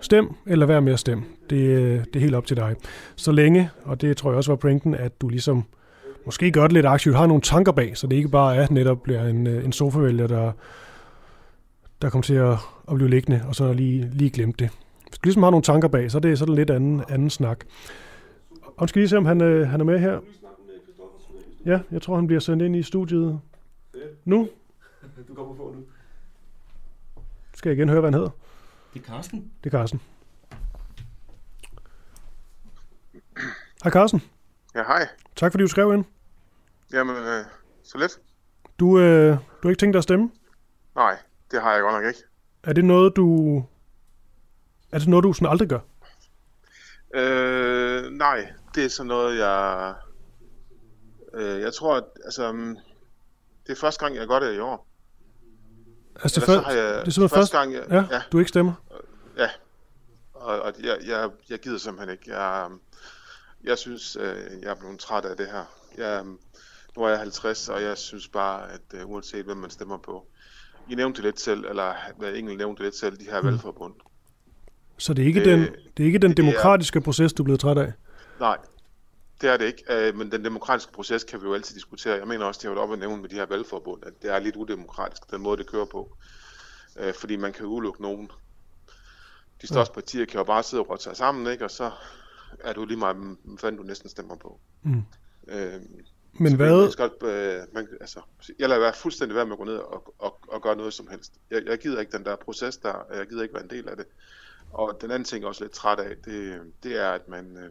Stem 0.00 0.28
eller 0.46 0.66
vær 0.66 0.80
med 0.80 0.92
at 0.92 0.98
stemme. 0.98 1.24
Det, 1.50 1.56
øh, 1.56 2.04
det 2.04 2.16
er 2.16 2.20
helt 2.20 2.34
op 2.34 2.46
til 2.46 2.56
dig. 2.56 2.74
Så 3.16 3.32
længe, 3.32 3.70
og 3.84 4.00
det 4.00 4.16
tror 4.16 4.30
jeg 4.30 4.36
også 4.36 4.50
var 4.50 4.56
pointen, 4.56 4.94
at 4.94 5.20
du 5.20 5.28
ligesom 5.28 5.64
måske 6.26 6.50
gør 6.50 6.62
det 6.62 6.72
lidt 6.72 6.86
aktivt, 6.86 7.16
har 7.16 7.26
nogle 7.26 7.42
tanker 7.42 7.72
bag, 7.72 7.96
så 7.96 8.06
det 8.06 8.16
ikke 8.16 8.28
bare 8.28 8.56
er 8.56 8.66
netop 8.70 9.02
bliver 9.02 9.24
en, 9.24 9.46
øh, 9.46 9.64
en 9.64 9.72
sofavælger, 9.72 10.26
der, 10.26 10.52
der 12.02 12.10
kommer 12.10 12.22
til 12.22 12.34
at, 12.34 12.58
at 12.88 12.94
blive 12.94 13.10
liggende, 13.10 13.44
og 13.48 13.54
så 13.54 13.72
lige, 13.72 14.10
lige 14.12 14.30
glemt 14.30 14.58
det. 14.58 14.70
Hvis 15.08 15.18
du 15.18 15.24
ligesom 15.24 15.42
har 15.42 15.50
nogle 15.50 15.62
tanker 15.62 15.88
bag, 15.88 16.10
så 16.10 16.18
er 16.18 16.20
det, 16.20 16.38
så 16.38 16.44
er 16.44 16.46
det 16.46 16.56
lidt 16.56 16.70
anden, 16.70 17.04
anden 17.08 17.30
snak. 17.30 17.64
Og 18.76 18.88
skal 18.88 19.00
lige 19.00 19.08
se, 19.08 19.16
om 19.16 19.26
han, 19.26 19.40
øh, 19.40 19.68
han 19.68 19.80
er 19.80 19.84
med 19.84 19.98
her. 19.98 20.20
Ja, 21.66 21.80
jeg 21.90 22.02
tror, 22.02 22.16
han 22.16 22.26
bliver 22.26 22.40
sendt 22.40 22.62
ind 22.62 22.76
i 22.76 22.82
studiet. 22.82 23.40
Nu? 24.24 24.48
Du 25.28 25.34
kommer 25.34 25.54
på 25.54 25.74
nu. 25.76 25.84
Skal 27.54 27.70
jeg 27.70 27.78
igen 27.78 27.88
høre, 27.88 28.00
hvad 28.00 28.10
han 28.10 28.14
hedder? 28.14 28.30
Det 28.94 29.02
er 29.02 29.06
Carsten. 29.06 29.52
Det 29.64 29.74
er 29.74 29.78
Carsten. 29.78 30.00
Hej 33.84 33.92
Carsten. 33.92 34.22
Ja, 34.74 34.82
hej. 34.82 35.08
Tak 35.36 35.52
fordi 35.52 35.62
du 35.62 35.68
skrev 35.68 35.94
ind. 35.94 36.04
Jamen, 36.92 37.16
øh, 37.16 37.44
så 37.82 37.98
lidt. 37.98 38.20
Du, 38.80 38.98
øh, 38.98 39.30
du 39.32 39.38
har 39.62 39.68
ikke 39.68 39.80
tænkt 39.80 39.94
dig 39.94 39.98
at 39.98 40.02
stemme? 40.04 40.30
Nej, 40.94 41.16
det 41.50 41.62
har 41.62 41.72
jeg 41.72 41.82
godt 41.82 41.94
nok 41.94 42.04
ikke. 42.04 42.20
Er 42.62 42.72
det 42.72 42.84
noget, 42.84 43.16
du... 43.16 43.58
Er 44.92 44.98
det 44.98 45.08
noget, 45.08 45.22
du 45.22 45.32
sådan 45.32 45.48
aldrig 45.48 45.68
gør? 45.68 45.80
Øh, 47.14 48.10
nej, 48.10 48.52
det 48.74 48.84
er 48.84 48.88
sådan 48.88 49.08
noget, 49.08 49.38
jeg... 49.38 49.94
Øh, 51.34 51.60
jeg 51.60 51.74
tror, 51.74 51.96
at 51.96 52.04
altså, 52.24 52.52
mm, 52.52 52.76
det 53.66 53.72
er 53.72 53.76
første 53.80 54.04
gang, 54.04 54.16
jeg 54.16 54.26
gør 54.26 54.38
det 54.38 54.54
i 54.54 54.58
år. 54.58 54.86
Altså, 56.22 56.40
det, 56.40 56.46
før, 56.46 56.54
jeg, 56.54 56.76
det 56.76 57.06
er 57.06 57.10
simpelthen 57.10 57.28
første 57.28 57.58
gang, 57.58 57.72
jeg, 57.72 57.84
ja, 57.90 58.04
ja, 58.10 58.22
du 58.32 58.38
ikke 58.38 58.48
stemmer? 58.48 58.72
Ja, 59.36 59.50
og, 60.34 60.60
og 60.60 60.72
jeg, 60.82 60.98
jeg, 61.06 61.30
jeg 61.48 61.58
gider 61.58 61.78
simpelthen 61.78 62.12
ikke. 62.12 62.36
Jeg, 62.36 62.70
jeg 63.64 63.78
synes, 63.78 64.16
øh, 64.20 64.62
jeg 64.62 64.70
er 64.70 64.74
blevet 64.74 64.98
træt 65.00 65.24
af 65.24 65.36
det 65.36 65.46
her. 65.46 65.64
Jeg, 65.98 66.24
nu 66.96 67.02
er 67.02 67.08
jeg 67.08 67.18
50, 67.18 67.68
og 67.68 67.82
jeg 67.82 67.98
synes 67.98 68.28
bare, 68.28 68.72
at 68.72 68.80
uh, 68.94 69.10
uanset 69.10 69.44
hvem 69.44 69.56
man 69.56 69.70
stemmer 69.70 69.98
på, 69.98 70.26
I 70.90 70.94
nævnte 70.94 71.22
lidt 71.22 71.40
selv, 71.40 71.64
eller 71.64 71.94
hvad 72.18 72.34
Engel 72.34 72.56
nævnte 72.56 72.82
lidt 72.82 72.94
selv, 72.96 73.16
de 73.16 73.24
her 73.24 73.40
mm. 73.40 73.46
valgforbund. 73.46 73.94
Så 74.98 75.14
det 75.14 75.22
er 75.22 75.26
ikke, 75.26 75.44
Det- 75.44 75.46
den, 75.46 75.74
det 75.96 76.02
er 76.02 76.06
ikke 76.06 76.18
den 76.18 76.30
det- 76.30 76.36
det 76.36 76.42
er- 76.42 76.46
demokratiske 76.46 77.00
proces, 77.00 77.32
du 77.32 77.42
er 77.42 77.44
blevet 77.44 77.60
træt 77.60 77.78
af? 77.78 77.92
Nej, 78.40 78.56
det 79.40 79.50
er 79.50 79.56
det 79.56 79.64
ikke. 79.64 80.08
Øh, 80.08 80.16
men 80.16 80.30
den 80.32 80.44
demokratiske 80.44 80.92
proces 80.92 81.24
kan 81.24 81.40
vi 81.40 81.46
jo 81.46 81.54
altid 81.54 81.74
diskutere. 81.74 82.14
Jeg 82.18 82.26
mener 82.28 82.44
også, 82.44 82.58
det 82.58 82.68
har 82.68 82.74
været 82.74 82.82
op 82.86 82.92
at 82.92 82.98
nævne 82.98 83.16
med 83.22 83.28
de 83.28 83.34
her 83.34 83.46
valgforbund, 83.46 84.02
at 84.06 84.12
det 84.22 84.34
er 84.34 84.38
lidt 84.38 84.56
udemokratisk, 84.56 85.30
den 85.30 85.42
måde, 85.42 85.56
det 85.56 85.66
kører 85.66 85.84
på. 85.84 86.16
Øh, 86.98 87.14
fordi 87.14 87.36
man 87.36 87.52
kan 87.52 87.66
udelukke 87.66 88.02
nogen. 88.02 88.30
De 89.62 89.66
største 89.66 89.94
partier 89.94 90.24
kan 90.26 90.38
jo 90.38 90.44
bare 90.44 90.62
sidde 90.62 90.82
og 90.82 90.90
råde 90.90 91.02
sig 91.02 91.16
sammen, 91.16 91.52
ikke? 91.52 91.64
og 91.64 91.70
så 91.70 91.90
er 92.60 92.72
du 92.72 92.84
lige 92.84 92.98
meget, 92.98 93.16
fanden 93.60 93.76
du 93.80 93.86
næsten 93.86 94.08
stemmer 94.08 94.36
på. 94.36 94.60
Mm. 94.82 95.02
Øh, 95.48 95.80
Men 96.40 96.50
så 96.50 96.56
hvad- 96.56 96.80
Man 96.82 96.90
skal, 96.92 97.10
øh, 97.22 97.62
man, 97.72 97.88
altså, 98.00 98.20
jeg 98.58 98.68
lader 98.68 98.80
være 98.80 98.92
fuldstændig 98.92 99.36
være 99.36 99.44
med 99.46 99.52
at 99.52 99.58
gå 99.58 99.64
ned 99.64 99.76
og, 99.76 100.14
og, 100.18 100.38
og 100.48 100.62
gøre 100.62 100.76
noget 100.76 100.94
som 100.94 101.08
helst. 101.08 101.32
Jeg, 101.50 101.62
jeg 101.66 101.78
gider 101.78 102.00
ikke 102.00 102.16
den 102.16 102.24
der 102.24 102.36
proces 102.36 102.76
der, 102.76 102.92
og 102.92 103.16
jeg 103.16 103.26
gider 103.26 103.42
ikke 103.42 103.54
være 103.54 103.62
en 103.64 103.70
del 103.70 103.88
af 103.88 103.96
det. 103.96 104.06
Og 104.72 104.98
den 105.00 105.10
anden 105.10 105.24
ting, 105.24 105.40
jeg 105.40 105.44
er 105.46 105.48
også 105.48 105.64
lidt 105.64 105.72
træt 105.72 105.98
af, 105.98 106.16
det, 106.24 106.60
det 106.82 106.96
er, 107.00 107.10
at 107.10 107.28
man, 107.28 107.56
øh, 107.56 107.70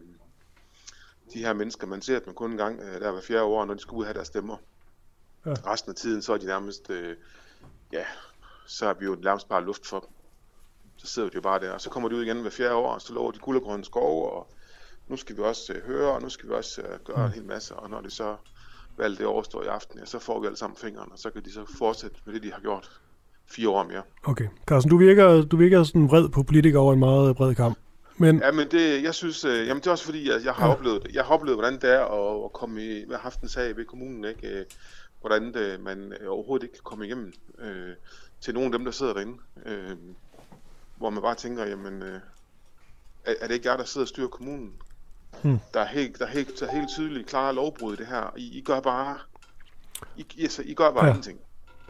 de 1.32 1.38
her 1.38 1.52
mennesker, 1.52 1.86
man 1.86 2.02
ser 2.02 2.18
dem 2.18 2.34
kun 2.34 2.50
en 2.50 2.56
gang 2.56 2.80
øh, 2.80 3.00
der 3.00 3.12
hver 3.12 3.20
fjerde 3.20 3.42
år, 3.44 3.64
når 3.64 3.74
de 3.74 3.80
skal 3.80 3.94
ud 3.94 4.00
og 4.02 4.06
have 4.06 4.14
deres 4.14 4.26
stemmer. 4.28 4.56
Ja. 5.46 5.52
Resten 5.66 5.90
af 5.90 5.96
tiden, 5.96 6.22
så 6.22 6.32
er 6.32 6.38
de 6.38 6.46
nærmest, 6.46 6.90
øh, 6.90 7.16
ja, 7.92 8.04
så 8.66 8.86
er 8.86 8.94
vi 8.94 9.04
jo 9.04 9.16
nærmest 9.22 9.48
bare 9.48 9.64
luft 9.64 9.86
for 9.86 10.00
dem. 10.00 10.08
Så 10.96 11.06
sidder 11.06 11.28
de 11.28 11.34
jo 11.34 11.40
bare 11.40 11.60
der, 11.60 11.70
og 11.72 11.80
så 11.80 11.90
kommer 11.90 12.08
de 12.08 12.16
ud 12.16 12.22
igen 12.22 12.40
hver 12.40 12.50
fjerde 12.50 12.74
år, 12.74 12.92
og 12.94 13.00
så 13.00 13.12
lover 13.12 13.32
de 13.32 13.38
guld 13.38 13.56
og 13.56 13.62
grønne 13.62 13.84
skove, 13.84 14.30
og 14.30 14.48
nu 15.08 15.16
skal 15.16 15.36
vi 15.36 15.42
også 15.42 15.72
øh, 15.72 15.82
høre, 15.86 16.12
og 16.12 16.22
nu 16.22 16.28
skal 16.28 16.48
vi 16.48 16.54
også 16.54 16.82
øh, 16.82 17.00
gøre 17.04 17.26
en 17.26 17.32
hel 17.32 17.44
masse, 17.44 17.76
og 17.76 17.90
når 17.90 18.00
det 18.00 18.12
så 18.12 18.36
valget 18.98 19.18
det 19.18 19.26
overstår 19.26 19.62
i 19.62 19.66
aften, 19.66 19.98
ja, 19.98 20.04
så 20.04 20.18
får 20.18 20.40
vi 20.40 20.46
alle 20.46 20.58
sammen 20.58 20.76
fingeren, 20.76 21.12
og 21.12 21.18
så 21.18 21.30
kan 21.30 21.44
de 21.44 21.52
så 21.52 21.74
fortsætte 21.78 22.16
med 22.24 22.34
det, 22.34 22.42
de 22.42 22.52
har 22.52 22.60
gjort 22.60 22.90
fire 23.50 23.68
år 23.68 23.84
mere. 23.84 24.02
Okay. 24.24 24.48
Carsten, 24.66 24.90
du 24.90 24.96
virker, 24.96 25.42
du 25.42 25.56
virker 25.56 25.82
sådan 25.82 26.08
vred 26.08 26.28
på 26.28 26.42
politikere 26.42 26.82
over 26.82 26.92
en 26.92 26.98
meget 26.98 27.36
bred 27.36 27.54
kamp. 27.54 27.78
Men 28.18 28.38
Ja, 28.38 28.52
men 28.52 28.68
det, 28.70 29.02
jeg 29.02 29.14
synes, 29.14 29.44
øh, 29.44 29.66
jamen 29.66 29.80
det 29.80 29.86
er 29.86 29.90
også 29.90 30.04
fordi, 30.04 30.30
jeg, 30.30 30.44
jeg 30.44 30.52
har 30.52 30.68
oplevet 30.68 31.02
det. 31.02 31.14
Jeg 31.14 31.24
har 31.24 31.34
oplevet, 31.34 31.56
hvordan 31.56 31.74
det 31.74 31.94
er 31.94 32.00
at, 32.00 32.44
at 32.44 32.52
komme 32.52 32.84
i, 32.84 33.04
have 33.08 33.18
haft 33.18 33.40
en 33.40 33.48
sag 33.48 33.76
ved 33.76 33.84
kommunen, 33.84 34.24
ikke? 34.24 34.48
Øh, 34.48 34.64
Hvordan 35.20 35.54
det, 35.54 35.80
man 35.80 36.12
øh, 36.20 36.30
overhovedet 36.30 36.64
ikke 36.64 36.74
kan 36.74 36.84
komme 36.84 37.06
igennem 37.06 37.32
øh, 37.58 37.94
til 38.40 38.54
nogle 38.54 38.66
af 38.66 38.72
dem, 38.72 38.84
der 38.84 38.92
sidder 38.92 39.12
derinde. 39.12 39.38
Øh, 39.66 39.96
hvor 40.96 41.10
man 41.10 41.22
bare 41.22 41.34
tænker, 41.34 41.64
jamen, 41.64 42.02
øh, 42.02 42.20
er, 43.24 43.34
er 43.40 43.46
det 43.46 43.54
ikke 43.54 43.68
jer, 43.68 43.76
der 43.76 43.84
sidder 43.84 44.04
og 44.04 44.08
styrer 44.08 44.28
kommunen? 44.28 44.72
Hmm. 45.42 45.58
Der 45.74 45.80
er 45.80 45.86
helt, 45.86 46.18
der 46.18 46.24
er 46.26 46.30
helt, 46.30 46.60
der 46.60 46.66
er 46.66 46.72
helt 46.76 46.88
tydeligt 46.88 47.26
klare 47.28 47.54
lovbrud 47.54 47.94
i 47.94 47.96
det 47.96 48.06
her. 48.06 48.32
I, 48.36 48.58
I 48.58 48.60
gør 48.60 48.80
bare, 48.80 49.14
I, 50.16 50.24
altså, 50.42 50.62
I 50.64 50.74
gør 50.74 50.90
bare 50.90 50.98
Ja. 51.04 51.06
ja. 51.06 51.10
ingenting. 51.10 51.38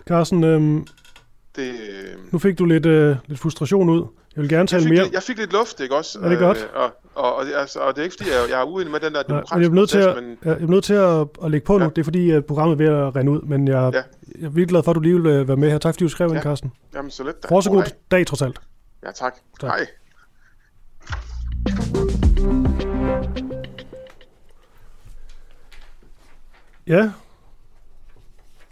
Carsten, 0.08 0.44
øhm, 0.44 0.86
Det, 1.56 1.68
øh, 1.70 2.32
nu 2.32 2.38
fik 2.38 2.58
du 2.58 2.64
lidt, 2.64 2.86
øh, 2.86 3.16
lidt 3.26 3.40
frustration 3.40 3.88
ud. 3.90 4.06
Jeg 4.36 4.42
vil 4.42 4.48
gerne 4.50 4.60
jeg, 4.60 4.68
tale 4.68 4.82
fik, 4.82 4.92
mere. 4.92 5.02
lidt- 5.02 5.14
jeg 5.14 5.22
fik 5.22 5.38
lidt 5.38 5.52
luft, 5.52 5.80
ikke 5.80 5.96
også? 5.96 6.18
Er 6.20 6.28
det 6.28 6.38
godt? 6.38 6.58
Øh, 6.58 6.64
og, 6.74 6.90
og, 7.14 7.34
og, 7.36 7.44
altså, 7.46 7.78
og 7.80 7.94
det 7.94 8.00
er 8.00 8.04
ikke 8.04 8.16
fordi, 8.18 8.30
jeg, 8.30 8.50
jeg 8.50 8.60
er 8.60 8.64
uenig 8.64 8.90
med 8.92 9.00
den 9.00 9.14
der 9.14 9.22
Nej, 9.28 9.38
men 9.38 9.44
demokratiske 9.44 9.58
jeg 9.60 9.68
er 9.68 9.74
nødt 9.74 9.90
til, 9.90 9.98
at, 9.98 10.16
men 10.24 10.38
jeg 10.44 10.62
er 10.62 10.66
nødt 10.66 10.84
til 10.84 10.94
at, 10.94 11.26
at 11.44 11.50
lægge 11.50 11.64
på 11.66 11.78
nu. 11.78 11.84
Det 11.88 11.98
er 11.98 12.04
fordi, 12.04 12.30
at 12.30 12.46
programmet 12.46 12.80
er 12.80 12.90
ved 12.90 13.06
at 13.06 13.16
rende 13.16 13.32
ud, 13.32 13.40
men 13.42 13.68
jeg, 13.68 13.74
Ja. 13.94 14.02
jeg 14.40 14.46
er 14.46 14.48
virkelig 14.48 14.68
glad 14.68 14.82
for, 14.82 14.90
at 14.90 14.94
du 14.94 15.00
lige 15.00 15.14
vil 15.14 15.26
øh, 15.26 15.48
være 15.48 15.56
med 15.56 15.70
her. 15.70 15.78
Tak 15.78 15.94
fordi 15.94 16.04
du 16.04 16.08
skrev 16.08 16.28
ind, 16.34 16.42
Carsten. 16.42 16.72
Jamen, 16.94 17.10
så 17.10 17.24
lidt 17.24 17.42
da. 17.42 17.48
Fortsat 17.48 17.72
God 17.72 17.82
god 17.82 17.90
dag, 18.10 18.26
trods 18.26 18.42
alt. 18.42 18.60
Ja, 19.02 19.10
tak. 19.12 19.34
Tak. 19.60 19.70
Hej. 19.70 19.86
Ja, 26.86 27.12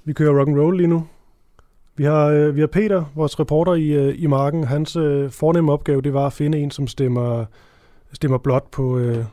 vi 0.05 0.13
kører 0.13 0.39
rock 0.39 0.49
and 0.49 0.59
roll 0.61 0.77
lige 0.77 0.87
nu. 0.87 1.09
Vi 1.97 2.05
har, 2.05 2.27
øh, 2.27 2.57
vi 2.57 2.61
har 2.61 2.67
Peter, 2.67 3.05
vores 3.15 3.41
reporter 3.41 3.75
i, 3.75 3.87
øh, 3.89 4.15
i 4.23 4.27
marken. 4.27 4.65
Hans 4.65 4.97
øh, 4.97 5.31
fornemme 5.31 5.73
opgave, 5.73 6.03
det 6.03 6.15
var 6.15 6.27
at 6.27 6.33
finde 6.33 6.59
en, 6.59 6.71
som 6.71 6.87
stemmer, 6.87 7.45
stemmer 8.13 8.39
blot 8.39 8.71
på, 8.71 8.99
øh, 8.99 9.25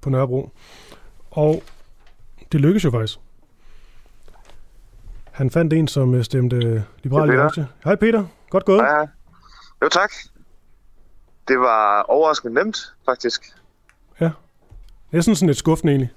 på 0.00 0.10
Nørrebro. 0.10 0.50
Og 1.30 1.62
det 2.52 2.60
lykkedes 2.60 2.84
jo 2.84 2.90
faktisk. 2.90 3.18
Han 5.30 5.50
fandt 5.50 5.72
en, 5.72 5.88
som 5.88 6.14
øh, 6.14 6.24
stemte 6.24 6.84
Liberal. 7.02 7.30
Alliance. 7.30 7.66
Hej 7.84 7.96
Peter, 7.96 8.24
godt 8.50 8.64
gået. 8.64 8.82
Ja, 8.82 9.00
jo 9.82 9.88
tak. 9.88 10.12
Det 11.48 11.58
var 11.58 12.02
overraskende 12.02 12.54
nemt, 12.54 12.94
faktisk. 13.04 13.42
Ja. 14.20 14.30
Næsten 15.10 15.34
sådan 15.34 15.46
lidt 15.46 15.58
skuffende 15.58 15.92
egentlig. 15.92 16.10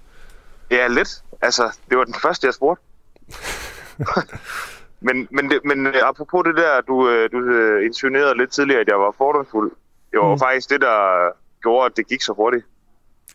Ja, 0.72 0.88
lidt. 0.88 1.22
Altså, 1.44 1.78
det 1.90 1.98
var 1.98 2.03
den 2.03 2.15
første, 2.22 2.48
jeg 2.48 2.53
spurgte. 2.53 2.84
men, 5.07 5.28
men, 5.32 5.49
det, 5.49 5.60
men 5.65 5.88
øh, 5.88 5.94
apropos 6.03 6.44
det 6.45 6.56
der, 6.56 6.82
du, 6.82 7.10
øh, 7.10 7.32
du 7.32 7.38
øh, 7.40 7.86
insinuerede 7.86 8.38
lidt 8.38 8.52
tidligere, 8.52 8.82
at 8.82 8.88
jeg 8.88 8.99
var 8.99 9.15
fordomsfuld. 9.18 9.72
Det 10.11 10.20
var 10.20 10.34
Mm. 10.34 10.40
faktisk 10.40 10.70
det, 10.70 10.82
der 10.82 11.30
gjorde, 11.61 11.86
at 11.86 11.98
det 11.98 12.07
gik 12.07 12.22
så 12.22 12.34
hurtigt. 12.34 12.65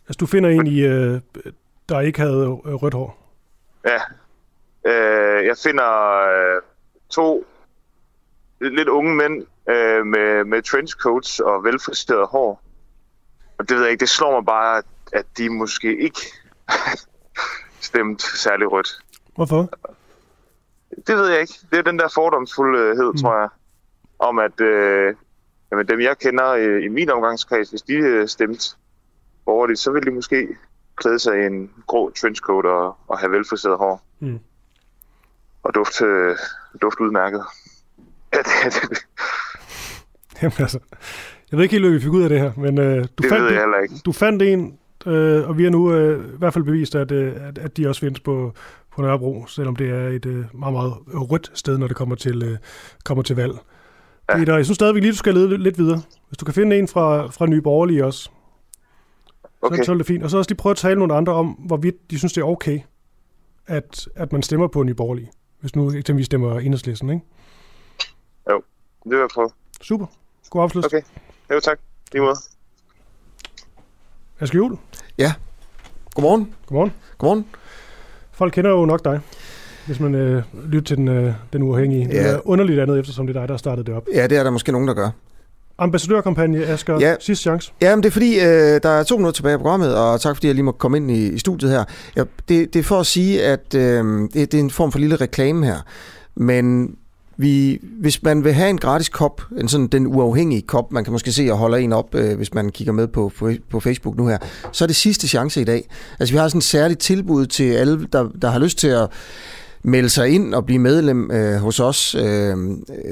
Altså 0.09 0.17
du 0.21 0.27
finder 0.27 0.51
en, 0.51 0.67
i, 0.67 0.81
øh, 0.81 1.21
der 1.89 2.01
ikke 2.01 2.21
havde 2.21 2.47
rødt 2.49 2.95
hår. 2.95 3.35
Ja. 3.85 4.01
Øh, 4.91 5.47
jeg 5.47 5.57
finder 5.63 6.19
øh, 6.29 6.63
to 7.11 7.47
lidt 8.61 8.89
unge 8.89 9.15
mænd 9.15 9.43
øh, 9.71 10.07
med, 10.07 10.45
med 10.45 10.63
trenchcoats 10.63 11.41
og 11.41 11.65
velfriseret 11.65 12.29
hår. 12.29 12.63
Og 13.59 13.69
det 13.69 13.77
ved 13.77 13.83
jeg 13.83 13.91
ikke, 13.93 14.01
det 14.01 14.09
slår 14.09 14.33
mig 14.33 14.47
bare, 14.47 14.83
at 15.13 15.27
de 15.39 15.49
måske 15.51 15.99
ikke 15.99 16.21
stemt 17.89 18.23
særlig 18.23 18.73
rødt. 18.73 18.89
Hvorfor? 19.35 19.69
Det 21.06 21.16
ved 21.16 21.28
jeg 21.28 21.40
ikke. 21.40 21.55
Det 21.70 21.78
er 21.78 21.82
den 21.82 21.98
der 21.98 22.09
fordomsfuldhed, 22.15 23.12
mm. 23.12 23.19
tror 23.19 23.39
jeg, 23.40 23.48
om 24.19 24.39
at 24.39 24.60
øh, 24.60 25.15
jamen, 25.73 25.89
dem, 25.89 26.01
jeg 26.01 26.19
kender 26.19 26.55
i, 26.55 26.85
i 26.85 26.89
min 26.89 27.10
omgangskreds, 27.10 27.70
hvis 27.70 27.82
de 27.82 27.93
øh, 27.94 28.28
stemte 28.28 28.77
borgerligt, 29.44 29.78
så 29.78 29.90
ville 29.90 30.10
de 30.10 30.15
måske 30.15 30.48
klæde 30.97 31.19
sig 31.19 31.43
i 31.43 31.47
en 31.47 31.70
grå 31.86 32.10
trenchcoat 32.10 32.66
og, 32.66 32.97
og 33.09 33.19
have 33.19 33.32
velfriseret 33.32 33.78
hår. 33.78 34.02
Mm. 34.20 34.39
Og 35.62 35.74
duft, 35.74 36.02
øh, 36.02 36.36
duft 36.82 37.01
udmærket. 37.01 37.44
Ja, 38.35 38.39
det, 38.39 38.74
det, 38.90 38.98
Jamen 40.43 40.52
altså, 40.59 40.78
jeg 41.51 41.56
ved 41.56 41.62
ikke 41.62 41.73
helt, 41.73 41.85
hvad 41.85 41.93
vi 41.93 42.01
fik 42.01 42.12
ud 42.12 42.23
af 42.23 42.28
det 42.28 42.40
her, 42.40 42.52
men 42.56 42.78
øh, 42.78 42.97
du, 42.97 43.23
Det 43.23 43.28
fandt, 43.28 43.44
ved 43.44 43.52
jeg 43.52 43.82
ikke. 43.82 43.94
du 44.05 44.12
fandt 44.12 44.43
en, 44.43 44.78
øh, 45.07 45.49
og 45.49 45.59
vi 45.59 45.65
har 45.65 45.70
nu 45.70 45.93
øh, 45.93 46.35
i 46.35 46.37
hvert 46.39 46.55
fald 46.55 46.65
bevist, 46.65 46.95
at, 46.95 47.12
øh, 47.12 47.49
at, 47.49 47.59
at 47.59 47.77
de 47.77 47.89
også 47.89 48.01
findes 48.01 48.20
på, 48.20 48.53
på 48.95 49.03
Nørrebro, 49.03 49.47
selvom 49.47 49.77
det 49.77 49.91
er 49.91 50.09
et 50.09 50.27
øh, 50.27 50.45
meget, 50.55 50.73
meget 50.75 50.95
rødt 51.09 51.51
sted, 51.55 51.79
når 51.79 51.87
det 51.87 51.97
kommer 51.97 52.15
til, 52.15 52.43
øh, 52.43 52.59
kommer 53.05 53.23
til 53.23 53.37
valg. 53.37 53.53
Ja. 54.29 54.37
Peter, 54.37 54.57
jeg 54.57 54.65
synes 54.65 54.77
stadigvæk 54.77 55.03
lige, 55.03 55.12
du 55.12 55.16
skal 55.16 55.35
lede 55.35 55.59
lidt 55.59 55.79
videre. 55.79 56.03
Hvis 56.29 56.37
du 56.39 56.45
kan 56.45 56.55
finde 56.55 56.79
en 56.79 56.89
fra, 56.89 57.27
fra 57.27 57.47
Nye 57.47 57.62
Borgerlige 57.62 58.05
også, 58.07 58.31
Okay. 59.62 59.77
så, 59.77 59.83
så 59.85 59.93
er 59.93 59.97
det 59.97 60.07
fint. 60.07 60.25
Og 60.25 60.31
så 60.31 60.39
også 60.39 60.51
lige 60.51 60.57
prøve 60.57 60.70
at 60.70 60.77
tale 60.77 60.99
nogle 60.99 61.15
andre 61.15 61.33
om, 61.33 61.47
hvorvidt 61.47 62.11
de 62.11 62.19
synes, 62.19 62.33
det 62.33 62.41
er 62.41 62.45
okay, 62.45 62.81
at, 63.66 64.09
at 64.15 64.33
man 64.33 64.43
stemmer 64.43 64.69
på 64.69 64.83
Nye 64.83 64.95
Borgerlige. 64.95 65.31
Hvis 65.61 65.77
nu 65.77 65.91
eksempelvis 65.91 66.27
stemmer 66.27 66.59
enhedslisten, 66.59 67.11
ikke? 67.11 67.25
Jo, 68.51 68.62
det 69.05 69.11
vil 69.11 69.19
jeg 69.19 69.29
prøve. 69.35 69.51
Super. 69.81 70.07
God 70.51 70.62
afslut. 70.62 70.85
Okay. 70.85 71.03
Jo, 71.51 71.61
tak. 71.61 71.79
Lige 72.12 72.23
måde. 72.23 72.37
Aske 74.41 74.57
Juhl. 74.57 74.79
Ja. 75.19 75.32
Godmorgen. 76.15 76.49
Godmorgen. 76.66 76.93
Godmorgen. 77.19 77.45
Folk 78.32 78.53
kender 78.53 78.70
jo 78.70 78.85
nok 78.86 79.05
dig, 79.05 79.20
hvis 79.86 80.01
man 80.01 80.15
øh, 80.15 80.43
lytter 80.66 80.86
til 80.86 80.97
den, 80.97 81.09
øh, 81.09 81.32
den 81.53 81.62
uafhængige. 81.62 82.09
Det 82.09 82.15
Ja. 82.15 82.27
er 82.28 82.49
underligt 82.49 82.81
andet, 82.81 82.99
eftersom 82.99 83.27
det 83.27 83.36
er 83.36 83.40
dig, 83.40 83.49
der 83.49 83.57
startede 83.57 83.86
det 83.86 83.95
op. 83.95 84.03
Ja, 84.15 84.27
det 84.27 84.39
er 84.39 84.43
der 84.43 84.51
måske 84.51 84.73
nogen, 84.73 84.89
der 84.89 84.95
gør. 84.95 85.11
Ambassadørkampagne, 85.78 86.65
Asger. 86.66 86.99
Ja. 87.01 87.15
Sidste 87.20 87.43
chance. 87.43 87.73
Ja, 87.82 87.97
men 87.97 88.03
det 88.03 88.09
er 88.09 88.12
fordi, 88.12 88.35
øh, 88.40 88.81
der 88.82 88.89
er 88.89 89.03
to 89.03 89.16
minutter 89.16 89.36
tilbage 89.36 89.55
i 89.55 89.59
programmet, 89.59 89.97
og 89.97 90.20
tak 90.20 90.36
fordi 90.36 90.47
jeg 90.47 90.55
lige 90.55 90.65
må 90.65 90.73
komme 90.73 90.97
ind 90.97 91.11
i, 91.11 91.28
i 91.28 91.39
studiet 91.39 91.70
her. 91.70 91.85
Ja, 92.16 92.24
det, 92.49 92.74
det 92.74 92.78
er 92.78 92.82
for 92.82 93.01
at 93.01 93.07
sige, 93.07 93.43
at 93.45 93.74
øh, 93.74 94.05
det, 94.20 94.35
det 94.35 94.55
er 94.55 94.59
en 94.59 94.70
form 94.70 94.93
for 94.93 94.99
lille 94.99 95.16
reklame 95.16 95.66
her. 95.66 95.77
Men 96.36 96.95
vi, 97.39 97.81
hvis 98.01 98.23
man 98.23 98.44
vil 98.44 98.52
have 98.52 98.70
en 98.70 98.78
gratis 98.78 99.09
kop, 99.09 99.43
en 99.60 99.69
sådan 99.69 99.86
den 99.86 100.06
uafhængige 100.06 100.62
kop, 100.62 100.93
man 100.93 101.05
kan 101.05 101.12
måske 101.12 101.32
se 101.32 101.48
og 101.51 101.59
holder 101.59 101.78
en 101.78 101.93
op, 101.93 102.15
øh, 102.15 102.36
hvis 102.36 102.55
man 102.55 102.70
kigger 102.70 102.93
med 102.93 103.09
på, 103.09 103.32
på, 103.39 103.51
på 103.70 103.81
Facebook 103.81 104.16
nu 104.16 104.27
her, 104.27 104.39
så 104.73 104.85
er 104.85 104.86
det 104.86 104.97
sidste 104.97 105.28
chance 105.28 105.60
i 105.60 105.65
dag. 105.65 105.89
Altså 106.19 106.35
vi 106.35 106.39
har 106.39 106.48
sådan 106.48 106.59
et 106.59 106.65
særligt 106.65 107.01
tilbud 107.01 107.47
til 107.47 107.73
alle, 107.73 108.06
der, 108.12 108.28
der 108.43 108.51
har 108.51 108.59
lyst 108.59 108.78
til 108.78 108.89
at 108.89 109.09
melde 109.82 110.09
sig 110.09 110.28
ind 110.28 110.55
og 110.55 110.66
blive 110.66 110.78
medlem 110.78 111.31
øh, 111.31 111.56
hos 111.56 111.81
os, 111.81 112.15
øh, 112.15 112.56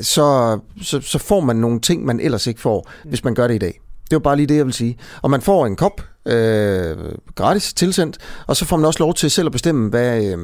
så, 0.03 0.59
så, 0.83 1.01
så 1.01 1.19
får 1.19 1.41
man 1.41 1.57
nogle 1.57 1.81
ting, 1.81 2.05
man 2.05 2.21
ellers 2.21 2.47
ikke 2.47 2.61
får, 2.61 2.91
hvis 3.05 3.25
man 3.25 3.35
gør 3.35 3.47
det 3.47 3.55
i 3.55 3.59
dag. 3.59 3.81
Det 4.11 4.17
var 4.17 4.21
bare 4.21 4.37
lige 4.37 4.47
det, 4.47 4.57
jeg 4.57 4.67
vil 4.67 4.75
sige. 4.75 4.99
Og 5.23 5.31
man 5.31 5.41
får 5.41 5.67
en 5.67 5.77
kop, 5.77 6.01
øh, 6.27 6.97
gratis 7.35 7.75
tilsendt, 7.75 8.19
og 8.47 8.57
så 8.57 8.65
får 8.65 8.77
man 8.77 8.87
også 8.87 9.01
lov 9.01 9.15
til 9.15 9.31
selv 9.31 9.47
at 9.47 9.53
bestemme, 9.53 9.91
hvad, 9.91 10.25
øh, 10.25 10.39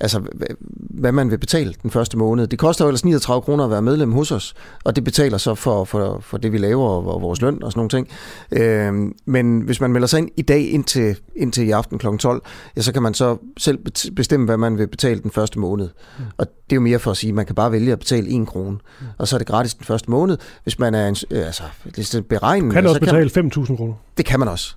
altså, 0.00 0.18
hva- 0.18 0.54
hvad 1.00 1.12
man 1.12 1.30
vil 1.30 1.38
betale 1.38 1.74
den 1.82 1.90
første 1.90 2.18
måned. 2.18 2.46
Det 2.46 2.58
koster 2.58 2.84
jo 2.84 2.88
ellers 2.88 3.04
39 3.04 3.42
kroner 3.42 3.64
at 3.64 3.70
være 3.70 3.82
medlem 3.82 4.12
hos 4.12 4.32
os, 4.32 4.54
og 4.84 4.96
det 4.96 5.04
betaler 5.04 5.38
så 5.38 5.54
for, 5.54 5.84
for, 5.84 6.18
for 6.20 6.38
det, 6.38 6.52
vi 6.52 6.58
laver, 6.58 6.88
og 6.88 7.22
vores 7.22 7.40
løn 7.42 7.62
og 7.62 7.72
sådan 7.72 7.78
nogle 7.78 7.90
ting. 7.90 8.08
Øh, 8.52 8.92
men 9.26 9.60
hvis 9.60 9.80
man 9.80 9.92
melder 9.92 10.06
sig 10.08 10.18
ind 10.18 10.30
i 10.36 10.42
dag 10.42 10.70
indtil, 10.70 11.16
indtil 11.36 11.66
i 11.66 11.70
aften 11.70 11.98
kl. 11.98 12.06
12, 12.18 12.42
ja, 12.76 12.82
så 12.82 12.92
kan 12.92 13.02
man 13.02 13.14
så 13.14 13.36
selv 13.58 13.78
bestemme, 14.16 14.46
hvad 14.46 14.56
man 14.56 14.78
vil 14.78 14.86
betale 14.86 15.20
den 15.20 15.30
første 15.30 15.58
måned. 15.58 15.88
Mm. 16.18 16.24
Og 16.36 16.46
det 16.46 16.72
er 16.72 16.76
jo 16.76 16.80
mere 16.80 16.98
for 16.98 17.10
at 17.10 17.16
sige, 17.16 17.28
at 17.28 17.34
man 17.34 17.46
kan 17.46 17.54
bare 17.54 17.72
vælge 17.72 17.92
at 17.92 17.98
betale 17.98 18.40
1 18.42 18.46
krone, 18.46 18.70
mm. 19.00 19.06
og 19.18 19.28
så 19.28 19.36
er 19.36 19.38
det 19.38 19.46
gratis 19.46 19.74
den 19.74 19.84
første 19.84 20.10
måned. 20.10 20.38
Hvis 20.62 20.78
man 20.78 20.94
er 20.94 21.08
en, 21.08 21.16
øh, 21.30 21.46
altså, 21.46 21.62
det 21.96 22.14
er 22.14 22.20
beregnet, 22.20 22.72
Kan 22.72 22.82
du 22.82 22.88
også 22.88 23.00
så 23.04 23.12
kan 23.12 23.24
betale 23.26 23.50
5.000 23.66 23.76
kroner? 23.76 23.94
det 24.16 24.24
kan 24.26 24.38
man 24.38 24.48
også. 24.48 24.74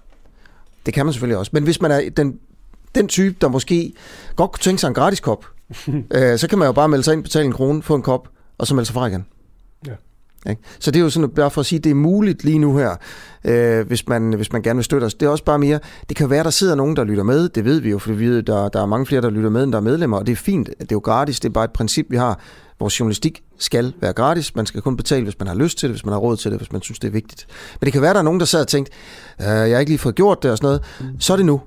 Det 0.85 0.93
kan 0.93 1.05
man 1.05 1.13
selvfølgelig 1.13 1.37
også. 1.37 1.49
Men 1.53 1.63
hvis 1.63 1.81
man 1.81 1.91
er 1.91 2.01
den, 2.17 2.33
den 2.95 3.07
type, 3.07 3.35
der 3.41 3.47
måske 3.47 3.93
godt 4.35 4.51
kunne 4.51 4.61
tænke 4.61 4.81
sig 4.81 4.87
en 4.87 4.93
gratis 4.93 5.19
kop, 5.19 5.45
øh, 6.15 6.39
så 6.39 6.47
kan 6.49 6.57
man 6.57 6.65
jo 6.65 6.71
bare 6.71 6.89
melde 6.89 7.03
sig 7.03 7.13
ind, 7.13 7.23
betale 7.23 7.45
en 7.45 7.53
krone, 7.53 7.83
få 7.83 7.95
en 7.95 8.01
kop, 8.01 8.27
og 8.57 8.67
så 8.67 8.75
melde 8.75 8.85
sig 8.85 8.93
fra 8.93 9.07
igen. 9.07 9.25
Ja. 9.87 9.91
Ikke? 10.49 10.61
Så 10.79 10.91
det 10.91 10.99
er 10.99 11.03
jo 11.03 11.09
sådan, 11.09 11.29
bare 11.29 11.51
for 11.51 11.61
at 11.61 11.65
sige, 11.65 11.77
at 11.77 11.83
det 11.83 11.89
er 11.89 11.95
muligt 11.95 12.43
lige 12.43 12.59
nu 12.59 12.77
her, 12.77 12.95
øh, 13.43 13.87
hvis, 13.87 14.07
man, 14.07 14.33
hvis 14.33 14.51
man 14.51 14.61
gerne 14.61 14.77
vil 14.77 14.83
støtte 14.83 15.05
os. 15.05 15.13
Det 15.13 15.25
er 15.25 15.29
også 15.29 15.43
bare 15.43 15.59
mere, 15.59 15.79
det 16.09 16.17
kan 16.17 16.29
være, 16.29 16.43
der 16.43 16.49
sidder 16.49 16.75
nogen, 16.75 16.95
der 16.95 17.03
lytter 17.03 17.23
med, 17.23 17.49
det 17.49 17.65
ved 17.65 17.79
vi 17.79 17.89
jo, 17.89 17.99
for 17.99 18.13
vi 18.13 18.25
ved, 18.25 18.43
der, 18.43 18.69
der 18.69 18.81
er 18.81 18.85
mange 18.85 19.05
flere, 19.05 19.21
der 19.21 19.29
lytter 19.29 19.49
med, 19.49 19.63
end 19.63 19.71
der 19.71 19.77
er 19.77 19.81
medlemmer, 19.81 20.17
og 20.17 20.25
det 20.25 20.31
er 20.31 20.35
fint, 20.35 20.67
det 20.67 20.81
er 20.81 20.85
jo 20.91 20.99
gratis, 20.99 21.39
det 21.39 21.49
er 21.49 21.53
bare 21.53 21.65
et 21.65 21.71
princip, 21.71 22.05
vi 22.09 22.17
har. 22.17 22.39
Vores 22.79 22.99
journalistik 22.99 23.43
skal 23.57 23.93
være 24.01 24.13
gratis, 24.13 24.55
man 24.55 24.65
skal 24.65 24.81
kun 24.81 24.97
betale, 24.97 25.23
hvis 25.23 25.39
man 25.39 25.47
har 25.47 25.55
lyst 25.55 25.77
til 25.77 25.89
det, 25.89 25.93
hvis 25.93 26.05
man 26.05 26.11
har 26.11 26.19
råd 26.19 26.37
til 26.37 26.51
det, 26.51 26.59
hvis 26.59 26.71
man 26.71 26.81
synes, 26.81 26.99
det 26.99 27.07
er 27.07 27.11
vigtigt. 27.11 27.47
Men 27.79 27.85
det 27.85 27.93
kan 27.93 28.01
være, 28.01 28.13
der 28.13 28.19
er 28.19 28.23
nogen, 28.23 28.39
der 28.39 28.45
sad 28.45 28.61
og 28.61 28.67
tænkte, 28.67 28.91
øh, 29.41 29.45
jeg 29.45 29.55
har 29.55 29.79
ikke 29.79 29.89
lige 29.89 29.99
fået 29.99 30.15
gjort 30.15 30.43
det 30.43 30.51
og 30.51 30.57
sådan 30.57 30.67
noget, 30.67 30.83
så 31.19 31.33
er 31.33 31.37
det 31.37 31.45
nu. 31.45 31.61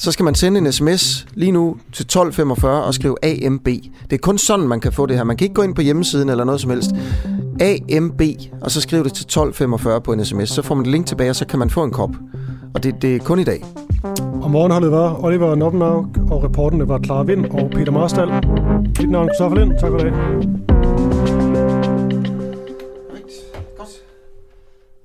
Så 0.00 0.12
skal 0.12 0.24
man 0.24 0.34
sende 0.34 0.58
en 0.58 0.72
sms 0.72 1.26
lige 1.34 1.52
nu 1.52 1.76
til 1.92 2.02
1245 2.02 2.84
og 2.84 2.94
skrive 2.94 3.16
AMB. 3.22 3.64
Det 3.64 4.12
er 4.12 4.18
kun 4.18 4.38
sådan, 4.38 4.68
man 4.68 4.80
kan 4.80 4.92
få 4.92 5.06
det 5.06 5.16
her. 5.16 5.24
Man 5.24 5.36
kan 5.36 5.44
ikke 5.44 5.54
gå 5.54 5.62
ind 5.62 5.74
på 5.74 5.82
hjemmesiden 5.82 6.28
eller 6.28 6.44
noget 6.44 6.60
som 6.60 6.70
helst. 6.70 6.90
AMB, 7.60 8.22
og 8.60 8.70
så 8.70 8.80
skriv 8.80 9.04
det 9.04 9.12
til 9.12 9.24
1245 9.24 10.00
på 10.00 10.12
en 10.12 10.24
sms. 10.24 10.48
Så 10.48 10.62
får 10.62 10.74
man 10.74 10.86
et 10.86 10.90
link 10.90 11.06
tilbage, 11.06 11.30
og 11.30 11.36
så 11.36 11.46
kan 11.46 11.58
man 11.58 11.70
få 11.70 11.84
en 11.84 11.90
kop. 11.90 12.10
Og 12.74 12.82
det, 12.82 13.02
det 13.02 13.16
er 13.16 13.18
kun 13.18 13.38
i 13.38 13.44
dag. 13.44 13.64
Og 14.42 14.50
morgenholdet 14.50 14.90
var 14.90 15.24
Oliver 15.24 15.54
Noppenau, 15.54 16.06
og 16.30 16.44
reporterne 16.44 16.88
var 16.88 17.00
Clara 17.04 17.22
Vind 17.22 17.46
og 17.46 17.70
Peter 17.70 17.92
Marstal. 17.92 18.28
Mit 19.00 19.10
navn 19.10 19.28
er 19.28 19.34
Christoffer 19.34 19.58
Lind. 19.58 19.78
Tak 19.80 19.90
for 19.90 19.98
i 19.98 20.02
dag. 20.02 20.12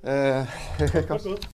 Øh, 0.07 1.07
godt. 1.07 1.49